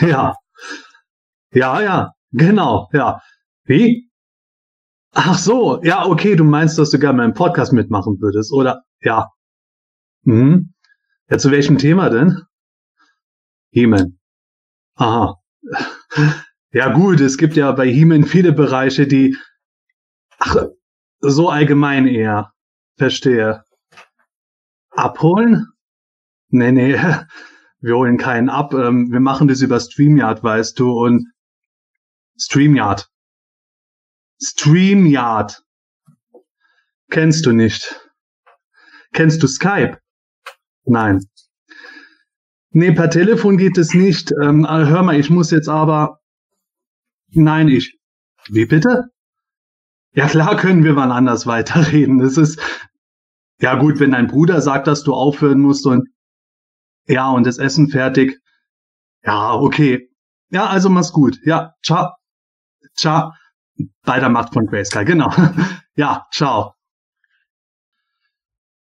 [0.00, 0.34] Ja.
[1.52, 3.20] Ja, ja, genau, ja.
[3.64, 4.10] Wie?
[5.12, 8.82] Ach so, ja, okay, du meinst, dass du gerne meinen Podcast mitmachen würdest, oder?
[9.00, 9.28] Ja.
[10.24, 10.74] Hm.
[11.30, 12.42] Ja, zu welchem Thema denn?
[13.70, 14.18] He-Man.
[14.96, 15.36] Aha.
[16.72, 19.36] Ja gut, es gibt ja bei He-Man viele Bereiche, die
[20.38, 20.56] ach,
[21.20, 22.52] so allgemein eher.
[22.96, 23.62] Verstehe.
[24.90, 25.66] Abholen?
[26.50, 26.98] Nee, nee,
[27.80, 28.74] wir holen keinen ab.
[28.74, 31.32] Ähm, wir machen das über StreamYard, weißt du, und
[32.38, 33.08] StreamYard.
[34.42, 35.62] StreamYard.
[37.10, 38.00] Kennst du nicht.
[39.12, 39.98] Kennst du Skype?
[40.84, 41.24] Nein.
[42.70, 44.32] Nee, per Telefon geht es nicht.
[44.42, 46.20] Ähm, hör mal, ich muss jetzt aber.
[47.30, 47.98] Nein, ich.
[48.48, 49.10] Wie bitte?
[50.12, 52.18] Ja, klar können wir mal anders weiterreden.
[52.18, 52.60] Das ist.
[53.60, 56.08] Ja, gut, wenn dein Bruder sagt, dass du aufhören musst und.
[57.08, 58.40] Ja, und das Essen fertig.
[59.24, 60.08] Ja, okay.
[60.50, 61.38] Ja, also mach's gut.
[61.44, 62.12] Ja, ciao.
[62.94, 63.32] Ciao.
[64.04, 65.32] Bei der Macht von Grayskull, genau.
[65.94, 66.74] ja, ciao.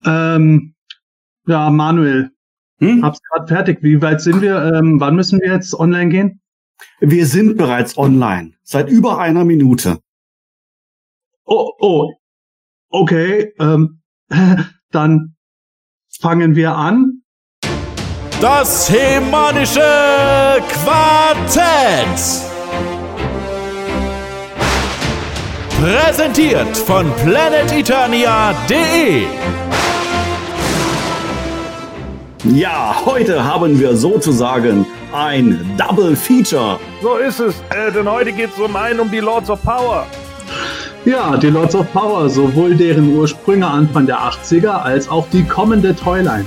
[0.04, 0.74] Ähm,
[1.46, 2.30] ja, Manuel,
[2.78, 3.02] hm?
[3.02, 3.78] hab's gerade fertig.
[3.82, 4.62] Wie weit sind wir?
[4.74, 6.40] Ähm, wann müssen wir jetzt online gehen?
[7.00, 8.54] Wir sind bereits online.
[8.62, 9.98] Seit über einer Minute.
[11.44, 12.12] Oh, oh.
[12.90, 14.02] Okay, ähm,
[14.90, 15.36] dann
[16.20, 17.11] fangen wir an.
[18.42, 19.80] Das hemanische
[20.68, 22.18] Quartett.
[25.80, 29.26] Präsentiert von planeteternia.de.
[32.52, 36.80] Ja, heute haben wir sozusagen ein Double Feature.
[37.00, 40.04] So ist es, äh, denn heute geht es um einen um die Lords of Power.
[41.04, 45.94] Ja, die Lords of Power, sowohl deren Ursprünge Anfang der 80er als auch die kommende
[45.94, 46.44] Toyline.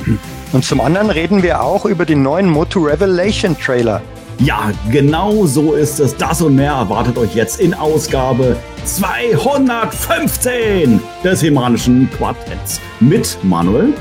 [0.56, 4.02] Und zum anderen reden wir auch über den neuen Moto Revelation Trailer.
[4.40, 6.16] Ja, genau so ist es.
[6.16, 13.92] Das und mehr erwartet euch jetzt in Ausgabe 215 des Himalischen Quartetts mit Manuel,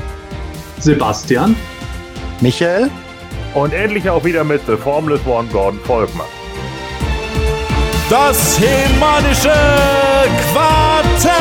[0.79, 1.57] Sebastian,
[2.39, 2.89] Michael
[3.53, 6.27] und endlich auch wieder mit The Formless One Gordon Volkmann.
[8.09, 9.51] Das Hemanische
[10.53, 11.33] Quartett.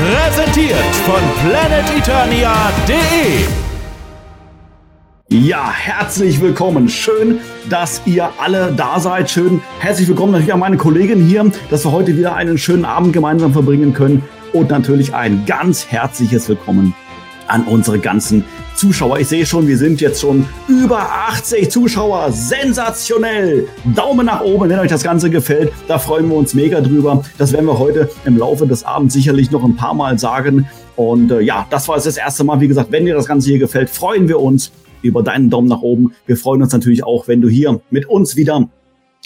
[0.00, 3.67] Präsentiert von planeteternia.de.
[5.30, 6.88] Ja, herzlich willkommen.
[6.88, 9.28] Schön, dass ihr alle da seid.
[9.28, 13.12] Schön, herzlich willkommen natürlich an meine Kollegin hier, dass wir heute wieder einen schönen Abend
[13.12, 14.24] gemeinsam verbringen können.
[14.54, 16.94] Und natürlich ein ganz herzliches Willkommen
[17.46, 18.42] an unsere ganzen
[18.74, 19.18] Zuschauer.
[19.18, 22.32] Ich sehe schon, wir sind jetzt schon über 80 Zuschauer.
[22.32, 23.68] Sensationell.
[23.94, 25.74] Daumen nach oben, wenn euch das Ganze gefällt.
[25.88, 27.22] Da freuen wir uns mega drüber.
[27.36, 30.66] Das werden wir heute im Laufe des Abends sicherlich noch ein paar Mal sagen.
[30.96, 32.60] Und äh, ja, das war jetzt das erste Mal.
[32.60, 34.72] Wie gesagt, wenn dir das Ganze hier gefällt, freuen wir uns
[35.02, 36.14] über deinen Daumen nach oben.
[36.26, 38.68] Wir freuen uns natürlich auch, wenn du hier mit uns wieder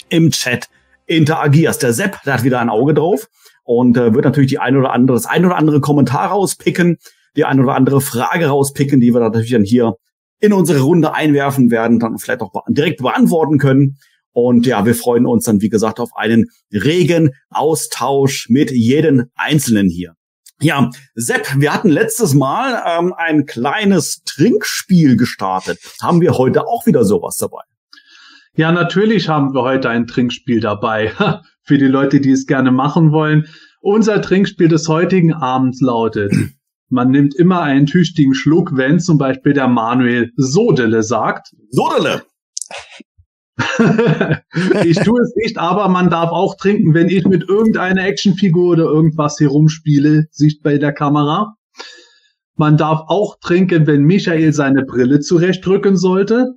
[0.09, 0.69] im Chat
[1.05, 1.83] interagierst.
[1.83, 3.29] Der Sepp, der hat wieder ein Auge drauf
[3.63, 6.97] und äh, wird natürlich die ein oder andere, das ein oder andere Kommentar rauspicken,
[7.35, 9.95] die ein oder andere Frage rauspicken, die wir natürlich dann hier
[10.39, 13.97] in unsere Runde einwerfen werden, dann vielleicht auch direkt beantworten können.
[14.33, 19.89] Und ja, wir freuen uns dann, wie gesagt, auf einen regen Austausch mit jedem Einzelnen
[19.89, 20.15] hier.
[20.61, 25.79] Ja, Sepp, wir hatten letztes Mal ähm, ein kleines Trinkspiel gestartet.
[26.01, 27.61] Haben wir heute auch wieder sowas dabei?
[28.55, 31.11] Ja, natürlich haben wir heute ein Trinkspiel dabei.
[31.63, 33.47] Für die Leute, die es gerne machen wollen.
[33.81, 36.31] Unser Trinkspiel des heutigen Abends lautet,
[36.89, 41.53] man nimmt immer einen tüchtigen Schluck, wenn zum Beispiel der Manuel Sodele sagt.
[41.71, 42.23] Sodele!
[44.83, 48.85] ich tue es nicht, aber man darf auch trinken, wenn ich mit irgendeiner Actionfigur oder
[48.85, 51.55] irgendwas hier rumspiele, sicht bei der Kamera.
[52.55, 56.53] Man darf auch trinken, wenn Michael seine Brille zurechtrücken sollte.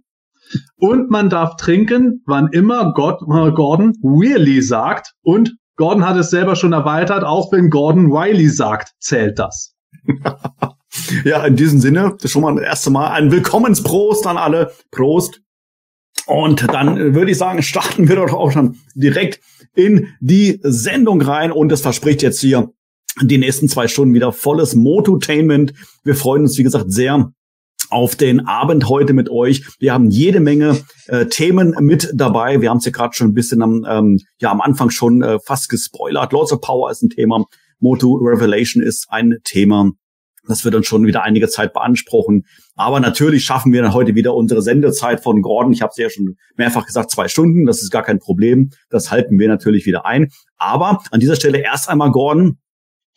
[0.76, 5.12] Und man darf trinken, wann immer God, äh, Gordon really sagt.
[5.22, 9.74] Und Gordon hat es selber schon erweitert, auch wenn Gordon Wiley sagt, zählt das.
[11.24, 14.72] ja, in diesem Sinne, schon mal das erste Mal ein Willkommensprost an alle.
[14.90, 15.40] Prost.
[16.26, 19.40] Und dann würde ich sagen, starten wir doch auch schon direkt
[19.74, 21.52] in die Sendung rein.
[21.52, 22.70] Und es verspricht jetzt hier
[23.22, 25.72] die nächsten zwei Stunden wieder volles Mototainment.
[26.04, 27.32] Wir freuen uns, wie gesagt, sehr
[27.90, 29.64] auf den Abend heute mit euch.
[29.78, 32.60] Wir haben jede Menge äh, Themen mit dabei.
[32.60, 35.38] Wir haben es ja gerade schon ein bisschen am, ähm, ja, am Anfang schon äh,
[35.38, 36.32] fast gespoilert.
[36.32, 37.44] Lords of Power ist ein Thema.
[37.78, 39.92] Moto Revelation ist ein Thema.
[40.48, 42.44] Das wird uns schon wieder einige Zeit beanspruchen.
[42.76, 45.72] Aber natürlich schaffen wir dann heute wieder unsere Sendezeit von Gordon.
[45.72, 47.64] Ich habe es ja schon mehrfach gesagt, zwei Stunden.
[47.64, 48.70] Das ist gar kein Problem.
[48.90, 50.28] Das halten wir natürlich wieder ein.
[50.58, 52.58] Aber an dieser Stelle erst einmal, Gordon,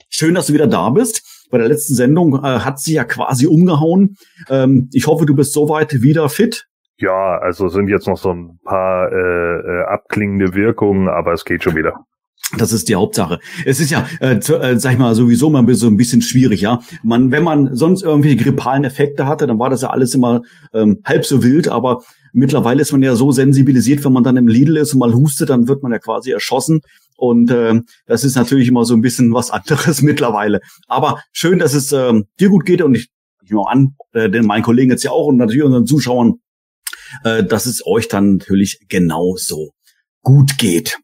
[0.09, 1.47] schön, dass du wieder da bist.
[1.51, 4.15] Bei der letzten Sendung äh, hat sie ja quasi umgehauen.
[4.49, 6.65] Ähm, ich hoffe, du bist soweit wieder fit.
[6.97, 11.63] Ja, also sind jetzt noch so ein paar äh, äh, abklingende Wirkungen, aber es geht
[11.63, 12.05] schon wieder.
[12.57, 13.39] Das ist die Hauptsache.
[13.65, 16.61] Es ist ja, äh, zu, äh, sag ich mal, sowieso mal so ein bisschen schwierig,
[16.61, 16.81] ja.
[17.03, 20.41] Man, wenn man sonst irgendwelche grippalen Effekte hatte, dann war das ja alles immer
[20.73, 22.03] ähm, halb so wild, aber
[22.33, 25.51] mittlerweile ist man ja so sensibilisiert, wenn man dann im Lidl ist und mal hustet,
[25.51, 26.81] dann wird man ja quasi erschossen.
[27.17, 30.61] Und äh, das ist natürlich immer so ein bisschen was anderes mittlerweile.
[30.87, 33.09] Aber schön, dass es äh, dir gut geht und ich,
[33.43, 36.35] ich nehme an, äh, denn meinen Kollegen jetzt ja auch und natürlich unseren Zuschauern,
[37.23, 39.71] äh, dass es euch dann natürlich genauso
[40.23, 40.97] gut geht.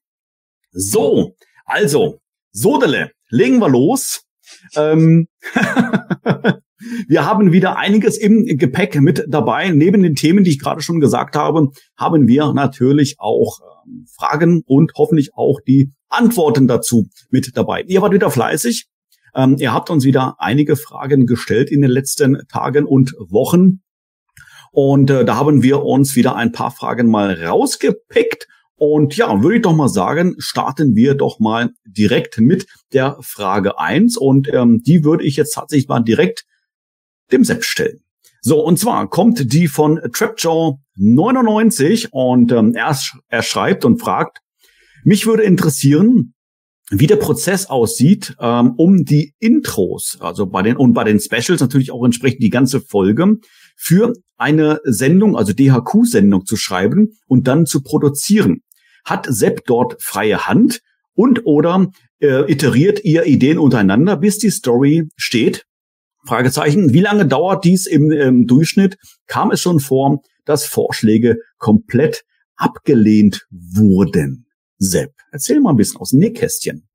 [0.77, 1.35] So,
[1.65, 2.19] also,
[2.51, 4.23] Sodele, legen wir los.
[4.75, 5.27] Ähm,
[7.07, 9.69] wir haben wieder einiges im Gepäck mit dabei.
[9.69, 14.63] Neben den Themen, die ich gerade schon gesagt habe, haben wir natürlich auch ähm, Fragen
[14.65, 17.83] und hoffentlich auch die Antworten dazu mit dabei.
[17.83, 18.87] Ihr wart wieder fleißig.
[19.33, 23.81] Ähm, ihr habt uns wieder einige Fragen gestellt in den letzten Tagen und Wochen.
[24.73, 29.57] Und äh, da haben wir uns wieder ein paar Fragen mal rausgepickt und ja, würde
[29.57, 34.81] ich doch mal sagen, starten wir doch mal direkt mit der Frage eins und ähm,
[34.83, 36.45] die würde ich jetzt tatsächlich mal direkt
[37.31, 37.99] dem Sepp stellen.
[38.41, 42.95] So, und zwar kommt die von Trapjaw 99 und ähm, er,
[43.27, 44.39] er schreibt und fragt,
[45.03, 46.33] mich würde interessieren,
[46.91, 51.61] wie der Prozess aussieht, ähm, um die Intros, also bei den und bei den Specials
[51.61, 53.37] natürlich auch entsprechend die ganze Folge
[53.75, 58.61] für eine Sendung, also DHQ-Sendung zu schreiben und dann zu produzieren.
[59.05, 60.81] Hat Sepp dort freie Hand
[61.13, 65.65] und oder äh, iteriert ihr Ideen untereinander, bis die Story steht?
[66.25, 66.91] Fragezeichen.
[66.91, 68.97] Wie lange dauert dies im, im Durchschnitt?
[69.27, 72.23] Kam es schon vor, dass Vorschläge komplett
[72.55, 74.47] abgelehnt wurden?
[74.77, 76.87] Sepp, erzähl mal ein bisschen aus dem Nähkästchen.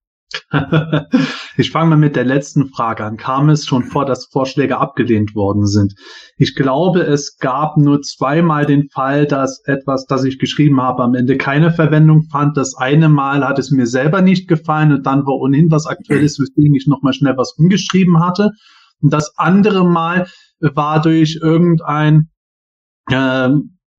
[1.57, 3.17] ich fange mal mit der letzten Frage an.
[3.17, 5.95] Kam es schon vor, dass Vorschläge abgelehnt worden sind?
[6.37, 11.15] Ich glaube, es gab nur zweimal den Fall, dass etwas, das ich geschrieben habe, am
[11.15, 12.57] Ende keine Verwendung fand.
[12.57, 16.39] Das eine Mal hat es mir selber nicht gefallen und dann war ohnehin was Aktuelles,
[16.39, 18.51] weswegen ich nochmal schnell was umgeschrieben hatte.
[19.01, 20.27] Und das andere Mal
[20.61, 22.31] war durch irgendein
[23.11, 23.51] äh,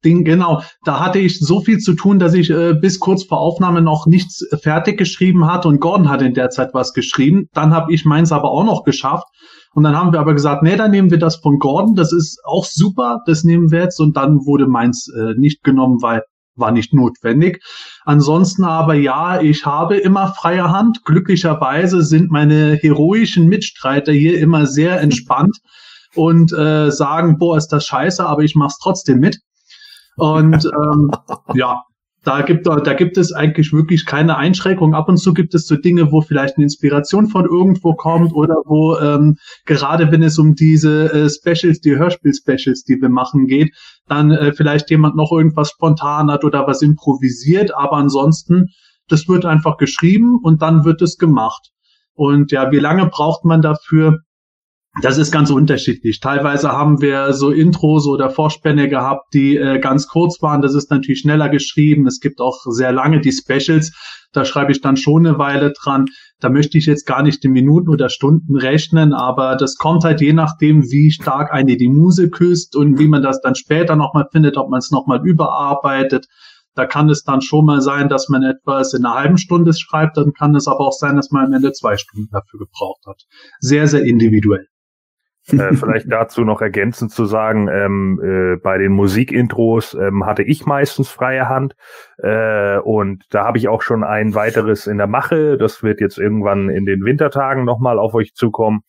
[0.03, 0.62] Ding, genau.
[0.83, 4.07] Da hatte ich so viel zu tun, dass ich äh, bis kurz vor Aufnahme noch
[4.07, 7.48] nichts fertig geschrieben hatte und Gordon hat in der Zeit was geschrieben.
[7.53, 9.25] Dann habe ich meins aber auch noch geschafft.
[9.74, 11.95] Und dann haben wir aber gesagt, nee, dann nehmen wir das von Gordon.
[11.95, 14.00] Das ist auch super, das nehmen wir jetzt.
[14.01, 16.24] Und dann wurde meins äh, nicht genommen, weil
[16.56, 17.63] war nicht notwendig.
[18.03, 21.03] Ansonsten aber ja, ich habe immer freie Hand.
[21.06, 25.57] Glücklicherweise sind meine heroischen Mitstreiter hier immer sehr entspannt
[26.15, 29.39] und äh, sagen, boah, ist das scheiße, aber ich mach's trotzdem mit.
[30.22, 31.10] Und ähm,
[31.56, 31.82] ja,
[32.24, 34.94] da gibt, da gibt es eigentlich wirklich keine Einschränkung.
[34.94, 38.58] Ab und zu gibt es so Dinge, wo vielleicht eine Inspiration von irgendwo kommt oder
[38.66, 43.74] wo ähm, gerade wenn es um diese äh, Specials, die Hörspiel-Specials, die wir machen, geht,
[44.08, 47.74] dann äh, vielleicht jemand noch irgendwas spontan hat oder was improvisiert.
[47.76, 48.68] Aber ansonsten,
[49.08, 51.72] das wird einfach geschrieben und dann wird es gemacht.
[52.14, 54.20] Und ja, wie lange braucht man dafür?
[55.00, 56.20] Das ist ganz unterschiedlich.
[56.20, 60.62] Teilweise haben wir so Intros oder Vorspänne gehabt, die äh, ganz kurz waren.
[60.62, 62.08] Das ist natürlich schneller geschrieben.
[62.08, 63.94] Es gibt auch sehr lange die Specials.
[64.34, 66.08] Da schreibe ich dann schon eine Weile dran.
[66.42, 70.20] Da möchte ich jetzt gar nicht in Minuten oder Stunden rechnen, aber das kommt halt
[70.20, 74.28] je nachdem, wie stark eine die Muse küsst und wie man das dann später nochmal
[74.30, 76.28] findet, ob man es nochmal überarbeitet.
[76.76, 80.18] Da kann es dann schon mal sein, dass man etwas in einer halben Stunde schreibt,
[80.18, 83.22] dann kann es aber auch sein, dass man am Ende zwei Stunden dafür gebraucht hat.
[83.60, 84.68] Sehr, sehr individuell.
[85.53, 90.65] Äh, vielleicht dazu noch ergänzend zu sagen, ähm, äh, bei den Musikintros ähm, hatte ich
[90.65, 91.75] meistens freie Hand
[92.17, 95.58] äh, und da habe ich auch schon ein weiteres in der Mache.
[95.58, 98.81] Das wird jetzt irgendwann in den Wintertagen nochmal auf euch zukommen.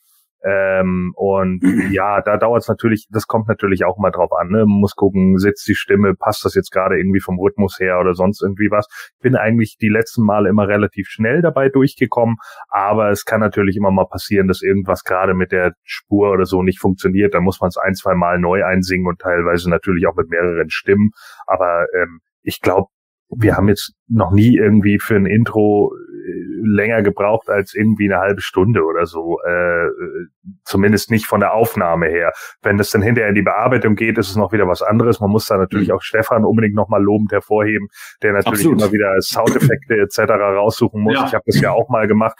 [0.44, 4.48] Ähm, und ja, da dauert es natürlich, das kommt natürlich auch mal drauf an.
[4.48, 4.58] Ne?
[4.58, 8.14] Man muss gucken, sitzt die Stimme, passt das jetzt gerade irgendwie vom Rhythmus her oder
[8.14, 8.86] sonst irgendwie was.
[9.16, 12.36] Ich bin eigentlich die letzten Male immer relativ schnell dabei durchgekommen,
[12.68, 16.62] aber es kann natürlich immer mal passieren, dass irgendwas gerade mit der Spur oder so
[16.62, 17.34] nicht funktioniert.
[17.34, 20.70] Dann muss man es ein, zwei Mal neu einsingen und teilweise natürlich auch mit mehreren
[20.70, 21.10] Stimmen.
[21.46, 22.88] Aber ähm, ich glaube,
[23.34, 25.92] wir haben jetzt noch nie irgendwie für ein Intro
[26.64, 29.38] länger gebraucht als irgendwie eine halbe Stunde oder so.
[29.46, 29.88] Äh,
[30.64, 32.32] zumindest nicht von der Aufnahme her.
[32.62, 35.20] Wenn das dann hinterher in die Bearbeitung geht, ist es noch wieder was anderes.
[35.20, 35.94] Man muss da natürlich mhm.
[35.94, 37.88] auch Stefan unbedingt nochmal lobend hervorheben,
[38.22, 38.80] der natürlich Absolut.
[38.80, 40.18] immer wieder Soundeffekte etc.
[40.30, 41.14] raussuchen muss.
[41.14, 41.26] Ja.
[41.26, 42.36] Ich habe das ja auch mal gemacht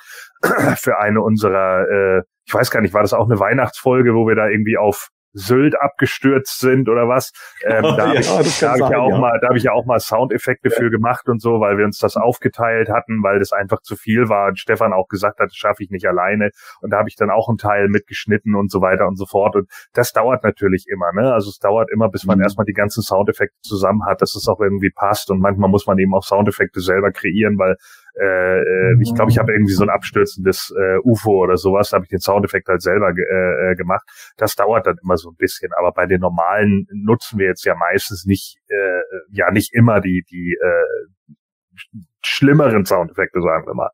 [0.76, 4.34] für eine unserer, äh, ich weiß gar nicht, war das auch eine Weihnachtsfolge, wo wir
[4.34, 7.32] da irgendwie auf Sylt abgestürzt sind oder was.
[7.64, 9.18] Ähm, da habe ich, da hab ich ja auch ja.
[9.18, 10.76] mal, da habe ich ja auch mal Soundeffekte ja.
[10.76, 14.28] für gemacht und so, weil wir uns das aufgeteilt hatten, weil das einfach zu viel
[14.28, 16.50] war und Stefan auch gesagt hat, das schaffe ich nicht alleine.
[16.80, 19.56] Und da habe ich dann auch einen Teil mitgeschnitten und so weiter und so fort.
[19.56, 21.32] Und das dauert natürlich immer, ne?
[21.32, 22.44] Also es dauert immer, bis man mhm.
[22.44, 25.30] erstmal die ganzen Soundeffekte zusammen hat, dass es auch irgendwie passt.
[25.30, 27.76] Und manchmal muss man eben auch Soundeffekte selber kreieren, weil
[28.18, 31.96] äh, äh ich glaube, ich habe irgendwie so ein abstürzendes äh, UFO oder sowas, da
[31.96, 34.02] habe ich den Soundeffekt halt selber äh, äh, gemacht.
[34.36, 37.74] Das dauert dann immer so ein bisschen, aber bei den normalen nutzen wir jetzt ja
[37.74, 39.00] meistens nicht, äh,
[39.30, 41.34] ja nicht immer die die äh,
[42.24, 43.90] schlimmeren Soundeffekte, sagen wir mal.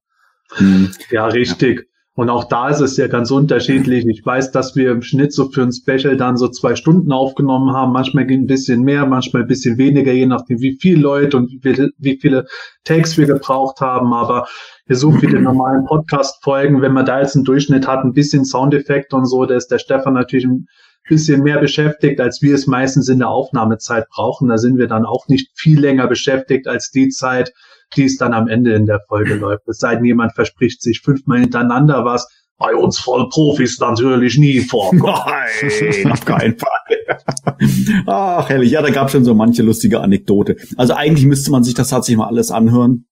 [0.56, 0.90] Hm.
[1.10, 1.88] Ja, richtig.
[2.18, 4.04] Und auch da ist es ja ganz unterschiedlich.
[4.08, 7.72] Ich weiß, dass wir im Schnitt so für ein Special dann so zwei Stunden aufgenommen
[7.72, 7.92] haben.
[7.92, 11.92] Manchmal ein bisschen mehr, manchmal ein bisschen weniger, je nachdem, wie viele Leute und wie,
[11.96, 12.46] wie viele
[12.82, 14.12] Takes wir gebraucht haben.
[14.12, 14.48] Aber
[14.88, 19.24] so viele normalen Podcast-Folgen, wenn man da jetzt einen Durchschnitt hat, ein bisschen Soundeffekt und
[19.24, 20.66] so, da ist der Stefan natürlich ein
[21.08, 24.48] bisschen mehr beschäftigt, als wir es meistens in der Aufnahmezeit brauchen.
[24.48, 27.52] Da sind wir dann auch nicht viel länger beschäftigt als die Zeit,
[27.96, 29.66] die es dann am Ende in der Folge läuft.
[29.68, 32.28] Es sei denn, jemand verspricht sich fünfmal hintereinander was.
[32.58, 34.92] Bei uns Vollprofis natürlich nie vor.
[34.92, 38.04] Nein, auf keinen Fall.
[38.06, 38.72] Ach, herrlich.
[38.72, 40.56] Ja, da gab es schon so manche lustige Anekdote.
[40.76, 43.06] Also eigentlich müsste man sich das tatsächlich mal alles anhören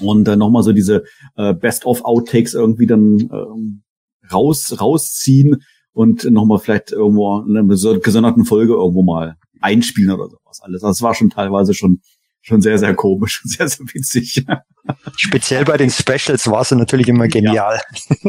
[0.00, 1.04] und äh, nochmal so diese
[1.36, 8.74] äh, Best-of-Outtakes irgendwie dann äh, raus, rausziehen und nochmal vielleicht irgendwo in einer gesonderten Folge
[8.74, 10.82] irgendwo mal einspielen oder sowas alles.
[10.82, 12.00] Das war schon teilweise schon
[12.46, 14.44] schon sehr, sehr komisch, sehr, sehr witzig.
[15.16, 17.80] Speziell bei den Specials war es natürlich immer genial.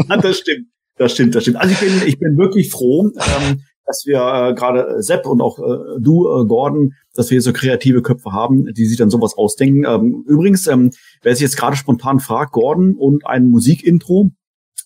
[0.07, 0.17] Ja.
[0.17, 1.57] das stimmt, das stimmt, das stimmt.
[1.57, 5.59] Also ich bin, ich bin wirklich froh, ähm, dass wir äh, gerade Sepp und auch
[5.59, 9.35] äh, du, äh, Gordon, dass wir hier so kreative Köpfe haben, die sich dann sowas
[9.37, 9.85] ausdenken.
[9.85, 14.31] Ähm, übrigens, ähm, wer sich jetzt gerade spontan fragt, Gordon und ein Musikintro,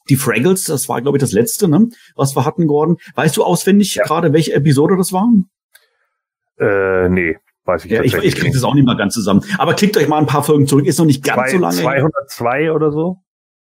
[0.09, 2.97] die Fraggles, das war, glaube ich, das letzte, ne, was wir hatten, Gordon.
[3.15, 4.03] Weißt du auswendig ja.
[4.03, 5.29] gerade, welche Episode das war?
[6.59, 9.43] Äh, nee, Weiß ich ja, ich, ich kriege das auch nicht mal ganz zusammen.
[9.57, 11.75] Aber klickt euch mal ein paar Folgen zurück, ist noch nicht ganz Zwei, so lange.
[11.75, 13.17] 202 oder so?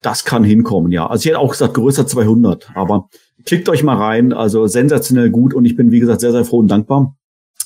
[0.01, 1.07] Das kann hinkommen, ja.
[1.07, 3.09] Also ich hätte auch gesagt größer 200, aber
[3.45, 6.59] klickt euch mal rein, also sensationell gut und ich bin wie gesagt sehr, sehr froh
[6.59, 7.15] und dankbar,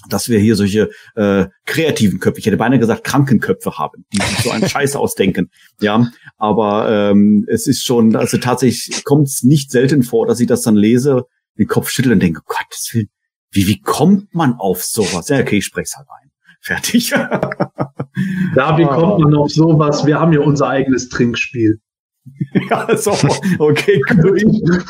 [0.09, 4.43] dass wir hier solche äh, kreativen Köpfe, ich hätte beinahe gesagt Krankenköpfe haben, die sich
[4.43, 5.49] so einen Scheiß ausdenken.
[5.81, 10.47] Ja, aber ähm, es ist schon, also tatsächlich kommt es nicht selten vor, dass ich
[10.47, 11.25] das dann lese,
[11.57, 13.07] den Kopf schüttel und denke, Gott, das will,
[13.51, 15.29] wie, wie kommt man auf sowas?
[15.29, 16.31] Ja, okay, ich sprech's halt ein.
[16.61, 17.09] Fertig.
[18.55, 20.05] ja, wie kommt man auf sowas?
[20.05, 21.81] Wir haben ja unser eigenes Trinkspiel.
[22.69, 23.11] ja, so,
[23.59, 24.83] okay, cool.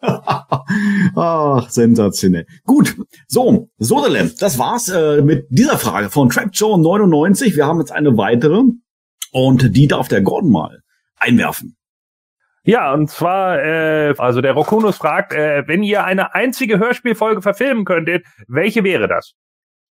[1.16, 2.46] Ach, sensationell.
[2.64, 2.96] Gut,
[3.26, 7.56] so, Sodelem, das war's äh, mit dieser Frage von Trap Joe 99.
[7.56, 8.62] Wir haben jetzt eine weitere
[9.32, 10.82] und die darf der Gordon mal
[11.16, 11.77] einwerfen.
[12.68, 17.86] Ja, und zwar, äh, also der Rokunus fragt, äh, wenn ihr eine einzige Hörspielfolge verfilmen
[17.86, 19.32] könntet, welche wäre das?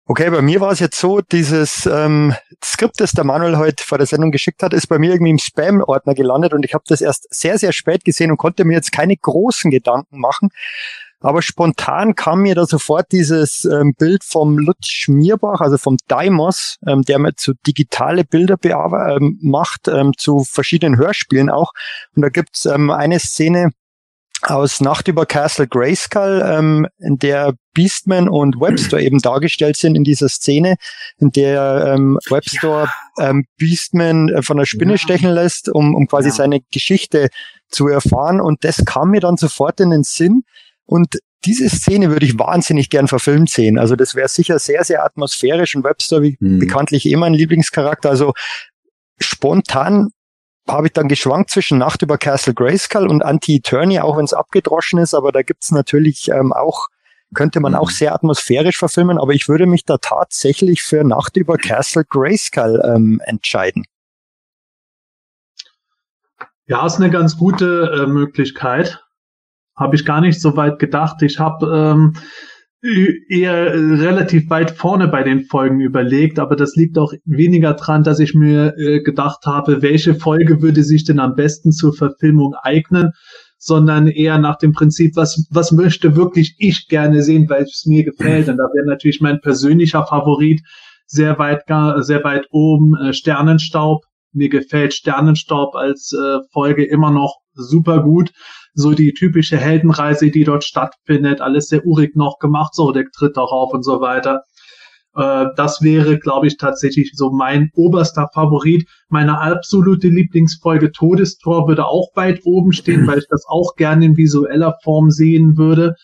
[0.06, 3.98] Okay, bei mir war es jetzt so, dieses ähm, Skript, das der Manuel heute vor
[3.98, 7.00] der Sendung geschickt hat, ist bei mir irgendwie im Spam-Ordner gelandet und ich habe das
[7.00, 10.48] erst sehr, sehr spät gesehen und konnte mir jetzt keine großen Gedanken machen.
[11.24, 16.76] Aber spontan kam mir da sofort dieses ähm, Bild vom Lutz Schmierbach, also vom Daimos,
[16.86, 21.72] ähm, der mir zu digitale Bilder ähm, macht, ähm, zu verschiedenen Hörspielen auch.
[22.14, 23.70] Und da gibt's ähm, eine Szene
[24.42, 30.04] aus Nacht über Castle Grayskull, ähm, in der Beastman und Webster eben dargestellt sind in
[30.04, 30.76] dieser Szene,
[31.16, 33.30] in der ähm, Webster ja.
[33.30, 34.98] ähm, Beastman äh, von der Spinne ja.
[34.98, 36.34] stechen lässt, um, um quasi ja.
[36.34, 37.28] seine Geschichte
[37.70, 38.42] zu erfahren.
[38.42, 40.42] Und das kam mir dann sofort in den Sinn,
[40.86, 43.78] und diese Szene würde ich wahnsinnig gern verfilmt sehen.
[43.78, 46.58] Also das wäre sicher sehr, sehr atmosphärisch und Webster wie mhm.
[46.58, 48.08] bekanntlich eh mein Lieblingscharakter.
[48.08, 48.32] Also
[49.20, 50.10] spontan
[50.68, 54.98] habe ich dann geschwankt zwischen Nacht über Castle Grayskull und Anti-Eternia, auch wenn es abgedroschen
[54.98, 56.86] ist, aber da gibt's natürlich ähm, auch,
[57.34, 57.78] könnte man mhm.
[57.78, 62.80] auch sehr atmosphärisch verfilmen, aber ich würde mich da tatsächlich für Nacht über Castle Grayskull
[62.82, 63.84] ähm, entscheiden.
[66.66, 69.03] Ja, ist eine ganz gute äh, Möglichkeit.
[69.76, 71.22] Habe ich gar nicht so weit gedacht.
[71.22, 72.14] Ich habe ähm,
[73.28, 78.18] eher relativ weit vorne bei den Folgen überlegt, aber das liegt auch weniger dran, dass
[78.18, 83.12] ich mir äh, gedacht habe, welche Folge würde sich denn am besten zur Verfilmung eignen,
[83.56, 88.04] sondern eher nach dem Prinzip, was, was möchte wirklich ich gerne sehen, weil es mir
[88.04, 88.48] gefällt.
[88.48, 90.60] Und da wäre natürlich mein persönlicher Favorit
[91.06, 91.62] sehr weit,
[92.04, 94.02] sehr weit oben äh, Sternenstaub.
[94.32, 98.30] Mir gefällt Sternenstaub als äh, Folge immer noch super gut
[98.74, 103.36] so die typische Heldenreise, die dort stattfindet, alles sehr urig noch gemacht, so der tritt
[103.36, 104.42] darauf und so weiter.
[105.16, 108.88] Äh, das wäre, glaube ich, tatsächlich so mein oberster Favorit.
[109.08, 114.16] Meine absolute Lieblingsfolge Todestor würde auch weit oben stehen, weil ich das auch gerne in
[114.16, 115.94] visueller Form sehen würde.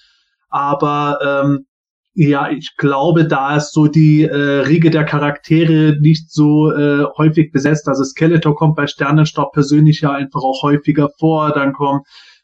[0.48, 1.66] Aber ähm,
[2.14, 7.52] Ja, ich glaube, da ist so die äh, Riege der Charaktere nicht so äh, häufig
[7.52, 7.88] besetzt.
[7.88, 11.52] Also Skeletor kommt bei Sternenstaub persönlich ja einfach auch häufiger vor.
[11.52, 12.00] Dann kommen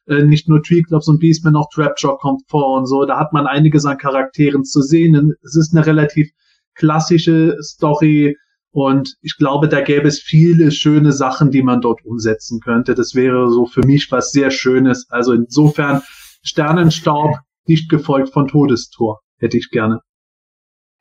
[0.07, 3.05] äh, nicht nur Treeclops und Beastman, auch Trapjaw kommt vor und so.
[3.05, 5.35] Da hat man einiges an Charakteren zu sehen.
[5.43, 6.31] Es ist eine relativ
[6.75, 8.37] klassische Story
[8.71, 12.95] und ich glaube, da gäbe es viele schöne Sachen, die man dort umsetzen könnte.
[12.95, 15.07] Das wäre so für mich was sehr Schönes.
[15.09, 16.03] Also insofern
[16.43, 17.37] Sternenstaub,
[17.67, 20.01] nicht gefolgt von Todestor, hätte ich gerne.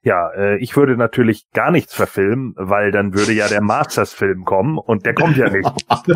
[0.06, 4.78] Ja, äh, ich würde natürlich gar nichts verfilmen, weil dann würde ja der Masters-Film kommen
[4.78, 5.68] und der kommt ja nicht.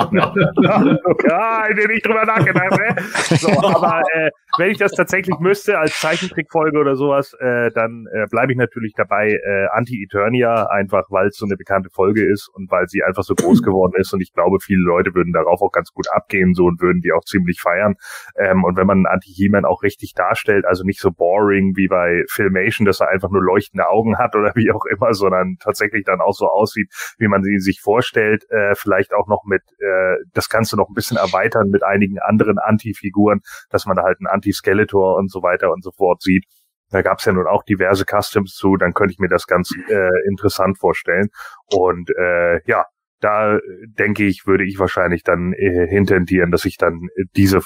[1.28, 2.70] ja, ich nicht drüber nachgedacht.
[2.70, 2.96] Ne?
[3.38, 4.30] So, aber äh,
[4.60, 8.94] wenn ich das tatsächlich müsste als Zeichentrickfolge oder sowas, äh, dann äh, bleibe ich natürlich
[8.96, 13.24] dabei äh, Anti-Eternia, einfach weil es so eine bekannte Folge ist und weil sie einfach
[13.24, 16.54] so groß geworden ist und ich glaube, viele Leute würden darauf auch ganz gut abgehen
[16.54, 17.96] so und würden die auch ziemlich feiern.
[18.38, 22.86] Ähm, und wenn man Anti-He-Man auch richtig darstellt, also nicht so boring wie bei Filmation,
[22.86, 26.22] dass er einfach nur leuchten leuchtende Augen hat oder wie auch immer, sondern tatsächlich dann
[26.22, 28.46] auch so aussieht, wie man sie sich vorstellt.
[28.50, 32.20] Äh, vielleicht auch noch mit, äh, das kannst du noch ein bisschen erweitern mit einigen
[32.20, 36.46] anderen Anti-Figuren, dass man da halt einen Anti-Skeletor und so weiter und so fort sieht.
[36.92, 40.28] Da gab's ja nun auch diverse Customs zu, dann könnte ich mir das ganz äh,
[40.28, 41.28] interessant vorstellen.
[41.72, 42.86] Und äh, ja,
[43.20, 47.62] da denke ich, würde ich wahrscheinlich dann äh, hintendieren, dass ich dann diese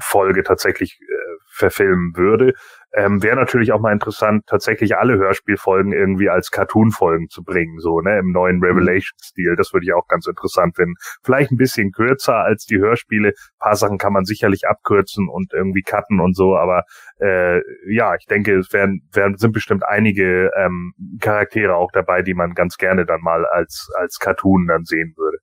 [0.00, 1.23] Folge tatsächlich äh,
[1.54, 2.54] verfilmen würde.
[2.96, 8.00] Ähm, Wäre natürlich auch mal interessant, tatsächlich alle Hörspielfolgen irgendwie als Cartoon-Folgen zu bringen, so,
[8.00, 8.64] ne, im neuen mhm.
[8.64, 9.56] Revelation-Stil.
[9.56, 10.94] Das würde ich auch ganz interessant finden.
[11.22, 13.28] Vielleicht ein bisschen kürzer als die Hörspiele.
[13.30, 16.84] Ein paar Sachen kann man sicherlich abkürzen und irgendwie cutten und so, aber
[17.20, 17.60] äh,
[17.92, 22.54] ja, ich denke, es werden, werden sind bestimmt einige ähm, Charaktere auch dabei, die man
[22.54, 25.38] ganz gerne dann mal als, als Cartoon dann sehen würde.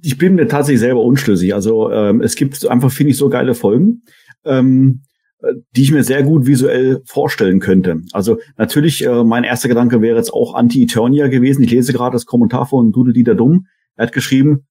[0.00, 1.54] Ich bin mir tatsächlich selber unschlüssig.
[1.54, 4.02] Also ähm, es gibt einfach, finde ich, so geile Folgen.
[4.44, 5.02] Ähm,
[5.76, 8.02] die ich mir sehr gut visuell vorstellen könnte.
[8.12, 11.62] Also natürlich, äh, mein erster Gedanke wäre jetzt auch Anti-Eternia gewesen.
[11.62, 13.66] Ich lese gerade das Kommentar von Dudel Dieter Dumm.
[13.96, 14.66] Er hat geschrieben,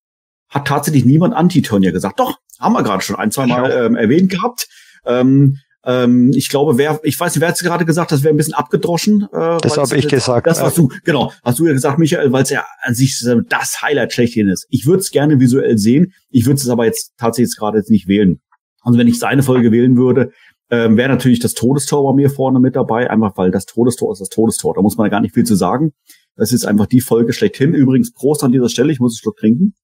[0.50, 2.20] hat tatsächlich niemand Anti-Eternia gesagt.
[2.20, 4.68] Doch, haben wir gerade schon ein, zwei Mal ähm, erwähnt gehabt.
[5.06, 8.38] Ähm, ähm, ich glaube, wer, ich weiß nicht, wer hat gerade gesagt, das wäre ein
[8.38, 9.27] bisschen abgedroschen.
[9.34, 10.48] Äh, das habe ich gesagt.
[10.48, 11.32] Das warst du, genau.
[11.44, 14.65] Hast du ja gesagt, Michael, weil es ja an sich das Highlight schlechthin ist.
[14.70, 16.13] Ich würde es gerne visuell sehen.
[16.30, 18.39] Ich würde es aber jetzt tatsächlich gerade jetzt nicht wählen.
[18.82, 20.32] Also wenn ich seine Folge wählen würde,
[20.69, 24.19] ähm, wäre natürlich das Todestor bei mir vorne mit dabei, einfach weil das Todestor ist
[24.19, 24.73] das Todestor.
[24.73, 25.93] Da muss man ja gar nicht viel zu sagen.
[26.36, 27.73] Das ist einfach die Folge schlechthin.
[27.73, 29.76] Übrigens, Prost an dieser Stelle, ich muss einen Schluck trinken.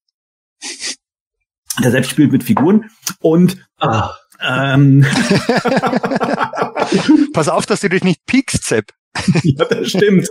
[1.82, 2.90] Der selbst spielt mit Figuren
[3.20, 4.14] und ah.
[4.42, 5.06] ähm,
[7.32, 8.92] Pass auf, dass du dich nicht piekst, Sepp.
[9.42, 10.28] ja, das stimmt.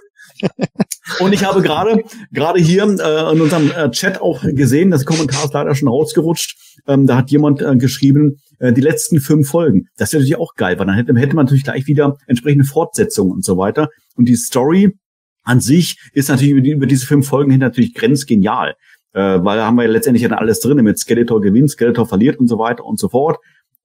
[1.20, 5.46] Und ich habe gerade gerade hier äh, in unserem äh, Chat auch gesehen, das Kommentar
[5.46, 6.58] ist leider schon rausgerutscht.
[6.88, 9.88] Ähm, da hat jemand äh, geschrieben, äh, die letzten fünf Folgen.
[9.98, 13.34] Das wäre natürlich auch geil, weil dann hätte, hätte man natürlich gleich wieder entsprechende Fortsetzungen
[13.34, 13.90] und so weiter.
[14.16, 14.96] Und die Story
[15.44, 18.76] an sich ist natürlich über, die, über diese fünf Folgen hin natürlich grenzgenial.
[19.14, 22.38] Äh, weil da haben wir ja letztendlich dann alles drin, mit Skeletor gewinnt, Skeletor verliert
[22.40, 23.40] und so weiter und so fort.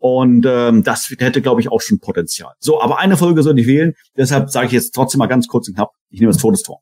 [0.07, 2.53] Und ähm, das hätte, glaube ich, auch schon Potenzial.
[2.59, 3.95] So, aber eine Folge soll ich wählen.
[4.19, 6.81] Deshalb sage ich jetzt trotzdem mal ganz kurz und knapp, ich nehme das Todestor.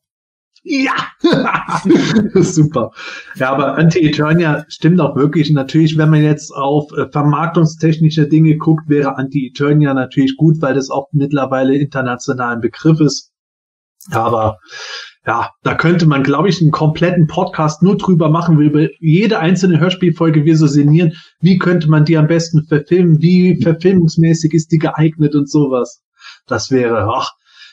[0.61, 0.91] Ja,
[2.33, 2.91] super.
[3.35, 5.51] Ja, aber Anti-Eternia stimmt auch wirklich.
[5.51, 10.89] Natürlich, wenn man jetzt auf äh, vermarktungstechnische Dinge guckt, wäre Anti-Eternia natürlich gut, weil das
[10.89, 13.31] auch mittlerweile international ein Begriff ist.
[14.11, 14.57] Aber
[15.25, 19.39] ja, da könnte man, glaube ich, einen kompletten Podcast nur drüber machen, wie über jede
[19.39, 21.13] einzelne Hörspielfolge wir so sinnieren.
[21.39, 23.21] Wie könnte man die am besten verfilmen?
[23.21, 26.01] Wie verfilmungsmäßig ist die geeignet und sowas?
[26.45, 27.31] Das wäre, ach,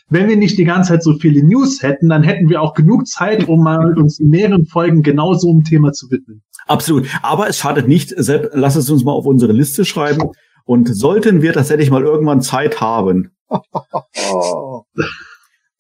[0.09, 3.09] wenn wir nicht die ganze Zeit so viele News hätten, dann hätten wir auch genug
[3.09, 6.43] Zeit, um mal uns in mehreren Folgen genau so ein Thema zu widmen.
[6.69, 7.09] Absolut.
[7.23, 8.13] Aber es schadet nicht.
[8.17, 10.31] Sepp, lass es uns mal auf unsere Liste schreiben.
[10.65, 13.31] Und sollten wir tatsächlich mal irgendwann Zeit haben,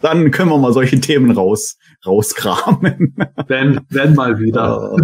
[0.00, 3.16] dann können wir mal solche Themen raus, rauskramen.
[3.46, 4.96] Wenn, wenn mal wieder.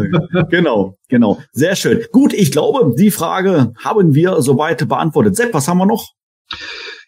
[0.51, 1.41] genau, genau.
[1.53, 2.05] Sehr schön.
[2.13, 5.37] Gut, ich glaube, die Frage haben wir soweit beantwortet.
[5.37, 6.13] Sepp, was haben wir noch?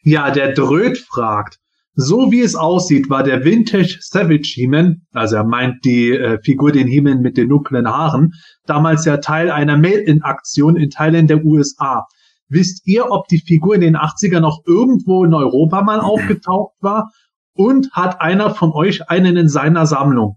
[0.02, 1.58] Ja, der Dröd fragt,
[1.94, 6.70] so wie es aussieht, war der Vintage Savage He-Man, also er meint die äh, Figur
[6.70, 8.34] den He-Man mit den dunklen Haaren,
[8.66, 12.06] damals ja Teil einer Mail-in-Aktion in Teilen der USA.
[12.48, 17.10] Wisst ihr, ob die Figur in den 80er noch irgendwo in Europa mal aufgetaucht war?
[17.58, 20.36] Und hat einer von euch einen in seiner Sammlung?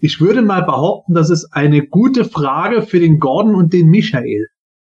[0.00, 4.48] Ich würde mal behaupten, das ist eine gute Frage für den Gordon und den Michael.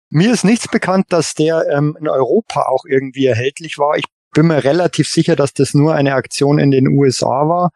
[0.09, 3.97] Mir ist nichts bekannt, dass der ähm, in Europa auch irgendwie erhältlich war.
[3.97, 7.71] Ich bin mir relativ sicher, dass das nur eine Aktion in den USA war.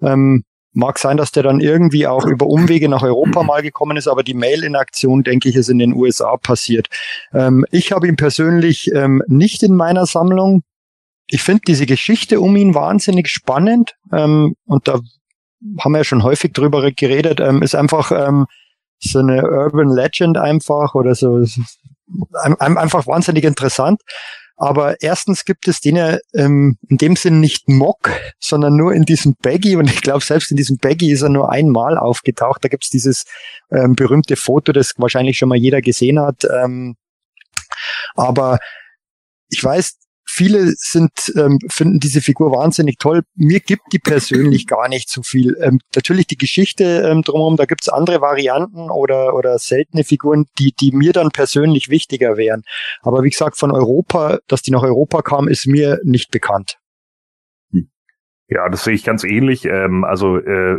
[0.00, 4.08] Ähm, mag sein, dass der dann irgendwie auch über Umwege nach Europa mal gekommen ist,
[4.08, 6.88] aber die Mail-in-Aktion, denke ich, ist in den USA passiert.
[7.34, 10.62] Ähm, ich habe ihn persönlich ähm, nicht in meiner Sammlung.
[11.28, 15.00] Ich finde diese Geschichte um ihn wahnsinnig spannend ähm, und da
[15.80, 18.46] haben wir ja schon häufig drüber geredet, ähm, ist einfach ähm,
[18.98, 21.44] so eine Urban Legend einfach oder so
[22.58, 24.00] einfach wahnsinnig interessant.
[24.60, 28.10] Aber erstens gibt es den ja ähm, in dem Sinn nicht Mock,
[28.40, 29.76] sondern nur in diesem Baggy.
[29.76, 32.64] Und ich glaube, selbst in diesem Baggy ist er nur einmal aufgetaucht.
[32.64, 33.24] Da gibt es dieses
[33.70, 36.44] ähm, berühmte Foto, das wahrscheinlich schon mal jeder gesehen hat.
[36.44, 36.96] Ähm,
[38.16, 38.58] aber
[39.48, 39.96] ich weiß,
[40.38, 43.22] viele sind, ähm, finden diese Figur wahnsinnig toll.
[43.34, 45.56] Mir gibt die persönlich gar nicht so viel.
[45.60, 50.72] Ähm, natürlich die Geschichte ähm, drumherum, da gibt's andere Varianten oder, oder seltene Figuren, die,
[50.72, 52.62] die mir dann persönlich wichtiger wären.
[53.02, 56.76] Aber wie gesagt, von Europa, dass die nach Europa kam, ist mir nicht bekannt.
[58.50, 59.66] Ja, das sehe ich ganz ähnlich.
[59.66, 60.78] Ähm, also äh,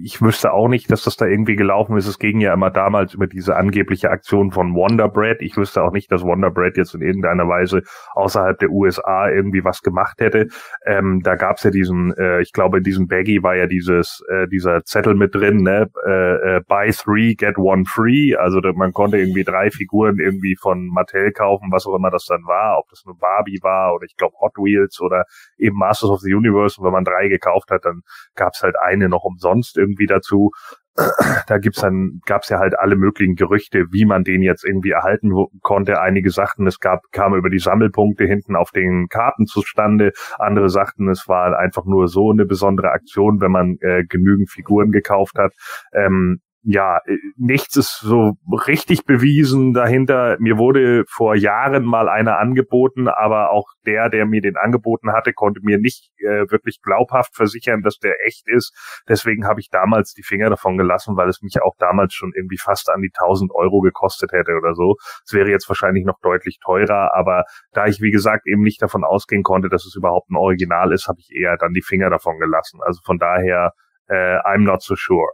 [0.00, 2.06] ich wüsste auch nicht, dass das da irgendwie gelaufen ist.
[2.06, 5.42] Es ging ja immer damals über diese angebliche Aktion von Wonder Bread.
[5.42, 9.64] Ich wüsste auch nicht, dass Wonder Bread jetzt in irgendeiner Weise außerhalb der USA irgendwie
[9.64, 10.46] was gemacht hätte.
[10.86, 14.22] Ähm, da gab es ja diesen, äh, ich glaube, in diesem Baggy war ja dieses
[14.30, 15.90] äh, dieser Zettel mit drin, ne?
[16.06, 18.36] Äh, äh, buy three, get one free.
[18.36, 22.44] Also man konnte irgendwie drei Figuren irgendwie von Mattel kaufen, was auch immer das dann
[22.46, 25.24] war, ob das nur Barbie war oder ich glaube Hot Wheels oder
[25.58, 28.02] eben Masters of the Universe wenn man drei gekauft hat, dann
[28.34, 30.50] gab's halt eine noch umsonst irgendwie dazu.
[31.46, 35.32] Da gibt's dann, gab's ja halt alle möglichen Gerüchte, wie man den jetzt irgendwie erhalten
[35.62, 36.00] konnte.
[36.00, 40.12] Einige sagten, es gab, kam über die Sammelpunkte hinten auf den Karten zustande.
[40.38, 44.92] Andere sagten, es war einfach nur so eine besondere Aktion, wenn man äh, genügend Figuren
[44.92, 45.52] gekauft hat.
[45.92, 48.32] Ähm, ja, äh, nichts ist so
[48.66, 50.36] richtig bewiesen dahinter.
[50.40, 55.34] Mir wurde vor Jahren mal einer angeboten, aber auch der, der mir den angeboten hatte,
[55.34, 58.72] konnte mir nicht äh, wirklich glaubhaft versichern, dass der echt ist.
[59.08, 62.58] Deswegen habe ich damals die Finger davon gelassen, weil es mich auch damals schon irgendwie
[62.58, 64.96] fast an die 1000 Euro gekostet hätte oder so.
[65.26, 69.04] Es wäre jetzt wahrscheinlich noch deutlich teurer, aber da ich, wie gesagt, eben nicht davon
[69.04, 72.38] ausgehen konnte, dass es überhaupt ein Original ist, habe ich eher dann die Finger davon
[72.38, 72.80] gelassen.
[72.82, 73.72] Also von daher,
[74.08, 75.28] äh, I'm not so sure.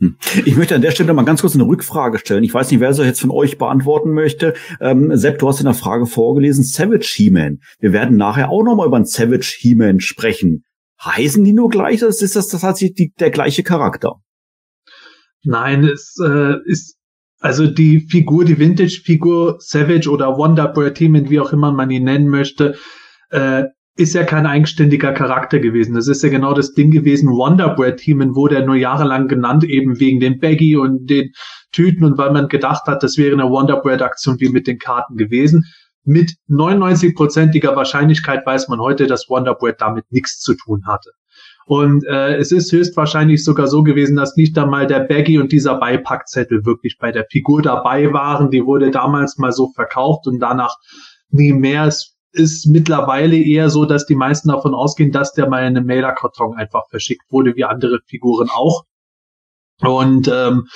[0.00, 0.16] Hm.
[0.44, 2.44] Ich möchte an der Stelle mal ganz kurz eine Rückfrage stellen.
[2.44, 4.54] Ich weiß nicht, wer so jetzt von euch beantworten möchte.
[4.80, 7.58] Ähm, Sepp, du hast in der Frage vorgelesen, Savage He-Man.
[7.80, 10.64] Wir werden nachher auch nochmal über einen Savage He-Man sprechen.
[11.04, 14.16] Heißen die nur gleich, ist das, das tatsächlich die, der gleiche Charakter?
[15.42, 16.96] Nein, es äh, ist
[17.40, 22.04] also die Figur, die Vintage-Figur Savage oder Wonder Bread He-Man, wie auch immer man ihn
[22.04, 22.76] nennen möchte,
[23.30, 23.64] äh,
[23.98, 25.94] ist ja kein eigenständiger Charakter gewesen.
[25.94, 27.30] Das ist ja genau das Ding gewesen.
[27.30, 31.32] Wonder Bread Team wurde er nur jahrelang genannt, eben wegen den Baggy und den
[31.72, 34.78] Tüten und weil man gedacht hat, das wäre eine Wonder Bread Aktion wie mit den
[34.78, 35.64] Karten gewesen.
[36.04, 41.10] Mit 99-prozentiger Wahrscheinlichkeit weiß man heute, dass Wonder Bread damit nichts zu tun hatte.
[41.66, 45.74] Und äh, es ist höchstwahrscheinlich sogar so gewesen, dass nicht einmal der Baggy und dieser
[45.74, 48.50] Beipackzettel wirklich bei der Figur dabei waren.
[48.50, 50.76] Die wurde damals mal so verkauft und danach
[51.30, 51.86] nie mehr.
[51.86, 55.86] Es ist mittlerweile eher so, dass die meisten davon ausgehen, dass der mal in einem
[55.86, 58.84] Mailerkarton einfach verschickt wurde, wie andere Figuren auch.
[59.80, 60.66] Und ähm,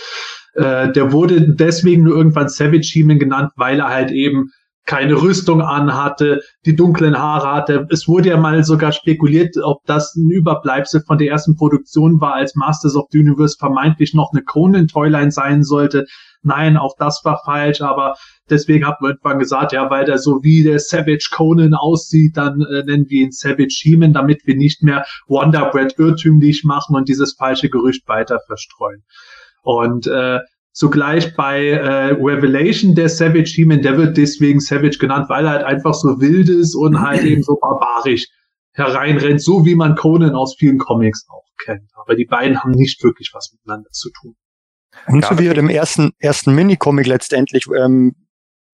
[0.54, 4.50] äh, der wurde deswegen nur irgendwann Savage Heeman genannt, weil er halt eben
[4.84, 7.86] keine Rüstung anhatte, die dunklen Haare hatte.
[7.90, 12.34] Es wurde ja mal sogar spekuliert, ob das ein Überbleibsel von der ersten Produktion war,
[12.34, 16.06] als Masters of the Universe vermeintlich noch eine Conan-Toyline sein sollte.
[16.42, 18.16] Nein, auch das war falsch, aber
[18.50, 22.60] deswegen hat man irgendwann gesagt, ja, weil der so wie der Savage Conan aussieht, dann
[22.62, 27.08] äh, nennen wir ihn Savage Heeman, damit wir nicht mehr Wonder Bread irrtümlich machen und
[27.08, 29.04] dieses falsche Gerücht weiter verstreuen.
[29.62, 30.40] Und äh,
[30.74, 35.64] Zugleich bei äh, Revelation der Savage Demon, der wird deswegen Savage genannt, weil er halt
[35.64, 38.26] einfach so wild ist und halt eben so barbarisch
[38.72, 41.90] hereinrennt, so wie man Conan aus vielen Comics auch kennt.
[41.94, 44.34] Aber die beiden haben nicht wirklich was miteinander zu tun.
[45.06, 48.14] Und so wie er im ersten, ersten Minicomic letztendlich ähm,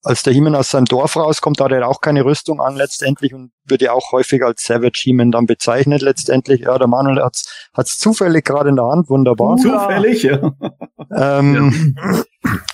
[0.02, 3.50] als der Heeman aus seinem Dorf rauskommt, hat er auch keine Rüstung an letztendlich und
[3.64, 6.60] wird ja auch häufig als Savage Heeman dann bezeichnet letztendlich.
[6.62, 9.56] Ja, der Manuel hat's, hat's zufällig gerade in der Hand, wunderbar.
[9.56, 10.52] Zufällig, ja.
[11.14, 12.22] Ähm, ja.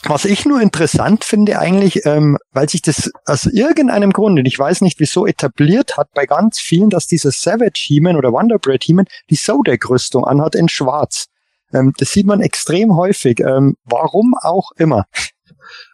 [0.05, 4.59] Was ich nur interessant finde eigentlich, ähm, weil sich das aus irgendeinem Grund, und ich
[4.59, 9.07] weiß nicht wieso, etabliert hat bei ganz vielen, dass dieser Savage Heeman oder Wonderbread Heeman
[9.31, 11.27] die Zodiac-Rüstung anhat in schwarz.
[11.75, 13.41] Ähm, das sieht man extrem häufig.
[13.41, 15.05] Ähm, warum auch immer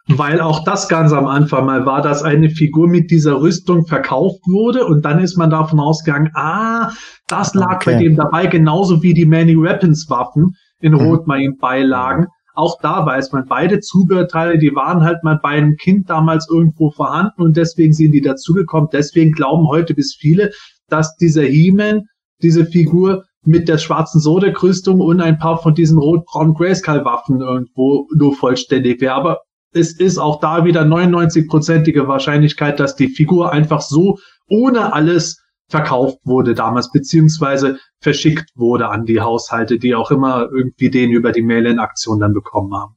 [0.07, 4.41] weil auch das ganz am Anfang mal war, dass eine Figur mit dieser Rüstung verkauft
[4.45, 6.91] wurde und dann ist man davon ausgegangen, ah,
[7.27, 7.93] das lag okay.
[7.93, 10.99] bei dem dabei, genauso wie die Many Weapons Waffen in mhm.
[10.99, 12.27] Rot mal ihm beilagen.
[12.53, 16.91] Auch da weiß man, beide Zubehörteile, die waren halt mal bei einem Kind damals irgendwo
[16.91, 18.89] vorhanden und deswegen sind die dazugekommen.
[18.91, 20.51] Deswegen glauben heute bis viele,
[20.89, 22.07] dass dieser He-Man,
[22.41, 28.35] diese Figur mit der schwarzen Sodekrüstung und ein paar von diesen rot-braunen Grayskull-Waffen irgendwo nur
[28.35, 29.13] vollständig wäre.
[29.13, 29.39] Aber
[29.73, 36.19] es ist auch da wieder 99-prozentige Wahrscheinlichkeit, dass die Figur einfach so ohne alles verkauft
[36.25, 41.41] wurde damals, beziehungsweise verschickt wurde an die Haushalte, die auch immer irgendwie den über die
[41.41, 42.95] Mail-in-Aktion dann bekommen haben.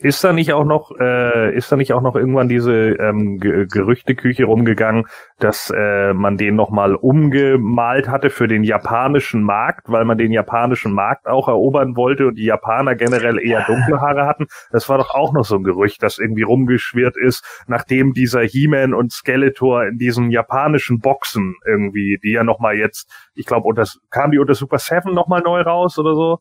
[0.00, 3.66] Ist da nicht auch noch, äh, ist da nicht auch noch irgendwann diese ähm, Ge
[3.66, 5.06] Gerüchteküche rumgegangen,
[5.40, 10.92] dass äh, man den nochmal umgemalt hatte für den japanischen Markt, weil man den japanischen
[10.92, 14.46] Markt auch erobern wollte und die Japaner generell eher dunkle Haare hatten?
[14.70, 18.94] Das war doch auch noch so ein Gerücht, das irgendwie rumgeschwirrt ist, nachdem dieser He-Man
[18.94, 23.68] und Skeletor in diesen japanischen Boxen irgendwie, die ja nochmal jetzt, ich glaube,
[24.10, 26.38] kam die unter Super Seven nochmal neu raus oder so?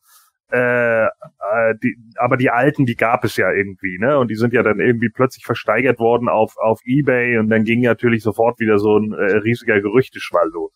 [0.52, 4.18] Äh, äh, die, aber die alten, die gab es ja irgendwie, ne?
[4.18, 7.82] Und die sind ja dann irgendwie plötzlich versteigert worden auf, auf Ebay und dann ging
[7.82, 10.72] natürlich sofort wieder so ein äh, riesiger Gerüchteschwall los.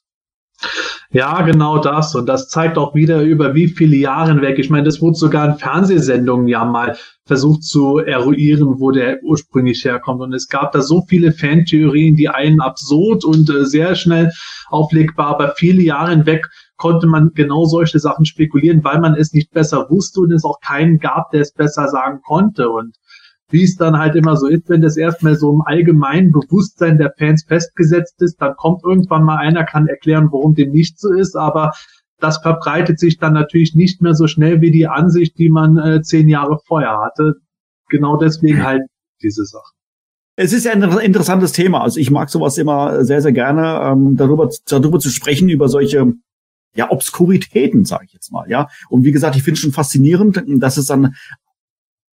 [1.13, 2.15] Ja, genau das.
[2.15, 4.59] Und das zeigt auch wieder über wie viele Jahre hinweg.
[4.59, 9.83] Ich meine, das wurde sogar in Fernsehsendungen ja mal versucht zu eruieren, wo der ursprünglich
[9.83, 10.21] herkommt.
[10.21, 14.31] Und es gab da so viele Fantheorien, die einen absurd und äh, sehr schnell
[14.69, 16.47] auflegbar, aber viele Jahre hinweg
[16.81, 20.59] konnte man genau solche Sachen spekulieren, weil man es nicht besser wusste und es auch
[20.61, 22.71] keinen gab, der es besser sagen konnte.
[22.71, 22.95] Und
[23.51, 27.13] wie es dann halt immer so ist, wenn das erstmal so im allgemeinen Bewusstsein der
[27.15, 31.35] Fans festgesetzt ist, dann kommt irgendwann mal einer, kann erklären, warum dem nicht so ist,
[31.35, 31.71] aber
[32.19, 36.01] das verbreitet sich dann natürlich nicht mehr so schnell wie die Ansicht, die man äh,
[36.01, 37.35] zehn Jahre vorher hatte.
[37.89, 38.81] Genau deswegen halt
[39.21, 39.71] diese Sache.
[40.35, 41.81] Es ist ja ein interessantes Thema.
[41.81, 46.13] Also ich mag sowas immer sehr, sehr gerne, ähm, darüber, darüber zu sprechen, über solche
[46.73, 48.69] ja, Obskuritäten, sage ich jetzt mal, ja.
[48.89, 51.15] Und wie gesagt, ich finde es schon faszinierend, dass es dann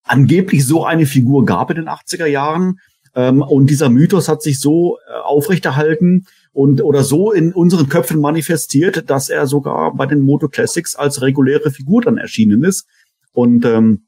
[0.04, 2.80] angeblich so eine Figur gab in den 80er Jahren.
[3.16, 8.20] Ähm, und dieser Mythos hat sich so äh, aufrechterhalten und oder so in unseren Köpfen
[8.22, 12.88] manifestiert, dass er sogar bei den Moto Classics als reguläre Figur dann erschienen ist.
[13.34, 14.06] Und ähm,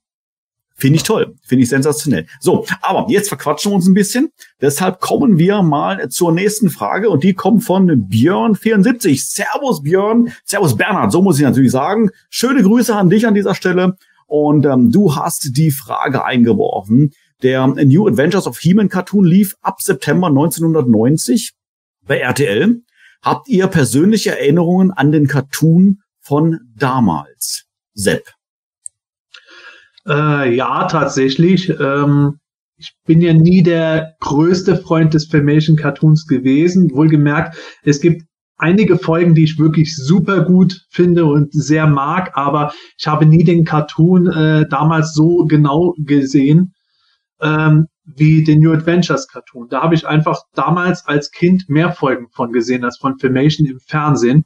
[0.80, 2.28] Finde ich toll, finde ich sensationell.
[2.40, 4.30] So, aber jetzt verquatschen wir uns ein bisschen.
[4.62, 9.20] Deshalb kommen wir mal zur nächsten Frage und die kommt von Björn74.
[9.26, 12.12] Servus Björn, Servus Bernhard, so muss ich natürlich sagen.
[12.30, 13.98] Schöne Grüße an dich an dieser Stelle.
[14.28, 17.12] Und ähm, du hast die Frage eingeworfen.
[17.42, 21.54] Der New Adventures of He-Man Cartoon lief ab September 1990
[22.06, 22.82] bei RTL.
[23.24, 27.66] Habt ihr persönliche Erinnerungen an den Cartoon von damals?
[27.96, 28.37] Sepp.
[30.08, 31.70] Äh, ja, tatsächlich.
[31.70, 32.40] Ähm,
[32.78, 36.92] ich bin ja nie der größte Freund des Filmation Cartoons gewesen.
[36.94, 38.24] Wohlgemerkt, es gibt
[38.58, 43.44] einige Folgen, die ich wirklich super gut finde und sehr mag, aber ich habe nie
[43.44, 46.74] den Cartoon äh, damals so genau gesehen
[47.42, 49.68] ähm, wie den New Adventures Cartoon.
[49.70, 53.80] Da habe ich einfach damals als Kind mehr Folgen von gesehen als von Filmation im
[53.80, 54.46] Fernsehen,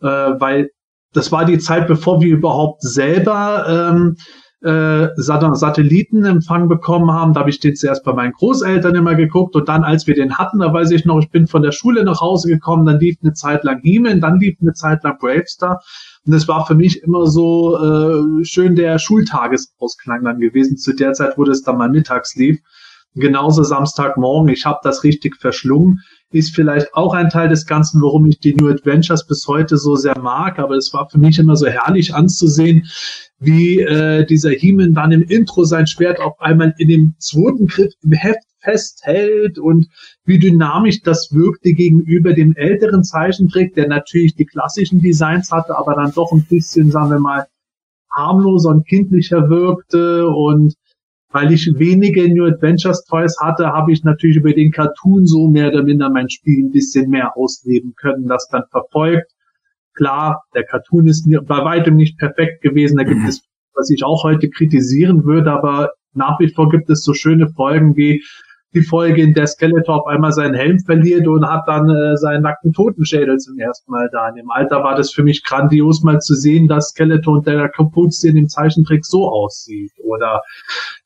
[0.00, 0.70] äh, weil
[1.12, 4.16] das war die Zeit, bevor wir überhaupt selber ähm,
[4.62, 7.32] äh, Satellitenempfang bekommen haben.
[7.32, 9.56] Da habe ich den zuerst bei meinen Großeltern immer geguckt.
[9.56, 12.04] Und dann, als wir den hatten, da weiß ich noch, ich bin von der Schule
[12.04, 15.82] nach Hause gekommen, dann lief eine Zeit lang He-Man, dann lief eine Zeit lang Bravestar.
[16.26, 21.14] Und es war für mich immer so äh, schön der Schultagesausklang dann gewesen, zu der
[21.14, 22.58] Zeit, wo das dann mal mittags lief.
[23.14, 26.00] Genauso Samstagmorgen, ich habe das richtig verschlungen
[26.32, 29.96] ist vielleicht auch ein Teil des Ganzen, warum ich die New Adventures bis heute so
[29.96, 30.58] sehr mag.
[30.58, 32.86] Aber es war für mich immer so herrlich anzusehen,
[33.38, 37.92] wie äh, dieser Heeman dann im Intro sein Schwert auf einmal in dem zweiten Griff
[38.02, 39.88] im Heft festhält und
[40.24, 45.94] wie dynamisch das wirkte gegenüber dem älteren Zeichentrick, der natürlich die klassischen Designs hatte, aber
[45.94, 47.46] dann doch ein bisschen, sagen wir mal,
[48.14, 50.74] harmloser und kindlicher wirkte und
[51.30, 55.68] weil ich wenige New Adventures Toys hatte, habe ich natürlich über den Cartoon so mehr
[55.68, 59.30] oder minder mein Spiel ein bisschen mehr ausleben können, das dann verfolgt.
[59.94, 63.42] Klar, der Cartoon ist bei weitem nicht perfekt gewesen, da gibt es,
[63.74, 67.96] was ich auch heute kritisieren würde, aber nach wie vor gibt es so schöne Folgen
[67.96, 68.22] wie
[68.72, 72.42] die Folge, in der Skeletor auf einmal seinen Helm verliert und hat dann äh, seinen
[72.42, 74.28] nackten Totenschädel zum ersten Mal da.
[74.28, 77.68] In dem Alter war das für mich grandios, mal zu sehen, dass Skeletor und der
[77.68, 79.92] Kapuze in dem Zeichentrick so aussieht.
[80.04, 80.42] Oder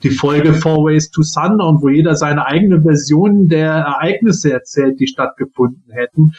[0.02, 5.06] die Folge Four Ways to Sundown, wo jeder seine eigene Version der Ereignisse erzählt, die
[5.06, 6.32] stattgefunden hätten.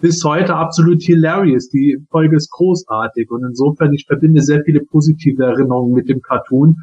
[0.00, 1.68] Bis heute absolut hilarious.
[1.68, 6.76] Die Folge ist großartig und insofern, ich verbinde sehr viele positive Erinnerungen mit dem Cartoon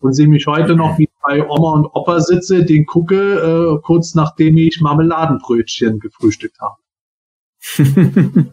[0.00, 4.14] und sehe mich heute noch, wie bei Oma und Opa sitze, den gucke, äh, kurz
[4.14, 6.76] nachdem ich Marmeladenbrötchen gefrühstückt habe.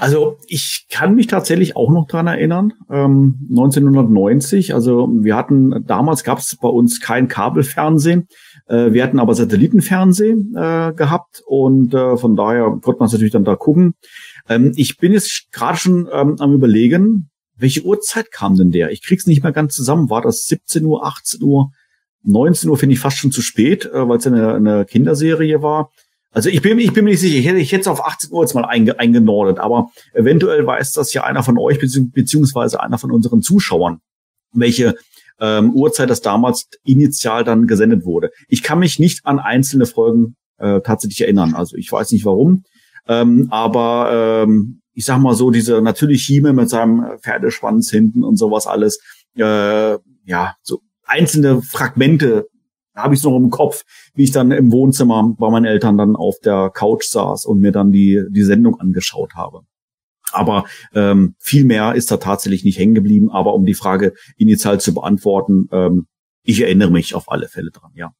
[0.00, 6.22] also ich kann mich tatsächlich auch noch dran erinnern, ähm, 1990, also wir hatten, damals
[6.22, 8.28] gab es bei uns kein Kabelfernsehen,
[8.66, 13.32] äh, wir hatten aber Satellitenfernsehen äh, gehabt und äh, von daher konnte man es natürlich
[13.32, 13.94] dann da gucken.
[14.48, 17.30] Ähm, ich bin jetzt gerade schon ähm, am überlegen,
[17.62, 18.90] welche Uhrzeit kam denn der?
[18.90, 20.10] Ich krieg's nicht mehr ganz zusammen.
[20.10, 21.70] War das 17 Uhr, 18 Uhr,
[22.24, 25.90] 19 Uhr finde ich fast schon zu spät, äh, weil es eine, eine Kinderserie war.
[26.32, 28.42] Also ich bin, ich bin mir nicht sicher, ich hätte, ich hätte auf 18 Uhr
[28.42, 33.10] jetzt mal einge, eingenordet, aber eventuell weiß das ja einer von euch, beziehungsweise einer von
[33.10, 33.98] unseren Zuschauern,
[34.52, 34.94] welche
[35.40, 38.30] ähm, Uhrzeit das damals initial dann gesendet wurde.
[38.48, 41.54] Ich kann mich nicht an einzelne Folgen äh, tatsächlich erinnern.
[41.54, 42.64] Also ich weiß nicht warum.
[43.08, 48.36] Ähm, aber ähm, ich sag mal so, diese natürlich Hieme mit seinem Pferdeschwanz hinten und
[48.36, 49.00] sowas alles,
[49.36, 52.46] äh, ja, so einzelne Fragmente
[52.94, 56.38] habe ich noch im Kopf, wie ich dann im Wohnzimmer bei meinen Eltern dann auf
[56.40, 59.62] der Couch saß und mir dann die, die Sendung angeschaut habe.
[60.32, 63.30] Aber ähm, viel mehr ist da tatsächlich nicht hängen geblieben.
[63.30, 66.06] Aber um die Frage initial zu beantworten, ähm,
[66.42, 68.12] ich erinnere mich auf alle Fälle dran, ja.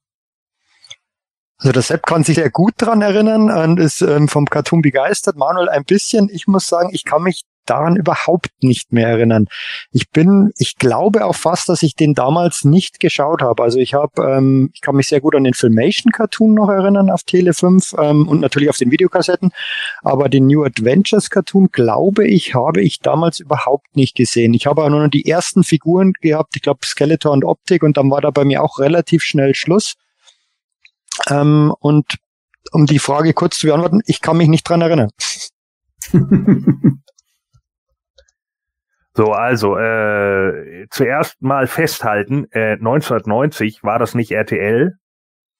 [1.63, 5.37] Also der Sepp kann sich sehr gut dran erinnern und ist ähm, vom Cartoon begeistert.
[5.37, 6.27] Manuel ein bisschen.
[6.29, 9.45] Ich muss sagen, ich kann mich daran überhaupt nicht mehr erinnern.
[9.93, 13.63] Ich bin, ich glaube auch fast, dass ich den damals nicht geschaut habe.
[13.63, 17.09] Also ich habe, ähm, ich kann mich sehr gut an den Filmation Cartoon noch erinnern
[17.09, 19.51] auf Tele 5 ähm, und natürlich auf den Videokassetten.
[20.01, 24.53] Aber den New Adventures Cartoon, glaube ich, habe ich damals überhaupt nicht gesehen.
[24.53, 27.95] Ich habe auch nur noch die ersten Figuren gehabt, ich glaube Skeletor und Optik und
[27.95, 29.93] dann war da bei mir auch relativ schnell Schluss.
[31.29, 32.17] Ähm, und
[32.71, 35.09] um die Frage kurz zu beantworten, ich kann mich nicht dran erinnern.
[39.15, 44.97] So, also äh, zuerst mal festhalten, äh, 1990 war das nicht RTL,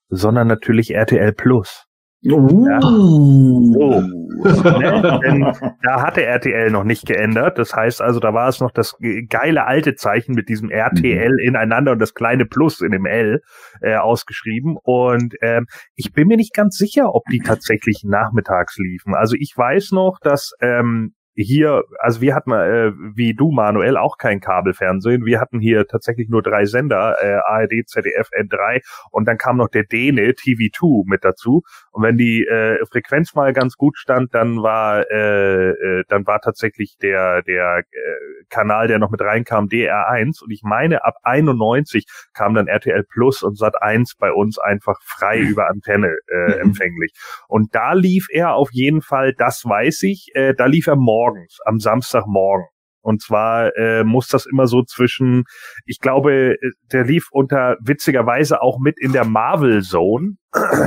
[0.10, 1.86] sondern natürlich RTL Plus.
[2.26, 2.68] Uh.
[2.68, 2.82] Ja.
[2.82, 4.24] So.
[4.44, 5.20] ne?
[5.24, 5.42] Denn
[5.84, 7.58] da hatte RTL noch nicht geändert.
[7.58, 8.96] Das heißt also, da war es noch das
[9.30, 11.48] geile alte Zeichen mit diesem RTL mhm.
[11.48, 13.42] ineinander und das kleine Plus in dem L
[13.82, 14.78] äh, ausgeschrieben.
[14.82, 19.14] Und ähm, ich bin mir nicht ganz sicher, ob die tatsächlich nachmittags liefen.
[19.16, 24.18] Also ich weiß noch, dass ähm, hier, also wir hatten äh, wie du Manuel auch
[24.18, 25.26] kein Kabelfernsehen.
[25.26, 29.70] Wir hatten hier tatsächlich nur drei Sender, äh, ARD, ZDF, N3 und dann kam noch
[29.70, 31.64] der Däne TV2 mit dazu.
[31.92, 36.40] Und wenn die äh, Frequenz mal ganz gut stand, dann war äh, äh, dann war
[36.40, 42.06] tatsächlich der der äh, Kanal, der noch mit reinkam, DR1 und ich meine ab 91
[42.34, 45.48] kam dann RTL Plus und Sat1 bei uns einfach frei mhm.
[45.48, 46.62] über Antenne äh, mhm.
[46.62, 47.14] empfänglich.
[47.48, 51.23] Und da lief er auf jeden Fall, das weiß ich, äh, da lief er morgen
[51.24, 52.68] morgens, am Samstagmorgen.
[53.02, 55.44] Und zwar äh, muss das immer so zwischen,
[55.86, 60.38] ich glaube, äh, der lief unter witzigerweise auch mit in der Marvel Zone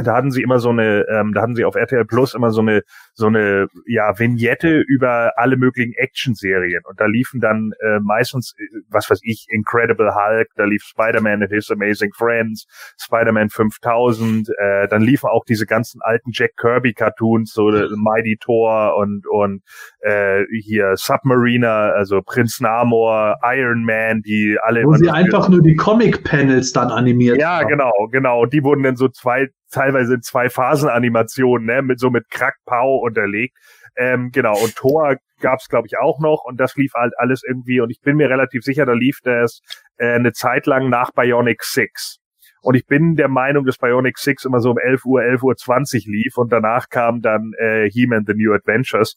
[0.05, 2.61] da hatten sie immer so eine, ähm, da hatten sie auf RTL Plus immer so
[2.61, 2.83] eine,
[3.15, 6.83] so eine, ja, Vignette über alle möglichen Action-Serien.
[6.89, 11.43] Und da liefen dann äh, meistens, äh, was weiß ich, Incredible Hulk, da lief Spider-Man
[11.43, 12.67] and His Amazing Friends,
[13.01, 19.27] Spider-Man 5000, äh, dann liefen auch diese ganzen alten Jack Kirby-Cartoons, so Mighty Thor und,
[19.27, 19.63] und
[20.01, 24.85] äh, hier Submariner, also Prinz Namor, Iron Man, die alle...
[24.85, 27.69] Wo sie einfach nur die Comic-Panels dann animiert Ja, haben.
[27.69, 28.47] genau, genau.
[28.47, 32.97] Die wurden dann so zwei teilweise in zwei Phasen Animationen, ne, mit so mit Krackpau
[32.99, 33.57] unterlegt.
[33.97, 37.81] Ähm, genau, und Thor gab's glaube ich auch noch und das lief halt alles irgendwie
[37.81, 39.61] und ich bin mir relativ sicher, da lief das
[39.99, 42.19] äh, eine Zeit lang nach Bionic 6.
[42.63, 45.57] Und ich bin der Meinung, dass Bionic 6 immer so um 11 Uhr, 11 Uhr
[45.57, 49.17] 20 lief und danach kam dann äh, He-Man The New Adventures.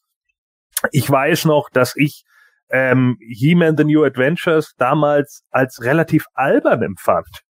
[0.92, 2.24] Ich weiß noch, dass ich
[2.70, 7.44] ähm, He-Man The New Adventures damals als relativ albern empfand.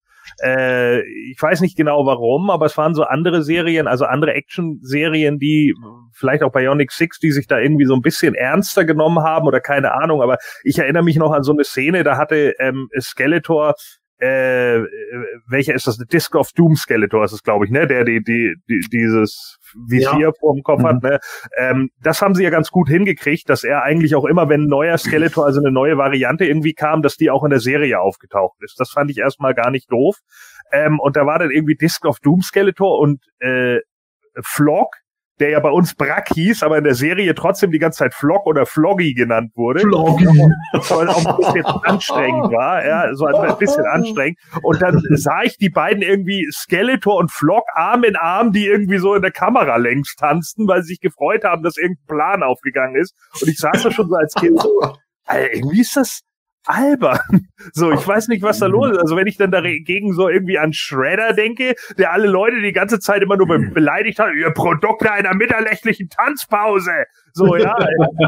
[0.44, 5.39] Äh, ich weiß nicht genau warum, aber es waren so andere Serien, also andere Action-Serien,
[5.39, 5.74] die
[6.13, 9.60] vielleicht auch Bionic Six, die sich da irgendwie so ein bisschen ernster genommen haben oder
[9.60, 13.76] keine Ahnung, aber ich erinnere mich noch an so eine Szene, da hatte ähm, Skeletor
[14.20, 14.84] äh,
[15.48, 15.98] welcher ist das?
[15.98, 17.88] Disc of Doom Skeletor ist es, glaube ich, ne?
[17.88, 20.32] Der die, die, die dieses Visier ja.
[20.40, 20.88] vor dem Kopf mhm.
[20.88, 21.04] hat.
[21.04, 21.20] Ne?
[21.58, 24.68] Ähm, das haben sie ja ganz gut hingekriegt, dass er eigentlich auch immer, wenn ein
[24.68, 28.58] neuer Skeletor, also eine neue Variante irgendwie kam, dass die auch in der Serie aufgetaucht
[28.62, 28.80] ist.
[28.80, 30.18] Das fand ich erstmal gar nicht doof.
[30.72, 33.80] Ähm, und da war dann irgendwie Disc of Doom Skeletor und äh,
[34.42, 34.96] Flock,
[35.39, 38.45] der ja bei uns Brack hieß, aber in der Serie trotzdem die ganze Zeit Flock
[38.45, 39.82] oder Floggy genannt wurde.
[39.82, 40.25] Floggy.
[40.73, 44.38] Weil auch ein bisschen anstrengend war, ja, so ein bisschen anstrengend.
[44.62, 48.97] Und dann sah ich die beiden irgendwie Skeletor und Flock Arm in Arm, die irgendwie
[48.97, 52.95] so in der Kamera längs tanzten, weil sie sich gefreut haben, dass irgendein Plan aufgegangen
[52.95, 53.15] ist.
[53.41, 54.82] Und ich saß da schon so als Kind so,
[55.25, 56.21] Alter, irgendwie ist das,
[56.65, 57.19] albern.
[57.74, 58.98] So, ich weiß nicht, was da los ist.
[59.00, 63.00] Also wenn ich dann dagegen so irgendwie an Shredder denke, der alle Leute die ganze
[63.00, 67.06] Zeit immer nur beleidigt hat, ihr Produkte einer mitterlächtlichen Tanzpause.
[67.40, 67.73] So, ja,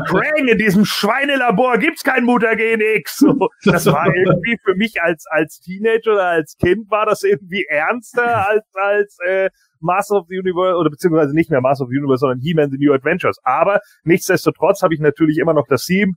[0.07, 3.17] Krang, in diesem Schweinelabor gibt's kein Mutagen X.
[3.17, 7.65] So, das war irgendwie für mich als, als Teenager oder als Kind war das irgendwie
[7.69, 9.49] ernster als, als, äh,
[9.81, 12.77] Master of the Universe, oder beziehungsweise nicht mehr Master of the Universe, sondern He-Man The
[12.77, 13.37] New Adventures.
[13.43, 16.13] Aber nichtsdestotrotz habe ich natürlich immer noch das Theme,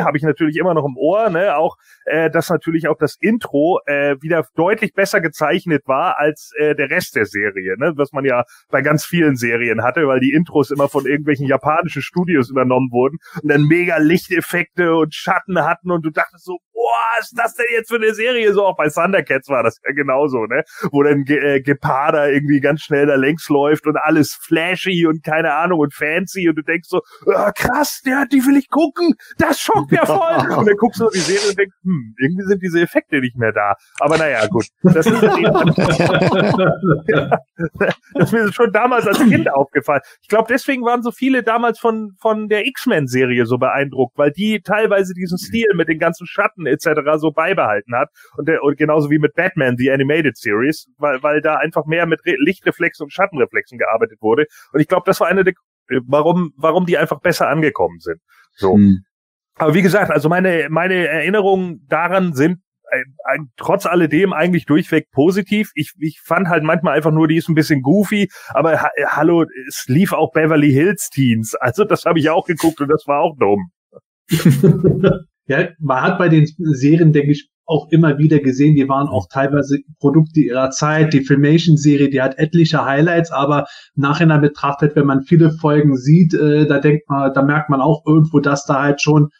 [0.00, 1.56] habe ich natürlich immer noch im Ohr, ne?
[1.56, 1.76] Auch,
[2.06, 6.90] äh, dass natürlich auch das Intro äh, wieder deutlich besser gezeichnet war als äh, der
[6.90, 7.92] Rest der Serie, ne?
[7.96, 12.02] Was man ja bei ganz vielen Serien hatte, weil die Intros immer von irgendwelchen japanischen
[12.02, 17.18] Studios übernommen wurden und dann mega Lichteffekte und Schatten hatten und du dachtest so, boah,
[17.20, 18.52] ist das denn jetzt für eine Serie?
[18.52, 20.62] So auch bei Thundercats war das ja genauso, ne?
[20.92, 25.54] Wo dann äh, Geparda irgendwie ganz schnell da längs läuft und alles flashy und keine
[25.54, 29.58] Ahnung und fancy und du denkst so, oh, krass, der, die will ich gucken, das
[29.60, 30.36] schockt ja voll.
[30.58, 33.52] und dann guckst du die Serie und denkst, hm, irgendwie sind diese Effekte nicht mehr
[33.52, 33.74] da.
[33.98, 34.66] Aber naja, gut.
[34.82, 35.64] Das ist, ja,
[38.14, 40.02] das ist mir schon damals als Kind aufgefallen.
[40.20, 44.60] Ich glaube, deswegen waren so viele damals von, von der X-Men-Serie so beeindruckt, weil die
[44.60, 47.00] teilweise diesen Stil mit den ganzen Schatten etc.
[47.16, 48.10] so beibehalten hat.
[48.36, 52.06] Und, der, und genauso wie mit Batman, die Animated Series, weil, weil da einfach mehr
[52.06, 54.46] mit Lichtreflexen und Schattenreflexen gearbeitet wurde.
[54.72, 55.54] Und ich glaube, das war eine der,
[56.06, 58.20] warum, warum die einfach besser angekommen sind.
[58.54, 58.74] So.
[58.74, 59.04] Hm.
[59.58, 62.60] Aber wie gesagt, also meine, meine Erinnerungen daran sind
[62.90, 65.70] ein, ein, trotz alledem eigentlich durchweg positiv.
[65.74, 69.44] Ich, ich fand halt manchmal einfach nur, die ist ein bisschen goofy, aber ha, hallo,
[69.66, 71.54] es lief auch Beverly Hills Teens.
[71.54, 73.70] Also das habe ich auch geguckt und das war auch dumm.
[75.46, 79.26] ja, man hat bei den Serien, denke ich, auch immer wieder gesehen, die waren auch
[79.28, 81.12] teilweise Produkte ihrer Zeit.
[81.12, 83.66] Die Filmation-Serie, die hat etliche Highlights, aber
[83.96, 88.04] nachher betrachtet, wenn man viele Folgen sieht, äh, da denkt man, da merkt man auch
[88.06, 89.30] irgendwo, dass da halt schon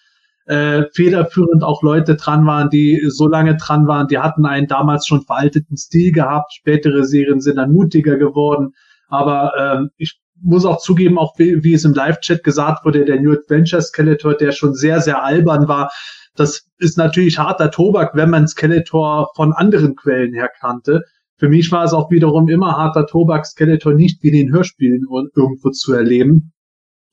[0.46, 5.06] äh, federführend auch Leute dran waren, die so lange dran waren, die hatten einen damals
[5.06, 6.52] schon veralteten Stil gehabt.
[6.52, 8.72] Spätere Serien sind dann mutiger geworden.
[9.08, 13.20] Aber ähm, ich muss auch zugeben, auch wie, wie es im Live-Chat gesagt wurde, der
[13.20, 15.90] New Adventure Skeletor, der schon sehr, sehr albern war,
[16.36, 21.02] das ist natürlich harter Tobak, wenn man Skeletor von anderen Quellen her kannte.
[21.38, 25.06] Für mich war es auch wiederum immer harter Tobak, Skeletor nicht wie in den Hörspielen
[25.34, 26.52] irgendwo zu erleben.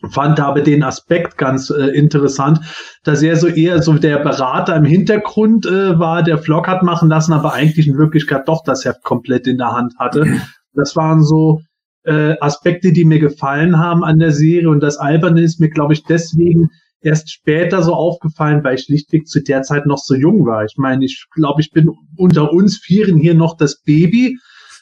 [0.10, 2.60] Fand aber den Aspekt ganz äh, interessant,
[3.04, 7.08] dass er so eher so der Berater im Hintergrund äh, war, der Vlog hat machen
[7.08, 10.26] lassen, aber eigentlich in Wirklichkeit doch das Heft komplett in der Hand hatte.
[10.76, 11.62] Das waren so
[12.06, 15.94] äh, Aspekte, die mir gefallen haben an der Serie und das Alberne ist mir, glaube
[15.94, 16.70] ich, deswegen
[17.02, 20.66] erst später so aufgefallen, weil ich schlichtweg zu der Zeit noch so jung war.
[20.66, 24.38] Ich meine, ich glaube, ich bin unter uns Vieren hier noch das Baby,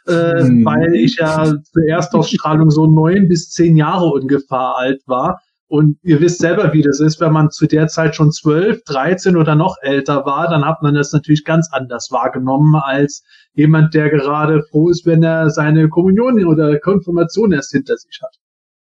[0.07, 0.65] äh, hm.
[0.65, 5.41] weil ich ja zur Erstausstrahlung so neun bis zehn Jahre ungefähr alt war.
[5.71, 9.37] Und ihr wisst selber, wie das ist, wenn man zu der Zeit schon zwölf, dreizehn
[9.37, 14.09] oder noch älter war, dann hat man das natürlich ganz anders wahrgenommen als jemand, der
[14.09, 18.35] gerade froh ist, wenn er seine Kommunion oder Konfirmation erst hinter sich hat.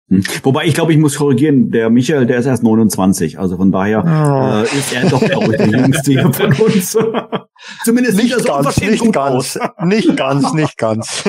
[0.08, 0.24] Hm.
[0.42, 4.04] Wobei ich glaube, ich muss korrigieren, der Michael, der ist erst 29, also von daher
[4.04, 4.64] oh.
[4.64, 6.96] äh, ist er doch, glaube ich, der Jüngste hier von uns.
[7.84, 11.24] Zumindest nicht so ganz, nicht ganz, nicht ganz, nicht ganz.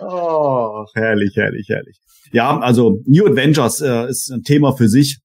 [0.00, 1.98] oh, herrlich, herrlich, herrlich.
[2.32, 5.18] Ja, also New Adventures äh, ist ein Thema für sich.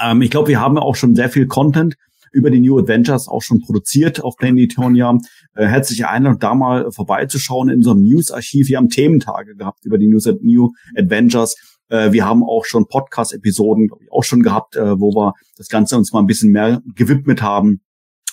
[0.00, 1.94] Ähm, ich glaube, wir haben auch schon sehr viel Content
[2.32, 5.18] über die New Adventures auch schon produziert auf Planetonia.
[5.54, 8.68] Äh, herzliche Einladung, da mal vorbeizuschauen in unserem News-Archiv.
[8.68, 11.54] Wir haben Thementage gehabt über die News New Adventures
[11.94, 15.68] äh, wir haben auch schon Podcast-Episoden, glaube ich, auch schon gehabt, äh, wo wir das
[15.68, 17.80] Ganze uns mal ein bisschen mehr gewidmet haben.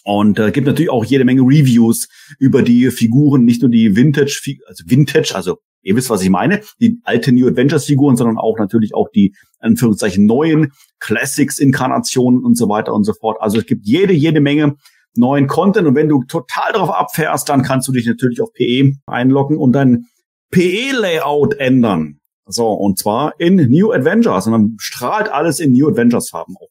[0.03, 2.07] Und äh, gibt natürlich auch jede Menge Reviews
[2.39, 6.61] über die Figuren, nicht nur die Vintage, also Vintage, also ihr wisst, was ich meine,
[6.79, 12.67] die alte New Adventures Figuren, sondern auch natürlich auch die, Anführungszeichen, neuen Classics-Inkarnationen und so
[12.67, 13.37] weiter und so fort.
[13.39, 14.75] Also es gibt jede, jede Menge
[15.15, 18.93] neuen Content und wenn du total darauf abfährst, dann kannst du dich natürlich auf PE
[19.05, 20.05] einloggen und dein
[20.51, 22.20] PE-Layout ändern.
[22.45, 24.47] So, und zwar in New Adventures.
[24.47, 26.69] Und dann strahlt alles in New Adventures Farben auf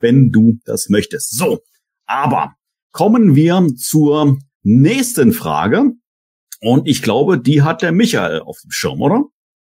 [0.00, 1.36] wenn du das möchtest.
[1.36, 1.60] So,
[2.06, 2.54] aber
[2.92, 5.92] kommen wir zur nächsten Frage.
[6.60, 9.24] Und ich glaube, die hat der Michael auf dem Schirm, oder?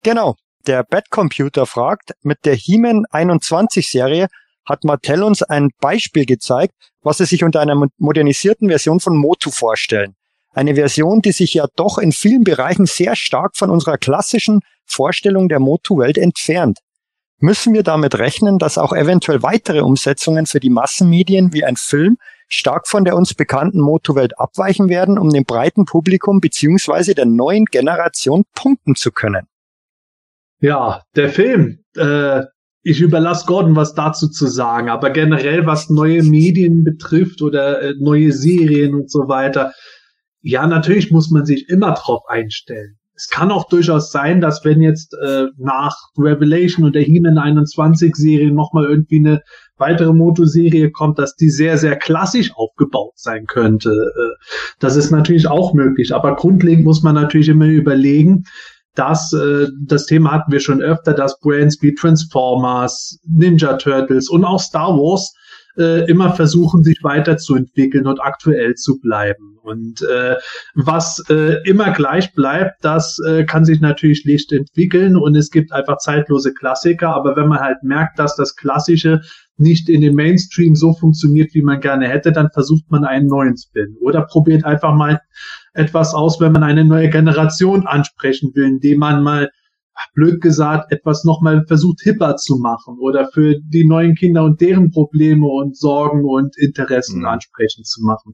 [0.04, 0.36] Genau.
[0.68, 4.28] Der Bad Computer fragt, mit der He-Man 21 Serie
[4.66, 9.50] hat Mattel uns ein Beispiel gezeigt, was sie sich unter einer modernisierten Version von Motu
[9.50, 10.16] vorstellen.
[10.54, 15.50] Eine Version, die sich ja doch in vielen Bereichen sehr stark von unserer klassischen Vorstellung
[15.50, 16.80] der Motu-Welt entfernt.
[17.40, 22.18] Müssen wir damit rechnen, dass auch eventuell weitere Umsetzungen für die Massenmedien wie ein Film
[22.48, 27.66] stark von der uns bekannten Motu-Welt abweichen werden, um dem breiten Publikum beziehungsweise der neuen
[27.66, 29.46] Generation punkten zu können?
[30.62, 31.84] Ja, der Film.
[31.96, 32.42] Äh,
[32.82, 37.94] ich überlasse Gordon was dazu zu sagen, aber generell was neue Medien betrifft oder äh,
[38.00, 39.74] neue Serien und so weiter,
[40.42, 44.80] ja, natürlich muss man sich immer drauf einstellen es kann auch durchaus sein, dass wenn
[44.80, 49.42] jetzt äh, nach Revelation und der He-Man 21 Serie nochmal irgendwie eine
[49.78, 53.90] weitere Moto-Serie kommt, dass die sehr, sehr klassisch aufgebaut sein könnte.
[53.90, 54.46] Äh,
[54.80, 56.14] das ist natürlich auch möglich.
[56.14, 58.44] Aber grundlegend muss man natürlich immer überlegen,
[58.94, 64.46] dass äh, das Thema hatten wir schon öfter, dass Brands wie Transformers, Ninja Turtles und
[64.46, 65.34] auch Star Wars
[65.78, 69.58] äh, immer versuchen, sich weiterzuentwickeln und aktuell zu bleiben.
[69.62, 70.36] Und äh,
[70.76, 75.74] was äh, immer gleich bleibt, das äh, kann sich natürlich nicht entwickeln und es gibt
[75.74, 77.10] einfach zeitlose Klassiker.
[77.14, 79.22] Aber wenn man halt merkt, dass das Klassische
[79.58, 83.58] nicht in dem Mainstream so funktioniert, wie man gerne hätte, dann versucht man einen neuen
[83.58, 85.20] Spin oder probiert einfach mal
[85.74, 89.50] etwas aus, wenn man eine neue Generation ansprechen will, indem man mal
[90.14, 94.92] blöd gesagt, etwas nochmal versucht hipper zu machen oder für die neuen Kinder und deren
[94.92, 97.28] Probleme und Sorgen und Interessen mhm.
[97.28, 98.34] ansprechend zu machen.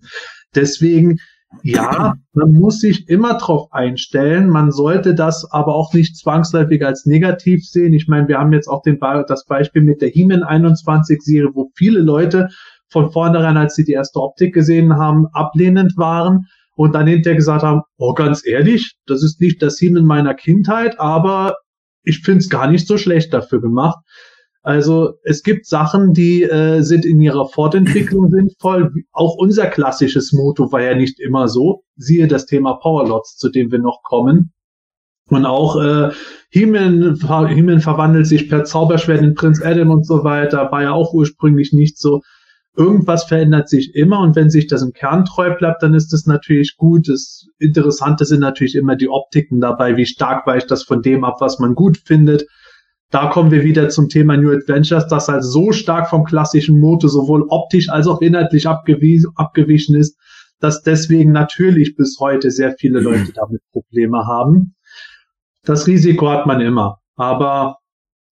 [0.55, 1.17] Deswegen,
[1.61, 4.49] ja, man muss sich immer drauf einstellen.
[4.49, 7.93] Man sollte das aber auch nicht zwangsläufig als negativ sehen.
[7.93, 11.69] Ich meine, wir haben jetzt auch den, das Beispiel mit der He-Man 21 Serie, wo
[11.75, 12.49] viele Leute
[12.89, 17.63] von vornherein, als sie die erste Optik gesehen haben, ablehnend waren und dann hinterher gesagt
[17.63, 21.55] haben, oh, ganz ehrlich, das ist nicht das Team in meiner Kindheit, aber
[22.03, 23.97] ich finde es gar nicht so schlecht dafür gemacht.
[24.61, 28.91] Also es gibt Sachen, die äh, sind in ihrer Fortentwicklung sinnvoll.
[29.11, 31.83] Auch unser klassisches Motto war ja nicht immer so.
[31.97, 34.53] Siehe das Thema Powerlots, zu dem wir noch kommen.
[35.29, 36.11] Und auch äh,
[36.49, 41.13] Himen, Himen verwandelt sich per Zauberschwert in Prinz Adam und so weiter, war ja auch
[41.13, 42.21] ursprünglich nicht so
[42.75, 46.25] irgendwas verändert sich immer und wenn sich das im Kern treu bleibt, dann ist das
[46.25, 47.07] natürlich gut.
[47.07, 51.37] Das Interessante sind natürlich immer die Optiken dabei, wie stark weicht das von dem ab,
[51.39, 52.45] was man gut findet.
[53.11, 57.07] Da kommen wir wieder zum Thema New Adventures, das halt so stark vom klassischen Moto
[57.07, 60.17] sowohl optisch als auch inhaltlich abgewichen ist,
[60.59, 64.73] dass deswegen natürlich bis heute sehr viele Leute damit Probleme haben.
[65.63, 66.97] Das Risiko hat man immer.
[67.15, 67.77] Aber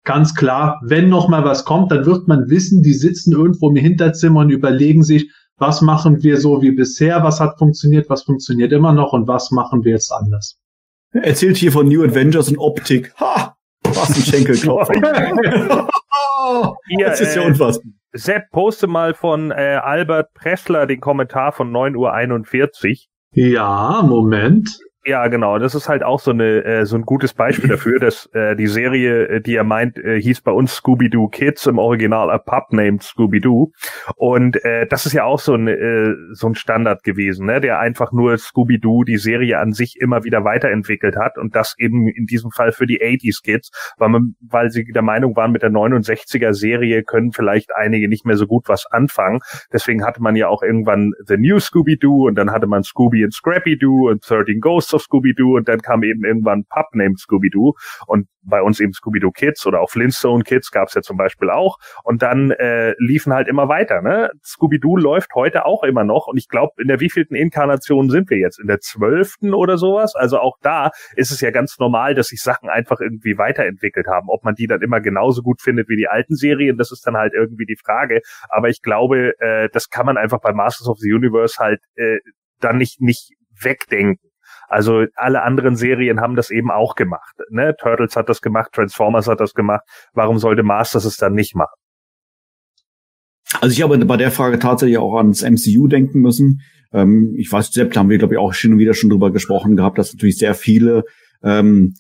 [0.04, 3.76] ganz klar, wenn noch mal was kommt, dann wird man wissen, die sitzen irgendwo im
[3.76, 8.72] Hinterzimmer und überlegen sich, was machen wir so wie bisher, was hat funktioniert, was funktioniert
[8.72, 10.60] immer noch und was machen wir jetzt anders.
[11.12, 13.14] Er erzählt hier von New Adventures und Optik.
[13.20, 13.56] Ha!
[13.84, 14.88] Was ein Schenkelklopf.
[17.00, 17.92] das ist ja äh, unfassbar.
[18.14, 22.98] Sepp, poste mal von äh, Albert Pressler den Kommentar von 9.41 Uhr.
[23.32, 24.80] Ja, Moment.
[25.06, 25.60] Ja, genau.
[25.60, 28.68] Das ist halt auch so eine äh, so ein gutes Beispiel dafür, dass äh, die
[28.68, 32.38] Serie, äh, die er meint, äh, hieß bei uns Scooby Doo Kids im Original A
[32.38, 33.74] Pup Named Scooby Doo.
[34.16, 37.80] Und äh, das ist ja auch so ein äh, so ein Standard gewesen, ne, der
[37.80, 42.08] einfach nur Scooby Doo die Serie an sich immer wieder weiterentwickelt hat und das eben
[42.08, 45.64] in diesem Fall für die 80s Kids, weil man, weil sie der Meinung waren, mit
[45.64, 49.42] der 69er Serie können vielleicht einige nicht mehr so gut was anfangen.
[49.74, 53.26] Deswegen hatte man ja auch irgendwann The New Scooby Doo und dann hatte man Scooby
[53.26, 57.20] and Scrappy Doo und 13 Ghosts of Scooby-Doo und dann kam eben irgendwann Pub named
[57.20, 57.74] Scooby-Doo
[58.08, 61.50] und bei uns eben Scooby-Doo Kids oder auch Flintstone Kids gab es ja zum Beispiel
[61.50, 64.02] auch und dann äh, liefen halt immer weiter.
[64.02, 64.32] Ne?
[64.44, 68.38] Scooby-Doo läuft heute auch immer noch und ich glaube, in der wievielten Inkarnation sind wir
[68.38, 68.60] jetzt?
[68.60, 70.16] In der zwölften oder sowas?
[70.16, 74.30] Also auch da ist es ja ganz normal, dass sich Sachen einfach irgendwie weiterentwickelt haben.
[74.30, 77.16] Ob man die dann immer genauso gut findet wie die alten Serien, das ist dann
[77.16, 78.22] halt irgendwie die Frage.
[78.50, 82.18] Aber ich glaube, äh, das kann man einfach bei Masters of the Universe halt äh,
[82.60, 84.33] dann nicht, nicht wegdenken.
[84.74, 87.36] Also alle anderen Serien haben das eben auch gemacht.
[87.52, 87.76] Ne?
[87.80, 89.84] Turtles hat das gemacht, Transformers hat das gemacht.
[90.14, 91.76] Warum sollte Masters es dann nicht machen?
[93.62, 96.62] Also ich habe bei der Frage tatsächlich auch ans MCU denken müssen.
[96.92, 100.00] Ähm, ich weiß, selbst haben wir, glaube ich, auch schon wieder schon drüber gesprochen gehabt,
[100.00, 101.04] dass natürlich sehr viele
[101.44, 101.94] ähm,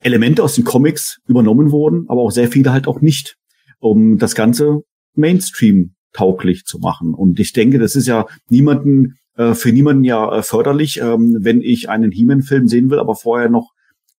[0.00, 3.36] Elemente aus den Comics übernommen wurden, aber auch sehr viele halt auch nicht,
[3.78, 4.80] um das Ganze
[5.14, 7.12] Mainstream tauglich zu machen.
[7.12, 11.60] Und ich denke, das ist ja niemanden äh, für niemanden ja äh, förderlich, ähm, wenn
[11.60, 13.72] ich einen He-Man-Film sehen will, aber vorher noch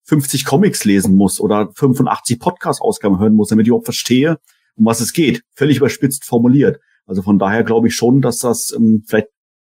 [0.03, 4.37] 50 Comics lesen muss oder 85 Podcast-Ausgaben hören muss, damit ich überhaupt verstehe,
[4.75, 5.43] um was es geht.
[5.55, 6.79] Völlig überspitzt formuliert.
[7.05, 9.27] Also von daher glaube ich schon, dass das ähm, vielleicht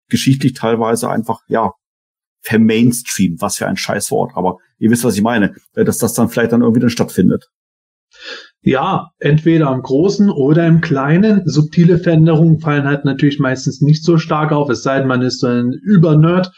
[0.08, 1.72] geschichtlich teilweise einfach, ja,
[2.42, 6.28] vermainstream, was für ein Scheißwort, aber ihr wisst, was ich meine, äh, dass das dann
[6.28, 7.50] vielleicht dann irgendwie dann stattfindet.
[8.60, 11.42] Ja, entweder im Großen oder im Kleinen.
[11.46, 15.40] Subtile Veränderungen fallen halt natürlich meistens nicht so stark auf, es sei denn, man ist
[15.40, 16.52] so ein Übernerd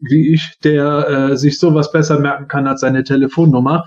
[0.00, 3.84] wie ich, der äh, sich sowas besser merken kann als seine Telefonnummer.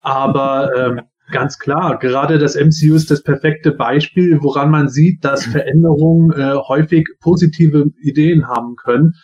[0.00, 5.44] Aber ähm, ganz klar, gerade das MCU ist das perfekte Beispiel, woran man sieht, dass
[5.44, 9.14] Veränderungen äh, häufig positive Ideen haben können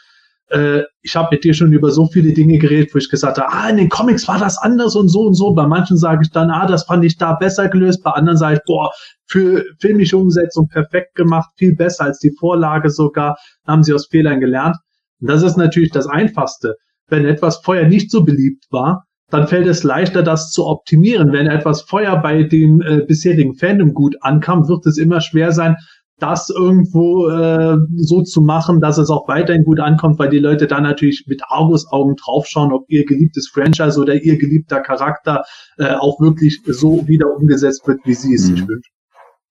[0.48, 3.52] äh, ich habe mit dir schon über so viele Dinge geredet, wo ich gesagt habe,
[3.52, 5.52] ah, in den Comics war das anders und so und so.
[5.52, 8.02] Bei manchen sage ich dann, ah, das fand ich da besser gelöst.
[8.02, 8.90] Bei anderen sage ich, boah,
[9.26, 13.36] für filmische Umsetzung perfekt gemacht, viel besser als die Vorlage sogar.
[13.64, 14.76] Da haben sie aus Fehlern gelernt.
[15.20, 16.76] Und das ist natürlich das Einfachste.
[17.08, 21.32] wenn etwas vorher nicht so beliebt war, dann fällt es leichter, das zu optimieren.
[21.32, 25.76] Wenn etwas vorher bei dem äh, bisherigen Fandom gut ankam, wird es immer schwer sein,
[26.18, 30.66] das irgendwo äh, so zu machen, dass es auch weiterhin gut ankommt, weil die Leute
[30.66, 35.44] dann natürlich mit Argusaugen draufschauen, ob ihr geliebtes Franchise oder ihr geliebter Charakter
[35.78, 38.68] äh, auch wirklich so wieder umgesetzt wird, wie sie es sich mhm.
[38.68, 38.92] wünschen.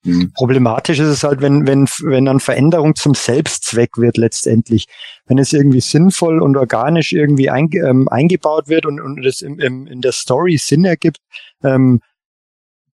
[0.06, 0.32] Mhm.
[0.34, 4.86] Problematisch ist es halt, wenn, wenn, wenn dann Veränderung zum Selbstzweck wird letztendlich.
[5.26, 9.60] Wenn es irgendwie sinnvoll und organisch irgendwie ein, ähm, eingebaut wird und, und es im,
[9.60, 11.20] im, in der Story Sinn ergibt,
[11.64, 12.02] ähm,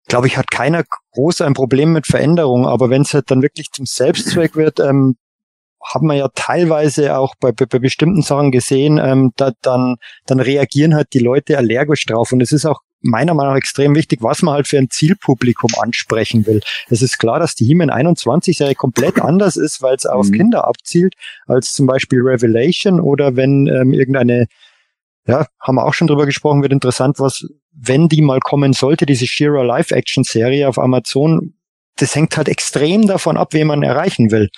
[0.09, 2.66] glaube ich, hat keiner groß ein Problem mit Veränderung.
[2.66, 5.16] Aber wenn es halt dann wirklich zum Selbstzweck wird, ähm,
[5.84, 9.96] haben wir ja teilweise auch bei, bei, bei bestimmten Sachen gesehen, ähm, da, dann,
[10.26, 12.32] dann reagieren halt die Leute allergisch drauf.
[12.32, 15.70] Und es ist auch meiner Meinung nach extrem wichtig, was man halt für ein Zielpublikum
[15.80, 16.61] ansprechen will.
[16.88, 20.32] Es ist klar, dass die He-Man 21 Serie komplett anders ist, weil es auf mhm.
[20.32, 21.14] Kinder abzielt,
[21.46, 24.46] als zum Beispiel Revelation oder wenn ähm, irgendeine,
[25.26, 27.46] ja, haben wir auch schon drüber gesprochen, wird interessant, was,
[27.80, 31.54] wenn die mal kommen sollte, diese Shira Live-Action-Serie auf Amazon,
[31.96, 34.48] das hängt halt extrem davon ab, wen man erreichen will.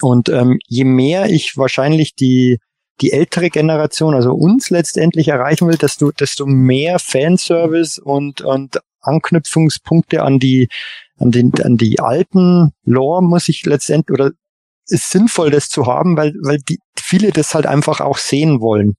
[0.00, 2.58] Und ähm, je mehr ich wahrscheinlich die
[3.00, 10.22] die ältere Generation, also uns letztendlich erreichen will, desto, desto mehr Fanservice und, und Anknüpfungspunkte
[10.22, 10.68] an die,
[11.18, 14.32] an den, an die alten Lore muss ich letztendlich, oder
[14.86, 18.94] ist sinnvoll, das zu haben, weil, weil die, viele das halt einfach auch sehen wollen.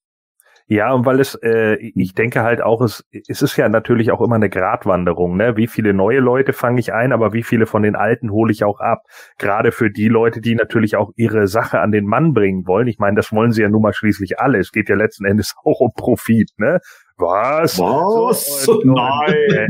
[0.68, 4.22] Ja, und weil es, äh, ich denke halt auch, es, es ist ja natürlich auch
[4.22, 5.58] immer eine Gratwanderung, ne?
[5.58, 8.64] Wie viele neue Leute fange ich ein, aber wie viele von den alten hole ich
[8.64, 9.04] auch ab?
[9.38, 12.88] Gerade für die Leute, die natürlich auch ihre Sache an den Mann bringen wollen.
[12.88, 14.58] Ich meine, das wollen sie ja nun mal schließlich alle.
[14.58, 16.80] Es geht ja letzten Endes auch um Profit, ne?
[17.18, 17.80] Was?
[17.80, 18.64] Was?
[18.64, 19.68] So, Nein.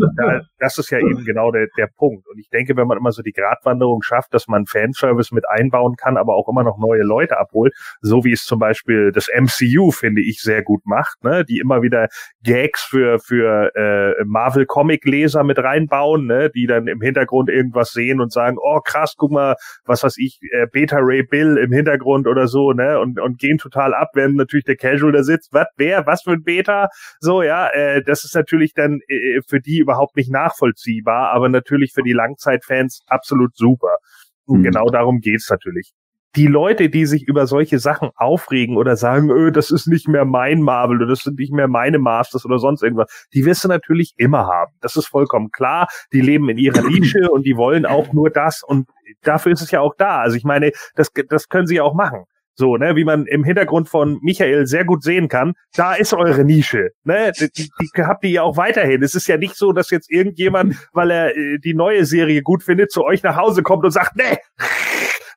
[0.60, 2.28] das ist ja eben genau der, der Punkt.
[2.28, 5.96] Und ich denke, wenn man immer so die Gratwanderung schafft, dass man Fanservice mit einbauen
[5.96, 9.92] kann, aber auch immer noch neue Leute abholt, so wie es zum Beispiel das MCU,
[9.92, 11.44] finde ich, sehr gut macht, ne?
[11.44, 12.08] die immer wieder
[12.44, 16.50] Gags für, für äh, Marvel-Comic-Leser mit reinbauen, ne?
[16.50, 20.40] die dann im Hintergrund irgendwas sehen und sagen, oh krass, guck mal, was weiß ich,
[20.52, 23.00] äh, Beta Ray Bill im Hintergrund oder so, ne?
[23.00, 26.32] Und, und gehen total ab, wenn natürlich der Casual da sitzt, was, wer, was für
[26.32, 26.90] ein Beta?
[27.20, 31.92] So, ja, äh, das ist natürlich dann äh, für die überhaupt nicht nachvollziehbar, aber natürlich
[31.94, 33.98] für die Langzeitfans absolut super.
[34.46, 34.64] Und mhm.
[34.64, 35.94] genau darum geht's natürlich.
[36.36, 40.26] Die Leute, die sich über solche Sachen aufregen oder sagen, öh, das ist nicht mehr
[40.26, 43.68] mein Marvel oder das sind nicht mehr meine Masters oder sonst irgendwas, die wirst du
[43.68, 44.74] natürlich immer haben.
[44.82, 45.88] Das ist vollkommen klar.
[46.12, 48.88] Die leben in ihrer Nische und die wollen auch nur das und
[49.22, 50.22] dafür ist es ja auch da.
[50.22, 52.26] Also ich meine, das, das können sie ja auch machen.
[52.56, 56.44] So, ne, wie man im Hintergrund von Michael sehr gut sehen kann, da ist eure
[56.46, 56.90] Nische.
[57.04, 57.32] Ne?
[57.40, 59.02] Die, die, die habt ihr ja auch weiterhin.
[59.02, 62.64] Es ist ja nicht so, dass jetzt irgendjemand, weil er äh, die neue Serie gut
[62.64, 64.38] findet, zu euch nach Hause kommt und sagt, ne,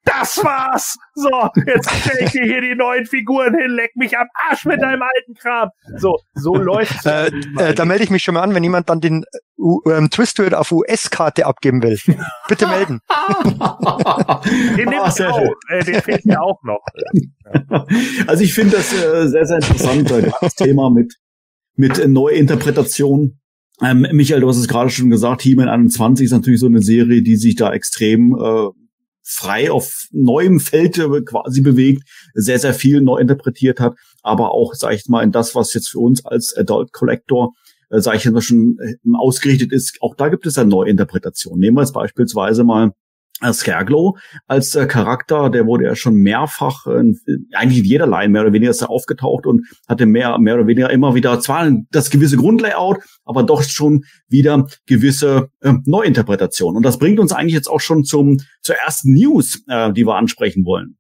[0.07, 0.97] das war's.
[1.15, 1.31] So,
[1.67, 5.03] jetzt stell ich dir hier die neuen Figuren hin, leck mich am Arsch mit deinem
[5.03, 5.71] alten Kram.
[5.97, 7.05] So, so läuft's.
[7.05, 10.11] Äh, äh, da melde ich mich schon mal an, wenn jemand dann den äh, ähm,
[10.11, 11.99] Twistword auf US-Karte abgeben will.
[12.49, 13.01] Bitte melden.
[14.77, 15.41] den nehme ich auch.
[15.69, 16.81] Äh, den fehlt mir auch noch.
[18.27, 21.15] Also ich finde das äh, sehr, sehr interessant, das Thema mit,
[21.77, 23.39] mit äh, Neuinterpretation.
[23.83, 27.23] Ähm, Michael, du hast es gerade schon gesagt, He-Man 21 ist natürlich so eine Serie,
[27.23, 28.69] die sich da extrem äh,
[29.29, 32.03] frei auf neuem Feld äh, quasi bewegt,
[32.35, 35.89] sehr, sehr viel neu interpretiert hat, aber auch, sag ich mal, in das, was jetzt
[35.89, 37.53] für uns als Adult Collector
[37.91, 41.61] äh, sage ich mal schon äh, ausgerichtet ist, auch da gibt es ja Neuinterpretationen.
[41.61, 42.93] Nehmen wir jetzt beispielsweise mal
[43.53, 44.17] Scareglow
[44.47, 47.03] als äh, Charakter, der wurde ja schon mehrfach, äh,
[47.53, 50.67] eigentlich in jeder Line mehr oder weniger ist er aufgetaucht und hatte mehr, mehr oder
[50.67, 56.79] weniger immer wieder zwar das gewisse Grundlayout, aber doch schon wieder gewisse äh, Neuinterpretationen.
[56.79, 60.15] Und das bringt uns eigentlich jetzt auch schon zum, zur ersten News, äh, die wir
[60.15, 60.97] ansprechen wollen.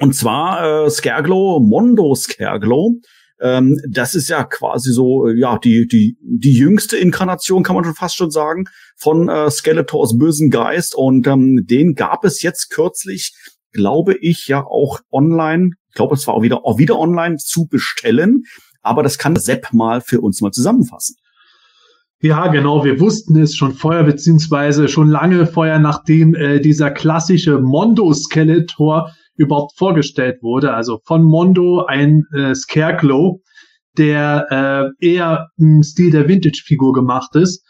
[0.00, 2.96] Und zwar äh, Scareglow, Mondo Scareglow,
[3.40, 7.84] ähm, das ist ja quasi so, äh, ja, die, die, die jüngste Inkarnation, kann man
[7.84, 8.64] schon fast schon sagen,
[8.96, 10.94] von äh, Skeletors bösen Geist.
[10.94, 13.34] Und ähm, den gab es jetzt kürzlich,
[13.72, 15.70] glaube ich, ja auch online.
[15.88, 18.42] Ich glaube, es war auch wieder, auch wieder online zu bestellen.
[18.82, 21.16] Aber das kann Sepp mal für uns mal zusammenfassen.
[22.22, 22.84] Ja, genau.
[22.84, 29.76] Wir wussten es schon vorher, beziehungsweise schon lange vorher, nachdem äh, dieser klassische Mondo-Skeletor überhaupt
[29.76, 30.74] vorgestellt wurde.
[30.74, 33.40] Also von Mondo ein äh, Scarecrow,
[33.96, 37.64] der äh, eher im Stil der Vintage-Figur gemacht ist.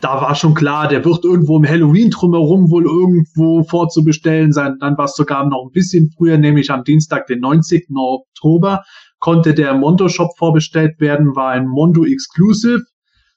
[0.00, 4.76] Da war schon klar, der wird irgendwo im Halloween drumherum wohl irgendwo vorzubestellen sein.
[4.80, 7.88] Dann war es sogar noch ein bisschen früher, nämlich am Dienstag, den 90.
[7.94, 8.82] Oktober,
[9.18, 12.82] konnte der Mondo-Shop vorbestellt werden, war ein Mondo Exclusive,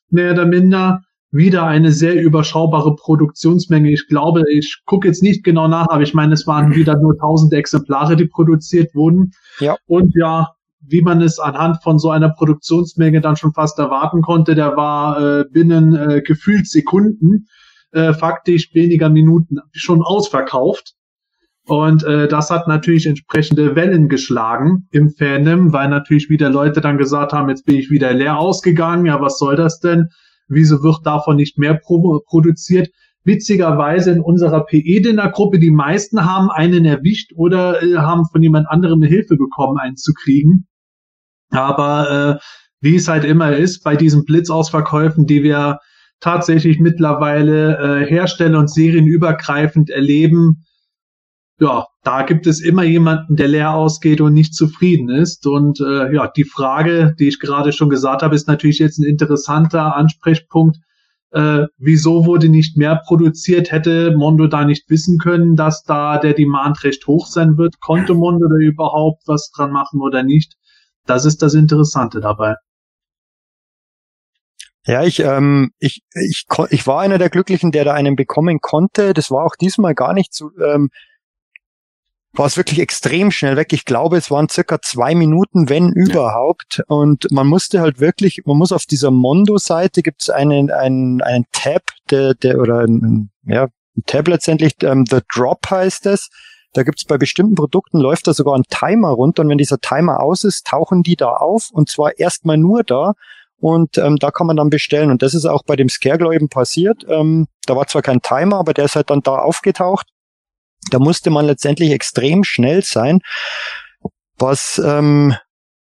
[0.10, 1.02] mehr oder minder
[1.34, 3.92] wieder eine sehr überschaubare Produktionsmenge.
[3.92, 7.14] Ich glaube, ich gucke jetzt nicht genau nach, aber ich meine, es waren wieder nur
[7.14, 9.32] 1000 Exemplare, die produziert wurden.
[9.60, 9.76] Ja.
[9.88, 14.54] Und ja, wie man es anhand von so einer Produktionsmenge dann schon fast erwarten konnte,
[14.54, 17.48] der war äh, binnen äh, gefühlt Sekunden,
[17.92, 20.94] äh, faktisch weniger Minuten schon ausverkauft.
[21.66, 26.98] Und äh, das hat natürlich entsprechende Wellen geschlagen im Fandom, weil natürlich wieder Leute dann
[26.98, 30.10] gesagt haben, jetzt bin ich wieder leer ausgegangen, ja, was soll das denn?
[30.48, 32.90] Wieso wird davon nicht mehr pro produziert?
[33.26, 39.02] Witzigerweise in unserer PE-Dinner-Gruppe, die meisten haben einen erwischt oder äh, haben von jemand anderem
[39.02, 40.68] eine Hilfe bekommen, einen zu kriegen.
[41.50, 42.44] Aber äh,
[42.82, 45.80] wie es halt immer ist, bei diesen Blitzausverkäufen, die wir
[46.20, 50.66] tatsächlich mittlerweile äh, Hersteller und serienübergreifend erleben,
[51.60, 55.48] ja, da gibt es immer jemanden, der leer ausgeht und nicht zufrieden ist.
[55.48, 59.08] Und äh, ja, die Frage, die ich gerade schon gesagt habe, ist natürlich jetzt ein
[59.08, 60.78] interessanter Ansprechpunkt.
[61.32, 63.72] Äh, wieso wurde nicht mehr produziert?
[63.72, 67.80] Hätte Mondo da nicht wissen können, dass da der Demand recht hoch sein wird?
[67.80, 70.56] Konnte Mondo da überhaupt was dran machen oder nicht?
[71.06, 72.56] Das ist das Interessante dabei.
[74.86, 79.14] Ja, ich, ähm, ich, ich, ich war einer der Glücklichen, der da einen bekommen konnte.
[79.14, 80.90] Das war auch diesmal gar nicht so, ähm,
[82.36, 83.74] war es wirklich extrem schnell weg.
[83.74, 86.84] Ich glaube, es waren circa zwei Minuten, wenn überhaupt.
[86.88, 91.46] Und man musste halt wirklich, man muss auf dieser Mondo-Seite gibt es einen, einen, einen
[91.52, 93.66] Tab, der, der oder ein, ja,
[93.96, 96.30] ein Tab letztendlich, ähm, The Drop heißt es.
[96.74, 100.20] Da gibt's bei bestimmten Produkten läuft da sogar ein Timer runter und wenn dieser Timer
[100.22, 103.14] aus ist, tauchen die da auf und zwar erstmal nur da
[103.60, 106.50] und ähm, da kann man dann bestellen und das ist auch bei dem Scareglow eben
[106.50, 107.06] passiert.
[107.08, 110.08] Ähm, da war zwar kein Timer, aber der ist halt dann da aufgetaucht
[110.92, 113.20] da musste man letztendlich extrem schnell sein,
[114.38, 115.36] was, ähm,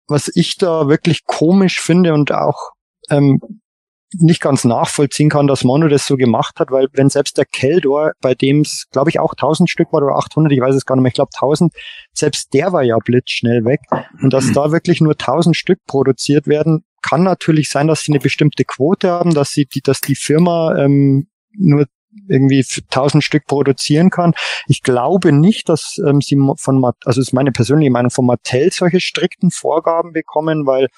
[0.07, 2.71] was ich da wirklich komisch finde und auch
[3.11, 3.39] ähm,
[4.19, 8.13] nicht ganz nachvollziehen kann, dass Mono das so gemacht hat, weil wenn selbst der Keldor,
[8.21, 10.97] bei dem es, glaube ich, auch 1000 Stück war oder 800, ich weiß es gar
[10.97, 11.73] nicht mehr, ich glaube 1000,
[12.13, 13.81] selbst der war ja blitzschnell weg.
[14.21, 18.21] Und dass da wirklich nur 1000 Stück produziert werden, kann natürlich sein, dass sie eine
[18.21, 21.87] bestimmte Quote haben, dass sie die, dass die Firma ähm, nur
[22.29, 24.35] irgendwie tausend Stück produzieren kann.
[24.67, 29.01] Ich glaube nicht, dass ähm, sie von, also ist meine persönliche Meinung, von Mattel solche
[29.01, 30.89] strikten Vorgaben bekommen, weil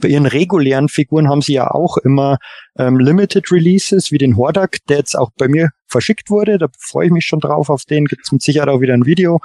[0.00, 2.38] bei ihren regulären Figuren haben sie ja auch immer
[2.78, 6.58] ähm, Limited Releases, wie den Hordak, der jetzt auch bei mir verschickt wurde.
[6.58, 7.68] Da freue ich mich schon drauf.
[7.68, 9.40] Auf den gibt es mit Sicherheit auch wieder ein Video.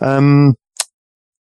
[0.00, 0.54] Ähm,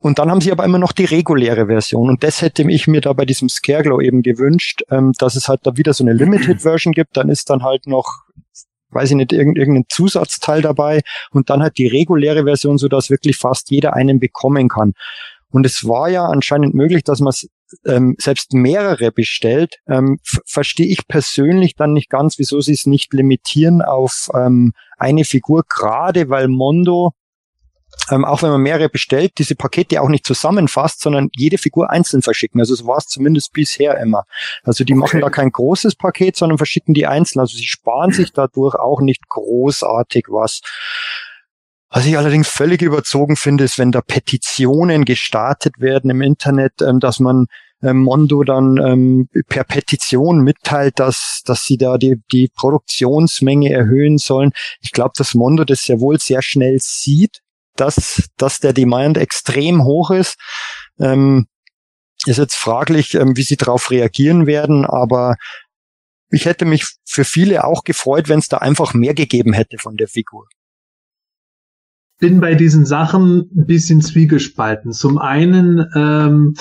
[0.02, 2.10] und dann haben sie aber immer noch die reguläre Version.
[2.10, 5.60] Und das hätte ich mir da bei diesem Scareglow eben gewünscht, ähm, dass es halt
[5.64, 7.18] da wieder so eine Limited Version gibt.
[7.18, 8.24] Dann ist dann halt noch
[8.92, 13.38] weiß ich nicht, irgendein Zusatzteil dabei und dann halt die reguläre Version, so dass wirklich
[13.38, 14.94] fast jeder einen bekommen kann.
[15.52, 17.34] Und es war ja anscheinend möglich, dass man
[17.86, 19.78] ähm, selbst mehrere bestellt.
[19.88, 25.26] Ähm, verstehe ich persönlich dann nicht ganz, wieso sie es nicht limitieren auf ähm, eine
[25.26, 27.14] Figur, gerade weil Mondo
[28.12, 32.22] ähm, auch wenn man mehrere bestellt, diese Pakete auch nicht zusammenfasst, sondern jede Figur einzeln
[32.22, 32.60] verschicken.
[32.60, 34.24] Also so war es zumindest bisher immer.
[34.64, 35.00] Also die okay.
[35.00, 37.40] machen da kein großes Paket, sondern verschicken die einzeln.
[37.40, 40.62] Also sie sparen sich dadurch auch nicht großartig was.
[41.92, 47.00] Was ich allerdings völlig überzogen finde, ist, wenn da Petitionen gestartet werden im Internet, ähm,
[47.00, 47.48] dass man
[47.82, 54.18] ähm, Mondo dann ähm, per Petition mitteilt, dass, dass sie da die, die Produktionsmenge erhöhen
[54.18, 54.52] sollen.
[54.82, 57.42] Ich glaube, dass Mondo das sehr wohl sehr schnell sieht
[57.80, 60.38] dass, dass der Demand extrem hoch ist.
[61.00, 61.48] Ähm,
[62.26, 65.36] ist jetzt fraglich, ähm, wie sie darauf reagieren werden, aber
[66.32, 69.96] ich hätte mich für viele auch gefreut, wenn es da einfach mehr gegeben hätte von
[69.96, 70.48] der Figur.
[72.20, 74.92] Bin bei diesen Sachen ein bisschen zwiegespalten.
[74.92, 76.56] Zum einen ähm,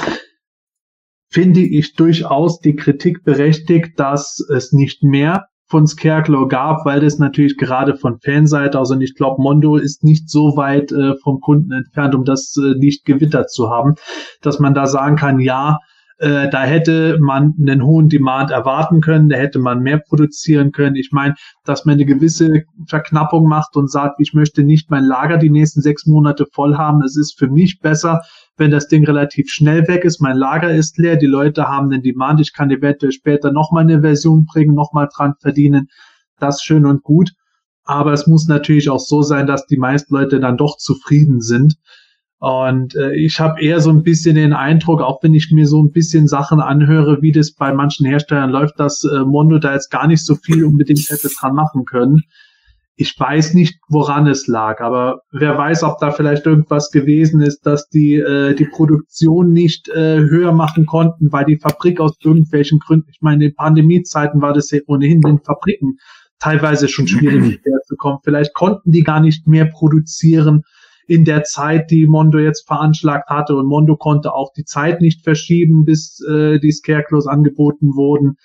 [1.31, 7.19] finde ich durchaus die Kritik berechtigt, dass es nicht mehr von Scarecrow gab, weil das
[7.19, 11.73] natürlich gerade von Fanseite, also ich glaube, Mondo ist nicht so weit äh, vom Kunden
[11.73, 13.95] entfernt, um das äh, nicht gewittert zu haben,
[14.41, 15.79] dass man da sagen kann, ja,
[16.19, 20.97] äh, da hätte man einen hohen Demand erwarten können, da hätte man mehr produzieren können.
[20.97, 25.37] Ich meine, dass man eine gewisse Verknappung macht und sagt, ich möchte nicht mein Lager
[25.37, 27.03] die nächsten sechs Monate voll haben.
[27.03, 28.23] Es ist für mich besser,
[28.59, 32.03] wenn das Ding relativ schnell weg ist, mein Lager ist leer, die Leute haben den
[32.03, 35.89] Demand, ich kann eventuell später nochmal eine Version bringen, nochmal dran verdienen,
[36.39, 37.33] das schön und gut.
[37.85, 41.77] Aber es muss natürlich auch so sein, dass die meisten Leute dann doch zufrieden sind.
[42.39, 45.83] Und äh, ich habe eher so ein bisschen den Eindruck, auch wenn ich mir so
[45.83, 49.91] ein bisschen Sachen anhöre, wie das bei manchen Herstellern läuft, dass äh, Mondo da jetzt
[49.91, 52.23] gar nicht so viel unbedingt hätte dran machen können
[53.01, 57.65] ich weiß nicht, woran es lag, aber wer weiß, ob da vielleicht irgendwas gewesen ist,
[57.65, 62.81] dass die äh, die Produktion nicht äh, höher machen konnten, weil die Fabrik aus irgendwelchen
[62.81, 65.99] Gründen, ich meine, in Pandemiezeiten war das ja ohnehin den Fabriken
[66.41, 68.19] teilweise schon schwierig, zu kommen.
[68.25, 70.65] Vielleicht konnten die gar nicht mehr produzieren.
[71.07, 73.55] in der Zeit, die Mondo jetzt veranschlagt hatte.
[73.57, 78.37] Und Mondo konnte auch die Zeit nicht verschieben, bis äh, die Scarecrows angeboten wurden.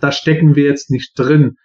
[0.00, 1.58] Da stecken wir jetzt nicht drin.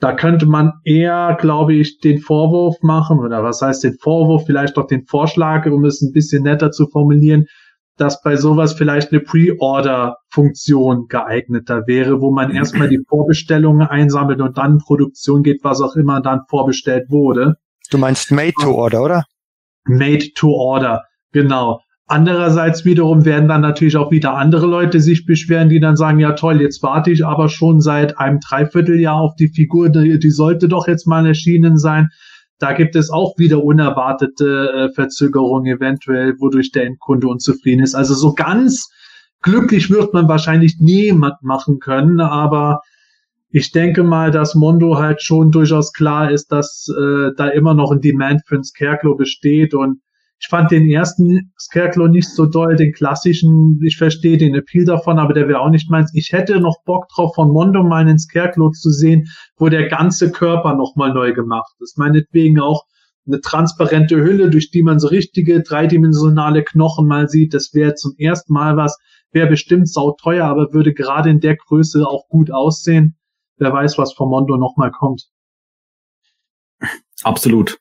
[0.00, 4.78] Da könnte man eher, glaube ich, den Vorwurf machen, oder was heißt den Vorwurf, vielleicht
[4.78, 7.46] auch den Vorschlag, um es ein bisschen netter zu formulieren,
[7.98, 14.56] dass bei sowas vielleicht eine Pre-Order-Funktion geeigneter wäre, wo man erstmal die Vorbestellungen einsammelt und
[14.56, 17.56] dann in Produktion geht, was auch immer dann vorbestellt wurde.
[17.90, 19.24] Du meinst Made to Order, oder?
[19.84, 21.80] Made to Order, genau.
[22.10, 26.32] Andererseits wiederum werden dann natürlich auch wieder andere Leute sich beschweren, die dann sagen, ja
[26.32, 30.88] toll, jetzt warte ich aber schon seit einem Dreivierteljahr auf die Figur, die, sollte doch
[30.88, 32.08] jetzt mal erschienen sein.
[32.58, 37.94] Da gibt es auch wieder unerwartete äh, Verzögerungen eventuell, wodurch der Endkunde unzufrieden ist.
[37.94, 38.90] Also so ganz
[39.40, 42.80] glücklich wird man wahrscheinlich niemand machen können, aber
[43.50, 47.92] ich denke mal, dass Mondo halt schon durchaus klar ist, dass äh, da immer noch
[47.92, 50.00] ein Demand für ein Scarecrow besteht und
[50.40, 55.18] ich fand den ersten Scarecrow nicht so doll, den klassischen, ich verstehe den Appeal davon,
[55.18, 56.10] aber der wäre auch nicht meins.
[56.14, 59.28] Ich hätte noch Bock drauf, von Mondo mal einen Scarecrow zu sehen,
[59.58, 61.98] wo der ganze Körper nochmal neu gemacht ist.
[61.98, 62.86] Meinetwegen auch
[63.26, 67.52] eine transparente Hülle, durch die man so richtige dreidimensionale Knochen mal sieht.
[67.52, 68.96] Das wäre zum ersten Mal was,
[69.32, 73.18] wäre bestimmt sauteuer, aber würde gerade in der Größe auch gut aussehen.
[73.58, 75.28] Wer weiß, was von Mondo nochmal kommt.
[77.22, 77.76] Absolut.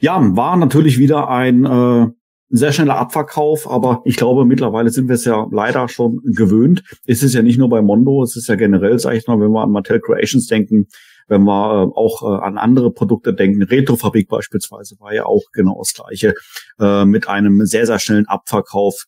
[0.00, 2.06] Ja, war natürlich wieder ein äh,
[2.50, 6.82] sehr schneller Abverkauf, aber ich glaube, mittlerweile sind wir es ja leider schon gewöhnt.
[7.06, 9.50] Es ist ja nicht nur bei Mondo, es ist ja generell, sage ich mal, wenn
[9.50, 10.86] wir an Mattel Creations denken,
[11.28, 15.78] wenn wir äh, auch äh, an andere Produkte denken, Retrofabrik beispielsweise war ja auch genau
[15.78, 16.34] das gleiche,
[16.80, 19.04] äh, mit einem sehr, sehr schnellen Abverkauf.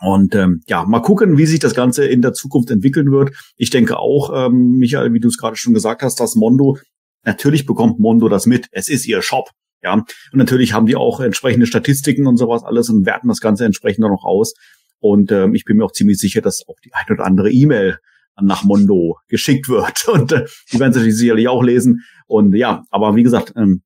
[0.00, 3.30] Und ähm, ja, mal gucken, wie sich das Ganze in der Zukunft entwickeln wird.
[3.56, 6.78] Ich denke auch, ähm, Michael, wie du es gerade schon gesagt hast, dass Mondo,
[7.24, 8.66] natürlich bekommt Mondo das mit.
[8.72, 9.50] Es ist ihr Shop.
[9.82, 13.64] Ja, und natürlich haben die auch entsprechende Statistiken und sowas alles und werten das Ganze
[13.64, 14.54] entsprechend noch aus.
[15.00, 17.98] Und ähm, ich bin mir auch ziemlich sicher, dass auch die ein oder andere E-Mail
[18.40, 20.06] nach Mondo geschickt wird.
[20.12, 22.04] Und äh, die werden sie sicherlich auch lesen.
[22.26, 23.82] Und ja, aber wie gesagt, ähm,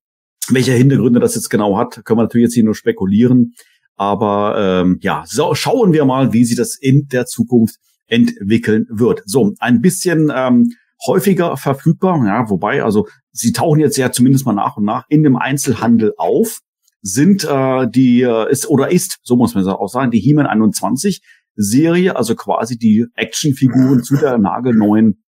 [0.49, 3.53] welche Hintergründe das jetzt genau hat, können wir natürlich jetzt hier nur spekulieren.
[3.95, 9.23] Aber ähm, ja, so, schauen wir mal, wie sich das in der Zukunft entwickeln wird.
[9.25, 10.69] So, ein bisschen ähm,
[11.05, 12.23] häufiger verfügbar.
[12.25, 13.07] Ja, wobei, also
[13.37, 16.59] sie tauchen jetzt ja zumindest mal nach und nach in dem Einzelhandel auf.
[17.01, 21.21] Sind äh, die äh, ist oder ist, so muss man auch sagen, die He-Man 21
[21.55, 25.23] Serie, also quasi die Actionfiguren zu der nagelneuen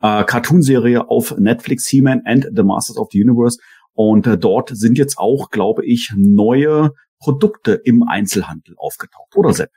[0.00, 3.58] äh, Cartoon-Serie auf Netflix He-Man and the Masters of the Universe.
[3.94, 9.70] Und äh, dort sind jetzt auch, glaube ich, neue Produkte im Einzelhandel aufgetaucht, oder Sepp?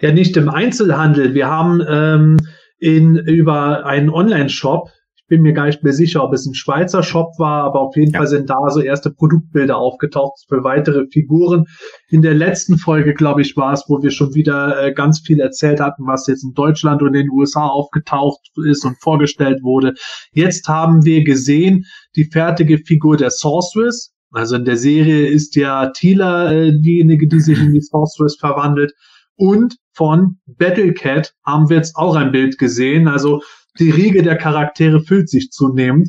[0.00, 1.34] Ja, nicht im Einzelhandel.
[1.34, 2.36] Wir haben ähm,
[2.78, 4.90] in, über einen Online-Shop.
[5.32, 7.96] Ich bin mir gar nicht mehr sicher, ob es ein Schweizer Shop war, aber auf
[7.96, 8.18] jeden ja.
[8.18, 11.64] Fall sind da so erste Produktbilder aufgetaucht für weitere Figuren.
[12.10, 15.40] In der letzten Folge, glaube ich, war es, wo wir schon wieder äh, ganz viel
[15.40, 19.94] erzählt hatten, was jetzt in Deutschland und in den USA aufgetaucht ist und vorgestellt wurde.
[20.32, 24.12] Jetzt haben wir gesehen, die fertige Figur der Sorceress.
[24.32, 28.92] Also in der Serie ist ja Tila äh, diejenige, die sich in die Sorceress verwandelt.
[29.36, 33.08] Und von Battlecat haben wir jetzt auch ein Bild gesehen.
[33.08, 33.40] Also
[33.78, 36.08] die Riege der Charaktere füllt sich zunehmend.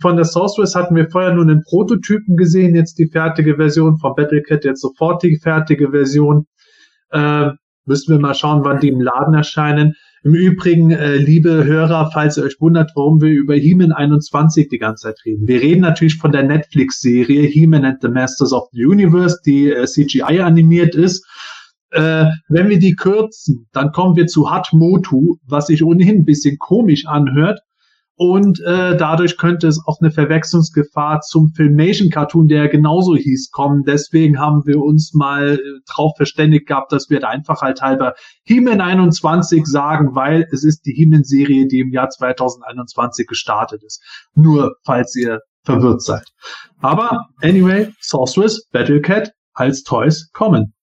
[0.00, 3.98] Von der Sorceress hatten wir vorher nur einen Prototypen gesehen, jetzt die fertige Version.
[3.98, 6.46] Von Battlecat jetzt sofort die fertige Version.
[7.10, 7.50] Äh,
[7.84, 9.94] müssen wir mal schauen, wann die im Laden erscheinen.
[10.24, 14.78] Im Übrigen, äh, liebe Hörer, falls ihr euch wundert, warum wir über He-Man 21 die
[14.78, 15.48] ganze Zeit reden.
[15.48, 19.84] Wir reden natürlich von der Netflix-Serie He-Man and the Masters of the Universe, die äh,
[19.84, 21.26] CGI animiert ist.
[21.92, 26.58] Äh, wenn wir die kürzen, dann kommen wir zu Hatmotu, was sich ohnehin ein bisschen
[26.58, 27.60] komisch anhört.
[28.14, 33.84] Und äh, dadurch könnte es auch eine Verwechslungsgefahr zum Filmation-Cartoon, der genauso hieß, kommen.
[33.84, 35.58] Deswegen haben wir uns mal äh,
[35.92, 38.14] drauf verständigt gehabt, dass wir da einfach halt halber
[38.44, 44.02] He-Man 21 sagen, weil es ist die He-Man-Serie, die im Jahr 2021 gestartet ist.
[44.34, 46.26] Nur falls ihr verwirrt seid.
[46.80, 50.74] Aber anyway, Sorceress, Battlecat als Toys kommen.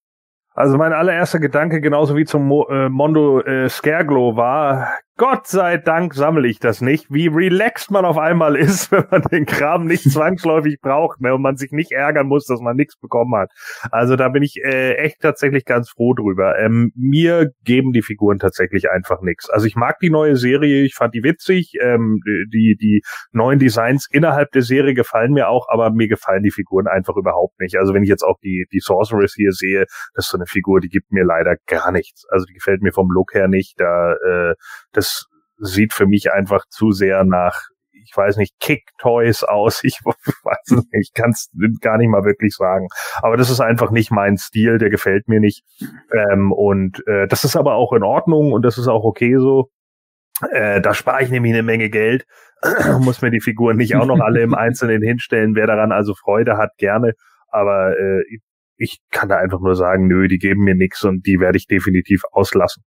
[0.60, 4.90] Also mein allererster Gedanke, genauso wie zum Mo äh, Mondo äh, Scareglow war,
[5.20, 7.08] Gott sei Dank sammle ich das nicht.
[7.10, 11.42] Wie relaxed man auf einmal ist, wenn man den Kram nicht zwangsläufig braucht ne, und
[11.42, 13.52] man sich nicht ärgern muss, dass man nichts bekommen hat.
[13.92, 16.58] Also da bin ich äh, echt tatsächlich ganz froh drüber.
[16.58, 19.50] Ähm, mir geben die Figuren tatsächlich einfach nichts.
[19.50, 21.74] Also ich mag die neue Serie, ich fand die witzig.
[21.82, 23.02] Ähm, die, die
[23.34, 27.60] neuen Designs innerhalb der Serie gefallen mir auch, aber mir gefallen die Figuren einfach überhaupt
[27.60, 27.76] nicht.
[27.76, 30.80] Also wenn ich jetzt auch die, die Sorceress hier sehe, das ist so eine Figur,
[30.80, 32.24] die gibt mir leider gar nichts.
[32.30, 33.74] Also die gefällt mir vom Look her nicht.
[33.82, 34.54] Da äh,
[34.94, 35.09] das
[35.60, 37.70] sieht für mich einfach zu sehr nach
[38.10, 39.84] ich weiß nicht, Kick-Toys aus.
[39.90, 41.50] Ich weiß es nicht, ich kann es
[41.82, 42.88] gar nicht mal wirklich sagen.
[43.22, 45.64] Aber das ist einfach nicht mein Stil, der gefällt mir nicht.
[46.12, 49.70] Ähm, und äh, das ist aber auch in Ordnung und das ist auch okay so.
[50.52, 52.26] Äh, da spare ich nämlich eine Menge Geld,
[53.00, 55.56] muss mir die Figuren nicht auch noch alle im Einzelnen hinstellen.
[55.56, 57.14] Wer daran also Freude hat, gerne.
[57.50, 58.24] Aber äh,
[58.78, 61.68] ich kann da einfach nur sagen, nö, die geben mir nichts und die werde ich
[61.68, 62.84] definitiv auslassen.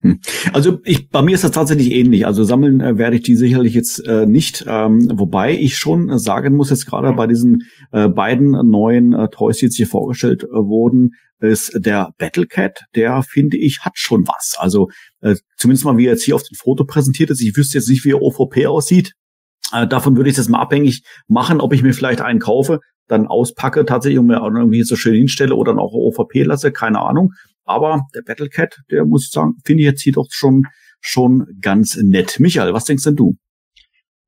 [0.00, 0.20] Hm.
[0.52, 2.24] Also ich, bei mir ist das tatsächlich ähnlich.
[2.24, 6.18] Also sammeln äh, werde ich die sicherlich jetzt äh, nicht, ähm, wobei ich schon äh,
[6.18, 10.44] sagen muss, jetzt gerade bei diesen äh, beiden neuen äh, Toys, die jetzt hier vorgestellt
[10.44, 14.54] äh, wurden, ist der Battlecat, der finde ich hat schon was.
[14.58, 14.88] Also
[15.20, 17.40] äh, zumindest mal wie er jetzt hier auf dem Foto präsentiert ist.
[17.40, 19.14] Ich wüsste jetzt nicht, wie er OVP aussieht.
[19.72, 23.26] Äh, davon würde ich das mal abhängig machen, ob ich mir vielleicht einen kaufe, dann
[23.26, 27.00] auspacke tatsächlich und mir auch irgendwie so schön hinstelle oder dann auch OVP lasse, keine
[27.00, 27.32] Ahnung.
[27.68, 30.64] Aber der Battlecat, der muss ich sagen, finde ich jetzt hier doch schon,
[31.00, 32.40] schon ganz nett.
[32.40, 33.36] Michael, was denkst denn du?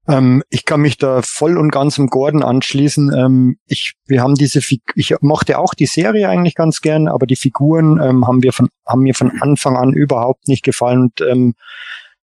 [0.06, 3.12] Ähm, ich kann mich da voll und ganz im Gordon anschließen.
[3.16, 4.60] Ähm, ich, wir haben diese,
[4.94, 8.68] ich mochte auch die Serie eigentlich ganz gern, aber die Figuren ähm, haben wir von,
[8.86, 11.54] haben mir von Anfang an überhaupt nicht gefallen und ähm,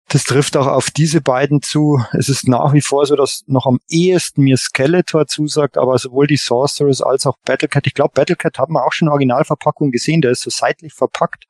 [0.08, 2.04] das trifft auch auf diese beiden zu.
[2.12, 6.26] Es ist nach wie vor so, dass noch am ehesten mir Skeletor zusagt, aber sowohl
[6.26, 7.86] die Sorceress als auch Battlecat.
[7.86, 10.20] Ich glaube, Battlecat haben wir auch schon Originalverpackung gesehen.
[10.20, 11.44] Der ist so seitlich verpackt.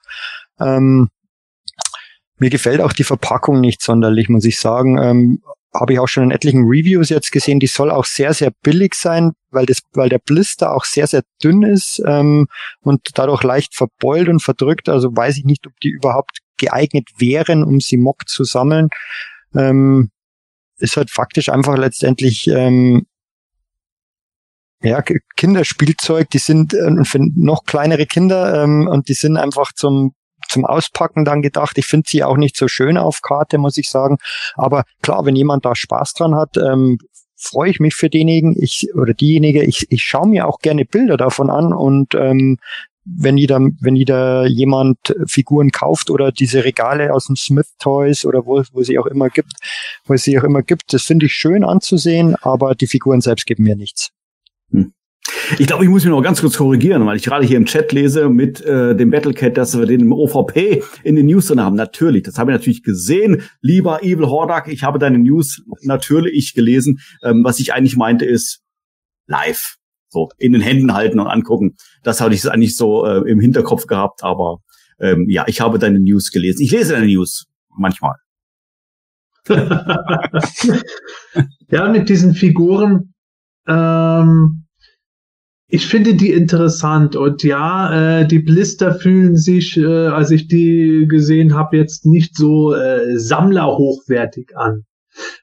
[0.60, 1.10] Ähm,
[2.38, 4.98] mir gefällt auch die Verpackung nicht sonderlich, muss ich sagen.
[4.98, 5.42] Ähm,
[5.74, 8.94] habe ich auch schon in etlichen Reviews jetzt gesehen, die soll auch sehr, sehr billig
[8.94, 12.46] sein, weil das, weil der Blister auch sehr, sehr dünn ist ähm,
[12.82, 14.88] und dadurch leicht verbeult und verdrückt.
[14.88, 18.88] Also weiß ich nicht, ob die überhaupt geeignet wären, um sie Mock zu sammeln.
[19.54, 20.10] Ähm,
[20.78, 23.06] ist halt faktisch einfach letztendlich ähm,
[24.82, 25.00] ja,
[25.36, 30.14] Kinderspielzeug, die sind äh, für noch kleinere Kinder ähm, und die sind einfach zum
[30.48, 31.78] zum Auspacken dann gedacht.
[31.78, 34.18] Ich finde sie auch nicht so schön auf Karte, muss ich sagen.
[34.54, 36.98] Aber klar, wenn jemand da Spaß dran hat, ähm,
[37.36, 41.16] freue ich mich für denjenigen, ich oder diejenige, ich, ich schaue mir auch gerne Bilder
[41.16, 42.58] davon an und ähm,
[43.04, 48.46] wenn jeder, wenn jeder jemand Figuren kauft oder diese Regale aus dem Smith Toys oder
[48.46, 49.52] wo, wo sie auch immer gibt,
[50.04, 53.46] wo es sie auch immer gibt, das finde ich schön anzusehen, aber die Figuren selbst
[53.46, 54.10] geben mir nichts.
[54.70, 54.92] Hm.
[55.58, 57.92] Ich glaube, ich muss mich noch ganz kurz korrigieren, weil ich gerade hier im Chat
[57.92, 61.76] lese mit äh, dem Battlecat, dass wir den im OVP in den News drin haben.
[61.76, 63.42] Natürlich, das habe ich natürlich gesehen.
[63.60, 67.00] Lieber Evil Hordak, ich habe deine News natürlich gelesen.
[67.22, 68.62] Ähm, was ich eigentlich meinte ist
[69.26, 69.76] live
[70.12, 71.76] so in den Händen halten und angucken.
[72.02, 74.58] Das hatte ich eigentlich so äh, im Hinterkopf gehabt, aber
[75.00, 76.62] ähm, ja, ich habe deine News gelesen.
[76.62, 77.46] Ich lese deine News
[77.76, 78.14] manchmal.
[81.70, 83.14] ja, mit diesen Figuren,
[83.66, 84.66] ähm,
[85.66, 91.06] ich finde die interessant und ja, äh, die Blister fühlen sich, äh, als ich die
[91.08, 94.84] gesehen habe, jetzt nicht so äh, sammlerhochwertig an.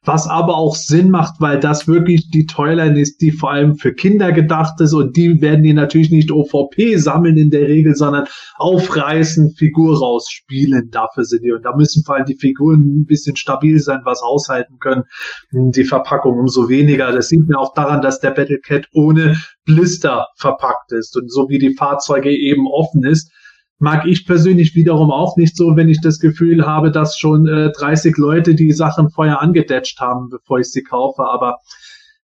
[0.05, 3.93] Was aber auch Sinn macht, weil das wirklich die Toyline ist, die vor allem für
[3.93, 8.25] Kinder gedacht ist und die werden die natürlich nicht OVP sammeln in der Regel, sondern
[8.57, 10.89] aufreißen, Figur rausspielen.
[10.89, 11.51] Dafür sind die.
[11.51, 15.03] Und da müssen vor allem die Figuren ein bisschen stabil sein, was aushalten können.
[15.51, 17.11] Die Verpackung umso weniger.
[17.11, 19.35] Das sieht man auch daran, dass der Battlecat ohne
[19.65, 23.31] Blister verpackt ist und so wie die Fahrzeuge eben offen ist
[23.79, 27.71] mag ich persönlich wiederum auch nicht so, wenn ich das Gefühl habe, dass schon äh,
[27.71, 31.23] 30 Leute die Sachen vorher angedetscht haben, bevor ich sie kaufe.
[31.23, 31.57] Aber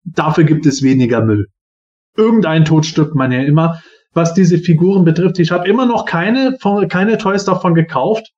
[0.04, 1.48] dafür gibt es weniger Müll.
[2.16, 3.82] Irgendein Tod stirbt man ja immer.
[4.14, 6.58] Was diese Figuren betrifft, ich habe immer noch keine,
[6.90, 8.32] keine Toys davon gekauft.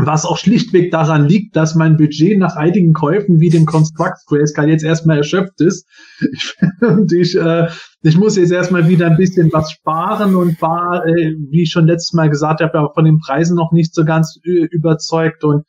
[0.00, 4.70] Was auch schlichtweg daran liegt, dass mein Budget nach einigen Käufen wie dem Construct Grayscale
[4.70, 5.86] jetzt erstmal erschöpft ist.
[6.20, 7.66] Ich, und ich, äh,
[8.02, 11.86] ich muss jetzt erstmal wieder ein bisschen was sparen und war, äh, wie ich schon
[11.86, 15.42] letztes Mal gesagt habe, von den Preisen noch nicht so ganz überzeugt.
[15.42, 15.64] Und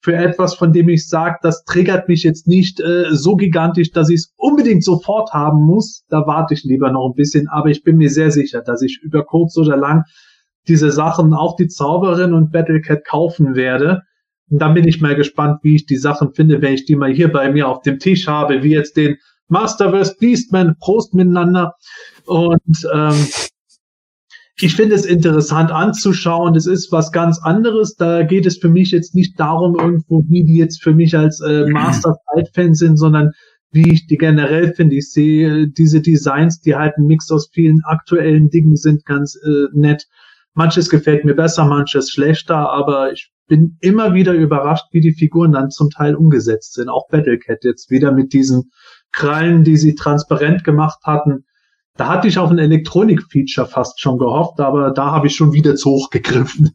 [0.00, 4.08] für etwas, von dem ich sage, das triggert mich jetzt nicht äh, so gigantisch, dass
[4.08, 7.48] ich es unbedingt sofort haben muss, da warte ich lieber noch ein bisschen.
[7.48, 10.02] Aber ich bin mir sehr sicher, dass ich über kurz oder lang
[10.68, 14.02] diese Sachen, auch die Zauberin und Battlecat kaufen werde.
[14.50, 17.12] Und dann bin ich mal gespannt, wie ich die Sachen finde, wenn ich die mal
[17.12, 19.16] hier bei mir auf dem Tisch habe, wie jetzt den
[19.48, 21.74] Masterverse Beastman, Prost miteinander.
[22.26, 23.26] Und ähm,
[24.60, 26.56] ich finde es interessant anzuschauen.
[26.56, 27.94] Es ist was ganz anderes.
[27.94, 31.40] Da geht es für mich jetzt nicht darum, irgendwo, wie die jetzt für mich als
[31.40, 33.32] äh, Master Fight-Fan sind, sondern
[33.70, 34.96] wie ich die generell finde.
[34.96, 39.66] Ich sehe diese Designs, die halt ein Mix aus vielen aktuellen Dingen sind, ganz äh,
[39.72, 40.06] nett.
[40.58, 45.52] Manches gefällt mir besser, manches schlechter, aber ich bin immer wieder überrascht, wie die Figuren
[45.52, 46.88] dann zum Teil umgesetzt sind.
[46.88, 48.72] Auch Battlecat jetzt wieder mit diesen
[49.12, 51.44] Krallen, die sie transparent gemacht hatten.
[51.96, 55.76] Da hatte ich auf ein Elektronik-Feature fast schon gehofft, aber da habe ich schon wieder
[55.76, 56.70] zu hoch gegriffen.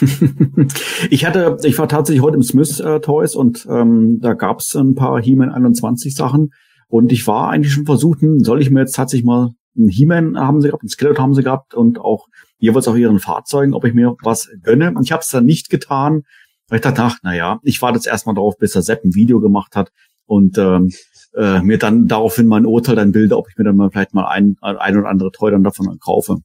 [1.10, 4.94] ich hatte, ich war tatsächlich heute im Smith äh, Toys und ähm, da gab's ein
[4.94, 6.52] paar He-Man 21 Sachen
[6.88, 10.60] und ich war eigentlich schon versuchen, soll ich mir jetzt tatsächlich mal ein He-Man haben
[10.60, 12.26] sie gehabt, ein Skeleton haben sie gehabt und auch
[12.58, 14.92] jeweils auch ihren Fahrzeugen, ob ich mir was gönne.
[14.94, 16.22] Und ich habe es dann nicht getan,
[16.68, 19.40] weil ich dachte, ach, naja, ich warte jetzt erstmal darauf, bis der Sepp ein Video
[19.40, 19.90] gemacht hat
[20.26, 20.90] und ähm,
[21.34, 24.26] äh, mir dann daraufhin mein Urteil dann bilde, ob ich mir dann mal vielleicht mal
[24.26, 26.38] ein, ein oder andere Treu dann davon kaufe.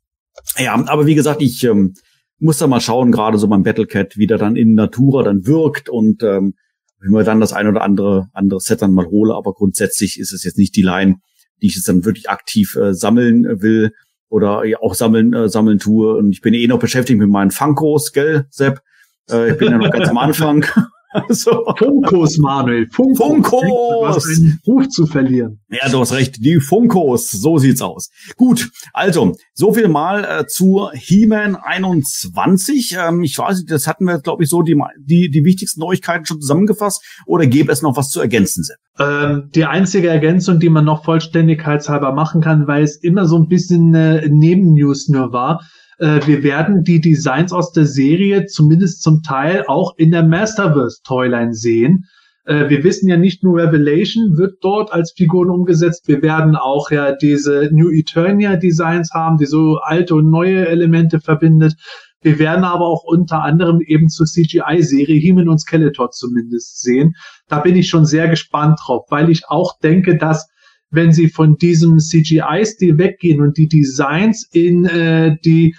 [0.58, 1.94] Ja, aber wie gesagt, ich ähm,
[2.40, 5.90] muss da mal schauen, gerade so beim Battlecat, wie der dann in Natura dann wirkt
[5.90, 6.56] und ähm,
[7.00, 9.34] wie man dann das ein oder andere andere Set dann mal hole.
[9.34, 11.18] Aber grundsätzlich ist es jetzt nicht die Line,
[11.62, 13.94] die ich jetzt dann wirklich aktiv äh, sammeln will
[14.30, 16.16] oder ja, auch sammeln äh, sammeln tue.
[16.16, 18.82] Und ich bin eh noch beschäftigt mit meinen Funkos, gell, Sepp?
[19.30, 20.66] Äh, ich bin ja noch ganz am Anfang.
[21.30, 21.66] so.
[21.78, 22.88] Funkos, Manuel.
[22.90, 23.18] Funkos.
[23.18, 24.28] Funkos.
[24.28, 25.60] Einen Ruf zu verlieren.
[25.70, 26.44] Ja, du hast recht.
[26.44, 27.32] Die Funkos.
[27.32, 28.10] So sieht's aus.
[28.38, 28.70] Gut.
[28.94, 32.98] Also, so viel mal äh, zu He-Man 21.
[32.98, 36.26] Ähm, ich weiß nicht, das hatten wir, glaube ich, so die, die, die wichtigsten Neuigkeiten
[36.26, 37.04] schon zusammengefasst.
[37.26, 38.78] Oder gäbe es noch was zu ergänzen, Sepp?
[39.00, 43.48] Ähm, die einzige Ergänzung, die man noch vollständigkeitshalber machen kann, weil es immer so ein
[43.48, 45.62] bisschen äh, Nebennews nur war,
[46.02, 51.02] äh, wir werden die Designs aus der Serie zumindest zum Teil auch in der Masterverse
[51.04, 52.06] Toyline sehen.
[52.44, 56.90] Äh, wir wissen ja nicht nur Revelation wird dort als Figuren umgesetzt, wir werden auch
[56.90, 61.76] ja diese New Eternia Designs haben, die so alte und neue Elemente verbindet.
[62.24, 67.16] Wir werden aber auch unter anderem eben zur CGI-Serie Heman und Skeletor zumindest sehen.
[67.48, 70.48] Da bin ich schon sehr gespannt drauf, weil ich auch denke, dass
[70.90, 75.76] wenn sie von diesem CGI-Stil weggehen und die Designs in äh, die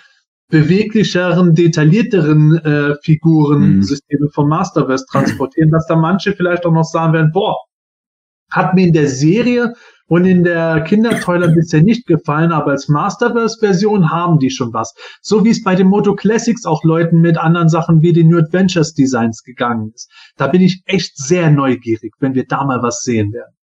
[0.52, 4.30] beweglicheren, detaillierteren äh, Figurensysteme mhm.
[4.34, 7.56] vom Masterverse transportieren, dass da manche vielleicht auch noch sagen werden, boah,
[8.50, 9.72] hat mir in der Serie
[10.08, 14.92] und in der Kindertoiler bisher nicht gefallen, aber als Masterverse-Version haben die schon was.
[15.22, 18.36] So wie es bei den Moto Classics auch Leuten mit anderen Sachen wie den New
[18.36, 20.10] Adventures Designs gegangen ist.
[20.36, 23.54] Da bin ich echt sehr neugierig, wenn wir da mal was sehen werden.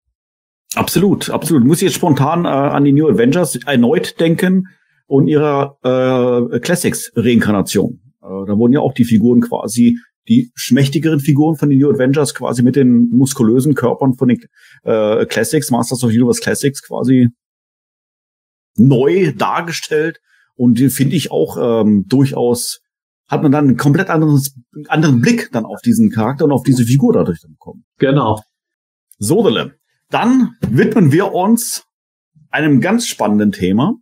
[0.73, 1.65] Absolut, absolut.
[1.65, 4.65] Muss ich jetzt spontan äh, an die New Adventures erneut denken
[5.09, 7.99] und ihrer äh, Classics-Reinkarnation.
[8.21, 9.97] Äh, da wurden ja auch die Figuren quasi,
[10.27, 14.39] die schmächtigeren Figuren von den New Adventures quasi mit den muskulösen Körpern von den
[14.83, 17.29] äh, Classics, Masters of Universe Classics quasi
[18.75, 20.19] neu dargestellt.
[20.55, 22.81] Und die finde ich auch ähm, durchaus,
[23.27, 24.53] hat man dann einen komplett anderes,
[24.89, 27.83] anderen Blick dann auf diesen Charakter und auf diese Figur dadurch dann bekommen.
[27.97, 28.41] Genau.
[29.17, 29.73] Sodele.
[30.11, 31.83] Dann widmen wir uns
[32.51, 33.95] einem ganz spannenden Thema.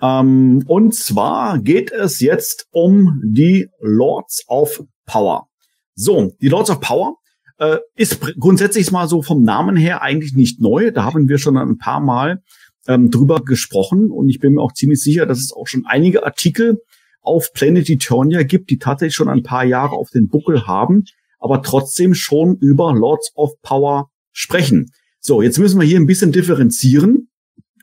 [0.00, 5.46] Ähm, und zwar geht es jetzt um die Lords of Power.
[5.94, 7.16] So, die Lords of Power
[7.58, 10.90] äh, ist grundsätzlich mal so vom Namen her eigentlich nicht neu.
[10.90, 12.42] Da haben wir schon ein paar Mal
[12.88, 16.24] ähm, drüber gesprochen und ich bin mir auch ziemlich sicher, dass es auch schon einige
[16.24, 16.78] Artikel
[17.20, 21.04] auf Planet Eternia gibt, die tatsächlich schon ein paar Jahre auf den Buckel haben,
[21.38, 24.90] aber trotzdem schon über Lords of Power sprechen.
[25.20, 27.29] So, jetzt müssen wir hier ein bisschen differenzieren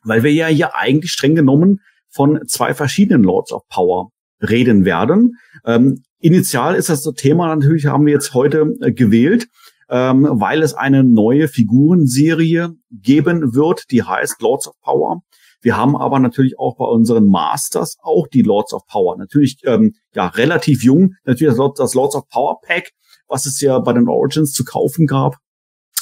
[0.07, 4.09] weil wir ja hier eigentlich streng genommen von zwei verschiedenen Lords of Power
[4.41, 5.37] reden werden.
[5.65, 9.47] Ähm, initial ist das Thema natürlich, haben wir jetzt heute äh, gewählt,
[9.89, 15.21] ähm, weil es eine neue Figurenserie geben wird, die heißt Lords of Power.
[15.61, 19.17] Wir haben aber natürlich auch bei unseren Masters auch die Lords of Power.
[19.17, 22.91] Natürlich ähm, ja relativ jung, natürlich das Lords of Power Pack,
[23.27, 25.37] was es ja bei den Origins zu kaufen gab.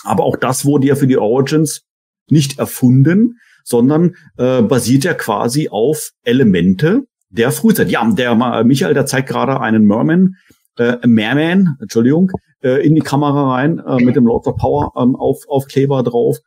[0.04, 1.82] Aber auch das wurde ja für die Origins
[2.30, 7.90] nicht erfunden, sondern äh, basiert ja quasi auf Elemente der Frühzeit.
[7.90, 10.36] Ja, der Michael, der zeigt gerade einen Merman,
[10.78, 15.16] äh, Merman, Entschuldigung, äh, in die Kamera rein äh, mit dem Lords of Power ähm,
[15.16, 16.38] auf, auf Kleber drauf.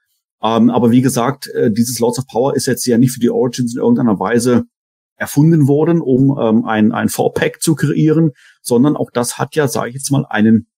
[0.43, 3.31] Ähm, aber wie gesagt, äh, dieses Lords of Power ist jetzt ja nicht für die
[3.31, 4.65] Origins in irgendeiner Weise
[5.17, 8.31] erfunden worden, um ähm, ein, ein V-Pack zu kreieren,
[8.63, 10.69] sondern auch das hat ja, sage ich jetzt mal, einen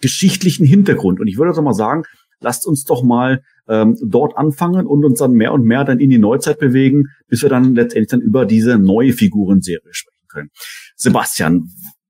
[0.00, 1.18] geschichtlichen Hintergrund.
[1.18, 2.02] Und ich würde doch mal sagen,
[2.40, 6.10] lasst uns doch mal ähm, dort anfangen und uns dann mehr und mehr dann in
[6.10, 10.50] die Neuzeit bewegen, bis wir dann letztendlich dann über diese neue Figurenserie sprechen können.
[10.96, 11.68] Sebastian,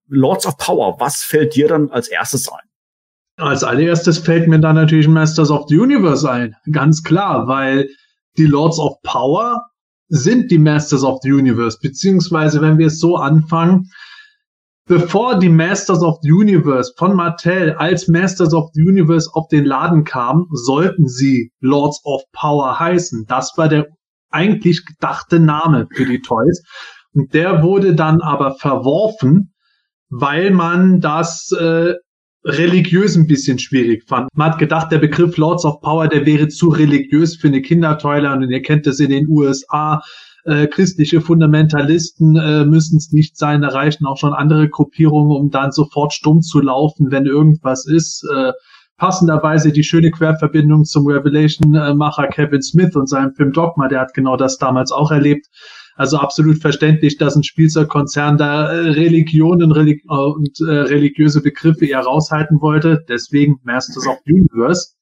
[0.09, 2.59] Lords of Power, was fällt dir dann als erstes ein?
[3.39, 6.55] Als allererstes fällt mir dann natürlich Masters of the Universe ein.
[6.73, 7.89] Ganz klar, weil
[8.39, 9.61] die Lords of Power
[10.09, 13.91] sind die Masters of the Universe, beziehungsweise wenn wir es so anfangen,
[14.87, 19.65] bevor die Masters of the Universe von Mattel als Masters of the Universe auf den
[19.65, 23.27] Laden kamen, sollten sie Lords of Power heißen.
[23.29, 23.87] Das war der
[24.31, 26.63] eigentlich gedachte Name für die Toys.
[27.13, 29.53] Und der wurde dann aber verworfen,
[30.09, 31.95] weil man das äh,
[32.45, 34.29] religiös ein bisschen schwierig fand.
[34.35, 38.33] Man hat gedacht, der Begriff Lords of Power, der wäre zu religiös für eine Kindertoiler
[38.35, 40.01] und ihr kennt das in den USA
[40.47, 45.51] äh, christliche Fundamentalisten äh, müssen es nicht sein, da reichen auch schon andere Gruppierungen, um
[45.51, 48.25] dann sofort stumm zu laufen, wenn irgendwas ist.
[48.35, 48.53] Äh,
[48.97, 54.37] passenderweise die schöne Querverbindung zum Revelation-Macher Kevin Smith und seinem Film Dogma, der hat genau
[54.37, 55.47] das damals auch erlebt.
[55.97, 61.87] Also absolut verständlich, dass ein Spielzeugkonzern da äh, Religionen Relig äh, und äh, religiöse Begriffe
[61.87, 63.03] eher raushalten wollte.
[63.09, 64.96] Deswegen Masters of Universe.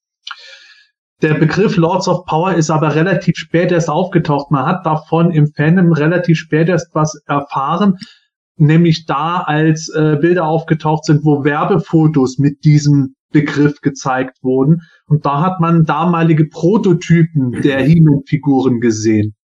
[1.25, 4.51] Der Begriff Lords of Power ist aber relativ spät erst aufgetaucht.
[4.51, 7.97] Man hat davon im Fandom relativ spät erst was erfahren,
[8.59, 14.83] nämlich da, als äh, Bilder aufgetaucht sind, wo Werbefotos mit diesem Begriff gezeigt wurden.
[15.07, 19.35] Und da hat man damalige Prototypen der He-Man-Figuren gesehen.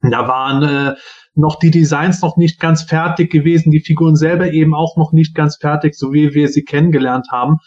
[0.00, 0.96] Da waren äh,
[1.36, 5.36] noch die Designs noch nicht ganz fertig gewesen, die Figuren selber eben auch noch nicht
[5.36, 7.58] ganz fertig, so wie wir sie kennengelernt haben.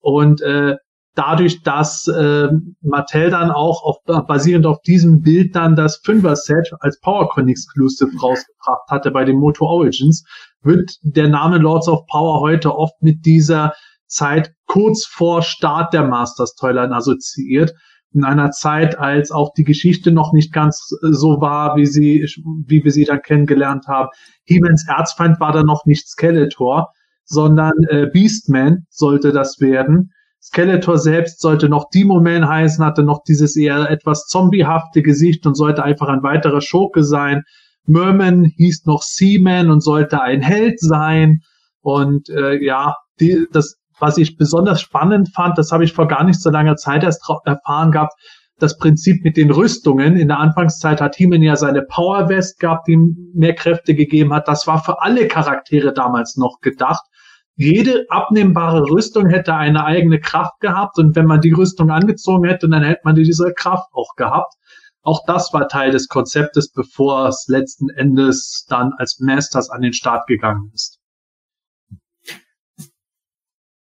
[0.00, 0.76] Und äh,
[1.14, 2.48] dadurch, dass äh,
[2.80, 8.88] Mattel dann auch auf, basierend auf diesem Bild dann das Fünfer-Set als PowerCon Exclusive rausgebracht
[8.88, 10.24] hatte bei den Moto Origins,
[10.62, 13.72] wird der Name Lords of Power heute oft mit dieser
[14.06, 17.74] Zeit kurz vor Start der Masters Toyline assoziiert
[18.14, 22.26] in einer Zeit, als auch die Geschichte noch nicht ganz äh, so war, wie sie,
[22.66, 24.08] wie wir sie dann kennengelernt haben.
[24.44, 26.88] He-Mans Erzfeind war dann noch nicht Skeletor,
[27.24, 30.12] sondern äh, Beastman sollte das werden.
[30.40, 35.82] Skeletor selbst sollte noch Demo-Man heißen, hatte noch dieses eher etwas zombiehafte Gesicht und sollte
[35.82, 37.42] einfach ein weiterer Schurke sein.
[37.86, 41.40] Merman hieß noch Seaman und sollte ein Held sein.
[41.80, 46.24] Und äh, ja, die, das was ich besonders spannend fand, das habe ich vor gar
[46.24, 48.14] nicht so langer Zeit erst erfahren gehabt,
[48.58, 50.16] das Prinzip mit den Rüstungen.
[50.16, 54.32] In der Anfangszeit hat He-Man ja seine Power West gehabt, die ihm mehr Kräfte gegeben
[54.32, 54.48] hat.
[54.48, 57.04] Das war für alle Charaktere damals noch gedacht.
[57.60, 62.68] Jede abnehmbare Rüstung hätte eine eigene Kraft gehabt und wenn man die Rüstung angezogen hätte,
[62.68, 64.54] dann hätte man diese Kraft auch gehabt.
[65.02, 69.92] Auch das war Teil des Konzeptes, bevor es letzten Endes dann als Masters an den
[69.92, 71.00] Start gegangen ist.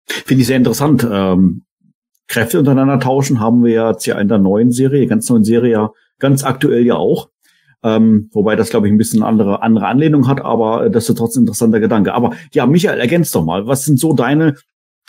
[0.05, 1.07] Finde ich sehr interessant.
[1.09, 1.63] Ähm,
[2.27, 5.89] Kräfte untereinander tauschen haben wir jetzt ja in der neuen Serie, ganz neuen Serie ja
[6.19, 7.29] ganz aktuell ja auch.
[7.83, 11.41] Ähm, wobei das, glaube ich, ein bisschen andere, andere Anlehnung hat, aber das ist trotzdem
[11.41, 12.13] ein interessanter Gedanke.
[12.13, 14.55] Aber ja, Michael, ergänzt doch mal, was sind so deine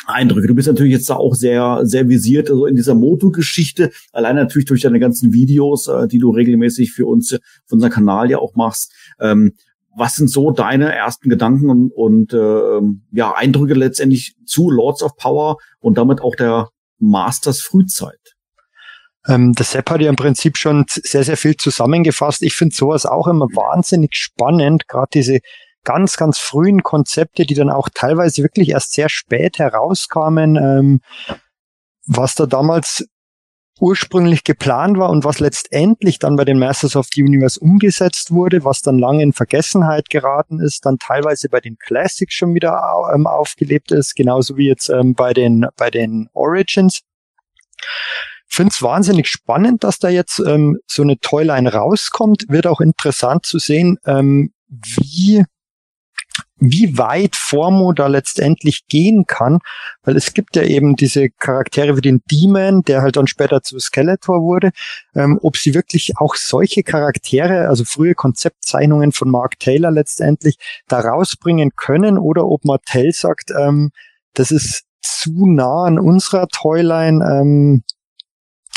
[0.06, 0.48] Eindrücke?
[0.48, 4.66] Du bist natürlich jetzt da auch sehr, sehr visiert also in dieser Moto-Geschichte, allein natürlich
[4.66, 8.54] durch deine ganzen Videos, äh, die du regelmäßig für uns, für unseren Kanal ja auch
[8.54, 8.92] machst.
[9.20, 9.52] Ähm,
[9.96, 12.80] was sind so deine ersten Gedanken und, und äh,
[13.12, 18.33] ja, Eindrücke letztendlich zu Lords of Power und damit auch der Masters Frühzeit?
[19.26, 22.42] Ähm, der Sepp hat ja im Prinzip schon sehr, sehr viel zusammengefasst.
[22.42, 25.40] Ich finde sowas auch immer wahnsinnig spannend, gerade diese
[25.84, 31.00] ganz, ganz frühen Konzepte, die dann auch teilweise wirklich erst sehr spät herauskamen, ähm,
[32.06, 33.06] was da damals
[33.80, 38.64] ursprünglich geplant war und was letztendlich dann bei den Masters of the Universe umgesetzt wurde,
[38.64, 42.80] was dann lange in Vergessenheit geraten ist, dann teilweise bei den Classics schon wieder
[43.12, 47.02] ähm, aufgelebt ist, genauso wie jetzt ähm, bei den bei den Origins.
[48.46, 52.44] Finde es wahnsinnig spannend, dass da jetzt ähm, so eine Toyline rauskommt.
[52.48, 55.44] Wird auch interessant zu sehen, ähm, wie
[56.56, 59.58] wie weit Formo da letztendlich gehen kann,
[60.02, 63.78] weil es gibt ja eben diese Charaktere wie den Demon, der halt dann später zu
[63.78, 64.70] Skeletor wurde,
[65.14, 70.56] ähm, ob sie wirklich auch solche Charaktere, also frühe Konzeptzeichnungen von Mark Taylor letztendlich
[70.88, 73.90] da rausbringen können oder ob Mattel sagt, ähm,
[74.32, 77.82] das ist zu nah an unserer Toyline ähm,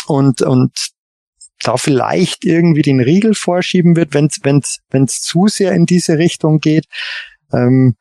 [0.07, 0.71] und, und
[1.61, 6.17] da vielleicht irgendwie den Riegel vorschieben wird, wenn es wenn's, wenn's zu sehr in diese
[6.17, 6.85] Richtung geht.
[7.53, 7.95] Ähm,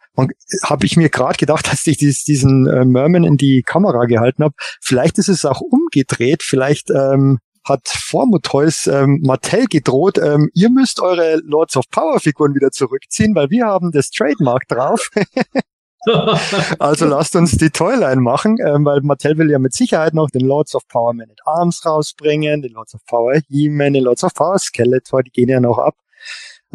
[0.65, 4.45] habe ich mir gerade gedacht, als ich dies, diesen äh, Merman in die Kamera gehalten
[4.45, 10.71] habe, vielleicht ist es auch umgedreht, vielleicht ähm, hat Formutoys ähm, Mattel gedroht, ähm, ihr
[10.71, 15.11] müsst eure Lords of Power Figuren wieder zurückziehen, weil wir haben das Trademark drauf.
[16.79, 20.47] also lasst uns die Toyline machen, ähm, weil Mattel will ja mit Sicherheit noch den
[20.47, 24.35] Lords of Power Man at Arms rausbringen, den Lords of Power He-Man, den Lords of
[24.35, 25.95] Power Skeletor, die gehen ja noch ab.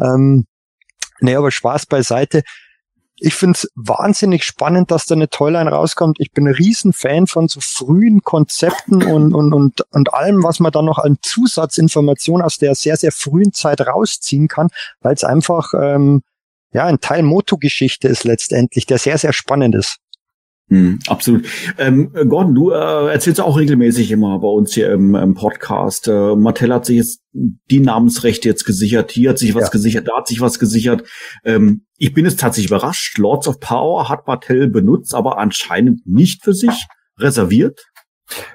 [0.00, 0.46] Ähm,
[1.22, 2.42] Nee, aber Spaß beiseite.
[3.16, 6.18] Ich finde es wahnsinnig spannend, dass da eine Toyline rauskommt.
[6.18, 10.72] Ich bin ein Riesenfan von so frühen Konzepten und, und, und, und allem, was man
[10.72, 14.68] da noch an Zusatzinformation aus der sehr, sehr frühen Zeit rausziehen kann,
[15.00, 16.22] weil es einfach ähm,
[16.72, 19.98] ja ein Teil Moto-Geschichte ist letztendlich, der sehr, sehr spannend ist.
[20.68, 21.46] Hm, absolut.
[21.76, 26.08] Ähm, Gordon, du äh, erzählst auch regelmäßig immer bei uns hier im, im Podcast.
[26.08, 29.68] Äh, Mattel hat sich jetzt die Namensrechte jetzt gesichert, hier hat sich was ja.
[29.68, 31.06] gesichert, da hat sich was gesichert.
[31.44, 33.18] Ähm, ich bin jetzt tatsächlich überrascht.
[33.18, 36.86] Lords of Power hat Mattel benutzt, aber anscheinend nicht für sich
[37.18, 37.84] reserviert.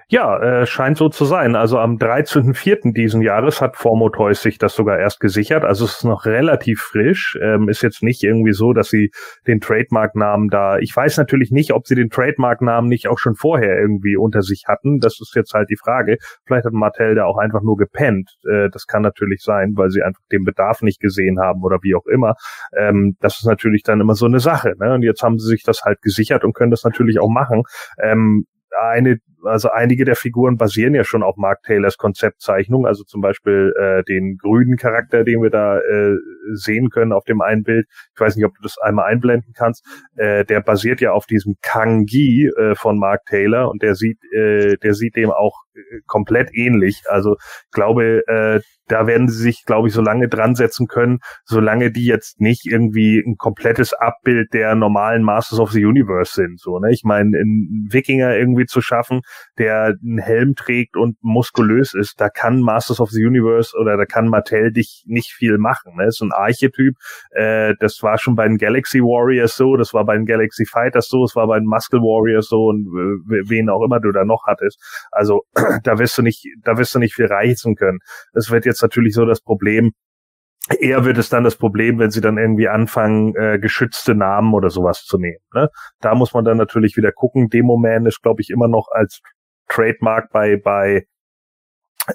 [0.09, 1.55] Ja, äh, scheint so zu sein.
[1.55, 2.93] Also am 13.04.
[2.93, 5.65] diesen Jahres hat Formo Toys sich das sogar erst gesichert.
[5.65, 7.37] Also es ist noch relativ frisch.
[7.41, 9.11] Ähm, ist jetzt nicht irgendwie so, dass sie
[9.47, 10.77] den Trademark-Namen da.
[10.77, 14.63] Ich weiß natürlich nicht, ob sie den Trademark-Namen nicht auch schon vorher irgendwie unter sich
[14.67, 14.99] hatten.
[14.99, 16.17] Das ist jetzt halt die Frage.
[16.45, 18.37] Vielleicht hat Martell da auch einfach nur gepennt.
[18.49, 21.95] Äh, das kann natürlich sein, weil sie einfach den Bedarf nicht gesehen haben oder wie
[21.95, 22.35] auch immer.
[22.77, 24.73] Ähm, das ist natürlich dann immer so eine Sache.
[24.79, 24.93] Ne?
[24.93, 27.63] Und jetzt haben sie sich das halt gesichert und können das natürlich auch machen.
[28.01, 28.45] Ähm,
[28.77, 29.17] eine,
[29.47, 34.03] also einige der Figuren basieren ja schon auf Mark Taylors Konzeptzeichnung, also zum Beispiel äh,
[34.03, 36.15] den grünen Charakter, den wir da äh,
[36.53, 37.87] sehen können auf dem einen Bild.
[38.13, 39.85] Ich weiß nicht, ob du das einmal einblenden kannst.
[40.15, 44.77] Äh, der basiert ja auf diesem Kangi äh, von Mark Taylor und der sieht, äh,
[44.77, 47.03] der sieht dem auch äh, komplett ähnlich.
[47.07, 51.19] Also ich glaube, äh, da werden sie sich, glaube ich, so lange dran setzen können,
[51.43, 56.59] solange die jetzt nicht irgendwie ein komplettes Abbild der normalen Masters of the Universe sind.
[56.59, 56.91] So, ne?
[56.91, 59.21] Ich meine, einen Wikinger irgendwie zu schaffen,
[59.57, 64.05] der einen Helm trägt und muskulös ist, da kann Masters of the Universe oder da
[64.05, 65.95] kann Mattel dich nicht viel machen.
[65.95, 66.07] Ne?
[66.07, 66.95] Ist ein Archetyp.
[67.31, 71.07] Äh, das war schon bei den Galaxy Warriors so, das war bei den Galaxy Fighters
[71.07, 74.25] so, es war bei den Muscle Warriors so und äh, wen auch immer du da
[74.25, 74.79] noch hattest.
[75.11, 75.43] Also
[75.83, 77.99] da wirst du nicht, da wirst du nicht viel reizen können.
[78.33, 79.91] Es wird jetzt natürlich so das Problem,
[80.79, 84.69] eher wird es dann das Problem, wenn sie dann irgendwie anfangen, äh, geschützte Namen oder
[84.69, 85.39] sowas zu nehmen.
[85.53, 85.69] Ne?
[86.01, 87.49] Da muss man dann natürlich wieder gucken.
[87.49, 89.21] Demoman ist, glaube ich, immer noch als
[89.69, 91.05] Trademark bei, bei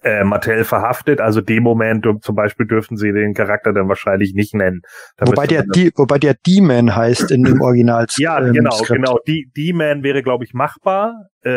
[0.03, 1.21] äh, Mattel verhaftet.
[1.21, 4.83] Also Demoman zum Beispiel dürften sie den Charakter dann wahrscheinlich nicht nennen.
[5.17, 8.07] Da wobei der, die, wobei der D-Man heißt in dem Original.
[8.17, 9.05] ja, ähm, genau, Skript.
[9.05, 9.19] genau.
[9.27, 11.29] D-Man wäre, glaube ich, machbar.
[11.43, 11.51] Äh,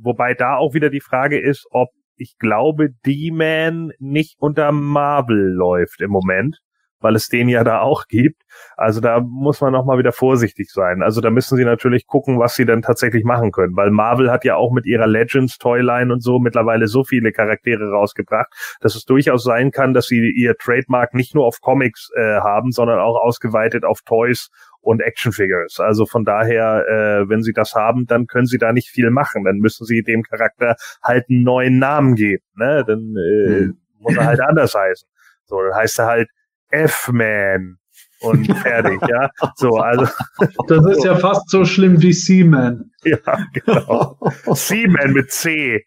[0.00, 1.88] wobei da auch wieder die Frage ist, ob
[2.18, 6.58] ich glaube, D-Man nicht unter Marvel läuft im Moment,
[7.00, 8.42] weil es den ja da auch gibt.
[8.76, 11.02] Also da muss man nochmal wieder vorsichtig sein.
[11.02, 14.44] Also da müssen sie natürlich gucken, was sie dann tatsächlich machen können, weil Marvel hat
[14.44, 18.48] ja auch mit ihrer Legends Toyline und so mittlerweile so viele Charaktere rausgebracht,
[18.80, 22.72] dass es durchaus sein kann, dass sie ihr Trademark nicht nur auf Comics äh, haben,
[22.72, 24.50] sondern auch ausgeweitet auf Toys
[24.80, 25.80] und Action Figures.
[25.80, 29.44] Also von daher, äh, wenn sie das haben, dann können sie da nicht viel machen.
[29.44, 32.44] Dann müssen sie dem Charakter halt einen neuen Namen geben.
[32.56, 32.84] Ne?
[32.86, 33.78] Dann äh, hm.
[33.98, 35.08] muss er halt anders heißen.
[35.44, 36.28] So, dann heißt er halt
[36.70, 37.78] F-Man
[38.20, 39.30] und fertig, ja.
[39.56, 40.06] So, also.
[40.68, 42.90] Das ist ja fast so schlimm wie Seaman.
[43.04, 43.18] Ja,
[43.52, 44.18] genau.
[44.52, 45.84] Seaman mit C.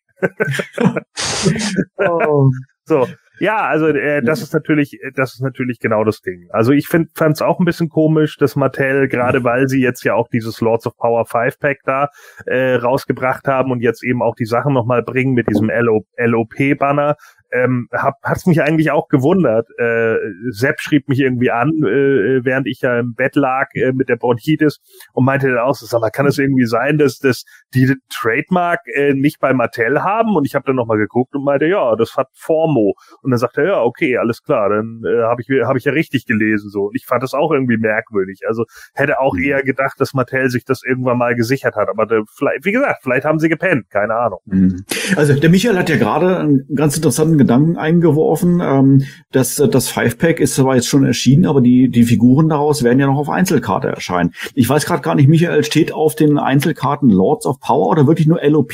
[1.98, 2.50] oh.
[2.86, 3.08] So,
[3.42, 6.48] ja, also äh, das ist natürlich, das ist natürlich genau das Ding.
[6.52, 10.14] Also ich fand es auch ein bisschen komisch, dass Mattel, gerade weil sie jetzt ja
[10.14, 12.10] auch dieses Lords of Power 5 Pack da
[12.46, 17.16] äh, rausgebracht haben und jetzt eben auch die Sachen nochmal bringen mit diesem LOP-Banner,
[17.52, 19.68] ähm, hab, hat's mich eigentlich auch gewundert.
[19.78, 20.16] Äh,
[20.50, 24.16] Sepp schrieb mich irgendwie an, äh, während ich ja im Bett lag äh, mit der
[24.16, 24.80] Bronchitis
[25.14, 29.14] und meinte dann auch, sag mal, kann es irgendwie sein, dass, dass die Trademark äh,
[29.14, 30.36] nicht bei Mattel haben?
[30.36, 32.96] Und ich habe dann nochmal geguckt und meinte, ja, das hat Formo.
[33.22, 35.92] Und dann sagte er, ja, okay, alles klar, dann äh, habe ich, hab ich ja
[35.92, 36.86] richtig gelesen so.
[36.86, 38.42] Und ich fand das auch irgendwie merkwürdig.
[38.48, 39.44] Also hätte auch mhm.
[39.44, 41.90] eher gedacht, dass Mattel sich das irgendwann mal gesichert hat.
[41.90, 44.40] Aber der, vielleicht, wie gesagt, vielleicht haben sie gepennt, keine Ahnung.
[44.46, 44.86] Mhm.
[45.16, 48.62] Also der Michael hat ja gerade einen ganz interessanten Gedanken eingeworfen.
[48.62, 53.00] Ähm, das das Five-Pack ist zwar jetzt schon erschienen, aber die, die Figuren daraus werden
[53.00, 54.34] ja noch auf Einzelkarte erscheinen.
[54.54, 58.28] Ich weiß gerade gar nicht, Michael, steht auf den Einzelkarten Lords of Power oder wirklich
[58.28, 58.74] nur LOP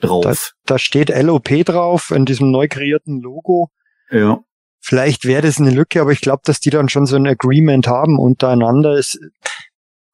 [0.00, 0.24] drauf?
[0.24, 0.34] Da,
[0.66, 3.68] da steht LOP drauf in diesem neu kreierten Logo.
[4.10, 4.40] Ja.
[4.80, 7.86] Vielleicht wäre das eine Lücke, aber ich glaube, dass die dann schon so ein Agreement
[7.86, 8.96] haben untereinander.
[8.96, 9.18] Ist,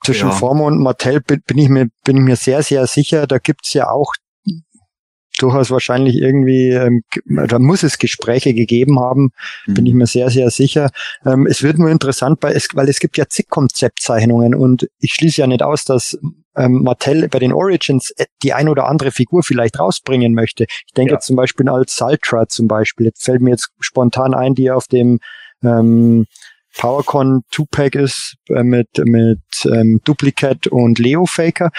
[0.04, 0.34] zwischen ja.
[0.34, 3.26] Formo und Mattel bin ich mir bin ich mir sehr sehr sicher.
[3.26, 4.12] Da gibt's ja auch
[5.38, 9.30] durchaus wahrscheinlich irgendwie, ähm, da muss es Gespräche gegeben haben,
[9.66, 9.74] mhm.
[9.74, 10.90] bin ich mir sehr, sehr sicher.
[11.24, 15.12] Ähm, es wird nur interessant, weil es, weil es gibt ja zig Konzeptzeichnungen und ich
[15.12, 16.18] schließe ja nicht aus, dass
[16.56, 20.64] ähm, Mattel bei den Origins äh, die ein oder andere Figur vielleicht rausbringen möchte.
[20.86, 21.20] Ich denke ja.
[21.20, 25.20] zum Beispiel als Saltra zum Beispiel, jetzt fällt mir jetzt spontan ein, die auf dem
[25.62, 26.26] ähm,
[26.76, 31.70] PowerCon 2-Pack ist äh, mit, mit ähm, Duplicate und Leo Faker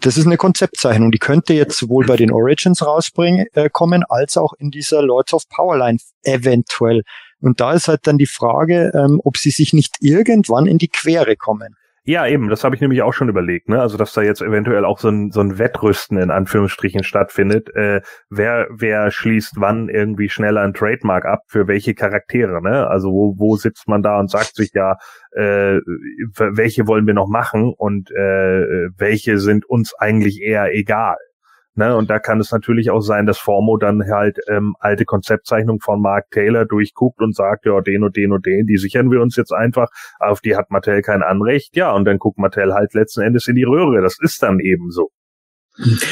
[0.00, 4.36] das ist eine Konzeptzeichnung, die könnte jetzt sowohl bei den Origins rausbringen, äh, kommen, als
[4.36, 7.02] auch in dieser Lords of Powerline eventuell.
[7.40, 10.88] Und da ist halt dann die Frage, ähm, ob sie sich nicht irgendwann in die
[10.88, 11.76] Quere kommen.
[12.04, 13.78] Ja, eben, das habe ich nämlich auch schon überlegt, ne?
[13.78, 17.68] Also dass da jetzt eventuell auch so ein, so ein Wettrüsten in Anführungsstrichen stattfindet.
[17.76, 18.00] Äh,
[18.30, 22.86] wer, wer schließt wann irgendwie schneller ein Trademark ab für welche Charaktere, ne?
[22.88, 24.96] Also wo, wo sitzt man da und sagt sich ja,
[25.32, 25.80] äh,
[26.38, 31.16] welche wollen wir noch machen und äh, welche sind uns eigentlich eher egal.
[31.76, 35.80] Ne, und da kann es natürlich auch sein, dass Formo dann halt ähm, alte Konzeptzeichnungen
[35.80, 39.20] von Mark Taylor durchguckt und sagt, ja, den und den und den, die sichern wir
[39.20, 39.88] uns jetzt einfach,
[40.18, 43.54] auf die hat Mattel kein Anrecht, ja, und dann guckt Mattel halt letzten Endes in
[43.54, 44.02] die Röhre.
[44.02, 45.10] Das ist dann eben so.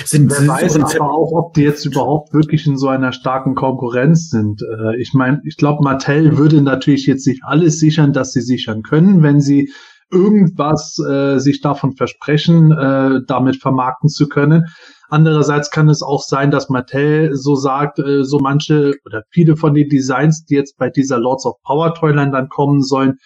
[0.04, 4.30] Sind, Wer weiß aber auch, ob die jetzt überhaupt wirklich in so einer starken Konkurrenz
[4.30, 4.62] sind.
[4.62, 8.82] Äh, ich meine, ich glaube, Mattel würde natürlich jetzt sich alles sichern, dass sie sichern
[8.82, 9.70] können, wenn sie
[10.10, 14.66] irgendwas äh, sich davon versprechen, äh, damit vermarkten zu können.
[15.08, 19.74] Andererseits kann es auch sein, dass Mattel so sagt, äh, so manche oder viele von
[19.74, 23.18] den Designs, die jetzt bei dieser Lords of Power Toyline dann kommen sollen,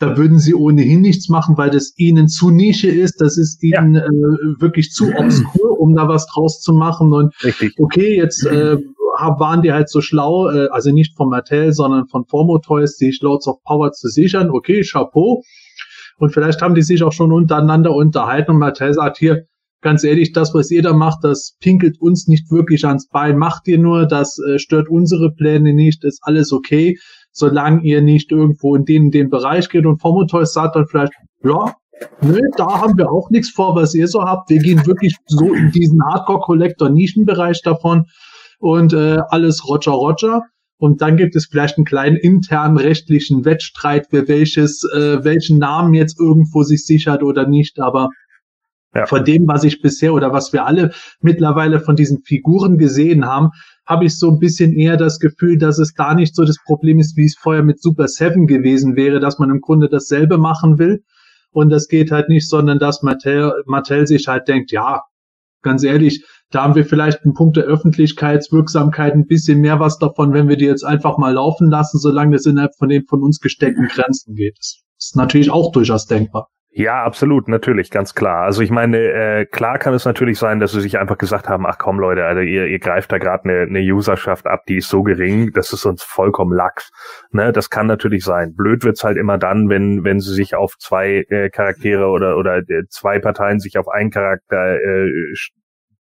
[0.00, 3.20] da würden sie ohnehin nichts machen, weil das ihnen zu Nische ist.
[3.20, 4.06] Das ist ihnen ja.
[4.06, 7.12] äh, wirklich zu obskur, um da was draus zu machen.
[7.12, 7.74] Und Richtig.
[7.78, 8.78] okay, jetzt äh,
[9.18, 13.16] waren die halt so schlau, äh, also nicht von Mattel, sondern von Formo Toys, die
[13.20, 14.50] Lords of Power zu sichern.
[14.50, 15.42] Okay, Chapeau.
[16.16, 19.46] Und vielleicht haben die sich auch schon untereinander unterhalten und Mattel sagt hier,
[19.80, 23.38] ganz ehrlich, das, was ihr da macht, das pinkelt uns nicht wirklich ans Bein.
[23.38, 26.98] Macht ihr nur, das äh, stört unsere Pläne nicht, ist alles okay,
[27.32, 29.86] solange ihr nicht irgendwo in den, den Bereich geht.
[29.86, 31.12] Und Formotoys sagt dann vielleicht,
[31.42, 31.74] ja,
[32.22, 34.50] nö, da haben wir auch nichts vor, was ihr so habt.
[34.50, 38.04] Wir gehen wirklich so in diesen Hardcore-Collector-Nischenbereich davon
[38.58, 40.42] und äh, alles Roger Roger.
[40.78, 45.92] Und dann gibt es vielleicht einen kleinen internen rechtlichen Wettstreit, wer welches, äh, welchen Namen
[45.92, 47.78] jetzt irgendwo sich sichert oder nicht.
[47.80, 48.08] Aber
[48.94, 49.06] ja.
[49.06, 53.50] von dem, was ich bisher oder was wir alle mittlerweile von diesen Figuren gesehen haben,
[53.86, 56.98] habe ich so ein bisschen eher das Gefühl, dass es da nicht so das Problem
[56.98, 60.78] ist, wie es vorher mit Super Seven gewesen wäre, dass man im Grunde dasselbe machen
[60.78, 61.02] will.
[61.52, 65.02] Und das geht halt nicht, sondern dass Mattel, Mattel sich halt denkt, ja,
[65.62, 70.32] ganz ehrlich, da haben wir vielleicht einen Punkt der Öffentlichkeitswirksamkeit ein bisschen mehr was davon,
[70.32, 73.40] wenn wir die jetzt einfach mal laufen lassen, solange es innerhalb von den von uns
[73.40, 74.56] gesteckten Grenzen geht.
[74.58, 76.48] Das ist natürlich auch durchaus denkbar.
[76.72, 78.44] Ja, absolut, natürlich, ganz klar.
[78.44, 81.66] Also ich meine, äh, klar kann es natürlich sein, dass sie sich einfach gesagt haben,
[81.66, 84.88] ach komm Leute, also ihr, ihr greift da gerade eine, eine Userschaft ab, die ist
[84.88, 86.92] so gering, das ist uns vollkommen lax.
[87.32, 88.54] Ne, das kann natürlich sein.
[88.54, 92.58] Blöd wird's halt immer dann, wenn wenn sie sich auf zwei äh, Charaktere oder oder
[92.58, 95.34] äh, zwei Parteien sich auf einen Charakter äh,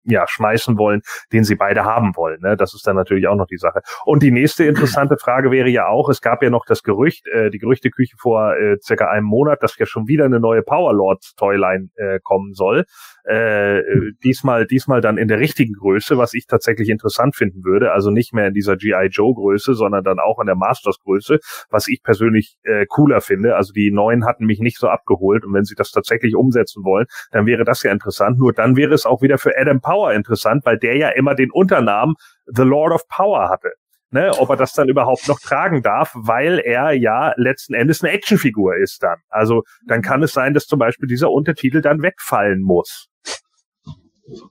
[0.05, 1.03] ja, schmeißen wollen,
[1.33, 2.41] den sie beide haben wollen.
[2.41, 2.57] Ne?
[2.57, 3.81] Das ist dann natürlich auch noch die Sache.
[4.05, 7.51] Und die nächste interessante Frage wäre ja auch, es gab ja noch das Gerücht, äh,
[7.51, 11.89] die Gerüchteküche vor äh, circa einem Monat, dass ja schon wieder eine neue Powerlords Toyline
[11.97, 12.85] äh, kommen soll.
[13.25, 13.83] Äh,
[14.23, 17.93] diesmal, diesmal dann in der richtigen Größe, was ich tatsächlich interessant finden würde.
[17.93, 19.09] Also nicht mehr in dieser G.I.
[19.11, 21.39] Joe Größe, sondern dann auch in der Masters Größe,
[21.71, 23.57] was ich persönlich äh, cooler finde.
[23.57, 25.45] Also die neuen hatten mich nicht so abgeholt.
[25.45, 28.39] Und wenn sie das tatsächlich umsetzen wollen, dann wäre das ja interessant.
[28.39, 31.51] Nur dann wäre es auch wieder für Adam Power interessant, weil der ja immer den
[31.51, 32.15] Unternamen
[32.47, 33.73] The Lord of Power hatte.
[34.15, 38.13] Ne, ob er das dann überhaupt noch tragen darf, weil er ja letzten Endes eine
[38.13, 39.17] Actionfigur ist dann.
[39.29, 43.09] Also dann kann es sein, dass zum Beispiel dieser Untertitel dann wegfallen muss.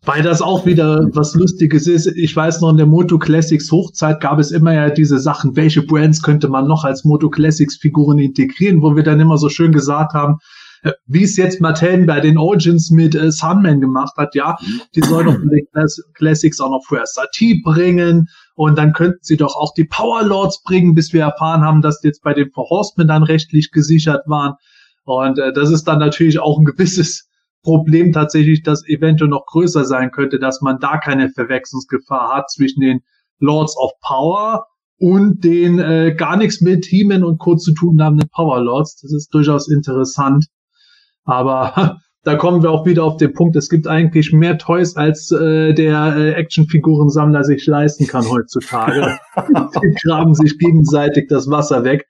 [0.02, 2.07] Weil das auch wieder was Lustiges ist.
[2.07, 5.81] Ich weiß noch, in der Moto Classics Hochzeit gab es immer ja diese Sachen, welche
[5.81, 9.72] Brands könnte man noch als Moto Classics Figuren integrieren, wo wir dann immer so schön
[9.72, 10.40] gesagt haben,
[10.81, 14.57] äh, wie es jetzt Mattel bei den Origins mit äh, Sunman gemacht hat, ja,
[14.94, 15.65] die sollen doch die
[16.15, 20.61] Classics auch noch für SAT bringen und dann könnten sie doch auch die Power Lords
[20.63, 24.23] bringen, bis wir erfahren haben, dass die jetzt bei den Four Horsemen dann rechtlich gesichert
[24.27, 24.53] waren.
[25.05, 27.30] Und äh, das ist dann natürlich auch ein gewisses
[27.63, 32.81] Problem tatsächlich, das eventuell noch größer sein könnte, dass man da keine Verwechslungsgefahr hat zwischen
[32.81, 33.01] den
[33.39, 34.67] Lords of Power
[34.97, 37.55] und den äh, gar nichts mit He-Man und Co.
[37.55, 39.01] zu tun haben, den Power Lords.
[39.01, 40.45] Das ist durchaus interessant.
[41.23, 45.31] Aber da kommen wir auch wieder auf den Punkt, es gibt eigentlich mehr Toys, als
[45.31, 49.19] äh, der äh, Actionfigurensammler sich leisten kann heutzutage.
[49.37, 52.07] Die graben sich gegenseitig das Wasser weg.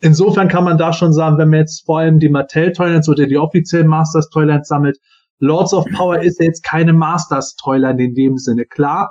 [0.00, 3.26] Insofern kann man da schon sagen, wenn man jetzt vor allem die Mattel Toylands oder
[3.26, 4.96] die offiziellen Masters Toylands sammelt,
[5.40, 8.64] Lords of Power ist jetzt keine Masters Toyland in dem Sinne.
[8.64, 9.10] Klar,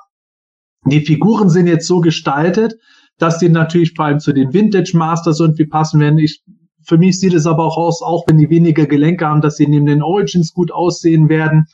[0.85, 2.73] die Figuren sind jetzt so gestaltet,
[3.19, 6.17] dass die natürlich vor allem zu den Vintage Masters irgendwie passen werden.
[6.17, 6.41] Ich,
[6.89, 9.67] für mich sieht es aber auch aus, auch wenn die weniger Gelenke haben, dass sie
[9.67, 11.67] neben den Origins gut aussehen werden.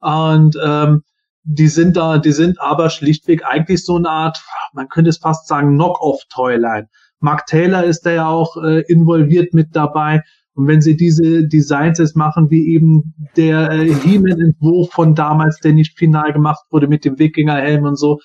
[0.00, 1.02] Und ähm,
[1.44, 5.46] die sind da, die sind aber schlichtweg eigentlich so eine Art, man könnte es fast
[5.46, 6.88] sagen, Knock-off-Toyline.
[7.20, 10.22] Mark Taylor ist da ja auch äh, involviert mit dabei.
[10.54, 15.72] Und wenn sie diese Designs jetzt machen, wie eben der äh, He-Man-Entwurf von damals, der
[15.72, 18.18] nicht final gemacht wurde mit dem Wikinger-Helm und so,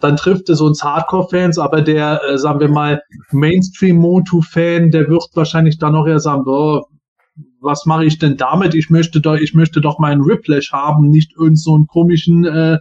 [0.00, 5.78] dann trifft es uns Hardcore-Fans, aber der, äh, sagen wir mal, Mainstream-Motu-Fan, der wird wahrscheinlich
[5.78, 6.84] dann noch eher sagen, oh,
[7.60, 8.74] was mache ich denn damit?
[8.74, 12.78] Ich möchte doch, ich möchte doch meinen Riplash haben, nicht irgend so einen komischen äh,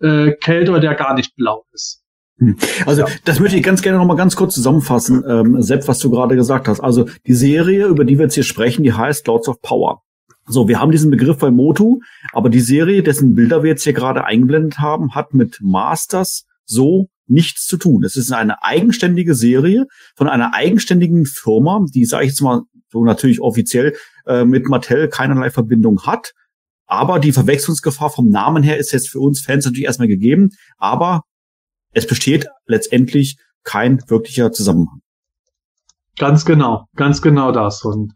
[0.00, 2.02] äh, Kelter, der gar nicht blau ist.
[2.38, 2.56] Hm.
[2.86, 3.08] Also ja.
[3.24, 6.36] das möchte ich ganz gerne noch mal ganz kurz zusammenfassen, ähm, selbst was du gerade
[6.36, 6.80] gesagt hast.
[6.80, 10.02] Also die Serie, über die wir jetzt hier sprechen, die heißt Lords of Power.
[10.46, 12.00] So, wir haben diesen Begriff bei Motu,
[12.32, 17.08] aber die Serie, dessen Bilder wir jetzt hier gerade eingeblendet haben, hat mit Masters so
[17.26, 18.04] nichts zu tun.
[18.04, 19.86] Es ist eine eigenständige Serie
[20.16, 23.94] von einer eigenständigen Firma, die, sage ich jetzt mal so natürlich offiziell,
[24.26, 26.32] äh, mit Mattel keinerlei Verbindung hat,
[26.90, 30.50] Aber die Verwechslungsgefahr vom Namen her ist jetzt für uns Fans natürlich erstmal gegeben.
[30.78, 31.22] Aber
[31.92, 35.00] es besteht letztendlich kein wirklicher Zusammenhang.
[36.18, 37.84] Ganz genau, ganz genau das.
[37.84, 38.14] Und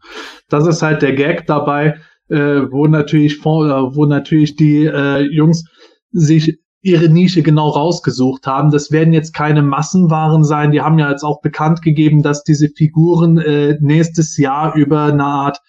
[0.49, 1.99] das ist halt der Gag dabei,
[2.29, 5.63] äh, wo natürlich wo natürlich die äh, Jungs
[6.11, 8.69] sich ihre Nische genau rausgesucht haben.
[8.69, 10.71] Das werden jetzt keine Massenwaren sein.
[10.71, 15.23] Die haben ja jetzt auch bekannt gegeben, dass diese Figuren äh, nächstes Jahr über eine
[15.23, 15.59] Art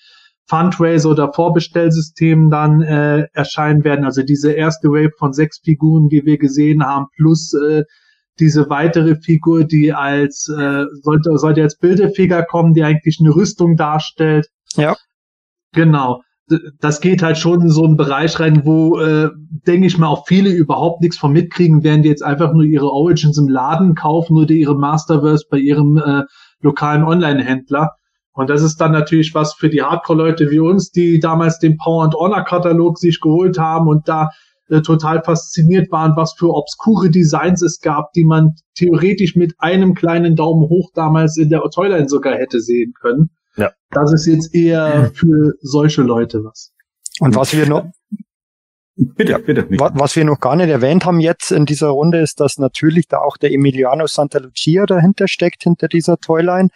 [0.47, 4.05] Fundraiser oder Vorbestellsystem dann äh, erscheinen werden.
[4.05, 7.85] Also diese erste Wave von sechs Figuren, die wir gesehen haben, plus äh,
[8.41, 13.77] diese weitere Figur, die als äh, sollte, sollte als Bilderfigur kommen, die eigentlich eine Rüstung
[13.77, 14.49] darstellt.
[14.75, 14.97] Ja.
[15.73, 16.23] Genau.
[16.81, 19.31] Das geht halt schon in so einen Bereich rein, wo, äh,
[19.67, 22.91] denke ich mal, auch viele überhaupt nichts von mitkriegen, werden die jetzt einfach nur ihre
[22.91, 26.25] Origins im Laden kaufen oder ihre Masterverse bei ihrem äh,
[26.61, 27.93] lokalen Online-Händler.
[28.33, 32.05] Und das ist dann natürlich was für die Hardcore-Leute wie uns, die damals den Power
[32.05, 34.29] and Honor-Katalog sich geholt haben und da
[34.69, 39.95] äh, total fasziniert waren, was für obskure Designs es gab, die man theoretisch mit einem
[39.95, 43.31] kleinen Daumen hoch damals in der Toyline sogar hätte sehen können.
[43.57, 43.73] Ja.
[43.91, 46.73] Das ist jetzt eher für solche Leute was.
[47.21, 47.87] Und was wir noch,
[48.97, 49.65] Bitte, bitte.
[49.69, 49.81] Nicht.
[49.81, 53.19] Was wir noch gar nicht erwähnt haben jetzt in dieser Runde, ist, dass natürlich da
[53.19, 56.69] auch der Emiliano Santa Lucia dahinter steckt, hinter dieser Toyline,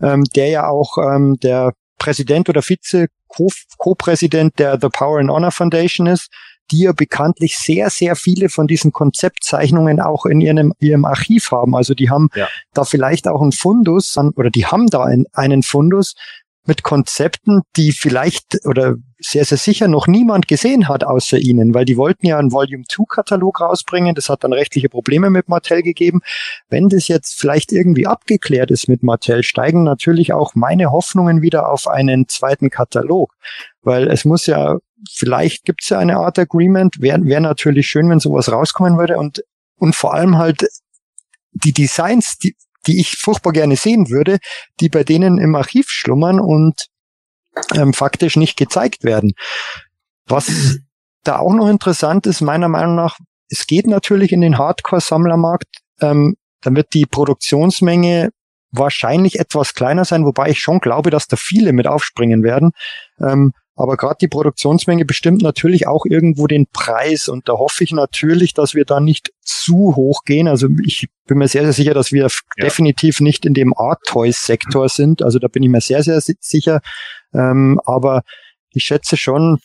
[0.00, 6.06] ähm, der ja auch ähm, der Präsident oder Vize-Co-Präsident der The Power and Honor Foundation
[6.06, 6.30] ist
[6.70, 11.74] die ja bekanntlich sehr, sehr viele von diesen Konzeptzeichnungen auch in ihrem, ihrem Archiv haben.
[11.74, 12.48] Also die haben ja.
[12.72, 16.14] da vielleicht auch einen Fundus oder die haben da einen, einen Fundus
[16.66, 21.84] mit Konzepten, die vielleicht oder sehr, sehr sicher noch niemand gesehen hat außer ihnen, weil
[21.84, 24.14] die wollten ja einen Volume 2 Katalog rausbringen.
[24.14, 26.20] Das hat dann rechtliche Probleme mit Mattel gegeben.
[26.68, 31.70] Wenn das jetzt vielleicht irgendwie abgeklärt ist mit Mattel, steigen natürlich auch meine Hoffnungen wieder
[31.70, 33.34] auf einen zweiten Katalog,
[33.82, 34.78] weil es muss ja
[35.10, 37.00] vielleicht gibt es ja eine Art Agreement.
[37.00, 39.42] Wäre wär natürlich schön, wenn sowas rauskommen würde und,
[39.76, 40.66] und vor allem halt
[41.52, 42.54] die Designs, die,
[42.86, 44.38] die ich furchtbar gerne sehen würde,
[44.80, 46.86] die bei denen im Archiv schlummern und
[47.74, 49.32] ähm, faktisch nicht gezeigt werden.
[50.26, 50.78] Was
[51.24, 53.18] da auch noch interessant ist, meiner Meinung nach,
[53.50, 55.68] es geht natürlich in den Hardcore-Sammlermarkt,
[56.00, 58.30] ähm, dann wird die Produktionsmenge
[58.70, 62.70] wahrscheinlich etwas kleiner sein, wobei ich schon glaube, dass da viele mit aufspringen werden.
[63.20, 67.28] Ähm, aber gerade die Produktionsmenge bestimmt natürlich auch irgendwo den Preis.
[67.28, 70.48] Und da hoffe ich natürlich, dass wir da nicht zu hoch gehen.
[70.48, 72.64] Also ich bin mir sehr, sehr sicher, dass wir ja.
[72.64, 75.22] definitiv nicht in dem Art Toys Sektor sind.
[75.22, 76.80] Also da bin ich mir sehr, sehr sicher.
[77.32, 78.22] Ähm, aber
[78.72, 79.58] ich schätze schon,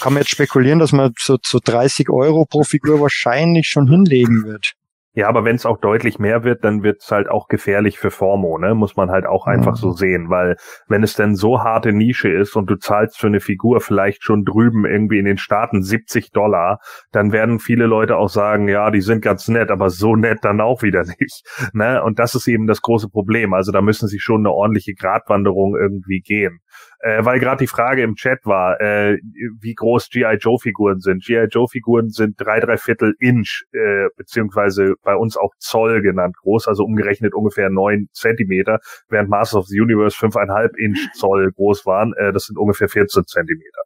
[0.00, 4.44] kann man jetzt spekulieren, dass man so, so 30 Euro pro Figur wahrscheinlich schon hinlegen
[4.44, 4.74] wird.
[5.16, 8.10] Ja, aber wenn es auch deutlich mehr wird, dann wird es halt auch gefährlich für
[8.10, 8.74] Formo, ne?
[8.74, 9.76] Muss man halt auch einfach mhm.
[9.76, 10.56] so sehen, weil
[10.88, 14.44] wenn es denn so harte Nische ist und du zahlst für eine Figur vielleicht schon
[14.44, 16.80] drüben irgendwie in den Staaten 70 Dollar,
[17.12, 20.60] dann werden viele Leute auch sagen, ja, die sind ganz nett, aber so nett dann
[20.60, 21.42] auch wieder nicht.
[21.72, 22.02] Ne?
[22.02, 23.54] Und das ist eben das große Problem.
[23.54, 26.60] Also da müssen sie schon eine ordentliche Gratwanderung irgendwie gehen
[27.00, 29.18] äh, weil gerade die Frage im Chat war, äh,
[29.60, 31.24] wie groß GI Joe Figuren sind.
[31.24, 36.36] GI Joe Figuren sind drei drei Viertel Inch äh, beziehungsweise bei uns auch Zoll genannt
[36.42, 41.86] groß, also umgerechnet ungefähr neun Zentimeter, während Masters of the Universe fünfeinhalb Inch Zoll groß
[41.86, 42.12] waren.
[42.18, 43.80] Äh, das sind ungefähr 14 Zentimeter.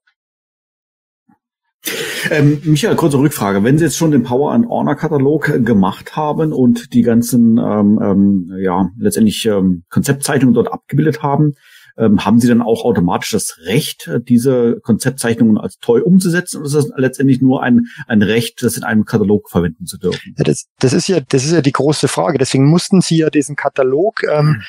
[2.30, 3.64] Ähm, Michael, kurze Rückfrage.
[3.64, 7.98] Wenn Sie jetzt schon den Power and Honor Katalog gemacht haben und die ganzen ähm,
[8.02, 11.54] ähm, ja letztendlich ähm, Konzeptzeichnungen dort abgebildet haben,
[11.96, 16.74] ähm, haben Sie dann auch automatisch das Recht, diese Konzeptzeichnungen als Toy umzusetzen oder ist
[16.74, 20.34] das letztendlich nur ein, ein Recht, das in einem Katalog verwenden zu dürfen?
[20.36, 22.38] Ja, das, das ist ja, das ist ja die große Frage.
[22.38, 24.62] Deswegen mussten Sie ja diesen Katalog, ähm, mhm.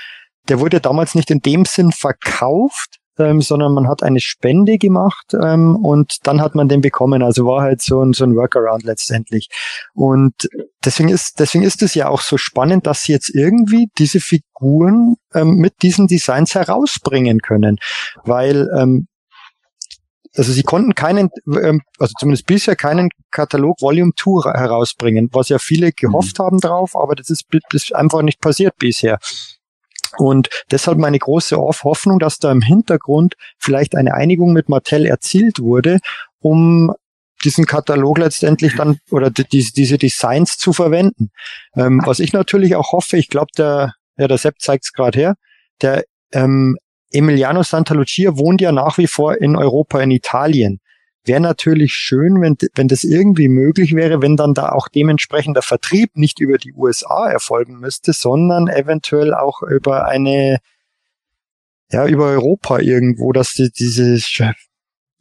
[0.49, 5.34] der wurde damals nicht in dem Sinn verkauft, ähm, sondern man hat eine Spende gemacht
[5.34, 7.24] ähm, und dann hat man den bekommen.
[7.24, 9.50] Also war halt so ein, so ein Workaround letztendlich.
[9.94, 10.50] Und
[10.84, 15.16] deswegen ist, deswegen ist es ja auch so spannend, dass sie jetzt irgendwie diese Figuren
[15.34, 17.78] ähm, mit diesen Designs herausbringen können.
[18.24, 19.08] Weil ähm,
[20.36, 21.30] also sie konnten keinen,
[21.62, 26.44] ähm, also zumindest bisher keinen Katalog Volume 2 herausbringen, was ja viele gehofft mhm.
[26.44, 29.20] haben drauf, aber das ist, das ist einfach nicht passiert bisher.
[30.18, 35.60] Und deshalb meine große Hoffnung, dass da im Hintergrund vielleicht eine Einigung mit Mattel erzielt
[35.60, 36.00] wurde,
[36.40, 36.94] um
[37.44, 41.32] diesen Katalog letztendlich dann oder die, diese Designs zu verwenden.
[41.76, 45.18] Ähm, was ich natürlich auch hoffe, ich glaube, der, ja, der Sepp zeigt es gerade
[45.18, 45.36] her,
[45.82, 46.78] der ähm,
[47.12, 50.80] Emiliano Santa Lucia wohnt ja nach wie vor in Europa, in Italien
[51.23, 55.64] wäre natürlich schön, wenn, wenn das irgendwie möglich wäre, wenn dann da auch dementsprechend der
[55.64, 60.57] Vertrieb nicht über die USA erfolgen müsste, sondern eventuell auch über eine,
[61.91, 64.19] ja, über Europa irgendwo, dass die, diese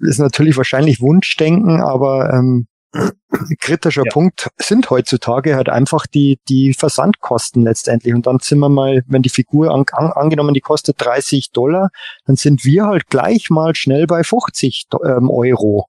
[0.00, 2.66] ist natürlich wahrscheinlich Wunschdenken, aber ähm,
[3.58, 4.12] kritischer ja.
[4.12, 8.14] Punkt sind heutzutage halt einfach die, die Versandkosten letztendlich.
[8.14, 11.90] Und dann sind wir mal, wenn die Figur an, an, angenommen, die kostet 30 Dollar,
[12.26, 15.86] dann sind wir halt gleich mal schnell bei 50 ähm, Euro.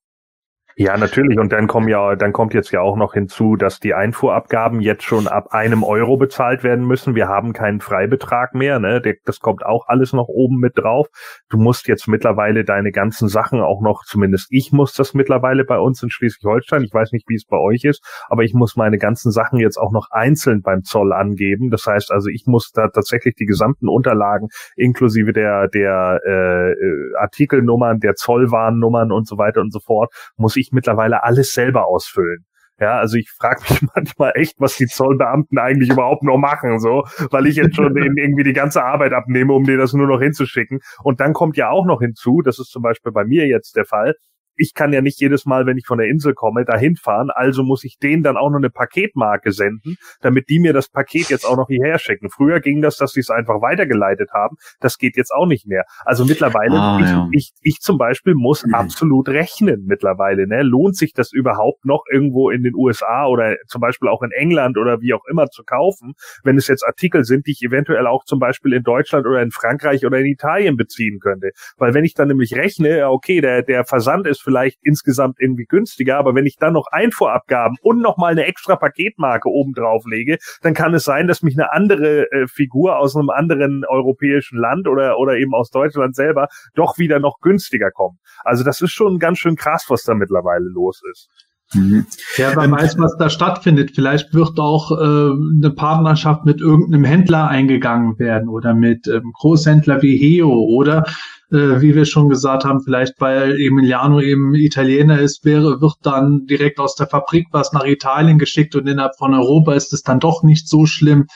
[0.76, 1.38] Ja, natürlich.
[1.38, 5.03] Und dann kommen ja, dann kommt jetzt ja auch noch hinzu, dass die Einfuhrabgaben jetzt
[5.03, 7.15] schon ab einem Euro bezahlt werden müssen.
[7.15, 8.80] Wir haben keinen Freibetrag mehr.
[8.80, 9.02] Ne?
[9.26, 11.07] Das kommt auch alles noch oben mit drauf.
[11.49, 15.77] Du musst jetzt mittlerweile deine ganzen Sachen auch noch, zumindest ich muss das mittlerweile bei
[15.77, 16.84] uns in Schleswig-Holstein.
[16.84, 19.77] Ich weiß nicht, wie es bei euch ist, aber ich muss meine ganzen Sachen jetzt
[19.77, 21.69] auch noch einzeln beim Zoll angeben.
[21.69, 27.99] Das heißt also, ich muss da tatsächlich die gesamten Unterlagen inklusive der der äh, Artikelnummern,
[27.99, 32.45] der Zollwarnnummern und so weiter und so fort, muss ich mittlerweile alles selber ausfüllen.
[32.79, 37.05] Ja, also ich frage mich manchmal echt, was die Zollbeamten eigentlich überhaupt noch machen, so,
[37.29, 40.19] weil ich jetzt schon denen irgendwie die ganze Arbeit abnehme, um dir das nur noch
[40.19, 40.79] hinzuschicken.
[41.03, 43.85] Und dann kommt ja auch noch hinzu, das ist zum Beispiel bei mir jetzt der
[43.85, 44.15] Fall,
[44.61, 47.29] ich kann ja nicht jedes Mal, wenn ich von der Insel komme, dahin fahren.
[47.33, 51.29] Also muss ich denen dann auch noch eine Paketmarke senden, damit die mir das Paket
[51.29, 52.29] jetzt auch noch hierher schicken.
[52.29, 54.57] Früher ging das, dass sie es einfach weitergeleitet haben.
[54.79, 55.83] Das geht jetzt auch nicht mehr.
[56.05, 57.27] Also mittlerweile, ah, ich, ja.
[57.31, 58.75] ich, ich zum Beispiel muss mhm.
[58.75, 60.47] absolut rechnen mittlerweile.
[60.47, 60.61] Ne?
[60.61, 64.77] Lohnt sich das überhaupt noch irgendwo in den USA oder zum Beispiel auch in England
[64.77, 66.13] oder wie auch immer zu kaufen,
[66.43, 69.49] wenn es jetzt Artikel sind, die ich eventuell auch zum Beispiel in Deutschland oder in
[69.49, 71.49] Frankreich oder in Italien beziehen könnte.
[71.77, 76.18] Weil wenn ich dann nämlich rechne, okay, der, der Versand ist vielleicht insgesamt irgendwie günstiger,
[76.18, 79.73] aber wenn ich dann noch Einfuhrabgaben und noch mal eine extra Paketmarke oben
[80.10, 84.60] lege, dann kann es sein, dass mich eine andere äh, Figur aus einem anderen europäischen
[84.60, 88.19] Land oder oder eben aus Deutschland selber doch wieder noch günstiger kommt.
[88.44, 91.30] Also das ist schon ganz schön krass, was da mittlerweile los ist.
[91.73, 92.06] Mhm.
[92.38, 93.91] Ja, wer ähm, weiß, was da stattfindet.
[93.95, 100.02] Vielleicht wird auch äh, eine Partnerschaft mit irgendeinem Händler eingegangen werden oder mit ähm, Großhändler
[100.02, 101.06] wie Heo oder
[101.52, 106.45] äh, wie wir schon gesagt haben, vielleicht weil Emiliano eben Italiener ist, wäre, wird dann
[106.45, 110.19] direkt aus der Fabrik was nach Italien geschickt und innerhalb von Europa ist es dann
[110.19, 111.27] doch nicht so schlimm.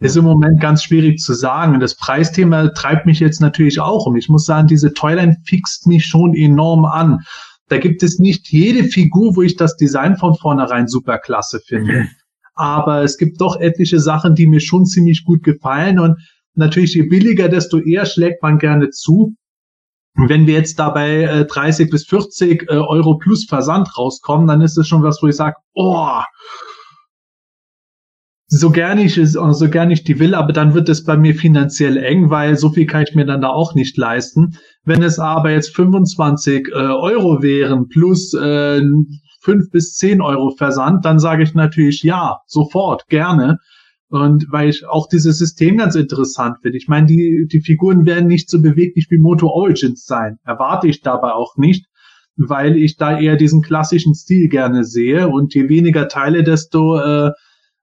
[0.00, 1.78] Ist im Moment ganz schwierig zu sagen.
[1.78, 4.16] Das Preisthema treibt mich jetzt natürlich auch um.
[4.16, 7.20] Ich muss sagen, diese Toyline fixt mich schon enorm an.
[7.72, 12.06] Da gibt es nicht jede Figur, wo ich das Design von vornherein super klasse finde.
[12.54, 16.18] Aber es gibt doch etliche Sachen, die mir schon ziemlich gut gefallen und
[16.54, 19.36] natürlich je billiger, desto eher schlägt man gerne zu.
[20.14, 24.76] Wenn wir jetzt dabei äh, 30 bis 40 äh, Euro plus Versand rauskommen, dann ist
[24.76, 26.20] es schon was, wo ich sage, oh,
[28.54, 31.34] so gerne ich es, so gerne ich die will, aber dann wird es bei mir
[31.34, 34.58] finanziell eng, weil so viel kann ich mir dann da auch nicht leisten.
[34.84, 38.82] Wenn es aber jetzt 25 äh, Euro wären plus äh,
[39.40, 43.56] 5 bis 10 Euro Versand, dann sage ich natürlich ja, sofort, gerne.
[44.10, 46.76] Und weil ich auch dieses System ganz interessant finde.
[46.76, 50.36] Ich meine, die, die Figuren werden nicht so beweglich wie Moto Origins sein.
[50.44, 51.86] Erwarte ich dabei auch nicht,
[52.36, 55.28] weil ich da eher diesen klassischen Stil gerne sehe.
[55.28, 57.30] Und je weniger Teile, desto, äh,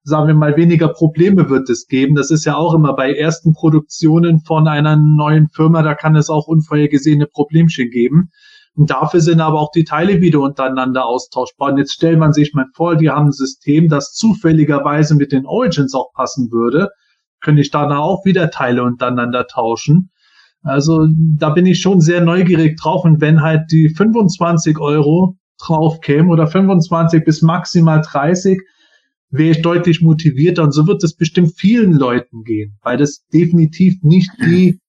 [0.03, 2.15] sagen wir mal, weniger Probleme wird es geben.
[2.15, 6.29] Das ist ja auch immer bei ersten Produktionen von einer neuen Firma, da kann es
[6.29, 8.31] auch unvorhergesehene Problemchen geben.
[8.75, 11.71] Und dafür sind aber auch die Teile wieder untereinander austauschbar.
[11.71, 15.45] Und jetzt stellt man sich mal vor, die haben ein System, das zufälligerweise mit den
[15.45, 16.89] Origins auch passen würde.
[17.41, 20.11] Könnte ich danach auch wieder Teile untereinander tauschen.
[20.61, 21.07] Also
[21.37, 23.03] da bin ich schon sehr neugierig drauf.
[23.03, 28.61] Und wenn halt die 25 Euro drauf kämen oder 25 bis maximal 30,
[29.29, 30.63] wäre ich deutlich motivierter.
[30.63, 34.79] Und so wird es bestimmt vielen Leuten gehen, weil das definitiv nicht die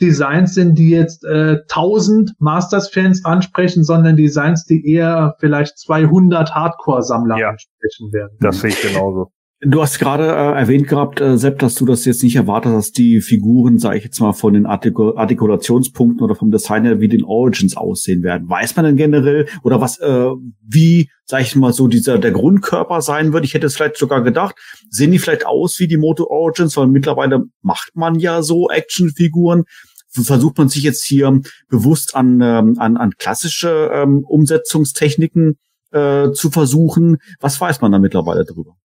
[0.00, 7.38] Designs sind, die jetzt äh, 1000 Masters-Fans ansprechen, sondern Designs, die eher vielleicht 200 Hardcore-Sammler
[7.38, 8.36] ja, ansprechen werden.
[8.40, 9.30] Das sehe ich genauso.
[9.62, 12.98] Du hast gerade äh, erwähnt gehabt, äh, Sepp, dass du das jetzt nicht erwartet hast,
[12.98, 17.24] die Figuren, sage ich jetzt mal, von den Artikul Artikulationspunkten oder vom Designer wie den
[17.24, 18.50] Origins aussehen werden.
[18.50, 20.28] Weiß man denn generell oder was, äh,
[20.60, 23.46] wie, sage ich mal, so dieser der Grundkörper sein wird?
[23.46, 24.56] Ich hätte es vielleicht sogar gedacht,
[24.90, 29.64] sehen die vielleicht aus wie die Moto Origins, weil mittlerweile macht man ja so Actionfiguren.
[30.10, 35.56] Versucht man sich jetzt hier bewusst an, ähm, an, an klassische ähm, Umsetzungstechniken
[35.92, 37.16] äh, zu versuchen?
[37.40, 38.76] Was weiß man da mittlerweile drüber?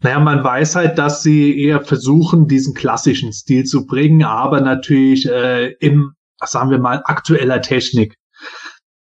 [0.00, 5.28] Naja, man weiß halt, dass sie eher versuchen, diesen klassischen Stil zu bringen, aber natürlich
[5.28, 6.12] äh, im,
[6.44, 8.16] sagen wir mal, aktueller Technik.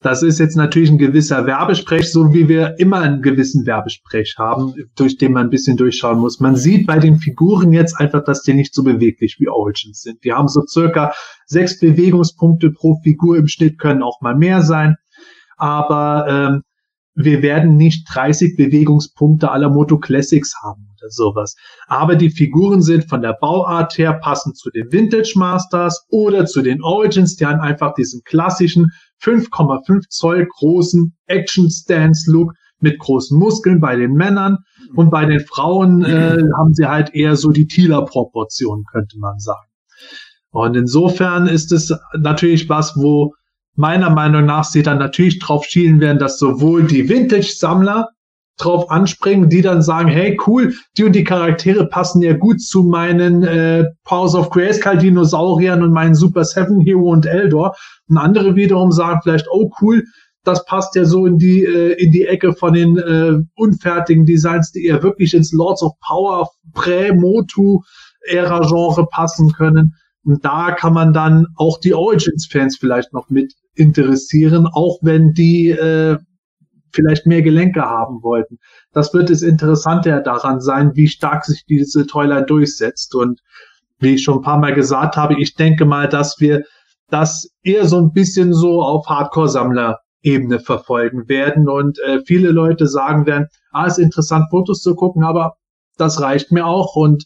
[0.03, 4.73] Das ist jetzt natürlich ein gewisser Werbesprech, so wie wir immer einen gewissen Werbesprech haben,
[4.95, 6.39] durch den man ein bisschen durchschauen muss.
[6.39, 10.23] Man sieht bei den Figuren jetzt einfach, dass die nicht so beweglich wie Origins sind.
[10.23, 11.13] Die haben so circa
[11.45, 14.95] sechs Bewegungspunkte pro Figur im Schnitt, können auch mal mehr sein.
[15.57, 16.61] Aber ähm,
[17.15, 21.55] wir werden nicht 30 Bewegungspunkte aller Moto Classics haben oder sowas.
[21.87, 26.61] Aber die Figuren sind von der Bauart her passend zu den Vintage Masters oder zu
[26.61, 33.37] den Origins, die haben einfach diesen klassischen 5,5 Zoll großen Action Stance Look mit großen
[33.37, 34.57] Muskeln bei den Männern
[34.95, 39.67] und bei den Frauen äh, haben sie halt eher so die Thieler-Proportionen, könnte man sagen.
[40.49, 43.33] Und insofern ist es natürlich was, wo
[43.75, 48.09] meiner Meinung nach sie dann natürlich drauf schielen werden, dass sowohl die Vintage-Sammler
[48.57, 52.83] drauf anspringen, die dann sagen, hey cool, die und die Charaktere passen ja gut zu
[52.83, 57.75] meinen äh, Powers of Grayskull Dinosauriern und meinen Super Seven Hero und Eldor.
[58.07, 60.03] Und andere wiederum sagen vielleicht, oh cool,
[60.43, 64.71] das passt ja so in die äh, in die Ecke von den äh, unfertigen Designs,
[64.71, 67.81] die eher wirklich ins Lords of Power Prä-Motu
[68.27, 69.95] Ära Genre passen können.
[70.23, 75.69] Und da kann man dann auch die Origins-Fans vielleicht noch mit interessieren, auch wenn die
[75.69, 76.17] äh,
[76.93, 78.57] vielleicht mehr Gelenke haben wollten.
[78.93, 83.15] Das wird das Interessante daran sein, wie stark sich diese Toyline durchsetzt.
[83.15, 83.39] Und
[84.01, 86.63] wie ich schon ein paar Mal gesagt habe, ich denke mal, dass wir
[87.09, 93.25] das eher so ein bisschen so auf Hardcore-Sammler-Ebene verfolgen werden und äh, viele Leute sagen
[93.25, 95.55] werden, ah, ist interessant, Fotos zu gucken, aber
[95.97, 97.25] das reicht mir auch und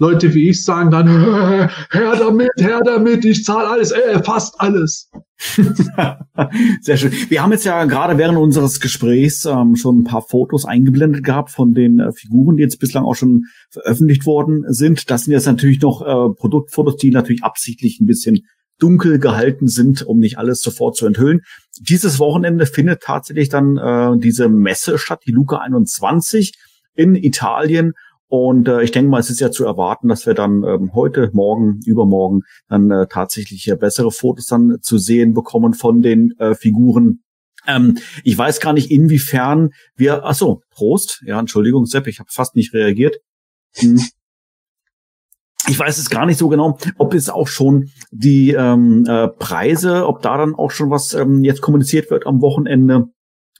[0.00, 1.06] Leute wie ich sagen dann,
[1.90, 5.10] her damit, her damit, ich zahle alles, äh, fast alles.
[6.80, 7.12] Sehr schön.
[7.28, 11.50] Wir haben jetzt ja gerade während unseres Gesprächs ähm, schon ein paar Fotos eingeblendet gehabt
[11.50, 15.10] von den äh, Figuren, die jetzt bislang auch schon veröffentlicht worden sind.
[15.10, 18.40] Das sind jetzt natürlich noch äh, Produktfotos, die natürlich absichtlich ein bisschen
[18.78, 21.40] dunkel gehalten sind, um nicht alles sofort zu enthüllen.
[21.78, 26.54] Dieses Wochenende findet tatsächlich dann äh, diese Messe statt, die Luca 21
[26.94, 27.92] in Italien.
[28.30, 31.30] Und äh, ich denke mal, es ist ja zu erwarten, dass wir dann ähm, heute,
[31.32, 36.54] morgen, übermorgen dann äh, tatsächlich äh, bessere Fotos dann zu sehen bekommen von den äh,
[36.54, 37.24] Figuren.
[37.66, 40.24] Ähm, ich weiß gar nicht, inwiefern wir.
[40.24, 41.24] Ach so, Prost.
[41.26, 43.16] Ja, Entschuldigung, Sepp, ich habe fast nicht reagiert.
[43.74, 44.00] Hm.
[45.68, 50.06] Ich weiß es gar nicht so genau, ob es auch schon die ähm, äh, Preise,
[50.06, 53.08] ob da dann auch schon was ähm, jetzt kommuniziert wird am Wochenende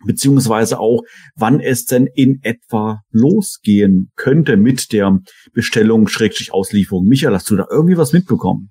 [0.04, 1.02] beziehungsweise auch,
[1.36, 5.18] wann es denn in etwa losgehen könnte mit der
[5.52, 7.06] Bestellung, Schrägstrich Auslieferung.
[7.06, 8.70] Michael, hast du da irgendwie was mitbekommen?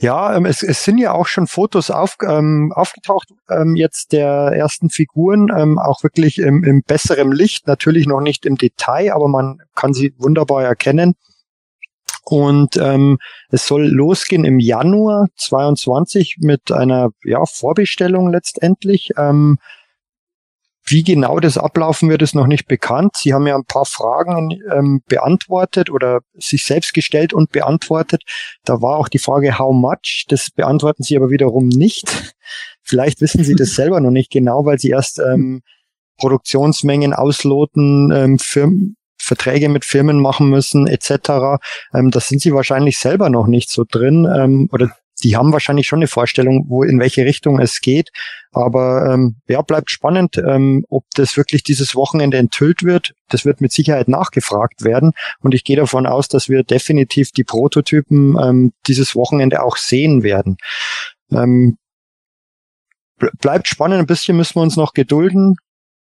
[0.00, 4.52] Ja, ähm, es, es sind ja auch schon Fotos auf, ähm, aufgetaucht, ähm, jetzt der
[4.54, 9.28] ersten Figuren, ähm, auch wirklich im, im besseren Licht, natürlich noch nicht im Detail, aber
[9.28, 11.16] man kann sie wunderbar erkennen.
[12.24, 13.18] Und ähm,
[13.50, 19.10] es soll losgehen im Januar 22 mit einer ja, Vorbestellung letztendlich.
[19.18, 19.58] Ähm,
[20.90, 23.12] wie genau das ablaufen wird, ist noch nicht bekannt.
[23.16, 28.22] Sie haben ja ein paar Fragen ähm, beantwortet oder sich selbst gestellt und beantwortet.
[28.64, 30.24] Da war auch die Frage, how much?
[30.28, 32.34] Das beantworten Sie aber wiederum nicht.
[32.82, 35.62] Vielleicht wissen Sie das selber noch nicht genau, weil Sie erst ähm,
[36.18, 41.60] Produktionsmengen ausloten, ähm, Firmen, Verträge mit Firmen machen müssen etc.
[41.94, 44.90] Ähm, das sind Sie wahrscheinlich selber noch nicht so drin ähm, oder
[45.20, 48.10] die haben wahrscheinlich schon eine Vorstellung, wo in welche Richtung es geht.
[48.52, 53.12] Aber ähm, ja, bleibt spannend, ähm, ob das wirklich dieses Wochenende enthüllt wird.
[53.28, 55.12] Das wird mit Sicherheit nachgefragt werden.
[55.40, 60.22] Und ich gehe davon aus, dass wir definitiv die Prototypen ähm, dieses Wochenende auch sehen
[60.22, 60.56] werden.
[61.30, 61.76] Ähm,
[63.40, 65.56] bleibt spannend, ein bisschen müssen wir uns noch gedulden.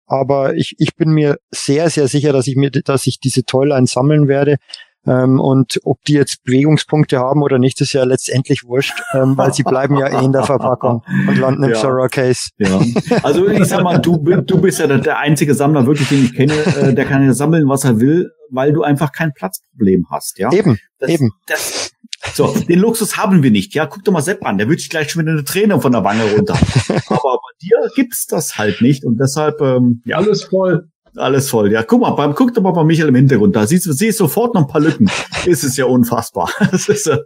[0.05, 3.87] Aber ich, ich bin mir sehr, sehr sicher, dass ich mir, dass ich diese Toyline
[3.87, 4.57] sammeln werde.
[5.05, 9.53] Ähm, und ob die jetzt Bewegungspunkte haben oder nicht, ist ja letztendlich wurscht, ähm, weil
[9.53, 11.75] sie bleiben ja eh in der Verpackung und landen im ja.
[11.75, 12.49] Sorrow Case.
[12.57, 12.79] Ja.
[13.21, 16.53] Also ich sag mal, du, du bist ja der einzige Sammler wirklich, den ich kenne,
[16.53, 20.39] äh, der kann ja sammeln, was er will, weil du einfach kein Platzproblem hast.
[20.39, 20.51] Ja.
[20.53, 20.77] Eben.
[20.99, 21.31] Das, eben.
[21.47, 21.91] Das,
[22.33, 23.75] so, den Luxus haben wir nicht.
[23.75, 25.91] Ja, guck doch mal Sepp an, der wird sich gleich schon wieder eine Träne von
[25.91, 26.53] der Wange runter.
[27.07, 30.17] Aber bei dir gibt's das halt nicht und deshalb ähm, ja.
[30.17, 30.87] alles voll.
[31.15, 31.71] Alles voll.
[31.71, 33.55] Ja, guck mal, beim, guck doch mal bei Michael im Hintergrund.
[33.55, 35.09] Da siehst du, siehst sofort noch ein paar Lücken.
[35.45, 36.51] ist es ja unfassbar.
[36.71, 37.19] Das ist, äh,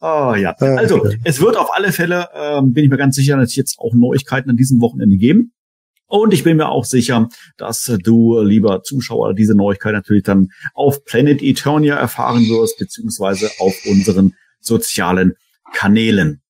[0.00, 0.54] oh, ja.
[0.58, 3.78] Also, es wird auf alle Fälle, äh, bin ich mir ganz sicher, dass es jetzt
[3.78, 5.52] auch Neuigkeiten an diesem Wochenende geben.
[6.08, 7.28] Und ich bin mir auch sicher,
[7.58, 13.74] dass du, lieber Zuschauer, diese Neuigkeit natürlich dann auf Planet Eternia erfahren wirst, beziehungsweise auf
[13.86, 15.34] unseren sozialen
[15.74, 16.40] Kanälen.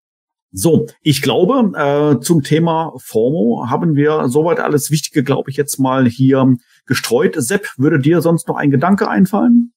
[0.51, 5.79] So, ich glaube, äh, zum Thema FOMO haben wir soweit alles Wichtige, glaube ich, jetzt
[5.79, 6.57] mal hier
[6.89, 7.35] gestreut.
[7.39, 9.73] Sepp, würde dir sonst noch ein Gedanke einfallen?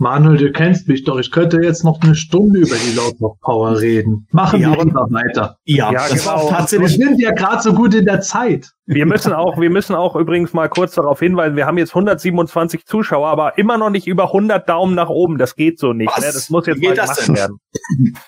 [0.00, 1.18] Manuel, du kennst mich doch.
[1.18, 4.26] Ich könnte jetzt noch eine Stunde über die Lautloch Power reden.
[4.32, 5.58] Machen ja, wir lieber weiter.
[5.64, 6.48] Ja, ja das genau.
[6.48, 6.98] tatsächlich.
[6.98, 8.70] Wir sind ja gerade so gut in der Zeit.
[8.86, 12.86] Wir müssen auch, wir müssen auch übrigens mal kurz darauf hinweisen, wir haben jetzt 127
[12.86, 15.36] Zuschauer, aber immer noch nicht über 100 Daumen nach oben.
[15.36, 16.16] Das geht so nicht.
[16.18, 16.24] Ne?
[16.24, 17.58] Das muss jetzt mal gemacht werden.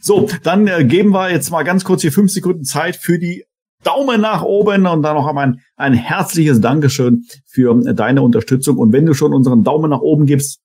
[0.00, 3.44] So, dann äh, geben wir jetzt mal ganz kurz hier fünf Sekunden Zeit für die
[3.84, 8.76] Daumen nach oben und dann noch einmal ein, ein herzliches Dankeschön für deine Unterstützung.
[8.76, 10.60] Und wenn du schon unseren Daumen nach oben gibst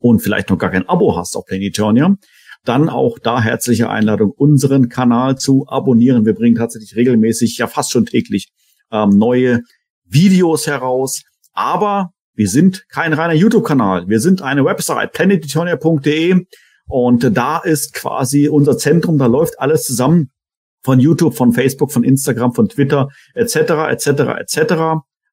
[0.00, 2.16] und vielleicht noch gar kein Abo hast auf Planetonia,
[2.64, 6.26] dann auch da herzliche Einladung, unseren Kanal zu abonnieren.
[6.26, 8.48] Wir bringen tatsächlich regelmäßig, ja fast schon täglich,
[8.90, 9.62] ähm, neue
[10.04, 11.22] Videos heraus.
[11.52, 14.08] Aber wir sind kein reiner YouTube-Kanal.
[14.08, 16.44] Wir sind eine Website, planetetonia.de.
[16.86, 20.30] Und da ist quasi unser Zentrum, da läuft alles zusammen
[20.88, 23.56] von YouTube, von Facebook, von Instagram, von Twitter, etc.,
[23.90, 24.06] etc.,
[24.38, 24.74] etc.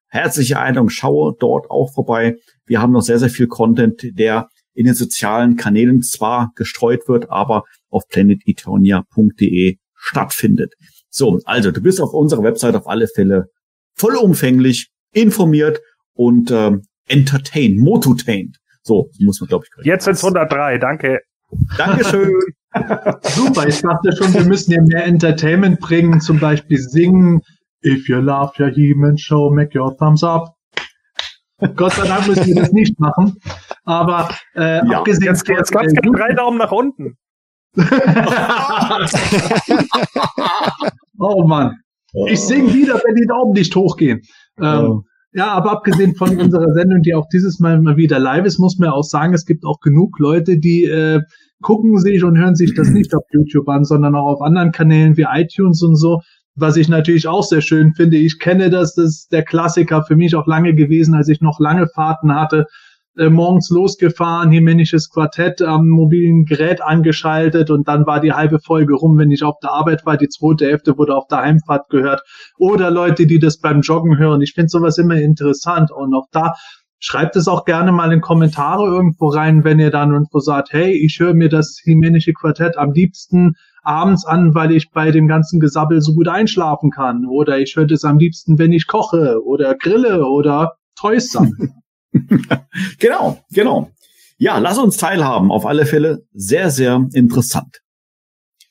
[0.08, 2.36] Herzliche Einladung, schaue dort auch vorbei.
[2.66, 7.30] Wir haben noch sehr, sehr viel Content, der in den sozialen Kanälen zwar gestreut wird,
[7.30, 10.74] aber auf planetetonia.de stattfindet.
[11.08, 13.46] So, also du bist auf unserer Website auf alle Fälle
[13.94, 15.80] vollumfänglich informiert
[16.12, 18.58] und ähm, entertained, mototained.
[18.82, 19.86] So muss man, glaube ich.
[19.86, 21.20] Jetzt sind 103, danke.
[21.78, 22.34] Dankeschön.
[23.22, 27.40] Super, ich dachte schon, wir müssen ja mehr Entertainment bringen, zum Beispiel singen.
[27.84, 30.56] If you love your human show, make your thumbs up.
[31.74, 33.38] Gott sei Dank müssen wir das nicht machen.
[33.84, 37.16] Aber äh, ja, abgesehen jetzt, jetzt gab es äh, drei Daumen nach unten.
[41.18, 41.76] oh Mann.
[42.28, 44.22] Ich singe wieder, wenn die Daumen nicht hochgehen.
[44.60, 45.02] Ähm, oh.
[45.32, 48.78] Ja, aber abgesehen von unserer Sendung, die auch dieses Mal mal wieder live ist, muss
[48.78, 51.20] man auch sagen, es gibt auch genug Leute, die äh,
[51.62, 55.16] gucken sich und hören sich das nicht auf YouTube an, sondern auch auf anderen Kanälen
[55.16, 56.20] wie iTunes und so.
[56.54, 58.16] Was ich natürlich auch sehr schön finde.
[58.16, 61.60] Ich kenne das, das ist der Klassiker für mich auch lange gewesen, als ich noch
[61.60, 62.66] lange Fahrten hatte
[63.18, 68.94] äh, morgens losgefahren, hiemänisches Quartett am mobilen Gerät angeschaltet und dann war die halbe Folge
[68.94, 70.16] rum, wenn ich auf der Arbeit war.
[70.16, 72.22] Die zweite Hälfte wurde auf der Heimfahrt gehört.
[72.58, 74.42] Oder Leute, die das beim Joggen hören.
[74.42, 76.54] Ich finde sowas immer interessant und auch da
[76.98, 80.92] schreibt es auch gerne mal in Kommentare irgendwo rein, wenn ihr dann irgendwo sagt, hey,
[80.92, 85.60] ich höre mir das hiemänische Quartett am liebsten abends an, weil ich bei dem ganzen
[85.60, 87.26] Gesabbel so gut einschlafen kann.
[87.26, 91.70] Oder ich höre das am liebsten, wenn ich koche oder grille oder Toys sammle.
[92.98, 93.90] genau, genau.
[94.38, 95.50] Ja, lass uns teilhaben.
[95.50, 97.80] Auf alle Fälle sehr, sehr interessant.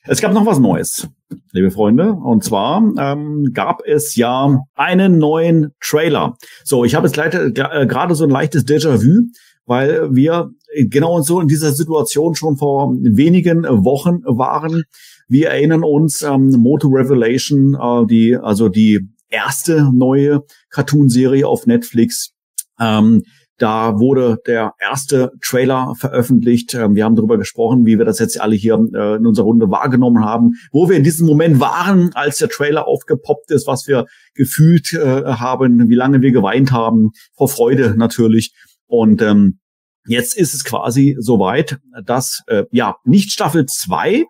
[0.04, 1.08] Es gab noch was Neues,
[1.52, 2.12] liebe Freunde.
[2.12, 6.36] Und zwar ähm, gab es ja einen neuen Trailer.
[6.64, 9.28] So, ich habe jetzt äh, gerade so ein leichtes Déjà-vu,
[9.64, 14.84] weil wir genau so in dieser Situation schon vor wenigen Wochen waren.
[15.28, 22.32] Wir erinnern uns ähm, Moto Revelation, äh, die also die erste neue Cartoon-Serie auf Netflix,
[22.78, 23.24] ähm,
[23.58, 26.74] da wurde der erste Trailer veröffentlicht.
[26.74, 29.70] Ähm, wir haben darüber gesprochen, wie wir das jetzt alle hier äh, in unserer Runde
[29.70, 34.06] wahrgenommen haben, wo wir in diesem Moment waren, als der Trailer aufgepoppt ist, was wir
[34.34, 38.52] gefühlt äh, haben, wie lange wir geweint haben, vor Freude natürlich.
[38.86, 39.58] Und ähm,
[40.06, 44.24] jetzt ist es quasi soweit, dass äh, ja nicht Staffel 2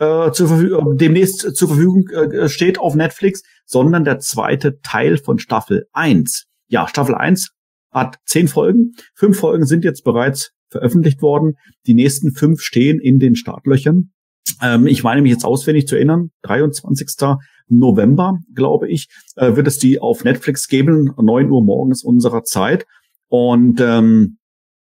[0.00, 2.04] äh, demnächst zur Verfügung
[2.46, 6.44] steht auf Netflix, sondern der zweite Teil von Staffel 1.
[6.68, 7.48] Ja, Staffel 1
[7.98, 8.94] hat zehn Folgen.
[9.14, 11.54] Fünf Folgen sind jetzt bereits veröffentlicht worden.
[11.86, 14.10] Die nächsten fünf stehen in den Startlöchern.
[14.62, 17.36] Ähm, ich meine mich jetzt auswendig zu erinnern, 23.
[17.68, 22.86] November, glaube ich, äh, wird es die auf Netflix geben, 9 Uhr morgens unserer Zeit.
[23.28, 24.38] Und ähm,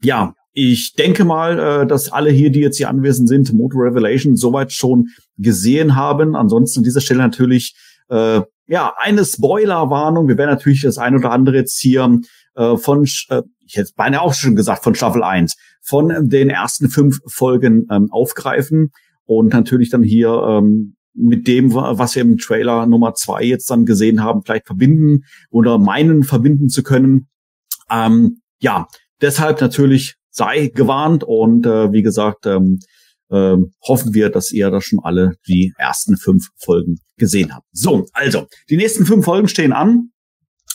[0.03, 4.37] ja, ich denke mal, äh, dass alle hier, die jetzt hier anwesend sind, Moto Revelation
[4.37, 6.37] soweit schon gesehen haben.
[6.37, 7.75] Ansonsten an dieser Stelle natürlich
[8.09, 10.29] äh, ja eine Spoilerwarnung.
[10.29, 12.21] Wir werden natürlich das ein oder andere jetzt hier
[12.59, 16.91] äh, von, äh, ich hätte beinahe auch schon gesagt, von Staffel 1, von den ersten
[16.91, 18.91] fünf Folgen ähm, aufgreifen
[19.25, 23.87] und natürlich dann hier ähm, mit dem, was wir im Trailer Nummer zwei jetzt dann
[23.87, 27.29] gesehen haben, vielleicht verbinden oder meinen verbinden zu können.
[27.91, 28.87] Ähm, ja,
[29.21, 32.79] deshalb natürlich sei gewarnt und äh, wie gesagt, ähm,
[33.31, 37.67] äh, hoffen wir, dass ihr da schon alle die ersten fünf Folgen gesehen habt.
[37.73, 40.11] So, also, die nächsten fünf Folgen stehen an.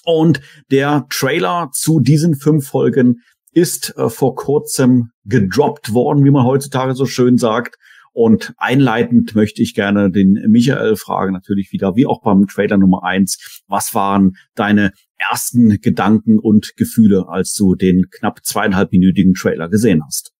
[0.05, 3.21] Und der Trailer zu diesen fünf Folgen
[3.51, 7.77] ist äh, vor kurzem gedroppt worden, wie man heutzutage so schön sagt.
[8.11, 13.03] Und einleitend möchte ich gerne den Michael fragen, natürlich wieder, wie auch beim Trailer Nummer
[13.03, 13.61] eins.
[13.67, 20.31] Was waren deine ersten Gedanken und Gefühle, als du den knapp zweieinhalbminütigen Trailer gesehen hast?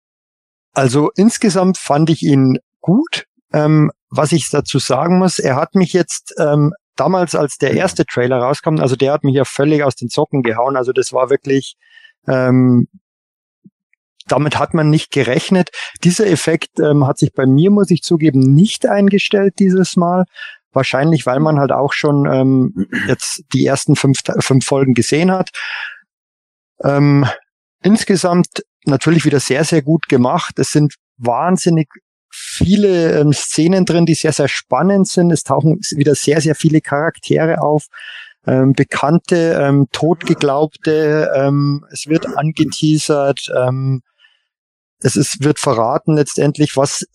[0.73, 3.26] Also insgesamt fand ich ihn gut.
[3.52, 8.06] Ähm, was ich dazu sagen muss, er hat mich jetzt ähm, damals, als der erste
[8.06, 10.78] Trailer rauskam, also der hat mich ja völlig aus den Socken gehauen.
[10.78, 11.76] Also das war wirklich,
[12.28, 12.88] ähm,
[14.28, 15.70] damit hat man nicht gerechnet.
[16.03, 20.26] Dieser Effekt ähm, hat sich bei mir, muss ich zugeben, nicht eingestellt dieses Mal.
[20.72, 25.49] Wahrscheinlich, weil man halt auch schon ähm, jetzt die ersten fünf, fünf Folgen gesehen hat.
[26.84, 27.26] Ähm,
[27.84, 30.57] insgesamt natürlich wieder sehr, sehr gut gemacht.
[30.57, 31.88] Es sind wahnsinnig
[32.45, 35.32] viele ähm, Szenen drin, die sehr, sehr spannend sind.
[35.32, 37.88] Es tauchen wieder sehr, sehr viele Charaktere auf.
[38.45, 44.02] Ähm, bekannte, ähm, totgeglaubte, ähm, es wird angeteasert, ähm,
[44.99, 47.06] es ist, wird verraten letztendlich, was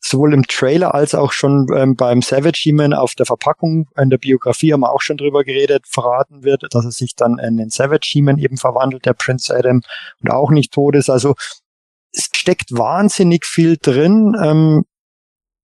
[0.00, 4.18] sowohl im Trailer als auch schon ähm, beim Savage He-Man auf der Verpackung, in der
[4.18, 7.70] Biografie haben wir auch schon drüber geredet, verraten wird, dass er sich dann in den
[7.70, 9.82] Savage He-Man eben verwandelt, der Prince Adam,
[10.22, 11.10] und auch nicht tot ist.
[11.10, 11.34] Also
[12.12, 14.36] es steckt wahnsinnig viel drin.
[14.42, 14.84] Ähm,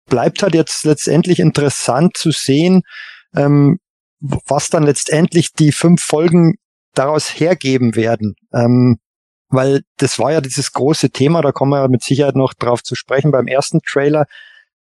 [0.08, 2.84] bleibt halt jetzt letztendlich interessant zu sehen,
[3.36, 3.80] ähm,
[4.20, 6.56] was dann letztendlich die fünf Folgen
[6.94, 8.36] daraus hergeben werden.
[8.54, 8.98] Ähm,
[9.50, 12.96] weil das war ja dieses große Thema, da kommen wir mit Sicherheit noch drauf zu
[12.96, 14.26] sprechen beim ersten Trailer,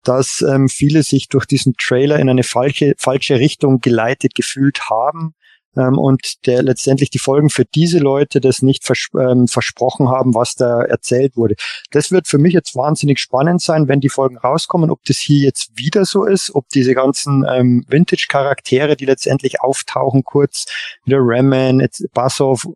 [0.03, 5.35] dass ähm, viele sich durch diesen Trailer in eine falsche, falsche Richtung geleitet gefühlt haben
[5.76, 10.34] ähm, und der letztendlich die Folgen für diese Leute das nicht vers ähm, versprochen haben,
[10.34, 11.55] was da erzählt wurde.
[11.90, 15.40] Das wird für mich jetzt wahnsinnig spannend sein, wenn die Folgen rauskommen, ob das hier
[15.40, 20.66] jetzt wieder so ist, ob diese ganzen ähm, Vintage-Charaktere, die letztendlich auftauchen, kurz
[21.05, 22.66] wieder Raman, Basov,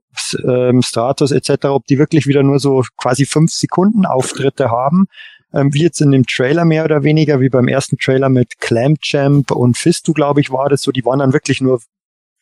[0.46, 5.06] ähm, Stratos etc., ob die wirklich wieder nur so quasi fünf Sekunden Auftritte haben
[5.52, 9.50] ähm, wie jetzt in dem Trailer mehr oder weniger, wie beim ersten Trailer mit Clamchamp
[9.50, 11.80] und Fistu, glaube ich, war das so, die waren dann wirklich nur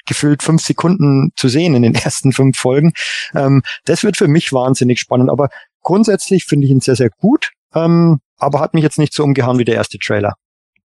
[0.06, 2.92] gefühlt fünf Sekunden zu sehen in den ersten fünf Folgen.
[3.34, 5.30] Ähm, das wird für mich wahnsinnig spannend.
[5.30, 5.48] Aber
[5.82, 9.58] grundsätzlich finde ich ihn sehr, sehr gut, ähm, aber hat mich jetzt nicht so umgehauen
[9.58, 10.34] wie der erste Trailer.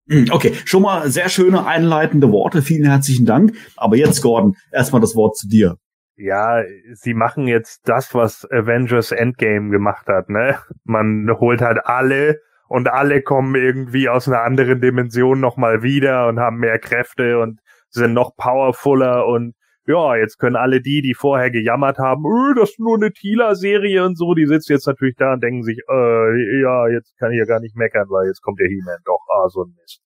[0.09, 2.61] Hm, okay, schon mal sehr schöne einleitende Worte.
[2.61, 3.53] Vielen herzlichen Dank.
[3.77, 5.77] Aber jetzt, Gordon, erstmal das Wort zu dir.
[6.17, 6.61] Ja,
[6.93, 10.59] sie machen jetzt das, was Avengers Endgame gemacht hat, ne?
[10.83, 16.39] Man holt halt alle und alle kommen irgendwie aus einer anderen Dimension nochmal wieder und
[16.39, 17.59] haben mehr Kräfte und
[17.91, 19.53] sind noch powerfuler und
[19.87, 24.05] ja, jetzt können alle die, die vorher gejammert haben, öh, das ist nur eine Tila-Serie
[24.05, 27.39] und so, die sitzen jetzt natürlich da und denken sich, äh, ja, jetzt kann ich
[27.39, 30.01] ja gar nicht meckern, weil jetzt kommt der He-Man doch, ah, so ein Mist.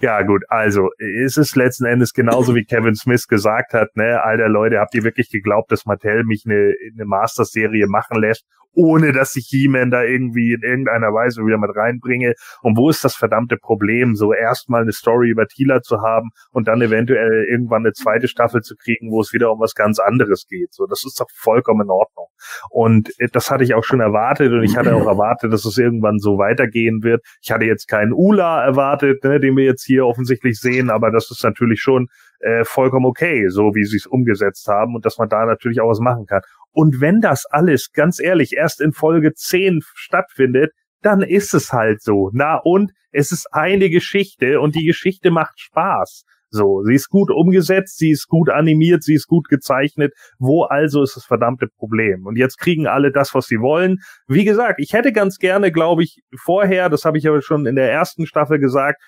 [0.00, 4.48] Ja, gut, also, ist es letzten Endes genauso wie Kevin Smith gesagt hat, ne, alter
[4.48, 8.44] Leute, habt ihr wirklich geglaubt, dass Mattel mich eine, eine Master-Serie machen lässt
[8.74, 12.34] ohne dass ich He-Man da irgendwie in irgendeiner Weise wieder mit reinbringe.
[12.62, 16.68] Und wo ist das verdammte Problem, so erstmal eine Story über Tila zu haben und
[16.68, 20.46] dann eventuell irgendwann eine zweite Staffel zu kriegen, wo es wieder um was ganz anderes
[20.48, 20.72] geht.
[20.72, 22.26] So, das ist doch vollkommen in Ordnung.
[22.70, 25.78] Und äh, das hatte ich auch schon erwartet und ich hatte auch erwartet, dass es
[25.78, 27.22] irgendwann so weitergehen wird.
[27.42, 31.30] Ich hatte jetzt keinen Ula erwartet, ne, den wir jetzt hier offensichtlich sehen, aber das
[31.30, 32.08] ist natürlich schon
[32.40, 35.90] äh, vollkommen okay, so wie sie es umgesetzt haben und dass man da natürlich auch
[35.90, 36.42] was machen kann.
[36.72, 40.72] Und wenn das alles, ganz ehrlich, erst in Folge 10 stattfindet,
[41.02, 42.30] dann ist es halt so.
[42.32, 46.24] Na und es ist eine Geschichte und die Geschichte macht Spaß.
[46.52, 50.12] So, sie ist gut umgesetzt, sie ist gut animiert, sie ist gut gezeichnet.
[50.38, 52.26] Wo also ist das verdammte Problem?
[52.26, 53.98] Und jetzt kriegen alle das, was sie wollen.
[54.26, 57.76] Wie gesagt, ich hätte ganz gerne, glaube ich, vorher, das habe ich aber schon in
[57.76, 59.00] der ersten Staffel gesagt,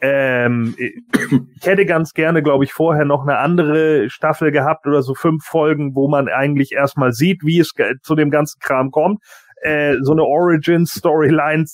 [0.00, 5.14] ähm, ich hätte ganz gerne, glaube ich, vorher noch eine andere Staffel gehabt oder so
[5.14, 9.20] fünf Folgen, wo man eigentlich erstmal sieht, wie es zu dem ganzen Kram kommt.
[9.62, 11.64] Äh, so eine Origin-Storyline,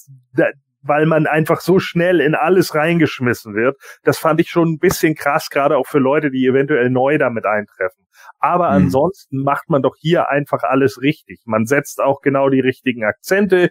[0.82, 3.76] weil man einfach so schnell in alles reingeschmissen wird.
[4.04, 7.44] Das fand ich schon ein bisschen krass, gerade auch für Leute, die eventuell neu damit
[7.44, 8.06] eintreffen.
[8.38, 8.84] Aber mhm.
[8.84, 11.40] ansonsten macht man doch hier einfach alles richtig.
[11.44, 13.70] Man setzt auch genau die richtigen Akzente.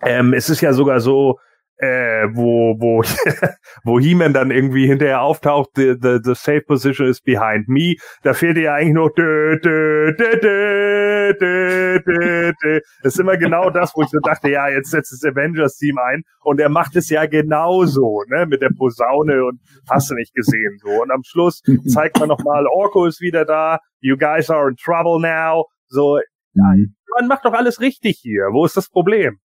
[0.00, 1.38] Ähm, es ist ja sogar so,
[1.78, 3.02] äh, wo wo
[3.84, 7.96] wo He-Man dann irgendwie hinterher auftaucht, the, the, the safe position is behind me.
[8.22, 12.80] Da fehlt ja eigentlich noch dö, dö, dö, dö, dö, dö, dö.
[13.02, 16.22] Das ist immer genau das, wo ich so dachte, ja, jetzt setzt das Avengers-Team ein
[16.44, 20.78] und er macht es ja genauso, ne, mit der Posaune und hast du nicht gesehen
[20.82, 21.02] so.
[21.02, 25.20] Und am Schluss zeigt man nochmal, Orko ist wieder da, you guys are in trouble
[25.20, 25.66] now.
[25.88, 26.20] So,
[26.54, 26.94] mhm.
[27.18, 28.48] man macht doch alles richtig hier.
[28.52, 29.38] Wo ist das Problem?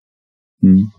[0.61, 0.93] Mhm.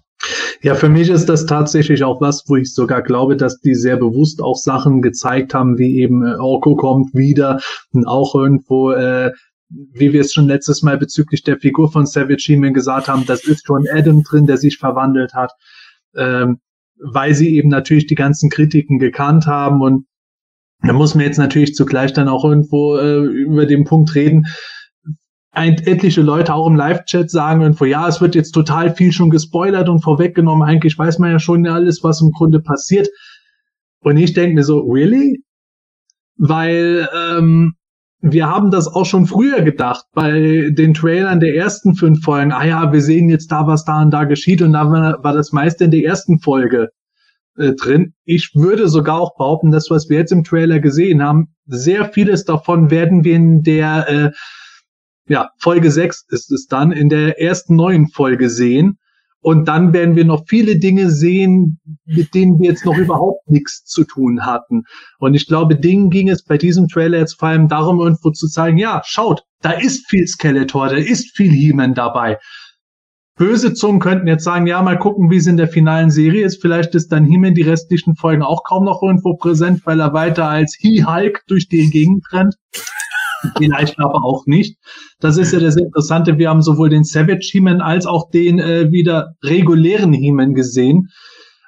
[0.62, 3.98] Ja, für mich ist das tatsächlich auch was, wo ich sogar glaube, dass die sehr
[3.98, 7.60] bewusst auch Sachen gezeigt haben, wie eben äh, Orko kommt wieder
[7.94, 9.32] und auch irgendwo, äh,
[9.70, 13.44] wie wir es schon letztes Mal bezüglich der Figur von Savage He-Man gesagt haben, das
[13.46, 15.52] ist schon Adam drin, der sich verwandelt hat,
[16.16, 16.60] ähm,
[17.00, 20.06] weil sie eben natürlich die ganzen Kritiken gekannt haben und
[20.82, 24.46] da muss man jetzt natürlich zugleich dann auch irgendwo äh, über den Punkt reden,
[25.58, 29.90] etliche Leute auch im Live-Chat sagen irgendwo, ja, es wird jetzt total viel schon gespoilert
[29.90, 30.68] und vorweggenommen.
[30.68, 33.08] Eigentlich weiß man ja schon alles, was im Grunde passiert.
[34.02, 35.42] Und ich denke mir so, really?
[36.38, 37.74] Weil ähm,
[38.22, 42.52] wir haben das auch schon früher gedacht, bei den Trailern der ersten fünf Folgen.
[42.52, 44.62] Ah ja, wir sehen jetzt da, was da und da geschieht.
[44.62, 46.90] Und da war, das meiste in der ersten Folge
[47.58, 48.14] äh, drin.
[48.26, 52.46] Ich würde sogar auch behaupten, dass was wir jetzt im Trailer gesehen haben, sehr vieles
[52.46, 54.32] davon werden wir in der äh,
[55.28, 58.98] ja, Folge 6 ist es dann in der ersten neuen Folge sehen.
[59.40, 63.86] Und dann werden wir noch viele Dinge sehen, mit denen wir jetzt noch überhaupt nichts
[63.86, 64.84] zu tun hatten.
[65.20, 68.48] Und ich glaube, Dingen ging es bei diesem Trailer jetzt vor allem darum, irgendwo zu
[68.48, 72.40] zeigen, ja, schaut, da ist viel Skeletor, da ist viel He-Man dabei.
[73.38, 76.60] Böse Zungen könnten jetzt sagen, ja, mal gucken, wie es in der finalen Serie ist.
[76.60, 80.50] Vielleicht ist dann He-Man die restlichen Folgen auch kaum noch irgendwo präsent, weil er weiter
[80.50, 82.56] als He-Hulk durch die Gegend rennt.
[83.58, 84.78] Vielleicht aber auch nicht.
[85.20, 86.38] Das ist ja das Interessante.
[86.38, 91.10] Wir haben sowohl den Savage He-Man als auch den äh, wieder regulären He-Man gesehen.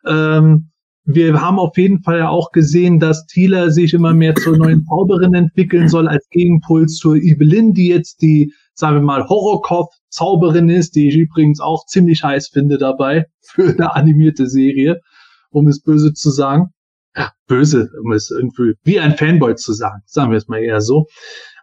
[0.06, 0.70] Ähm,
[1.12, 4.86] wir haben auf jeden Fall ja auch gesehen, dass Thieler sich immer mehr zur neuen
[4.86, 10.96] Zauberin entwickeln soll als Gegenpol zur Evelyn, die jetzt die, sagen wir mal, Horrorkopf-Zauberin ist,
[10.96, 15.02] die ich übrigens auch ziemlich heiß finde dabei für eine animierte Serie,
[15.50, 16.68] um es böse zu sagen.
[17.16, 20.80] Ja, böse, um es irgendwie wie ein Fanboy zu sagen, sagen wir es mal eher
[20.80, 21.08] so.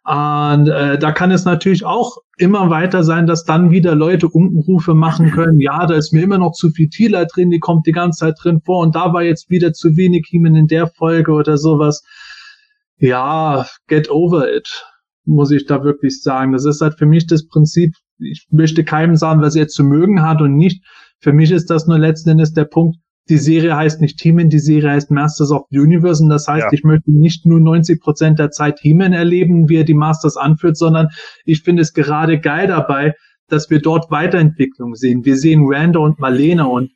[0.06, 4.94] Und äh, da kann es natürlich auch immer weiter sein, dass dann wieder Leute Unkenrufe
[4.94, 5.58] machen können.
[5.58, 8.36] Ja, da ist mir immer noch zu viel Tila drin, die kommt die ganze Zeit
[8.40, 12.04] drin vor und da war jetzt wieder zu wenig Hiemen in der Folge oder sowas.
[12.98, 14.84] Ja, get over it,
[15.24, 16.52] muss ich da wirklich sagen.
[16.52, 20.22] Das ist halt für mich das Prinzip, ich möchte keinem sagen, was er zu mögen
[20.22, 20.84] hat und nicht.
[21.18, 22.98] Für mich ist das nur letzten Endes der Punkt,
[23.28, 26.66] die Serie heißt nicht He-Man, die Serie heißt Masters of the Universe und das heißt,
[26.66, 26.72] ja.
[26.72, 30.76] ich möchte nicht nur 90 Prozent der Zeit He-Man erleben, wie er die Masters anführt,
[30.76, 31.08] sondern
[31.44, 33.14] ich finde es gerade geil dabei,
[33.48, 35.24] dass wir dort Weiterentwicklung sehen.
[35.24, 36.90] Wir sehen Randor und Marlene und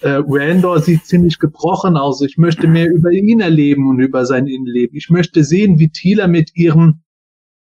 [0.00, 2.20] äh, Randor sieht ziemlich gebrochen aus.
[2.22, 4.96] Ich möchte mehr über ihn erleben und über sein Innenleben.
[4.96, 7.03] Ich möchte sehen, wie Thieler mit ihrem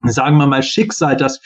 [0.04, 1.42] sagen wir mal, Schicksal, das,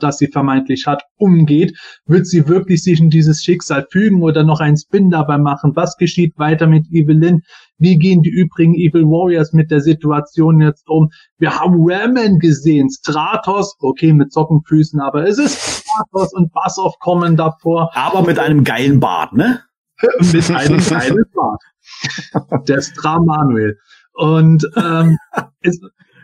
[0.00, 4.60] das sie vermeintlich hat, umgeht, wird sie wirklich sich in dieses Schicksal fügen oder noch
[4.60, 5.72] einen Spin dabei machen?
[5.76, 7.42] Was geschieht weiter mit Evelyn?
[7.78, 11.10] Wie gehen die übrigen Evil Warriors mit der Situation jetzt um?
[11.38, 17.36] Wir haben Ramen gesehen, Stratos, okay, mit Sockenfüßen, aber es ist Stratos und Bassoff kommen
[17.36, 17.90] davor.
[17.94, 19.60] Aber mit einem geilen Bart, ne?
[20.32, 22.66] mit einem geilen Bart.
[22.66, 23.76] Der Stra Manuel.
[24.14, 25.18] Und ähm,
[25.60, 25.78] es,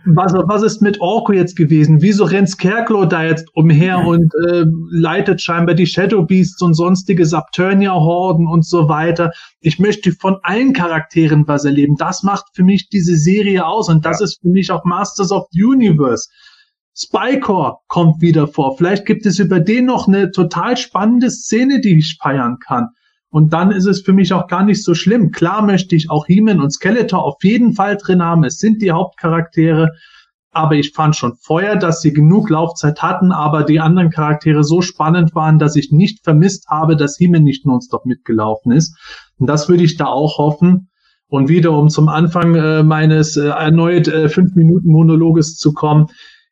[0.07, 2.01] was, was ist mit Orko jetzt gewesen?
[2.01, 7.27] Wieso rennt Scarecrow da jetzt umher und äh, leitet scheinbar die Shadow Beasts und sonstige
[7.27, 9.33] Subternia-Horden und so weiter?
[9.61, 11.97] Ich möchte von allen Charakteren was erleben.
[11.99, 14.25] Das macht für mich diese Serie aus und das ja.
[14.25, 16.29] ist für mich auch Masters of the Universe.
[16.97, 18.77] Spycore kommt wieder vor.
[18.77, 22.89] Vielleicht gibt es über den noch eine total spannende Szene, die ich feiern kann.
[23.37, 25.31] Und dann ist es für mich auch gar nicht so schlimm.
[25.31, 28.45] Klar möchte ich auch He-Man und Skeletor auf jeden Fall drin haben.
[28.45, 29.91] Es sind die Hauptcharaktere.
[30.53, 34.81] Aber ich fand schon vorher, dass sie genug Laufzeit hatten, aber die anderen Charaktere so
[34.81, 38.97] spannend waren, dass ich nicht vermisst habe, dass He-Man nicht nonstop mitgelaufen ist.
[39.37, 40.89] Und das würde ich da auch hoffen.
[41.29, 46.07] Und wieder, um zum Anfang äh, meines äh, erneut äh, fünf Minuten Monologes zu kommen.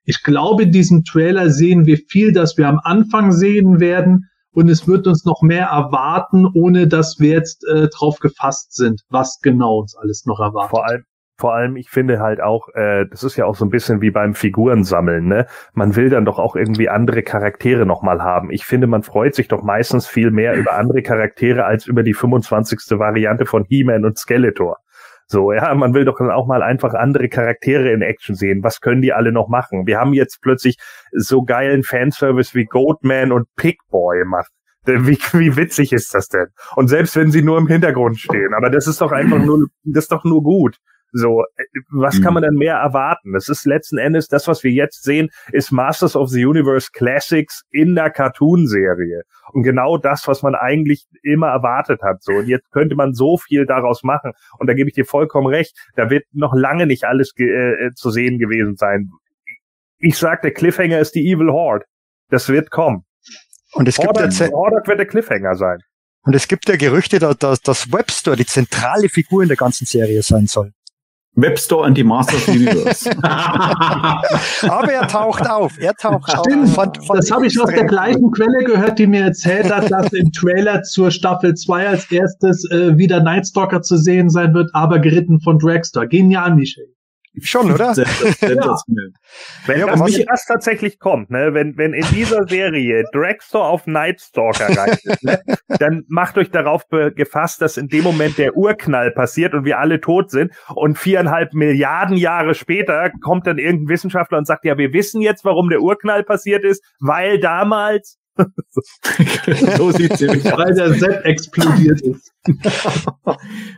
[0.05, 4.69] Ich glaube, in diesem Trailer sehen wir viel, das wir am Anfang sehen werden und
[4.69, 9.41] es wird uns noch mehr erwarten, ohne dass wir jetzt äh, drauf gefasst sind, was
[9.43, 10.71] genau uns alles noch erwartet.
[10.71, 11.05] Vor allem,
[11.37, 14.13] vor allem, ich finde halt auch, äh, das ist ja auch so ein bisschen wie
[14.13, 15.47] beim Figurensammeln, ne?
[15.73, 18.53] Man will dann doch auch irgendwie andere Charaktere nochmal haben.
[18.53, 22.15] Ich finde, man freut sich doch meistens viel mehr über andere Charaktere als über die
[22.15, 22.99] 25.
[22.99, 24.77] Variante von He-Man und Skeletor.
[25.27, 28.63] So, ja, man will doch dann auch mal einfach andere Charaktere in Action sehen.
[28.63, 29.87] Was können die alle noch machen?
[29.87, 30.77] Wir haben jetzt plötzlich
[31.13, 34.51] so geilen Fanservice wie Goatman und Pigboy macht.
[34.87, 36.49] Wie, wie witzig ist das denn?
[36.77, 40.05] Und selbst wenn sie nur im Hintergrund stehen, aber das ist doch einfach nur, das
[40.05, 40.77] ist doch nur gut.
[41.17, 41.45] So,
[41.93, 42.35] was kann mhm.
[42.35, 43.35] man denn mehr erwarten?
[43.35, 47.63] Das ist letzten Endes das, was wir jetzt sehen, ist Masters of the Universe Classics
[47.71, 49.23] in der Cartoon-Serie.
[49.53, 52.25] Und genau das, was man eigentlich immer erwartet hat.
[52.25, 54.33] So, und jetzt könnte man so viel daraus machen.
[54.59, 55.79] Und da gebe ich dir vollkommen recht.
[55.95, 59.11] Da wird noch lange nicht alles äh, zu sehen gewesen sein.
[59.99, 61.85] Ich sag, der Cliffhanger ist die Evil Horde.
[62.29, 63.05] Das wird kommen.
[63.73, 65.79] Und es gibt Hordak, Hordak wird der Cliffhanger sein.
[66.23, 70.23] Und es gibt ja Gerüchte, dass, dass Webstore die zentrale Figur in der ganzen Serie
[70.23, 70.73] sein soll.
[71.37, 73.11] Webstore and the Masters Universe.
[73.23, 75.79] Aber er taucht auf.
[75.79, 76.75] Er taucht Stimmt, auf.
[76.75, 80.13] Von, von das habe ich aus der gleichen Quelle gehört, die mir erzählt hat, dass
[80.13, 85.01] im Trailer zur Staffel 2 als erstes äh, wieder Nightstalker zu sehen sein wird, aber
[85.01, 86.07] geritten von Dragster.
[86.07, 86.94] Genial, Michel.
[87.43, 87.95] Schon, oder?
[87.95, 88.07] Sehr
[88.41, 88.77] ja.
[89.67, 94.77] Wenn ja, das, das tatsächlich kommt, ne, wenn, wenn in dieser Serie Dragstore auf Nightstalker
[94.77, 95.41] reicht, ne,
[95.79, 100.01] dann macht euch darauf gefasst, dass in dem Moment der Urknall passiert und wir alle
[100.01, 104.93] tot sind und viereinhalb Milliarden Jahre später kommt dann irgendein Wissenschaftler und sagt, ja, wir
[104.93, 108.19] wissen jetzt, warum der Urknall passiert ist, weil damals
[109.77, 110.59] so sieht's nämlich aus.
[110.59, 112.33] Weil der Set explodiert ist.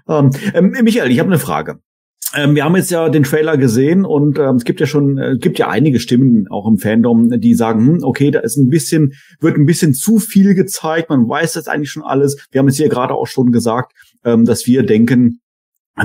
[0.06, 1.80] um, ähm, Michael, ich habe eine Frage.
[2.36, 5.36] Ähm, wir haben jetzt ja den Trailer gesehen und ähm, es gibt ja schon, äh,
[5.38, 9.14] gibt ja einige Stimmen auch im Fandom, die sagen, hm, okay, da ist ein bisschen,
[9.40, 12.36] wird ein bisschen zu viel gezeigt, man weiß jetzt eigentlich schon alles.
[12.50, 13.92] Wir haben es hier gerade auch schon gesagt,
[14.24, 15.40] ähm, dass wir denken,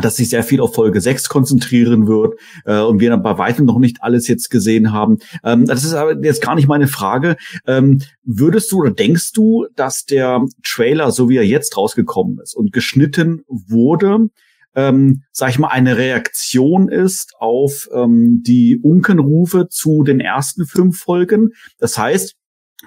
[0.02, 2.36] dass sich sehr viel auf Folge 6 konzentrieren wird
[2.66, 5.18] äh, und wir dann bei weitem noch nicht alles jetzt gesehen haben.
[5.44, 7.36] Ähm, das ist aber jetzt gar nicht meine Frage.
[7.68, 12.56] Ähm, würdest du oder denkst du, dass der Trailer, so wie er jetzt rausgekommen ist
[12.56, 14.30] und geschnitten wurde,
[14.76, 20.99] ähm, sag ich mal, eine Reaktion ist auf ähm, die Unkenrufe zu den ersten fünf
[20.99, 21.49] Folgen.
[21.77, 22.35] Das heißt,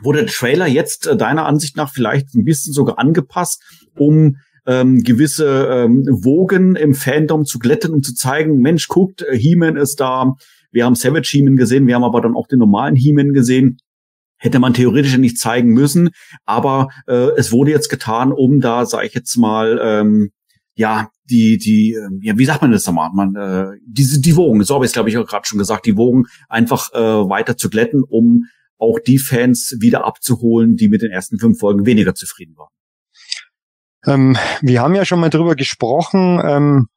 [0.02, 3.62] wurde der Trailer jetzt äh, deiner Ansicht nach vielleicht ein bisschen sogar angepasst,
[3.96, 4.36] um
[4.66, 9.76] ähm, gewisse ähm, Wogen im Fandom zu glätten und zu zeigen, Mensch, guckt, äh, He-Man
[9.76, 10.34] ist da.
[10.70, 13.78] Wir haben Savage He-Man gesehen, wir haben aber dann auch den normalen He-Man gesehen.
[14.36, 16.10] Hätte man theoretisch nicht zeigen müssen,
[16.44, 20.32] aber äh, es wurde jetzt getan, um da, sage ich jetzt mal, ähm,
[20.74, 23.10] ja, die, die, ähm, ja, wie sagt man das nochmal?
[23.14, 25.86] Man, äh, diese, die Wogen, so habe ich es, glaube ich, auch gerade schon gesagt,
[25.86, 28.44] die Wogen einfach äh, weiter zu glätten, um
[28.78, 32.72] auch die Fans wieder abzuholen, die mit den ersten fünf Folgen weniger zufrieden waren.
[34.06, 36.88] Ähm, wir haben ja schon mal drüber gesprochen, ähm,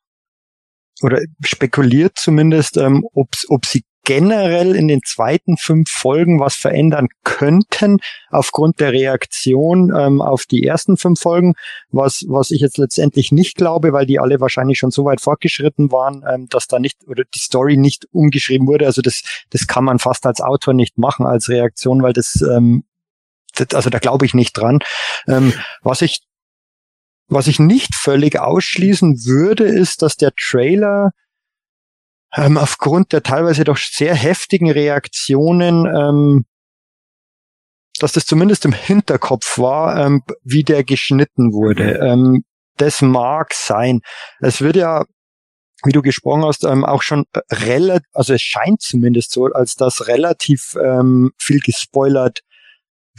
[1.01, 7.09] oder spekuliert zumindest, ähm, ob, ob sie generell in den zweiten fünf Folgen was verändern
[7.25, 7.97] könnten
[8.29, 11.55] aufgrund der Reaktion ähm, auf die ersten fünf Folgen,
[11.91, 15.91] was, was ich jetzt letztendlich nicht glaube, weil die alle wahrscheinlich schon so weit fortgeschritten
[15.91, 18.85] waren, ähm, dass da nicht oder die Story nicht umgeschrieben wurde.
[18.85, 22.85] Also das, das kann man fast als Autor nicht machen als Reaktion, weil das, ähm,
[23.55, 24.79] das also da glaube ich nicht dran.
[25.27, 25.51] Ähm,
[25.81, 26.21] was ich
[27.27, 31.11] was ich nicht völlig ausschließen würde, ist, dass der Trailer
[32.35, 36.45] ähm, aufgrund der teilweise doch sehr heftigen Reaktionen, ähm,
[37.99, 41.99] dass das zumindest im Hinterkopf war, ähm, wie der geschnitten wurde.
[41.99, 42.43] Ähm,
[42.77, 44.01] das mag sein.
[44.39, 45.05] Es wird ja,
[45.83, 50.07] wie du gesprochen hast, ähm, auch schon relativ, also es scheint zumindest so, als dass
[50.07, 52.41] relativ ähm, viel gespoilert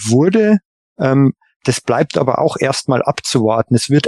[0.01, 0.59] wurde.
[0.99, 1.33] Ähm,
[1.65, 3.75] das bleibt aber auch erstmal abzuwarten.
[3.75, 4.07] Es wird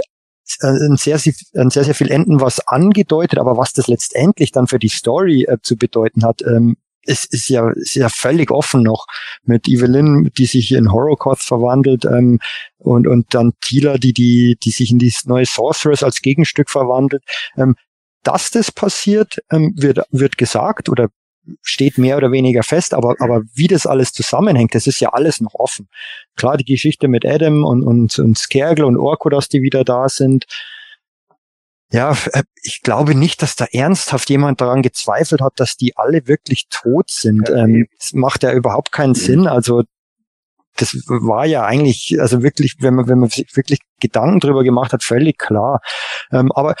[0.61, 1.19] ein sehr,
[1.55, 5.43] ein sehr, sehr viel enden, was angedeutet, aber was das letztendlich dann für die Story
[5.43, 9.07] äh, zu bedeuten hat, ähm, es ist ja, ist ja völlig offen noch
[9.43, 12.39] mit Evelyn, die sich in Horrorcoth verwandelt ähm,
[12.77, 17.23] und, und dann Tila, die, die, die sich in die neue Sorceress als Gegenstück verwandelt.
[17.57, 17.75] Ähm,
[18.23, 21.09] dass das passiert, ähm, wird, wird gesagt oder
[21.61, 25.41] steht mehr oder weniger fest, aber, aber wie das alles zusammenhängt, das ist ja alles
[25.41, 25.87] noch offen.
[26.35, 30.09] Klar, die Geschichte mit Adam und, und, und Skergel und Orko, dass die wieder da
[30.09, 30.45] sind.
[31.91, 36.27] Ja, äh, ich glaube nicht, dass da ernsthaft jemand daran gezweifelt hat, dass die alle
[36.27, 37.49] wirklich tot sind.
[37.49, 39.15] Ähm, das macht ja überhaupt keinen mhm.
[39.15, 39.47] Sinn.
[39.47, 39.83] Also
[40.77, 44.93] das war ja eigentlich, also wirklich, wenn man, wenn man sich wirklich Gedanken drüber gemacht
[44.93, 45.81] hat, völlig klar.
[46.31, 46.75] Ähm, aber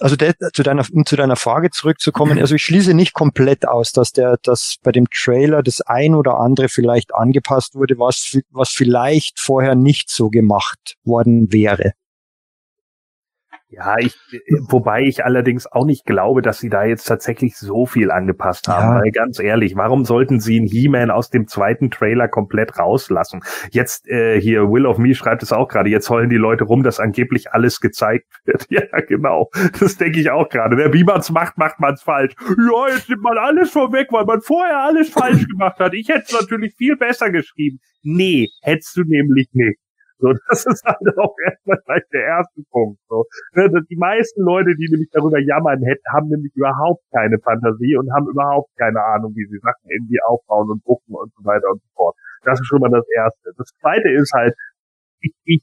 [0.00, 3.92] also der, zu deiner, um zu deiner Frage zurückzukommen, also ich schließe nicht komplett aus,
[3.92, 8.70] dass der, dass bei dem Trailer das ein oder andere vielleicht angepasst wurde, was, was
[8.70, 11.92] vielleicht vorher nicht so gemacht worden wäre.
[13.72, 14.16] Ja, ich,
[14.68, 18.96] wobei ich allerdings auch nicht glaube, dass sie da jetzt tatsächlich so viel angepasst haben.
[18.96, 19.00] Ja.
[19.00, 23.42] Weil ganz ehrlich, warum sollten sie einen He-Man aus dem zweiten Trailer komplett rauslassen?
[23.70, 25.88] Jetzt äh, hier Will of Me schreibt es auch gerade.
[25.88, 28.66] Jetzt heulen die Leute rum, dass angeblich alles gezeigt wird.
[28.70, 29.50] Ja, genau.
[29.78, 30.76] Das denke ich auch gerade.
[30.76, 32.34] Wer wie man's macht, macht man's falsch.
[32.40, 35.94] Ja, jetzt nimmt man alles vorweg, weil man vorher alles falsch gemacht hat.
[35.94, 37.78] Ich hätte es natürlich viel besser geschrieben.
[38.02, 39.78] Nee, hättest du nämlich nicht.
[40.20, 43.00] So, das ist halt auch erstmal gleich der erste Punkt.
[43.08, 43.24] So.
[43.54, 48.12] Ne, die meisten Leute, die nämlich darüber jammern hätten, haben nämlich überhaupt keine Fantasie und
[48.12, 51.80] haben überhaupt keine Ahnung, wie sie Sachen irgendwie aufbauen und drucken und so weiter und
[51.80, 52.16] so fort.
[52.44, 53.52] Das ist schon mal das Erste.
[53.56, 54.54] Das Zweite ist halt,
[55.20, 55.62] ich, ich,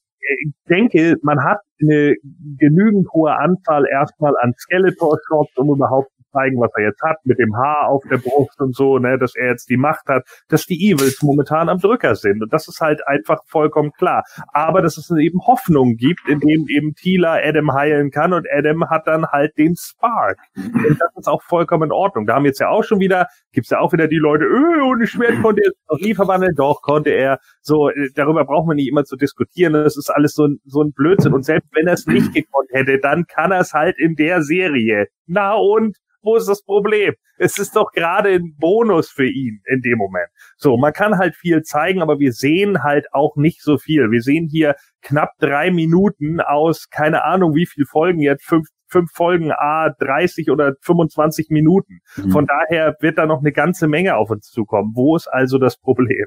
[0.67, 2.15] denke, man hat eine
[2.57, 7.55] genügend hohe Anzahl erstmal an Skeletor-Shots, um überhaupt zeigen, was er jetzt hat, mit dem
[7.55, 10.91] Haar auf der Brust und so, ne, dass er jetzt die Macht hat, dass die
[10.91, 12.43] Evils momentan am Drücker sind.
[12.43, 14.23] Und das ist halt einfach vollkommen klar.
[14.53, 19.07] Aber dass es eben Hoffnung gibt, indem eben Tila Adam heilen kann und Adam hat
[19.07, 20.37] dann halt den Spark.
[20.55, 22.25] Und das ist auch vollkommen in Ordnung.
[22.25, 25.07] Da haben jetzt ja auch schon wieder, gibt's ja auch wieder die Leute, öh, ohne
[25.07, 26.53] Schwert konnte er noch nie verwandeln.
[26.55, 27.39] Doch, konnte er.
[27.61, 29.73] So, äh, darüber braucht man nicht immer zu diskutieren.
[29.73, 31.33] Das ist alles so ein, so ein Blödsinn.
[31.33, 34.41] Und selbst wenn er es nicht gekonnt hätte, dann kann er es halt in der
[34.41, 35.07] Serie.
[35.25, 35.97] Na und?
[36.21, 37.13] Wo ist das Problem?
[37.37, 40.27] Es ist doch gerade ein Bonus für ihn in dem Moment.
[40.57, 44.09] So, man kann halt viel zeigen, aber wir sehen halt auch nicht so viel.
[44.11, 49.11] Wir sehen hier knapp drei Minuten aus, keine Ahnung, wie viel Folgen jetzt, fünf, fünf
[49.13, 51.99] Folgen, a 30 oder 25 Minuten.
[52.15, 52.31] Mhm.
[52.31, 54.93] Von daher wird da noch eine ganze Menge auf uns zukommen.
[54.95, 56.25] Wo ist also das Problem?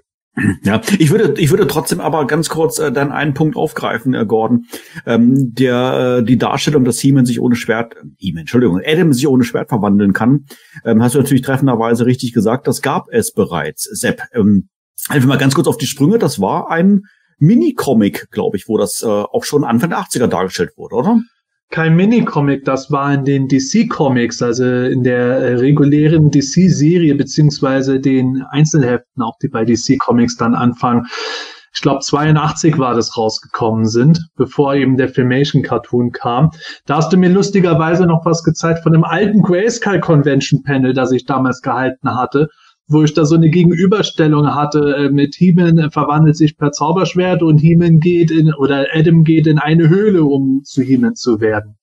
[0.62, 4.24] Ja, ich würde, ich würde trotzdem aber ganz kurz äh, dann einen Punkt aufgreifen, äh,
[4.24, 4.66] Gordon.
[5.04, 9.44] Ähm, der, äh, die Darstellung, dass He-Man sich ohne Schwert, he Entschuldigung, Adam sich ohne
[9.44, 10.46] Schwert verwandeln kann,
[10.84, 13.82] ähm, hast du natürlich treffenderweise richtig gesagt, das gab es bereits.
[13.82, 14.68] Sepp, ähm,
[15.08, 17.02] einfach mal ganz kurz auf die Sprünge, das war ein
[17.38, 21.20] Mini-Comic, glaube ich, wo das äh, auch schon Anfang der 80er dargestellt wurde, oder?
[21.70, 28.44] Kein Mini-Comic, das war in den DC-Comics, also in der äh, regulären DC-Serie, beziehungsweise den
[28.50, 31.06] Einzelheften, auch die bei DC-Comics dann anfangen.
[31.72, 36.50] Ich glaube, 82 war das rausgekommen sind, bevor eben der Filmation-Cartoon kam.
[36.86, 41.12] Da hast du mir lustigerweise noch was gezeigt von dem alten Grayscale Convention Panel, das
[41.12, 42.48] ich damals gehalten hatte
[42.90, 47.40] wo ich da so eine Gegenüberstellung hatte äh, mit Heeman äh, verwandelt sich per Zauberschwert
[47.40, 51.76] und Heeman geht in oder Adam geht in eine Höhle, um zu Heeman zu werden.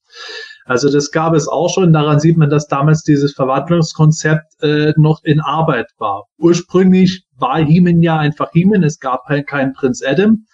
[0.65, 1.93] Also das gab es auch schon.
[1.93, 6.25] Daran sieht man, dass damals dieses Verwandlungskonzept äh, noch in Arbeit war.
[6.37, 8.83] Ursprünglich war Heeman ja einfach Heeman.
[8.83, 10.45] Es gab halt keinen Prinz Adam.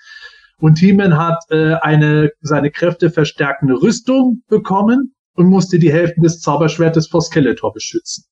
[0.60, 6.42] Und Heeman hat äh, eine seine Kräfte verstärkende Rüstung bekommen und musste die Hälfte des
[6.42, 8.26] Zauberschwertes vor Skeletor beschützen.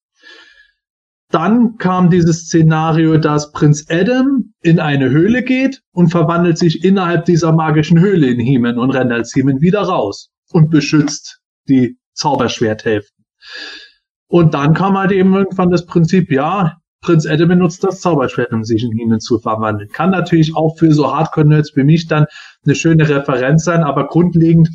[1.31, 7.25] Dann kam dieses Szenario, dass Prinz Adam in eine Höhle geht und verwandelt sich innerhalb
[7.25, 11.39] dieser magischen Höhle in Heeman und rennt als Heeman wieder raus und beschützt
[11.69, 13.25] die Zauberschwerthälften.
[14.27, 18.63] Und dann kam halt eben irgendwann das Prinzip, ja, Prinz Adam benutzt das Zauberschwert, um
[18.63, 19.89] sich in Heeman zu verwandeln.
[19.89, 22.25] Kann natürlich auch für so Hardcore-Nerds wie mich dann
[22.63, 24.69] eine schöne Referenz sein, aber grundlegend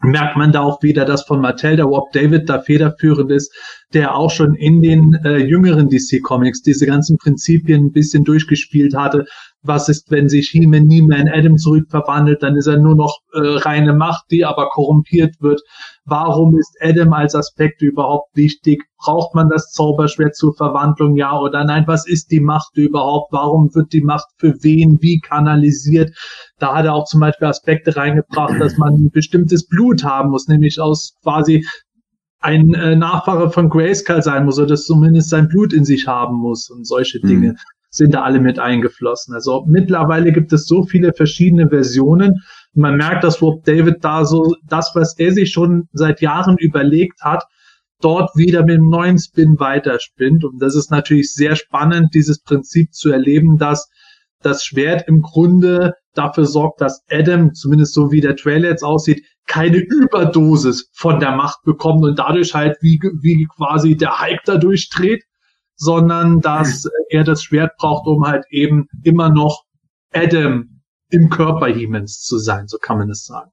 [0.00, 3.52] merkt man da auch wieder, dass von Mattel der Rob David da federführend ist,
[3.92, 8.94] der auch schon in den äh, jüngeren DC Comics diese ganzen Prinzipien ein bisschen durchgespielt
[8.94, 9.26] hatte,
[9.62, 13.18] was ist, wenn sich He-Man nie mehr in Adam zurückverwandelt, dann ist er nur noch
[13.32, 15.60] äh, reine Macht, die aber korrumpiert wird.
[16.04, 18.84] Warum ist Adam als Aspekt überhaupt wichtig?
[18.98, 21.84] Braucht man das Zauberschwert zur Verwandlung, ja oder nein?
[21.86, 23.32] Was ist die Macht überhaupt?
[23.32, 26.16] Warum wird die Macht für wen, wie kanalisiert?
[26.58, 30.48] Da hat er auch zum Beispiel Aspekte reingebracht, dass man ein bestimmtes Blut haben muss,
[30.48, 31.66] nämlich aus quasi
[32.40, 36.36] ein äh, Nachfahre von Grayskull sein muss oder das zumindest sein Blut in sich haben
[36.36, 37.52] muss und solche Dinge.
[37.52, 37.58] Mhm
[37.90, 39.34] sind da alle mit eingeflossen.
[39.34, 42.42] Also mittlerweile gibt es so viele verschiedene Versionen.
[42.74, 47.22] Man merkt, dass Rob David da so das, was er sich schon seit Jahren überlegt
[47.22, 47.44] hat,
[48.00, 50.44] dort wieder mit einem neuen Spin weiterspinnt.
[50.44, 53.88] Und das ist natürlich sehr spannend, dieses Prinzip zu erleben, dass
[54.40, 59.24] das Schwert im Grunde dafür sorgt, dass Adam, zumindest so wie der Trailer jetzt aussieht,
[59.46, 64.58] keine Überdosis von der Macht bekommt und dadurch halt wie, wie quasi der Hype da
[64.58, 65.24] durchdreht,
[65.78, 69.64] sondern dass er das Schwert braucht, um halt eben immer noch
[70.12, 73.50] Adam im Körper Hemens zu sein, so kann man es sagen.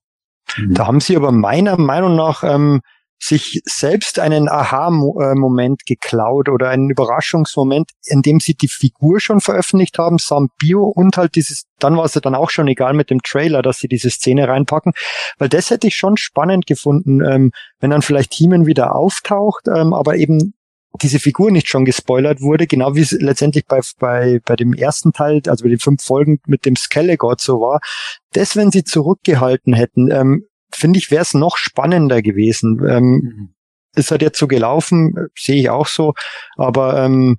[0.70, 2.82] Da haben sie aber meiner Meinung nach ähm,
[3.18, 9.98] sich selbst einen Aha-Moment geklaut oder einen Überraschungsmoment, in dem sie die Figur schon veröffentlicht
[9.98, 13.10] haben, Sam Bio und halt dieses, dann war es ja dann auch schon egal mit
[13.10, 14.94] dem Trailer, dass sie diese Szene reinpacken,
[15.38, 19.94] weil das hätte ich schon spannend gefunden, ähm, wenn dann vielleicht Heeman wieder auftaucht, ähm,
[19.94, 20.54] aber eben
[20.98, 25.14] diese Figur nicht schon gespoilert wurde, genau wie es letztendlich bei, bei, bei dem ersten
[25.14, 27.80] Teil, also bei den fünf Folgen mit dem Skelegord so war,
[28.34, 32.82] das, wenn sie zurückgehalten hätten, ähm, finde ich, wäre es noch spannender gewesen.
[32.88, 33.50] Ähm, mhm.
[33.96, 36.14] Ist halt jetzt so gelaufen, sehe ich auch so,
[36.58, 37.38] aber ähm,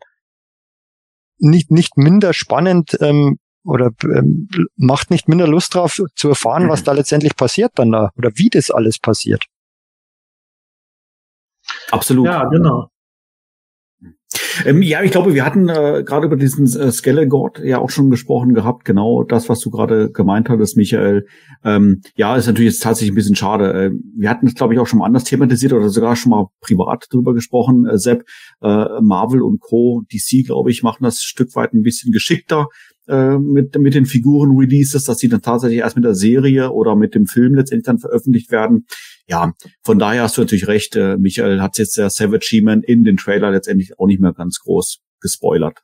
[1.38, 6.68] nicht, nicht minder spannend ähm, oder ähm, macht nicht minder Lust drauf zu erfahren, mhm.
[6.70, 9.44] was da letztendlich passiert dann da oder wie das alles passiert.
[11.90, 12.26] Absolut.
[12.26, 12.88] Ja, genau.
[14.64, 18.10] Ähm, ja, ich glaube, wir hatten äh, gerade über diesen äh, Skelegord ja auch schon
[18.10, 18.84] gesprochen gehabt.
[18.84, 21.26] Genau das, was du gerade gemeint hattest, Michael.
[21.64, 23.72] Ähm, ja, ist natürlich jetzt tatsächlich ein bisschen schade.
[23.72, 26.46] Äh, wir hatten es, glaube ich, auch schon mal anders thematisiert oder sogar schon mal
[26.60, 27.86] privat drüber gesprochen.
[27.86, 28.24] Äh, Sepp,
[28.62, 32.68] äh, Marvel und Co., DC, glaube ich, machen das Stück weit ein bisschen geschickter
[33.08, 37.14] äh, mit, mit den Figuren-Releases, dass sie dann tatsächlich erst mit der Serie oder mit
[37.14, 38.86] dem Film letztendlich dann veröffentlicht werden.
[39.28, 40.94] Ja, von daher hast du natürlich recht.
[40.94, 44.60] Äh, Michael hat jetzt der Savage He-Man in den Trailer letztendlich auch nicht mehr ganz
[44.60, 45.82] groß gespoilert.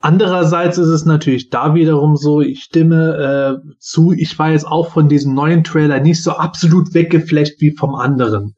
[0.00, 4.90] Andererseits ist es natürlich da wiederum so, ich stimme äh, zu, ich war jetzt auch
[4.90, 8.56] von diesem neuen Trailer nicht so absolut weggeflecht wie vom anderen.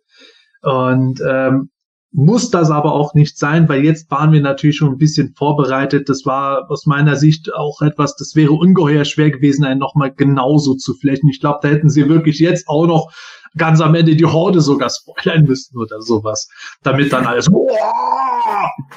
[0.63, 1.69] Und ähm,
[2.15, 6.09] muss das aber auch nicht sein, weil jetzt waren wir natürlich schon ein bisschen vorbereitet.
[6.09, 10.75] Das war aus meiner Sicht auch etwas, das wäre ungeheuer schwer gewesen, einen nochmal genauso
[10.75, 11.29] zu flächen.
[11.29, 13.13] Ich glaube, da hätten sie wirklich jetzt auch noch
[13.57, 16.49] ganz am Ende die Horde sogar spoilern müssen oder sowas,
[16.85, 17.49] damit dann alles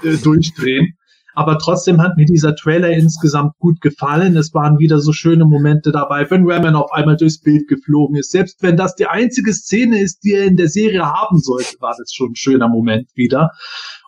[0.03, 0.96] äh, durchdrehen.
[1.37, 4.35] Aber trotzdem hat mir dieser Trailer insgesamt gut gefallen.
[4.35, 8.31] Es waren wieder so schöne Momente dabei, wenn Raman auf einmal durchs Bild geflogen ist.
[8.31, 11.93] Selbst wenn das die einzige Szene ist, die er in der Serie haben sollte, war
[11.95, 13.51] das schon ein schöner Moment wieder.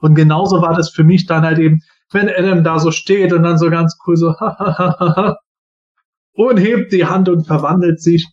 [0.01, 1.81] Und genauso war das für mich dann halt eben,
[2.11, 4.30] wenn Adam da so steht und dann so ganz cool so
[6.34, 8.27] und hebt die Hand und verwandelt sich.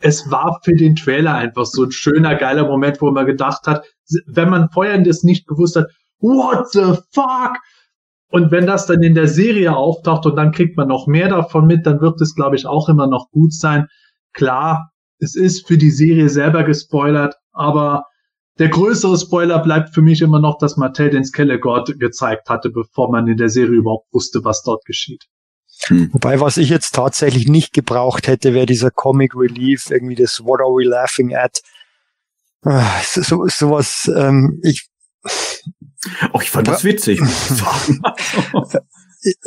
[0.00, 3.84] Es war für den Trailer einfach so ein schöner, geiler Moment, wo man gedacht hat,
[4.26, 5.88] wenn man vorher das nicht gewusst hat,
[6.20, 7.58] what the fuck?
[8.30, 11.66] Und wenn das dann in der Serie auftaucht und dann kriegt man noch mehr davon
[11.66, 13.86] mit, dann wird es, glaube ich, auch immer noch gut sein.
[14.32, 18.04] Klar, es ist für die Serie selber gespoilert, aber
[18.58, 23.10] der größere Spoiler bleibt für mich immer noch, dass Mattel den Skelegord gezeigt hatte, bevor
[23.10, 25.24] man in der Serie überhaupt wusste, was dort geschieht.
[25.86, 26.10] Hm.
[26.12, 30.60] Wobei, was ich jetzt tatsächlich nicht gebraucht hätte, wäre dieser Comic Relief, irgendwie das What
[30.60, 31.62] are we laughing at?
[32.62, 34.88] Ah, so, sowas, ähm, ich.
[36.32, 37.20] Oh, ich fand das witzig.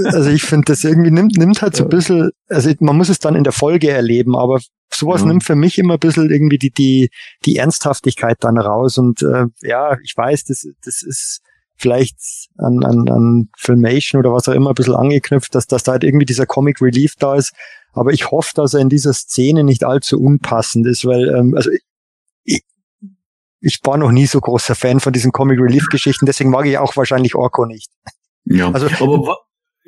[0.04, 3.20] also ich finde, das irgendwie nimmt, nimmt halt so ein bisschen, also man muss es
[3.20, 4.60] dann in der Folge erleben, aber
[4.92, 5.28] sowas mhm.
[5.30, 7.10] nimmt für mich immer ein bisschen irgendwie die, die,
[7.46, 8.98] die Ernsthaftigkeit dann raus.
[8.98, 11.42] Und äh, ja, ich weiß, das, das ist
[11.76, 12.18] vielleicht
[12.58, 16.04] an, an, an Filmation oder was auch immer ein bisschen angeknüpft, dass, dass da halt
[16.04, 17.54] irgendwie dieser Comic Relief da ist.
[17.94, 21.70] Aber ich hoffe, dass er in dieser Szene nicht allzu unpassend ist, weil, ähm, also
[22.44, 22.62] ich,
[23.60, 26.78] ich war noch nie so großer Fan von diesen Comic Relief Geschichten, deswegen mag ich
[26.78, 27.90] auch wahrscheinlich Orko nicht.
[28.46, 29.38] Ja, also, aber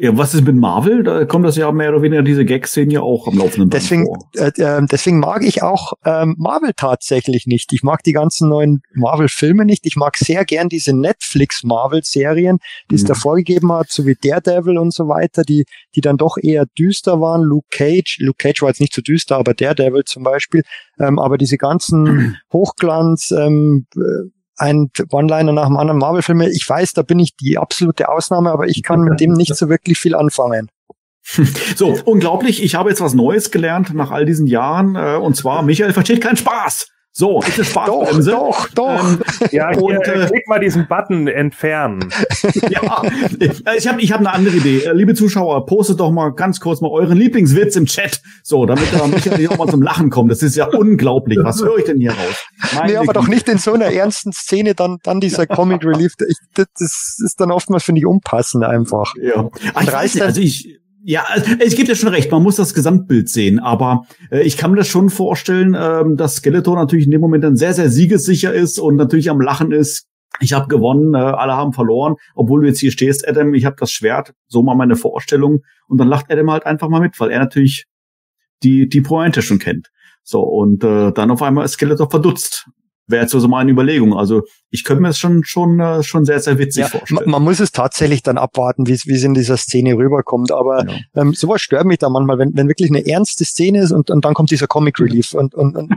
[0.02, 1.04] ja, was ist mit Marvel?
[1.04, 4.08] Da kommt das ja mehr oder weniger diese Gag-Szenen ja auch am laufenden Band deswegen.
[4.34, 7.74] Äh, äh, deswegen mag ich auch ähm, Marvel tatsächlich nicht.
[7.74, 9.86] Ich mag die ganzen neuen Marvel-Filme nicht.
[9.86, 12.60] Ich mag sehr gern diese Netflix-Marvel-Serien,
[12.90, 13.08] die es mhm.
[13.08, 15.66] davor gegeben hat, so wie Daredevil und so weiter, die,
[15.96, 17.42] die dann doch eher düster waren.
[17.42, 20.64] Luke Cage, Luke Cage war jetzt nicht so düster, aber Daredevil zum Beispiel.
[20.98, 24.30] Ähm, aber diese ganzen Hochglanz, ähm, äh,
[24.60, 26.50] ein One-Liner nach dem anderen Marvel-Filme.
[26.50, 29.70] Ich weiß, da bin ich die absolute Ausnahme, aber ich kann mit dem nicht so
[29.70, 30.70] wirklich viel anfangen.
[31.76, 32.64] So, unglaublich.
[32.64, 34.96] Ich habe jetzt was Neues gelernt nach all diesen Jahren.
[34.96, 36.88] Äh, und zwar, Michael versteht keinen Spaß.
[37.20, 38.32] So, ist es Spaßbremse?
[38.32, 39.10] Doch, doch, doch.
[39.10, 39.20] Ähm,
[39.52, 42.08] ja, hier, und, äh, klick mal diesen Button entfernen.
[42.70, 43.02] ja,
[43.76, 44.86] ich habe ich hab eine andere Idee.
[44.86, 48.22] Äh, liebe Zuschauer, postet doch mal ganz kurz mal euren Lieblingswitz im Chat.
[48.42, 50.32] So, damit da Michael auch mal zum Lachen kommt.
[50.32, 51.38] Das ist ja unglaublich.
[51.42, 52.48] Was höre ich denn hier raus?
[52.74, 56.14] Meine nee, aber doch nicht in so einer ernsten Szene dann, dann dieser Comic Relief.
[56.26, 59.14] Ich, das ist dann oftmals, finde ich, unpassend einfach.
[59.22, 59.50] Ja.
[59.74, 61.26] Ach, ich weiß nicht, also ich, ja,
[61.64, 64.78] ich gebe dir schon recht, man muss das Gesamtbild sehen, aber äh, ich kann mir
[64.78, 68.80] das schon vorstellen, ähm, dass Skeletor natürlich in dem Moment dann sehr, sehr siegessicher ist
[68.80, 70.08] und natürlich am Lachen ist.
[70.42, 73.76] Ich habe gewonnen, äh, alle haben verloren, obwohl du jetzt hier stehst, Adam, ich habe
[73.80, 75.62] das Schwert, so mal meine Vorstellung.
[75.88, 77.86] Und dann lacht Adam halt einfach mal mit, weil er natürlich
[78.64, 79.90] die, die Pointe schon kennt.
[80.24, 82.70] So, und äh, dann auf einmal ist Skeletor verdutzt
[83.10, 84.18] wäre jetzt so meine Überlegung.
[84.18, 87.30] Also ich könnte mir das schon schon äh, schon sehr sehr witzig ja, vorstellen.
[87.30, 90.52] Man muss es tatsächlich dann abwarten, wie es in dieser Szene rüberkommt.
[90.52, 90.96] Aber ja.
[91.16, 94.24] ähm, sowas stört mich da manchmal, wenn, wenn wirklich eine ernste Szene ist und, und
[94.26, 95.94] dann kommt dieser Comic Relief und, und, und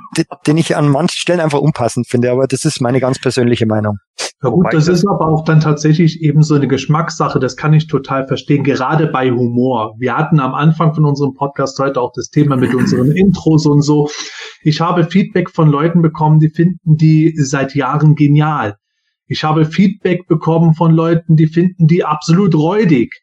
[0.47, 2.31] den ich an manchen Stellen einfach unpassend finde.
[2.31, 3.99] Aber das ist meine ganz persönliche Meinung.
[4.43, 7.39] Ja gut, das ist aber auch dann tatsächlich eben so eine Geschmackssache.
[7.39, 9.95] Das kann ich total verstehen, gerade bei Humor.
[9.99, 13.83] Wir hatten am Anfang von unserem Podcast heute auch das Thema mit unseren Intros und
[13.83, 14.09] so.
[14.63, 18.77] Ich habe Feedback von Leuten bekommen, die finden die seit Jahren genial.
[19.29, 23.23] Ich habe Feedback bekommen von Leuten, die finden die absolut räudig.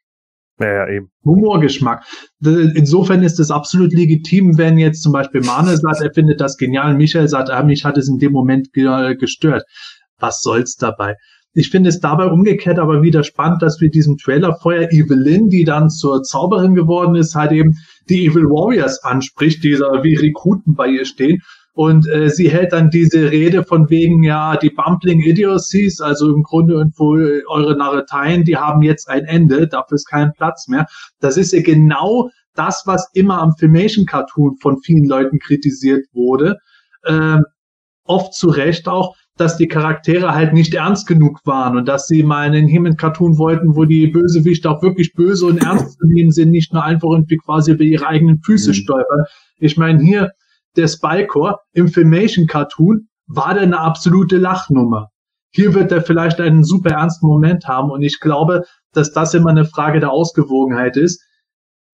[0.62, 1.12] Ja, ja, eben.
[1.26, 2.04] Humorgeschmack.
[2.41, 6.96] Insofern ist es absolut legitim, wenn jetzt zum Beispiel Manuel sagt, er findet das genial,
[6.96, 9.64] Michael sagt, ah, mich hat es in dem Moment gestört
[10.20, 11.16] was soll's dabei?
[11.54, 15.64] Ich finde es dabei umgekehrt aber wieder spannend, dass wir diesen Trailer vorher Evelyn, die
[15.64, 17.76] dann zur Zauberin geworden ist, halt eben
[18.08, 21.41] die Evil Warriors anspricht, die da wie Rekruten bei ihr stehen.
[21.74, 26.44] Und äh, sie hält dann diese Rede von wegen, ja, die Bumbling Idiocies, also im
[26.44, 30.88] Grunde irgendwo eure Narreteien, die haben jetzt ein Ende, dafür ist kein Platz mehr.
[31.20, 36.58] Das ist ja genau das, was immer am Filmation Cartoon von vielen Leuten kritisiert wurde.
[37.08, 37.46] Ähm,
[38.04, 42.24] oft zu Recht auch, dass die Charaktere halt nicht ernst genug waren und dass sie
[42.24, 46.52] mal einen Himmel-Cartoon wollten, wo die Bösewichte auch wirklich böse und ernst zu nehmen sind,
[46.52, 48.74] nicht nur einfach irgendwie quasi über ihre eigenen Füße mhm.
[48.74, 49.24] stolpern.
[49.57, 50.32] Ich meine, hier
[50.76, 55.07] der Spycore im Filmation-Cartoon war der eine absolute Lachnummer.
[55.52, 59.52] Hier wird er vielleicht einen super ernsten Moment haben und ich glaube, dass das immer
[59.52, 61.24] eine Frage der Ausgewogenheit ist.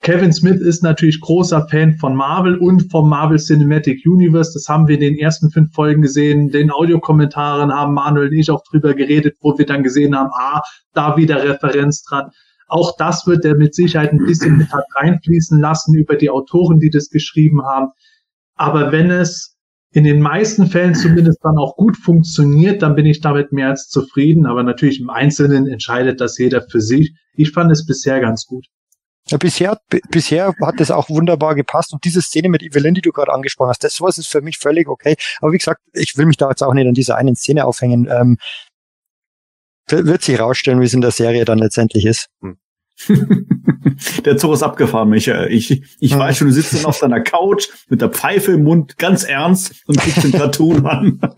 [0.06, 4.52] Kevin Smith ist natürlich großer Fan von Marvel und vom Marvel Cinematic Universe.
[4.54, 6.52] Das haben wir in den ersten fünf Folgen gesehen.
[6.52, 10.62] Den Audiokommentaren haben Manuel und ich auch drüber geredet, wo wir dann gesehen haben, ah,
[10.94, 12.30] da wieder Referenz dran.
[12.68, 16.92] Auch das wird er mit Sicherheit ein bisschen mit reinfließen lassen über die Autoren, die
[16.92, 17.88] das geschrieben haben.
[18.54, 19.58] Aber wenn es
[19.92, 23.90] in den meisten Fällen zumindest dann auch gut funktioniert, dann bin ich damit mehr als
[23.90, 24.46] zufrieden.
[24.46, 27.16] Aber natürlich im Einzelnen entscheidet das jeder für sich.
[27.34, 28.68] Ich fand es bisher ganz gut.
[29.28, 29.80] Ja, bisher,
[30.10, 33.70] bisher hat das auch wunderbar gepasst und diese Szene mit Evelyn, die du gerade angesprochen
[33.70, 35.16] hast, das sowas ist für mich völlig okay.
[35.42, 38.08] Aber wie gesagt, ich will mich da jetzt auch nicht an dieser einen Szene aufhängen.
[38.10, 38.38] Ähm,
[39.88, 42.28] wird sich rausstellen, wie es in der Serie dann letztendlich ist.
[42.42, 42.58] Hm.
[44.26, 45.52] der Zug ist abgefahren, Michael.
[45.52, 46.20] Ich, ich hm.
[46.20, 49.84] weiß schon, du sitzt dann auf deiner Couch mit der Pfeife im Mund, ganz ernst
[49.88, 51.20] und kriegst den Cartoon an.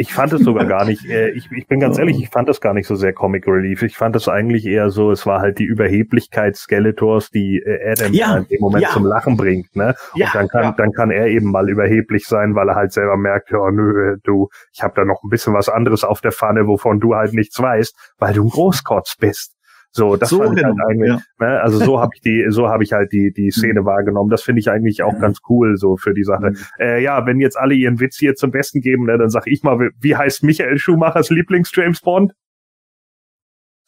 [0.00, 2.62] Ich fand es sogar gar nicht, äh, ich, ich bin ganz ehrlich, ich fand das
[2.62, 3.82] gar nicht so sehr Comic Relief.
[3.82, 8.14] Ich fand es eigentlich eher so, es war halt die Überheblichkeit Skeletors, die äh, Adam
[8.14, 8.88] ja, in dem Moment ja.
[8.92, 9.94] zum Lachen bringt, ne?
[10.14, 10.72] Ja, und dann kann, ja.
[10.72, 14.48] dann kann er eben mal überheblich sein, weil er halt selber merkt, ja, nö, du,
[14.72, 17.60] ich habe da noch ein bisschen was anderes auf der Pfanne, wovon du halt nichts
[17.60, 19.59] weißt, weil du ein Großkotz bist.
[19.92, 21.46] So, das so fand ich halt genau, eigentlich, ja.
[21.46, 21.60] ne?
[21.60, 23.86] also so habe ich die, so habe ich halt die die Szene mhm.
[23.86, 24.30] wahrgenommen.
[24.30, 26.50] Das finde ich eigentlich auch ganz cool so für die Sache.
[26.50, 26.56] Mhm.
[26.78, 29.62] Äh, ja, wenn jetzt alle ihren Witz hier zum Besten geben, ne, dann sag ich
[29.64, 32.32] mal, wie heißt Michael Schumachers Lieblings James Bond?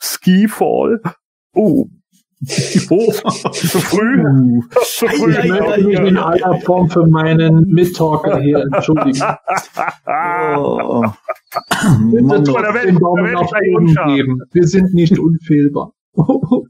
[0.01, 1.01] Skifall.
[1.55, 1.87] Oh,
[2.91, 3.13] Oh,
[3.53, 4.25] zu früh.
[4.25, 5.33] Uh, zu früh.
[5.33, 9.23] Ich möchte mich in aller Form für meinen Mittalker hier entschuldigen.
[10.57, 11.05] oh.
[12.11, 12.53] Bitte
[12.85, 14.41] den Daumen nach oben geben.
[14.53, 15.93] Wir sind nicht unfehlbar.
[16.15, 16.67] Oh Gott.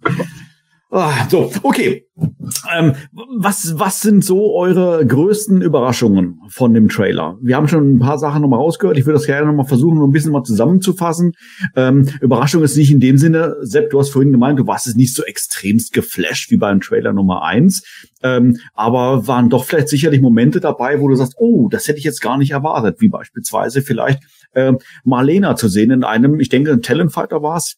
[0.94, 2.04] Ah, so, okay.
[2.70, 2.92] Ähm,
[3.38, 7.38] was, was sind so eure größten Überraschungen von dem Trailer?
[7.40, 8.98] Wir haben schon ein paar Sachen nochmal rausgehört.
[8.98, 11.32] Ich würde das gerne nochmal versuchen, noch ein bisschen mal zusammenzufassen.
[11.76, 14.94] Ähm, Überraschung ist nicht in dem Sinne, Sepp, du hast vorhin gemeint, du warst es
[14.94, 17.82] nicht so extremst geflasht wie beim Trailer Nummer eins.
[18.22, 22.04] Ähm, aber waren doch vielleicht sicherlich Momente dabei, wo du sagst, oh, das hätte ich
[22.04, 23.00] jetzt gar nicht erwartet.
[23.00, 24.74] Wie beispielsweise vielleicht äh,
[25.04, 27.76] Marlena zu sehen in einem, ich denke, ein Talentfighter war es,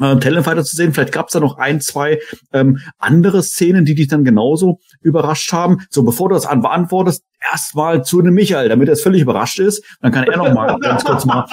[0.00, 0.92] äh, Talentfighter zu sehen.
[0.92, 2.20] Vielleicht gab es da noch ein, zwei
[2.52, 5.86] ähm, andere Szenen, die dich dann genauso überrascht haben.
[5.90, 9.84] So, bevor du das beantwortest, erstmal zu einem Michael, damit er es völlig überrascht ist.
[10.00, 11.46] Dann kann er noch mal ganz kurz mal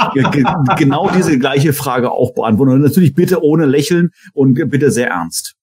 [0.78, 2.74] genau diese gleiche Frage auch beantworten.
[2.74, 5.54] Und natürlich bitte ohne Lächeln und bitte sehr ernst.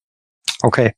[0.62, 0.92] Okay.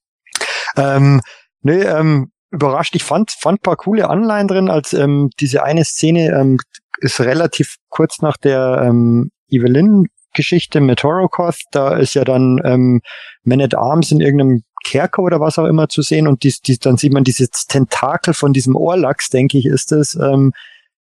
[0.76, 1.20] Ähm,
[1.62, 2.94] nee, ähm, überrascht.
[2.94, 6.58] Ich fand, fand paar coole Anleihen drin, als ähm, diese eine Szene ähm,
[6.98, 13.00] ist relativ kurz nach der ähm, Evelyn Geschichte mit Horokoth, da ist ja dann ähm,
[13.44, 16.78] Man at Arms in irgendeinem Kerker oder was auch immer zu sehen und dies, dies,
[16.78, 20.52] dann sieht man dieses Tentakel von diesem Ohrlachs, denke ich, ist es, ähm,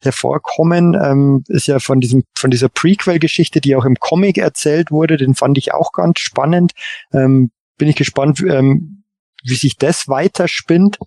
[0.02, 5.16] hervorkommen, ähm, ist ja von diesem, von dieser Prequel-Geschichte, die auch im Comic erzählt wurde,
[5.16, 6.72] den fand ich auch ganz spannend.
[7.12, 9.04] Ähm, bin ich gespannt, ähm,
[9.44, 10.98] wie sich das weiterspinnt.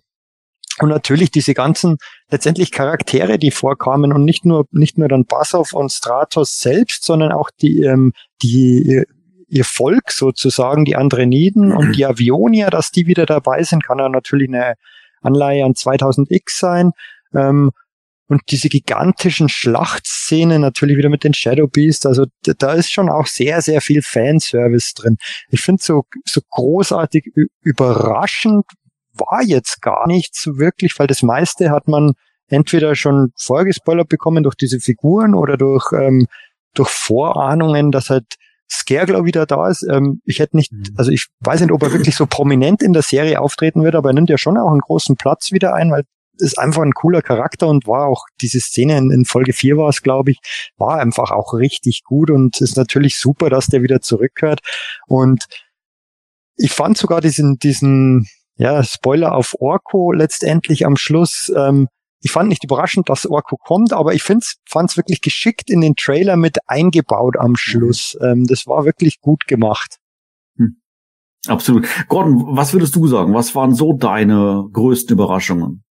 [0.78, 1.96] Und natürlich diese ganzen
[2.30, 7.32] letztendlich Charaktere, die vorkamen und nicht nur nicht nur dann Basov und Stratos selbst, sondern
[7.32, 8.12] auch die ähm,
[8.42, 9.04] die
[9.48, 14.08] ihr Volk sozusagen, die Andreniden und die Avionier, dass die wieder dabei sind, kann ja
[14.08, 14.74] natürlich eine
[15.22, 16.92] Anleihe an 2000X sein.
[17.34, 17.70] Ähm,
[18.28, 23.26] und diese gigantischen Schlachtszenen natürlich wieder mit den Shadow Beasts, also da ist schon auch
[23.26, 25.16] sehr, sehr viel Fanservice drin.
[25.48, 27.30] Ich finde so, so großartig
[27.62, 28.64] überraschend
[29.18, 32.12] war jetzt gar nichts wirklich, weil das meiste hat man
[32.48, 36.26] entweder schon vorgespoilert bekommen durch diese Figuren oder durch, ähm,
[36.74, 38.36] durch Vorahnungen, dass halt
[38.70, 39.86] Scareglow wieder da ist.
[39.88, 40.84] Ähm, ich hätte nicht, mhm.
[40.96, 44.10] also ich weiß nicht, ob er wirklich so prominent in der Serie auftreten wird, aber
[44.10, 46.04] er nimmt ja schon auch einen großen Platz wieder ein, weil
[46.38, 49.88] ist einfach ein cooler Charakter und war auch diese Szene in, in Folge 4 war
[49.88, 50.38] es, glaube ich,
[50.76, 54.60] war einfach auch richtig gut und ist natürlich super, dass der wieder zurückkehrt.
[55.06, 55.46] Und
[56.56, 58.26] ich fand sogar diesen, diesen,
[58.56, 61.52] ja, Spoiler auf Orko letztendlich am Schluss.
[61.54, 61.88] Ähm,
[62.20, 65.94] ich fand nicht überraschend, dass Orko kommt, aber ich fand es wirklich geschickt in den
[65.94, 68.16] Trailer mit eingebaut am Schluss.
[68.20, 68.26] Mhm.
[68.26, 69.98] Ähm, das war wirklich gut gemacht.
[70.56, 70.80] Hm.
[71.46, 71.86] Absolut.
[72.08, 73.34] Gordon, was würdest du sagen?
[73.34, 75.84] Was waren so deine größten Überraschungen?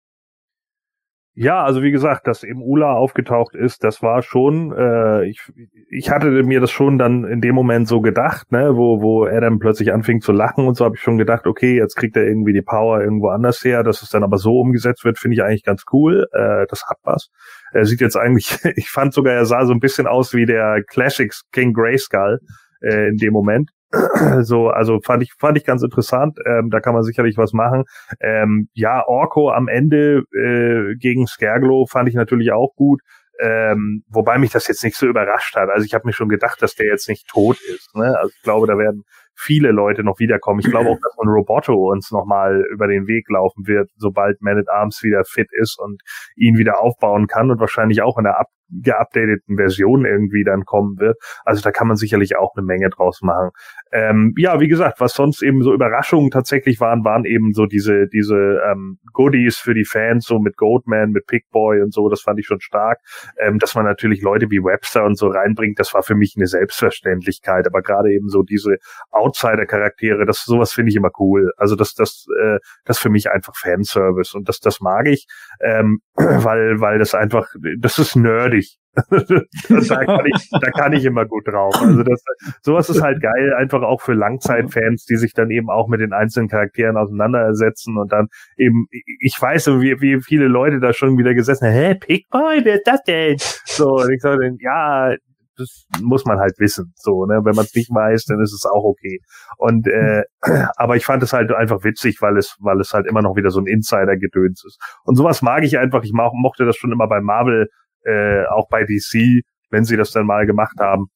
[1.34, 5.40] Ja, also wie gesagt, dass eben Ula aufgetaucht ist, das war schon, äh, ich,
[5.88, 9.58] ich hatte mir das schon dann in dem Moment so gedacht, ne, wo, wo dann
[9.58, 12.52] plötzlich anfing zu lachen und so habe ich schon gedacht, okay, jetzt kriegt er irgendwie
[12.52, 15.64] die Power irgendwo anders her, dass es dann aber so umgesetzt wird, finde ich eigentlich
[15.64, 16.26] ganz cool.
[16.32, 17.30] Äh, das hat was.
[17.72, 20.82] Er sieht jetzt eigentlich, ich fand sogar, er sah so ein bisschen aus wie der
[20.86, 22.40] Classics King Grayskull
[22.82, 23.70] äh, in dem Moment.
[24.42, 26.38] so, also fand ich, fand ich ganz interessant.
[26.46, 27.84] Ähm, da kann man sicherlich was machen.
[28.20, 33.00] Ähm, ja, Orko am Ende äh, gegen Skerglo fand ich natürlich auch gut.
[33.40, 35.68] Ähm, wobei mich das jetzt nicht so überrascht hat.
[35.70, 37.94] Also ich habe mir schon gedacht, dass der jetzt nicht tot ist.
[37.94, 38.16] Ne?
[38.16, 40.60] Also ich glaube, da werden viele Leute noch wiederkommen.
[40.60, 44.58] Ich glaube auch, dass ein Roboto uns nochmal über den Weg laufen wird, sobald Man
[44.58, 46.02] at Arms wieder fit ist und
[46.36, 48.38] ihn wieder aufbauen kann und wahrscheinlich auch in der
[48.80, 51.18] geupdateten Version irgendwie dann kommen wird.
[51.44, 53.50] Also da kann man sicherlich auch eine Menge draus machen.
[53.92, 58.06] Ähm, ja, wie gesagt, was sonst eben so Überraschungen tatsächlich waren, waren eben so diese
[58.08, 62.08] diese ähm, Goodies für die Fans, so mit Goatman, mit Pickboy und so.
[62.08, 62.98] Das fand ich schon stark.
[63.38, 66.46] Ähm, dass man natürlich Leute wie Webster und so reinbringt, das war für mich eine
[66.46, 67.66] Selbstverständlichkeit.
[67.66, 68.76] Aber gerade eben so diese
[69.22, 71.52] Outsider-Charaktere, das sowas finde ich immer cool.
[71.56, 75.26] Also das das äh, das für mich einfach Fanservice und das das mag ich,
[75.60, 78.78] ähm, weil weil das einfach das ist nerdig
[79.08, 81.74] da, kann ich, da kann ich immer gut drauf.
[81.80, 82.22] Also das,
[82.60, 86.12] sowas ist halt geil, einfach auch für Langzeitfans, die sich dann eben auch mit den
[86.12, 88.28] einzelnen Charakteren auseinandersetzen und dann
[88.58, 92.74] eben, ich weiß, wie, wie viele Leute da schon wieder gesessen haben, hä, Pickboy, wer
[92.74, 93.36] ist das denn?
[93.64, 95.14] So, und ich sage, ja,
[95.56, 96.92] das muss man halt wissen.
[96.96, 97.40] So, ne?
[97.44, 99.20] Wenn man es nicht weiß, dann ist es auch okay.
[99.58, 100.22] Und äh,
[100.76, 103.50] aber ich fand es halt einfach witzig, weil es, weil es halt immer noch wieder
[103.50, 104.78] so ein Insider-Gedöns ist.
[105.04, 106.02] Und sowas mag ich einfach.
[106.04, 107.68] Ich mo mochte das schon immer bei Marvel,
[108.04, 111.06] äh, auch bei DC, wenn sie das dann mal gemacht haben.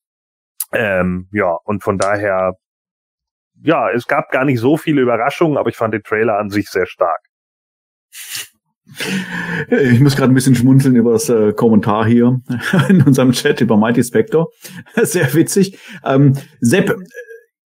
[0.73, 2.55] Ähm, ja, und von daher,
[3.63, 6.69] ja, es gab gar nicht so viele Überraschungen, aber ich fand den Trailer an sich
[6.69, 7.21] sehr stark.
[9.69, 12.41] Ich muss gerade ein bisschen schmunzeln über das äh, Kommentar hier
[12.89, 14.49] in unserem Chat über Mighty Spector.
[15.03, 15.79] Sehr witzig.
[16.05, 16.95] Ähm, Sepp, äh,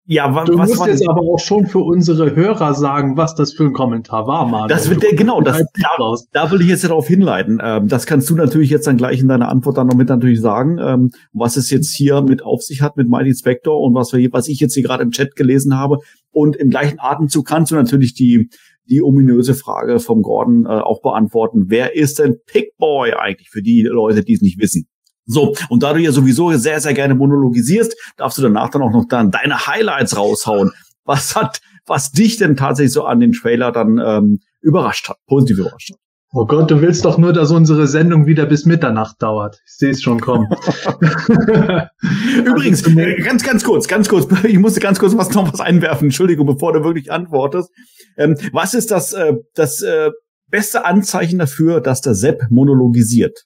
[0.09, 3.51] ja, wa, du was musst jetzt aber auch schon für unsere Hörer sagen, was das
[3.51, 4.69] für ein Kommentar war, Mann.
[4.69, 7.59] Das wird der, genau, das, da, da will ich jetzt darauf hinleiten.
[7.61, 10.39] Ähm, das kannst du natürlich jetzt dann gleich in deiner Antwort dann noch mit natürlich
[10.39, 14.13] sagen, ähm, was es jetzt hier mit auf sich hat mit Mighty Spector und was
[14.13, 15.97] wir, was ich jetzt hier gerade im Chat gelesen habe.
[16.31, 18.49] Und im gleichen Atemzug kannst du natürlich die
[18.89, 21.65] die ominöse Frage vom Gordon äh, auch beantworten.
[21.67, 24.87] Wer ist denn Pickboy eigentlich für die Leute, die es nicht wissen?
[25.25, 28.91] So, und da du ja sowieso sehr, sehr gerne monologisierst, darfst du danach dann auch
[28.91, 30.71] noch dann deine Highlights raushauen.
[31.03, 35.59] Was hat, was dich denn tatsächlich so an den Trailer dann ähm, überrascht hat, positiv
[35.59, 35.99] überrascht hat?
[36.33, 39.61] Oh Gott, du willst doch nur, dass unsere Sendung wieder bis Mitternacht dauert.
[39.65, 40.47] Ich sehe es schon kommen.
[42.45, 46.07] Übrigens, äh, ganz, ganz kurz, ganz kurz, ich musste ganz kurz was noch was einwerfen.
[46.07, 47.71] Entschuldigung, bevor du wirklich antwortest.
[48.17, 50.11] Ähm, was ist das, äh, das äh,
[50.47, 53.45] beste Anzeichen dafür, dass der Sepp monologisiert?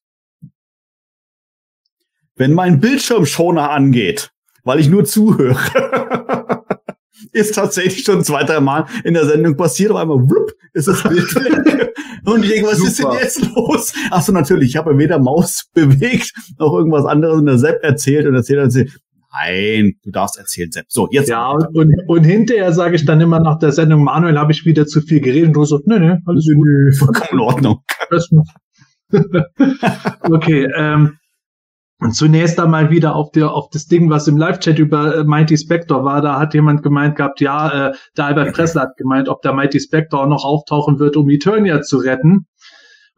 [2.36, 4.32] Wenn mein Bildschirmschoner angeht,
[4.64, 5.58] weil ich nur zuhöre.
[7.34, 9.92] ist tatsächlich schon zwei, drei Mal in der Sendung passiert.
[9.92, 11.94] Auf einmal whoop, ist das Bild weg.
[12.26, 12.90] Und ich denke, was Super.
[12.90, 13.94] ist denn jetzt los?
[14.12, 18.28] Ach so, natürlich, ich habe weder Maus bewegt noch irgendwas anderes in der Sepp erzählt
[18.28, 19.00] und erzählt und erzählt.
[19.34, 20.86] Nein, du darfst erzählen, Sepp.
[20.90, 21.30] So, jetzt.
[21.30, 24.66] Ja, und, und, und hinterher sage ich dann immer nach der Sendung, Manuel, habe ich
[24.66, 25.50] wieder zu viel geredet.
[25.50, 26.66] Und du so, nee, nee, alles gut.
[26.66, 27.84] Nö, vollkommen in Ordnung.
[30.30, 31.18] okay, ähm,
[32.02, 35.56] und zunächst einmal wieder auf, der, auf das Ding, was im Live-Chat über äh, Mighty
[35.56, 36.22] Spector war.
[36.22, 39.80] Da hat jemand gemeint gehabt, ja, äh, der Albert Pressler hat gemeint, ob der Mighty
[39.80, 42.48] Spector noch auftauchen wird, um Eternia zu retten.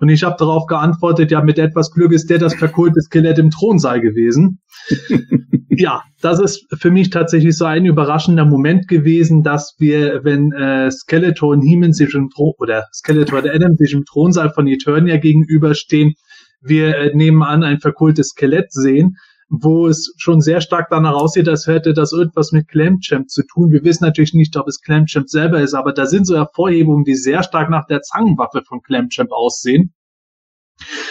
[0.03, 3.51] Und ich habe darauf geantwortet, ja, mit etwas Glück ist der das verkohlte Skelett im
[3.51, 4.59] Thronsaal gewesen.
[5.69, 10.91] ja, das ist für mich tatsächlich so ein überraschender Moment gewesen, dass wir, wenn äh,
[10.91, 15.15] Skeletor und Heeman sich im Thron oder Skeletor und Adam sich im Thronsaal von Eternia
[15.15, 16.15] gegenüberstehen,
[16.59, 19.15] wir äh, nebenan ein verkohltes Skelett sehen,
[19.61, 23.71] wo es schon sehr stark danach aussieht, als hätte das irgendwas mit Clamchamp zu tun.
[23.71, 27.15] Wir wissen natürlich nicht, ob es Clamchamp selber ist, aber da sind so Hervorhebungen, die
[27.15, 29.93] sehr stark nach der Zangenwaffe von Clamchamp aussehen.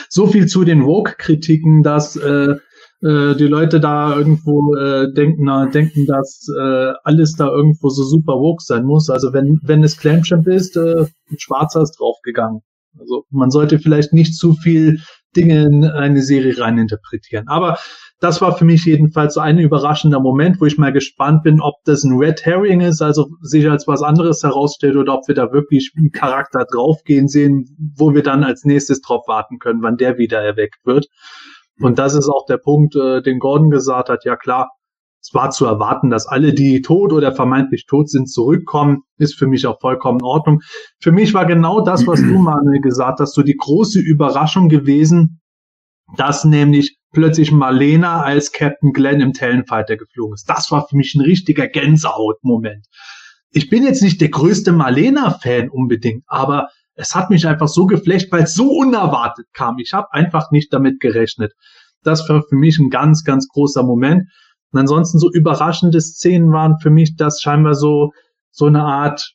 [0.09, 2.57] So viel zu den Vogue-Kritiken, dass äh,
[3.03, 8.03] äh, die Leute da irgendwo äh, denken, na, denken, dass äh, alles da irgendwo so
[8.03, 9.09] super woke sein muss.
[9.09, 12.63] Also wenn, wenn es Clamchamp ist, äh, ein Schwarzer ist draufgegangen.
[12.99, 15.01] Also man sollte vielleicht nicht zu viel
[15.37, 17.49] Dinge in eine Serie reininterpretieren.
[17.49, 17.79] Aber
[18.21, 21.75] das war für mich jedenfalls so ein überraschender Moment, wo ich mal gespannt bin, ob
[21.85, 25.53] das ein Red Herring ist, also sich als was anderes herausstellt oder ob wir da
[25.53, 27.65] wirklich einen Charakter draufgehen sehen,
[27.97, 31.07] wo wir dann als nächstes drauf warten können, wann der wieder erweckt wird.
[31.81, 34.71] Und das ist auch der Punkt, äh, den Gordon gesagt hat, ja klar,
[35.23, 39.47] es war zu erwarten, dass alle, die tot oder vermeintlich tot sind, zurückkommen, ist für
[39.47, 40.61] mich auch vollkommen in Ordnung.
[40.99, 45.41] Für mich war genau das, was du, Manuel, gesagt hast, so die große Überraschung gewesen,
[46.17, 50.49] dass nämlich plötzlich Marlena als Captain Glenn im Talonfighter geflogen ist.
[50.49, 52.87] Das war für mich ein richtiger Gänsehaut-Moment.
[53.51, 58.33] Ich bin jetzt nicht der größte Marlena-Fan unbedingt, aber es hat mich einfach so geflecht,
[58.33, 59.79] weil es so unerwartet kam.
[59.79, 61.53] Ich habe einfach nicht damit gerechnet.
[62.03, 64.25] Das war für mich ein ganz, ganz großer Moment.
[64.73, 68.13] Und ansonsten so überraschende Szenen waren für mich, dass scheinbar so,
[68.51, 69.35] so eine Art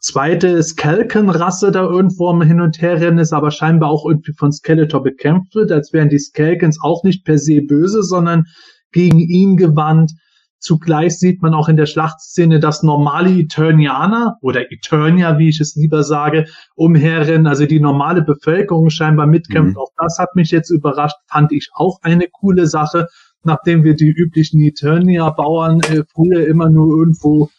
[0.00, 4.50] zweite Skelken-Rasse da irgendwo am Hin und Her rennen ist, aber scheinbar auch irgendwie von
[4.50, 8.44] Skeletor bekämpft wird, als wären die Skelkens auch nicht per se böse, sondern
[8.92, 10.12] gegen ihn gewandt.
[10.58, 15.74] Zugleich sieht man auch in der Schlachtszene, dass normale Eternianer oder Eternia, wie ich es
[15.74, 19.76] lieber sage, umherrennen, also die normale Bevölkerung scheinbar mitkämpft.
[19.76, 19.80] Mhm.
[19.80, 23.06] Auch das hat mich jetzt überrascht, fand ich auch eine coole Sache
[23.44, 27.50] nachdem wir die üblichen Eternia-Bauern äh, früher immer nur irgendwo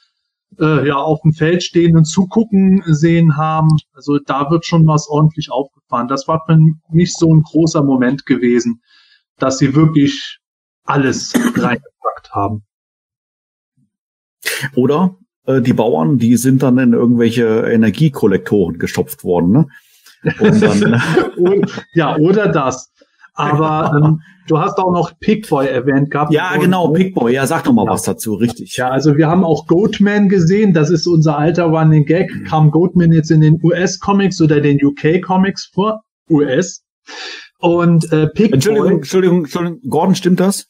[0.60, 3.70] äh, ja auf dem Feld stehen und zugucken sehen haben.
[3.94, 6.08] Also da wird schon was ordentlich aufgefahren.
[6.08, 6.58] Das war für
[6.90, 8.82] mich so ein großer Moment gewesen,
[9.38, 10.40] dass sie wirklich
[10.86, 12.64] alles reingepackt haben.
[14.76, 19.68] Oder äh, die Bauern, die sind dann in irgendwelche Energiekollektoren gestopft worden, ne?
[20.40, 21.02] Und dann,
[21.94, 22.92] ja, oder das.
[23.34, 26.34] Aber ähm, du hast auch noch Pickboy erwähnt gehabt.
[26.34, 27.34] Ja, genau, Pickboy.
[27.34, 27.92] Ja, sag doch mal ja.
[27.92, 28.76] was dazu, richtig.
[28.78, 30.74] Ja, also wir haben auch Goatman gesehen.
[30.74, 32.34] Das ist unser alter Running Gag.
[32.34, 32.44] Mhm.
[32.46, 36.02] Kam Goatman jetzt in den US-Comics oder den UK-Comics vor?
[36.30, 36.84] US.
[37.60, 38.54] Und äh, Pickboy.
[38.54, 40.68] Entschuldigung, Entschuldigung, Entschuldigung, Gordon, stimmt das?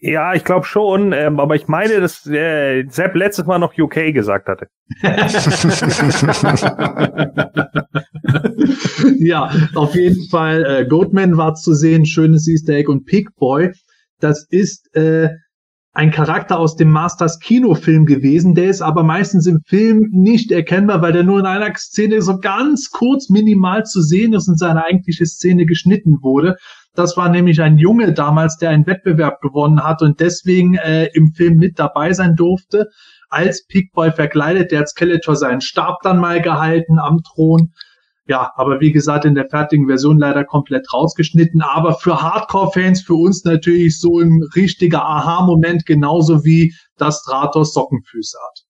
[0.00, 4.14] Ja, ich glaube schon, ähm, aber ich meine, dass äh, Sepp letztes Mal noch UK
[4.14, 4.68] gesagt hatte.
[9.18, 10.64] ja, auf jeden Fall.
[10.64, 13.72] Äh, Goatman war zu sehen, schönes Easter Egg und Pigboy.
[14.20, 15.30] Das ist äh,
[15.98, 21.02] ein Charakter aus dem Masters Kinofilm gewesen, der ist aber meistens im Film nicht erkennbar,
[21.02, 24.84] weil der nur in einer Szene so ganz kurz minimal zu sehen ist und seine
[24.84, 26.54] eigentliche Szene geschnitten wurde.
[26.98, 31.32] Das war nämlich ein Junge damals, der einen Wettbewerb gewonnen hat und deswegen äh, im
[31.32, 32.88] Film mit dabei sein durfte.
[33.28, 37.72] Als Pickboy verkleidet, der hat Skeletor seinen Stab dann mal gehalten am Thron.
[38.26, 41.62] Ja, aber wie gesagt, in der fertigen Version leider komplett rausgeschnitten.
[41.62, 48.36] Aber für Hardcore-Fans, für uns natürlich so ein richtiger Aha-Moment, genauso wie das Stratos Sockenfüße
[48.44, 48.67] hat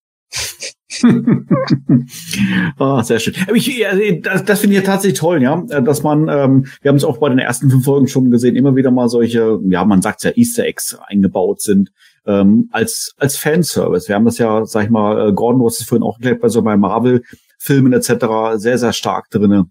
[2.79, 3.35] oh, sehr schön.
[3.55, 3.83] Ich,
[4.23, 7.29] das, das finde ich tatsächlich toll, ja, dass man, ähm, wir haben es auch bei
[7.29, 10.65] den ersten fünf Folgen schon gesehen, immer wieder mal solche, ja, man sagt ja Easter
[10.65, 11.91] Eggs eingebaut sind
[12.27, 14.09] ähm, als als Fanservice.
[14.09, 16.41] Wir haben das ja, sag ich mal, äh, Gordon, du hast es vorhin auch erklärt,
[16.41, 18.57] bei so bei Marvel-Filmen etc.
[18.57, 19.67] sehr sehr stark drinne.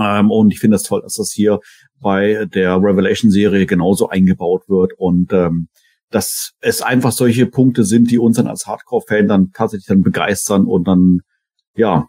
[0.00, 1.60] Ähm, und ich finde das toll, dass das hier
[2.00, 5.68] bei der Revelation-Serie genauso eingebaut wird und ähm,
[6.10, 10.66] dass es einfach solche Punkte sind, die uns dann als Hardcore-Fan dann tatsächlich dann begeistern
[10.66, 11.20] und dann,
[11.76, 12.08] ja,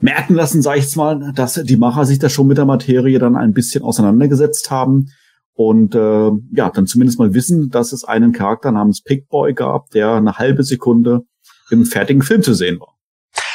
[0.00, 3.36] merken lassen, sage ich mal, dass die Macher sich da schon mit der Materie dann
[3.36, 5.10] ein bisschen auseinandergesetzt haben
[5.54, 10.12] und äh, ja, dann zumindest mal wissen, dass es einen Charakter namens Pigboy gab, der
[10.12, 11.22] eine halbe Sekunde
[11.70, 12.97] im fertigen Film zu sehen war.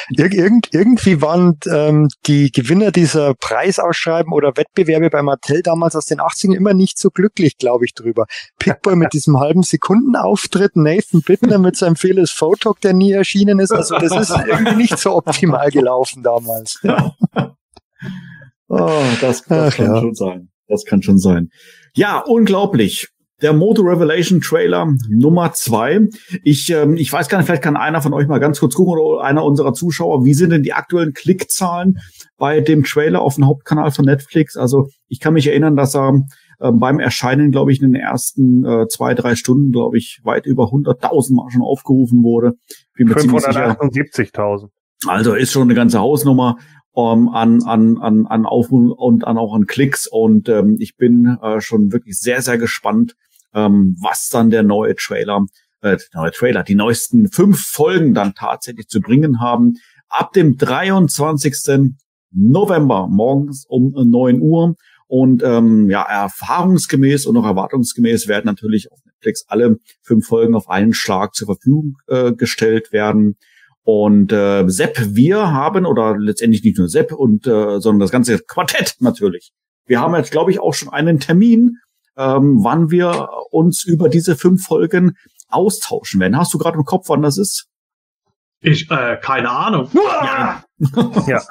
[0.10, 6.06] Ir irgend, irgendwie waren ähm, die Gewinner dieser Preisausschreiben oder Wettbewerbe bei Mattel damals aus
[6.06, 8.26] den 80ern immer nicht so glücklich, glaube ich, drüber.
[8.60, 13.72] Pickboy mit diesem halben Sekundenauftritt, Nathan Bittner mit seinem Fearless Photog, der nie erschienen ist.
[13.72, 16.82] Also das ist irgendwie nicht so optimal gelaufen damals.
[18.70, 20.02] Oh, das, das Ach, kann ja.
[20.02, 20.50] schon sein.
[20.68, 21.50] Das kann schon sein.
[21.94, 23.13] Ja, unglaublich
[23.44, 26.08] der Moto Revelation Trailer Nummer zwei.
[26.44, 28.98] Ich, ähm, ich weiß gar nicht, vielleicht kann einer von euch mal ganz kurz gucken
[28.98, 32.00] oder einer unserer Zuschauer, wie sind denn die aktuellen Klickzahlen
[32.38, 34.56] bei dem Trailer auf dem Hauptkanal von Netflix?
[34.56, 36.24] Also ich kann mich erinnern, dass er
[36.60, 40.46] äh, beim Erscheinen, glaube ich, in den ersten äh, zwei, drei Stunden, glaube ich, weit
[40.46, 42.54] über 100.000 Mal schon aufgerufen wurde.
[42.98, 44.70] 578.000.
[45.06, 46.58] Also ist schon eine ganze Hausnummer
[46.94, 50.08] um, ähm, an, an, an, an Aufrufen und an auch an Klicks.
[50.08, 53.16] Und ähm, ich bin äh, schon wirklich sehr, sehr gespannt,
[53.54, 55.46] ähm, was dann der neue Trailer,
[55.82, 59.76] äh, neue Trailer, die neuesten fünf Folgen dann tatsächlich zu bringen haben.
[60.10, 61.94] Ab dem 23.
[62.32, 64.76] November morgens um 9 Uhr.
[65.08, 70.70] Und ähm, ja, erfahrungsgemäß und auch erwartungsgemäß werden natürlich auf Netflix alle fünf Folgen auf
[70.70, 73.38] einen Schlag zur Verfügung äh, gestellt werden.
[73.84, 78.40] Und äh, Sepp, wir haben, oder letztendlich nicht nur Sepp, und, äh, sondern das ganze
[78.40, 79.52] Quartett natürlich.
[79.86, 81.78] Wir haben jetzt, glaube ich, auch schon einen Termin
[82.18, 85.18] ähm, wann wir uns über diese fünf Folgen
[85.50, 86.38] austauschen werden.
[86.38, 87.68] Hast du gerade im Kopf, wann das ist?
[88.62, 89.90] Ich, äh, keine Ahnung.
[89.94, 90.64] Ja.
[91.28, 91.42] ja.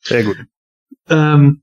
[0.00, 0.36] Sehr gut.
[1.08, 1.62] Ähm,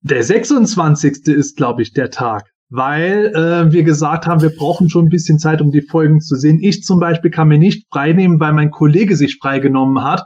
[0.00, 1.26] der 26.
[1.28, 5.38] ist, glaube ich, der Tag, weil äh, wir gesagt haben, wir brauchen schon ein bisschen
[5.38, 6.58] Zeit, um die Folgen zu sehen.
[6.60, 10.24] Ich zum Beispiel kann mir nicht freinehmen, weil mein Kollege sich freigenommen hat.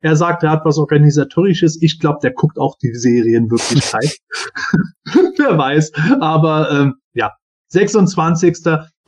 [0.00, 1.80] Er sagt, er hat was Organisatorisches.
[1.80, 4.16] Ich glaube, der guckt auch die Serien Wirklichkeit.
[5.38, 5.92] Wer weiß.
[6.20, 7.32] Aber ähm, ja,
[7.68, 8.58] 26.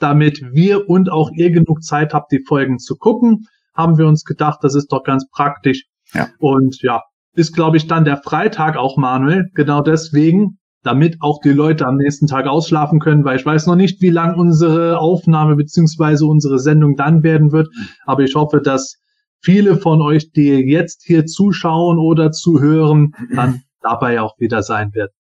[0.01, 4.25] Damit wir und auch ihr genug Zeit habt, die Folgen zu gucken, haben wir uns
[4.25, 5.87] gedacht, das ist doch ganz praktisch.
[6.15, 6.29] Ja.
[6.39, 7.03] Und ja,
[7.35, 9.49] ist, glaube ich, dann der Freitag auch, Manuel.
[9.55, 13.77] Genau deswegen, damit auch die Leute am nächsten Tag ausschlafen können, weil ich weiß noch
[13.77, 17.69] nicht, wie lang unsere Aufnahme beziehungsweise unsere Sendung dann werden wird.
[18.07, 18.97] Aber ich hoffe, dass
[19.41, 25.13] viele von euch, die jetzt hier zuschauen oder zuhören, dann dabei auch wieder sein werden.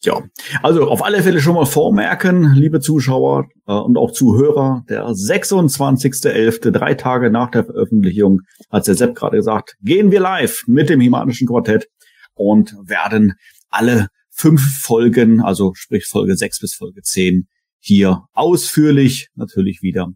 [0.00, 0.22] Ja,
[0.62, 6.70] also auf alle Fälle schon mal vormerken, liebe Zuschauer äh, und auch Zuhörer, der 26.11.,
[6.70, 11.00] drei Tage nach der Veröffentlichung, hat der Sepp gerade gesagt, gehen wir live mit dem
[11.00, 11.88] Himanischen Quartett
[12.34, 13.34] und werden
[13.70, 17.48] alle fünf Folgen, also sprich Folge sechs bis Folge zehn,
[17.80, 20.12] hier ausführlich natürlich wieder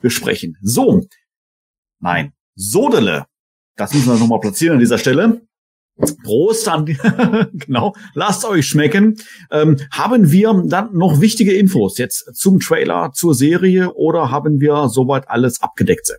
[0.00, 0.56] besprechen.
[0.62, 1.08] So,
[1.98, 3.26] nein, Sodele.
[3.76, 5.42] Das müssen wir nochmal platzieren an dieser Stelle.
[6.24, 6.86] Prost an,
[7.52, 9.16] genau, lasst euch schmecken.
[9.52, 14.88] Ähm, haben wir dann noch wichtige Infos jetzt zum Trailer, zur Serie oder haben wir
[14.88, 16.18] soweit alles abgedeckt, Sepp?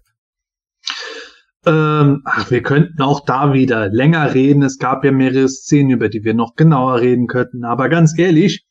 [1.66, 4.64] Ähm, ach, wir könnten auch da wieder länger reden.
[4.64, 7.66] Es gab ja mehrere Szenen, über die wir noch genauer reden könnten.
[7.66, 8.66] Aber ganz ehrlich,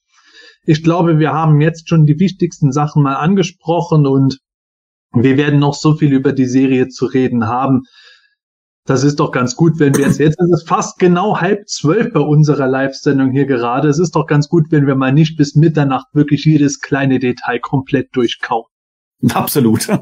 [0.65, 4.39] ich glaube, wir haben jetzt schon die wichtigsten Sachen mal angesprochen und
[5.15, 7.83] wir werden noch so viel über die Serie zu reden haben.
[8.87, 12.13] Das ist doch ganz gut, wenn wir jetzt, jetzt ist es fast genau halb zwölf
[12.13, 13.89] bei unserer Live-Sendung hier gerade.
[13.89, 17.61] Es ist doch ganz gut, wenn wir mal nicht bis Mitternacht wirklich jedes kleine Detail
[17.61, 18.67] komplett durchkauen.
[19.33, 19.89] Absolut.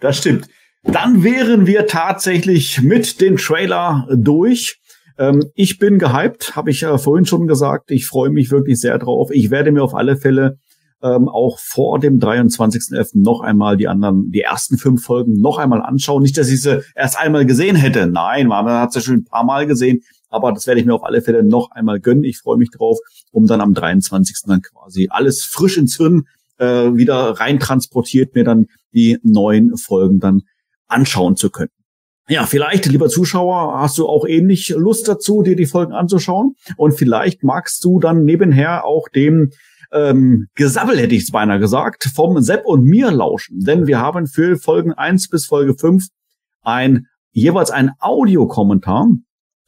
[0.00, 0.46] Das stimmt.
[0.82, 4.78] Dann wären wir tatsächlich mit dem Trailer durch.
[5.18, 7.90] Ähm, ich bin gehypt, habe ich ja vorhin schon gesagt.
[7.90, 9.30] Ich freue mich wirklich sehr drauf.
[9.32, 10.58] Ich werde mir auf alle Fälle
[11.02, 13.20] ähm, auch vor dem 23.11.
[13.22, 16.22] noch einmal die anderen, die ersten fünf Folgen noch einmal anschauen.
[16.22, 18.06] Nicht, dass ich sie erst einmal gesehen hätte.
[18.06, 20.02] Nein, man hat sie schon ein paar Mal gesehen.
[20.28, 22.24] Aber das werde ich mir auf alle Fälle noch einmal gönnen.
[22.24, 22.98] Ich freue mich drauf,
[23.32, 24.36] um dann am 23.
[24.46, 26.24] dann quasi alles frisch ins Hirn
[26.58, 30.42] äh, wieder rein transportiert, mir dann die neuen Folgen dann
[30.86, 31.70] anschauen zu können.
[32.28, 36.54] Ja, vielleicht, lieber Zuschauer, hast du auch ähnlich Lust dazu, dir die Folgen anzuschauen.
[36.76, 39.50] Und vielleicht magst du dann nebenher auch dem
[39.92, 43.60] ähm, Gesabbel, hätte ich es beinahe gesagt, vom Sepp und mir lauschen.
[43.60, 46.06] Denn wir haben für Folgen 1 bis Folge 5
[46.62, 49.08] ein jeweils ein Audiokommentar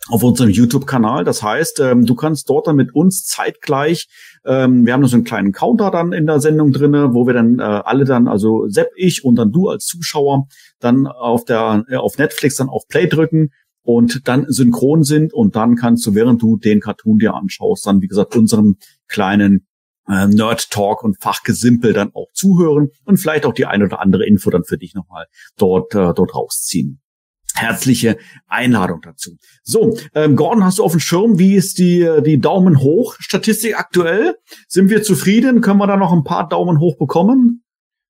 [0.08, 1.24] auf unserem YouTube-Kanal.
[1.24, 4.08] Das heißt, ähm, du kannst dort dann mit uns zeitgleich,
[4.44, 7.60] ähm, wir haben so einen kleinen Counter dann in der Sendung drinne, wo wir dann
[7.60, 10.48] äh, alle dann, also Sepp, ich und dann du als Zuschauer,
[10.80, 13.50] dann auf der äh, auf Netflix dann auf Play drücken
[13.82, 18.00] und dann synchron sind und dann kannst du, während du den Cartoon dir anschaust, dann
[18.02, 18.76] wie gesagt unserem
[19.08, 19.66] kleinen
[20.08, 24.26] äh, Nerd Talk und Fachgesimpel dann auch zuhören und vielleicht auch die eine oder andere
[24.26, 27.02] Info dann für dich nochmal dort äh, dort rausziehen
[27.54, 28.16] herzliche
[28.46, 29.36] Einladung dazu.
[29.62, 33.78] So, ähm, Gordon, hast du auf dem Schirm, wie ist die, die Daumen hoch Statistik
[33.78, 34.36] aktuell?
[34.68, 35.60] Sind wir zufrieden?
[35.60, 37.61] Können wir da noch ein paar Daumen hoch bekommen?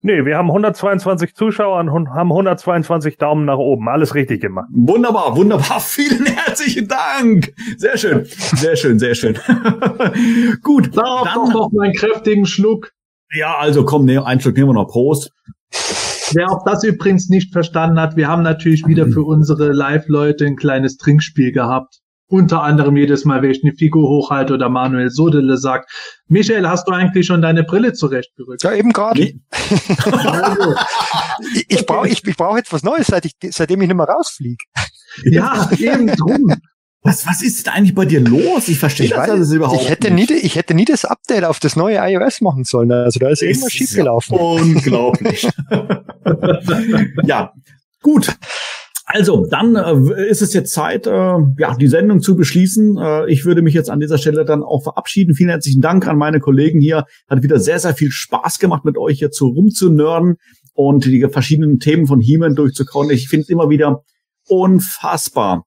[0.07, 3.89] Nee, wir haben 122 Zuschauer und haben 122 Daumen nach oben.
[3.89, 4.69] Alles richtig gemacht.
[4.71, 5.81] Wunderbar, wunderbar.
[5.85, 7.53] Vielen herzlichen Dank.
[7.77, 9.37] Sehr schön, sehr schön, sehr schön.
[10.63, 10.97] Gut.
[10.97, 12.93] Darauf dann doch noch meinen kräftigen Schluck.
[13.35, 14.87] Ja, also komm, ne, einen Schluck nehmen wir noch.
[14.87, 15.33] Prost.
[16.33, 20.55] Wer auch das übrigens nicht verstanden hat, wir haben natürlich wieder für unsere Live-Leute ein
[20.55, 21.99] kleines Trinkspiel gehabt.
[22.29, 25.91] Unter anderem jedes Mal, wenn ich eine Figur hochhalte oder Manuel Sodele sagt,
[26.27, 28.65] Michael, hast du eigentlich schon deine Brille zurechtgerückt?
[28.65, 29.21] Ja, eben gerade.
[29.21, 29.41] Nee.
[30.05, 30.75] Also.
[31.55, 34.07] ich ich brauche ich, ich brauch jetzt was Neues, seit ich, seitdem ich nicht mehr
[34.07, 34.65] rausfliege.
[35.25, 36.53] Ja, eben drum.
[37.07, 38.67] Was, was ist denn eigentlich bei dir los?
[38.67, 40.29] Ich verstehe das alles überhaupt ich hätte nicht.
[40.29, 42.91] Nie, ich hätte nie das Update auf das neue iOS machen sollen.
[42.91, 44.37] Also da ist, ist irgendwas schiefgelaufen.
[44.37, 45.49] unglaublich.
[47.25, 47.53] ja,
[48.03, 48.37] gut.
[49.09, 52.99] Also, dann äh, ist es jetzt Zeit, äh, ja, die Sendung zu beschließen.
[52.99, 55.35] Äh, ich würde mich jetzt an dieser Stelle dann auch verabschieden.
[55.35, 57.05] Vielen herzlichen Dank an meine Kollegen hier.
[57.29, 60.39] Hat wieder sehr, sehr viel Spaß gemacht, mit euch hier zu rumzunörden
[60.75, 63.11] und die verschiedenen Themen von He-Man durchzukauen.
[63.11, 64.03] Ich finde es immer wieder
[64.49, 65.65] unfassbar,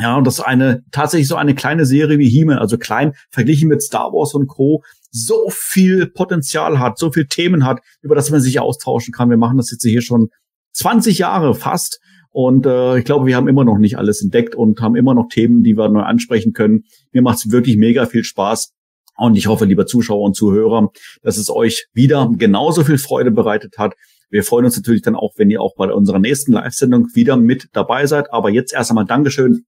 [0.00, 3.82] ja, und das eine, tatsächlich so eine kleine Serie wie He-Man, also klein verglichen mit
[3.82, 8.40] Star Wars und Co., so viel Potenzial hat, so viel Themen hat, über das man
[8.40, 9.28] sich austauschen kann.
[9.28, 10.30] Wir machen das jetzt hier schon
[10.72, 12.00] 20 Jahre fast.
[12.32, 15.28] Und äh, ich glaube, wir haben immer noch nicht alles entdeckt und haben immer noch
[15.28, 16.84] Themen, die wir neu ansprechen können.
[17.12, 18.72] Mir macht es wirklich mega viel Spaß.
[19.16, 20.90] Und ich hoffe, lieber Zuschauer und Zuhörer,
[21.22, 23.94] dass es euch wieder genauso viel Freude bereitet hat.
[24.30, 27.68] Wir freuen uns natürlich dann auch, wenn ihr auch bei unserer nächsten Live-Sendung wieder mit
[27.72, 28.32] dabei seid.
[28.32, 29.64] Aber jetzt erst einmal Dankeschön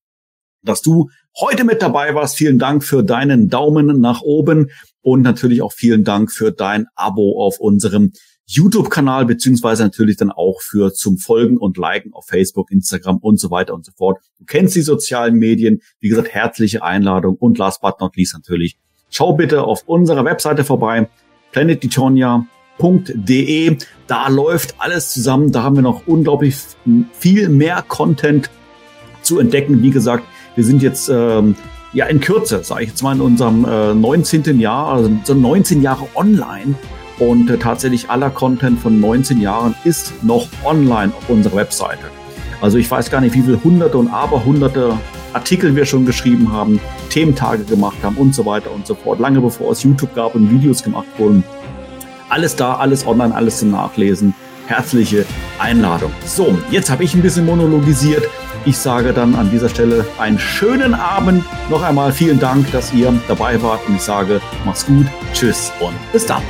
[0.63, 1.11] dass du
[1.41, 2.37] heute mit dabei warst.
[2.37, 7.45] Vielen Dank für deinen Daumen nach oben und natürlich auch vielen Dank für dein Abo
[7.45, 8.13] auf unserem
[8.47, 13.51] YouTube-Kanal, beziehungsweise natürlich dann auch für zum Folgen und Liken auf Facebook, Instagram und so
[13.51, 14.21] weiter und so fort.
[14.39, 15.81] Du kennst die sozialen Medien.
[16.01, 18.79] Wie gesagt, herzliche Einladung und last but not least natürlich.
[19.11, 21.09] Schau bitte auf unserer Webseite vorbei,
[21.53, 23.77] planetdetonia.de.
[24.07, 25.53] Da läuft alles zusammen.
[25.53, 26.57] Da haben wir noch unglaublich
[27.13, 28.51] viel mehr Content
[29.23, 29.83] zu entdecken.
[29.83, 31.55] Wie gesagt, wir sind jetzt ähm,
[31.93, 34.61] ja in Kürze, sage ich jetzt mal, in unserem äh, 19.
[34.61, 36.75] Jahr, also so 19 Jahre online.
[37.19, 42.05] Und äh, tatsächlich aller Content von 19 Jahren ist noch online auf unserer Webseite.
[42.61, 44.97] Also ich weiß gar nicht, wie viele hunderte und aberhunderte
[45.33, 49.19] Artikel wir schon geschrieben haben, Thementage gemacht haben und so weiter und so fort.
[49.19, 51.43] Lange bevor es YouTube gab und Videos gemacht wurden.
[52.29, 54.35] Alles da, alles online, alles zum Nachlesen.
[54.67, 55.27] Herzliche
[55.59, 56.13] Einladung.
[56.25, 58.25] So, jetzt habe ich ein bisschen monologisiert.
[58.65, 61.45] Ich sage dann an dieser Stelle einen schönen Abend.
[61.69, 65.95] Noch einmal vielen Dank, dass ihr dabei wart und ich sage, mach's gut, tschüss und
[66.13, 66.43] bis dann.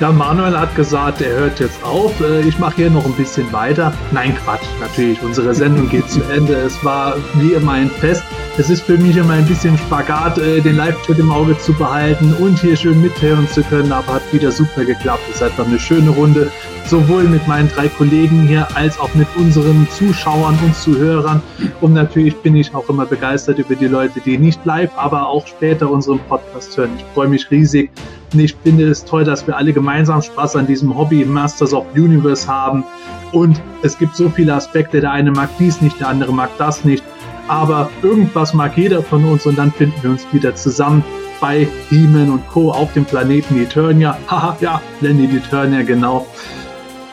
[0.00, 2.20] Ja, Manuel hat gesagt, er hört jetzt auf.
[2.20, 3.92] Äh, ich mache hier noch ein bisschen weiter.
[4.10, 5.22] Nein, Quatsch, natürlich.
[5.22, 6.54] Unsere Sendung geht zu Ende.
[6.54, 8.24] Es war wie immer ein Fest.
[8.56, 12.32] Es ist für mich immer ein bisschen Spagat, äh, den Live-Chat im Auge zu behalten
[12.34, 15.22] und hier schön mithören zu können, aber hat wieder super geklappt.
[15.28, 16.52] Es ist einfach eine schöne Runde,
[16.86, 21.42] sowohl mit meinen drei Kollegen hier als auch mit unseren Zuschauern und Zuhörern.
[21.80, 25.44] Und natürlich bin ich auch immer begeistert über die Leute, die nicht live, aber auch
[25.48, 26.90] später unseren Podcast hören.
[26.96, 27.90] Ich freue mich riesig,
[28.32, 31.86] und ich finde es toll, dass wir alle gemeinsam Spaß an diesem Hobby Masters of
[31.94, 32.84] Universe haben.
[33.32, 35.00] Und es gibt so viele Aspekte.
[35.00, 37.02] Der eine mag dies nicht, der andere mag das nicht.
[37.48, 41.04] Aber irgendwas mag jeder von uns und dann finden wir uns wieder zusammen
[41.40, 42.72] bei He-Man und Co.
[42.72, 44.16] auf dem Planeten Eternia.
[44.28, 46.26] Haha, ja, Planet Eternia, genau.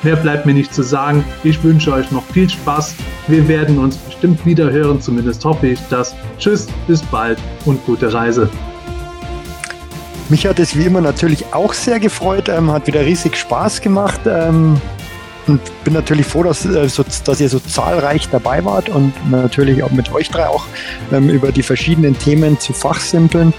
[0.03, 1.23] Mehr bleibt mir nicht zu sagen.
[1.43, 2.95] Ich wünsche euch noch viel Spaß.
[3.27, 6.15] Wir werden uns bestimmt wieder hören, zumindest hoffe ich das.
[6.39, 8.49] Tschüss, bis bald und gute Reise.
[10.29, 14.21] Mich hat es wie immer natürlich auch sehr gefreut, ähm, hat wieder riesig Spaß gemacht
[14.25, 14.79] ähm,
[15.51, 19.83] und bin natürlich froh, dass, äh, so, dass ihr so zahlreich dabei wart und natürlich
[19.83, 20.65] auch mit euch drei auch
[21.11, 23.53] ähm, über die verschiedenen Themen zu fachsimpeln.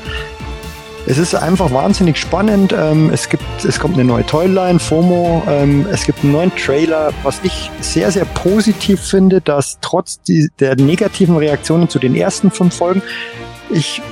[1.04, 2.72] Es ist einfach wahnsinnig spannend.
[2.72, 5.42] Ähm, es, gibt, es kommt eine neue Toyline, FOMO.
[5.48, 10.20] Ähm, es gibt einen neuen Trailer, was ich sehr, sehr positiv finde, dass trotz
[10.60, 13.02] der negativen Reaktionen zu den ersten fünf Folgen
[13.70, 14.02] ich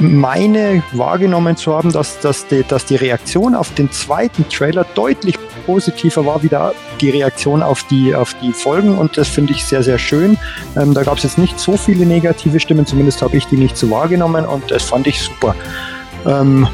[0.00, 5.38] meine wahrgenommen zu haben, dass, dass, die, dass die Reaktion auf den zweiten Trailer deutlich
[5.66, 9.64] positiver war wie da die Reaktion auf die, auf die Folgen und das finde ich
[9.64, 10.38] sehr, sehr schön.
[10.76, 13.76] Ähm, da gab es jetzt nicht so viele negative Stimmen, zumindest habe ich die nicht
[13.76, 15.54] so wahrgenommen und das fand ich super.
[16.26, 16.66] Ähm,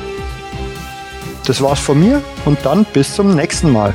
[1.47, 3.95] das war's von mir und dann bis zum nächsten Mal.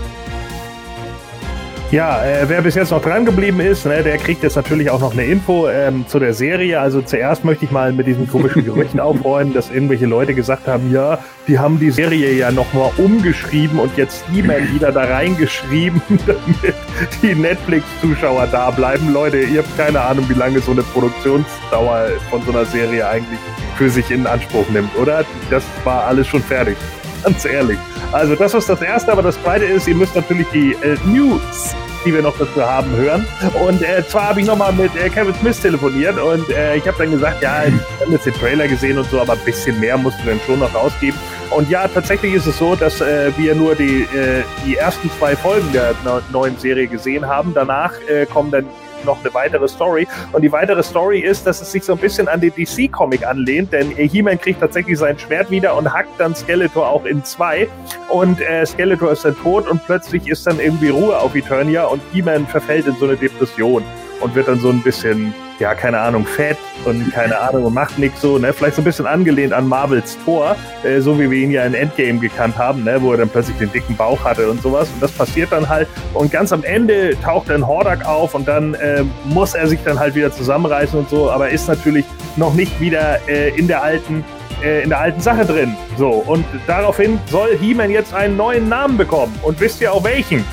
[1.92, 5.02] Ja, äh, wer bis jetzt noch dran geblieben ist, ne, der kriegt jetzt natürlich auch
[5.02, 6.80] noch eine Info ähm, zu der Serie.
[6.80, 10.90] Also zuerst möchte ich mal mit diesen komischen Gerüchten aufräumen, dass irgendwelche Leute gesagt haben,
[10.94, 16.76] ja, die haben die Serie ja nochmal umgeschrieben und jetzt E-Mail wieder da reingeschrieben, damit
[17.22, 19.12] die Netflix-Zuschauer da bleiben.
[19.12, 23.40] Leute, ihr habt keine Ahnung, wie lange so eine Produktionsdauer von so einer Serie eigentlich
[23.76, 25.26] für sich in Anspruch nimmt, oder?
[25.50, 26.78] Das war alles schon fertig.
[27.24, 27.78] Ganz ehrlich.
[28.12, 31.76] Also das ist das Erste, aber das Zweite ist, ihr müsst natürlich die äh, News
[32.06, 33.26] die wir noch dazu haben, hören.
[33.66, 36.98] Und äh, zwar habe ich nochmal mit äh, Kevin Smith telefoniert und äh, ich habe
[36.98, 39.98] dann gesagt, ja, ich habe jetzt den Trailer gesehen und so, aber ein bisschen mehr
[39.98, 41.20] musst du dann schon noch rausgeben.
[41.52, 45.36] Und ja, tatsächlich ist es so, dass äh, wir nur die, äh, die ersten zwei
[45.36, 45.94] Folgen der
[46.32, 47.54] neuen Serie gesehen haben.
[47.54, 48.66] Danach äh, kommen dann
[49.06, 50.08] noch eine weitere Story.
[50.32, 53.74] Und die weitere Story ist, dass es sich so ein bisschen an den DC-Comic anlehnt,
[53.74, 57.68] denn He-Man kriegt tatsächlich sein Schwert wieder und hackt dann Skeletor auch in zwei.
[58.10, 62.02] Und äh, Skeletor ist dann tot und plötzlich ist dann irgendwie Ruhe auf Eternia und
[62.14, 63.84] He-Man verfällt in so eine Depression
[64.20, 68.00] und wird dann so ein bisschen ja, keine Ahnung, fett und keine Ahnung und macht
[68.00, 68.52] nichts so, ne?
[68.52, 71.76] Vielleicht so ein bisschen angelehnt an Marvels Tor, äh, so wie wir ihn ja in
[71.76, 73.00] Endgame gekannt haben, ne?
[73.02, 74.90] Wo er dann plötzlich den dicken Bauch hatte und sowas.
[74.90, 75.88] Und das passiert dann halt.
[76.16, 80.00] Und ganz am Ende taucht dann Hordak auf und dann äh, muss er sich dann
[80.00, 84.26] halt wieder zusammenreißen und so, aber ist natürlich noch nicht wieder äh, in der alten
[84.64, 85.76] äh, in der alten Sache drin.
[85.98, 89.38] So, und daraufhin soll He-Man jetzt einen neuen Namen bekommen.
[89.44, 90.44] Und wisst ihr auch welchen?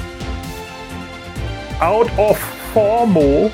[1.80, 2.38] Out of
[2.74, 3.50] Formo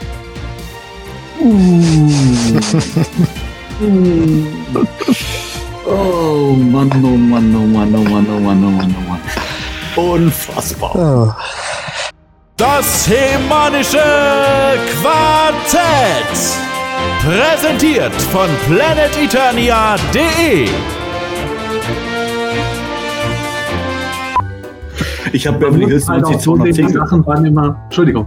[5.86, 9.20] oh Mann, oh Mann, oh Mann, oh Mann, oh Mann, oh Mann, oh Mann.
[9.96, 10.92] Unfassbar.
[10.94, 11.32] Oh.
[12.56, 13.98] Das Hemanische
[15.02, 16.56] Quartett.
[17.20, 20.68] Präsentiert von planeteternia.de.
[25.32, 27.76] Ich habe Beverly Hills 90210 Sachen waren immer.
[27.86, 28.24] Entschuldigung.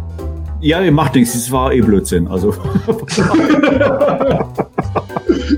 [0.67, 2.27] Ja, ihr macht nichts, es war eh Blödsinn.
[2.27, 2.51] Also.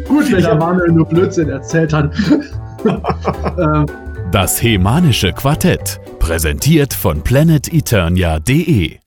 [0.07, 2.13] Gut, wenn der Manuel nur Blödsinn erzählt hat.
[2.85, 3.85] Ähm.
[4.31, 8.95] das Hemanische Quartett, präsentiert von planeteternia.de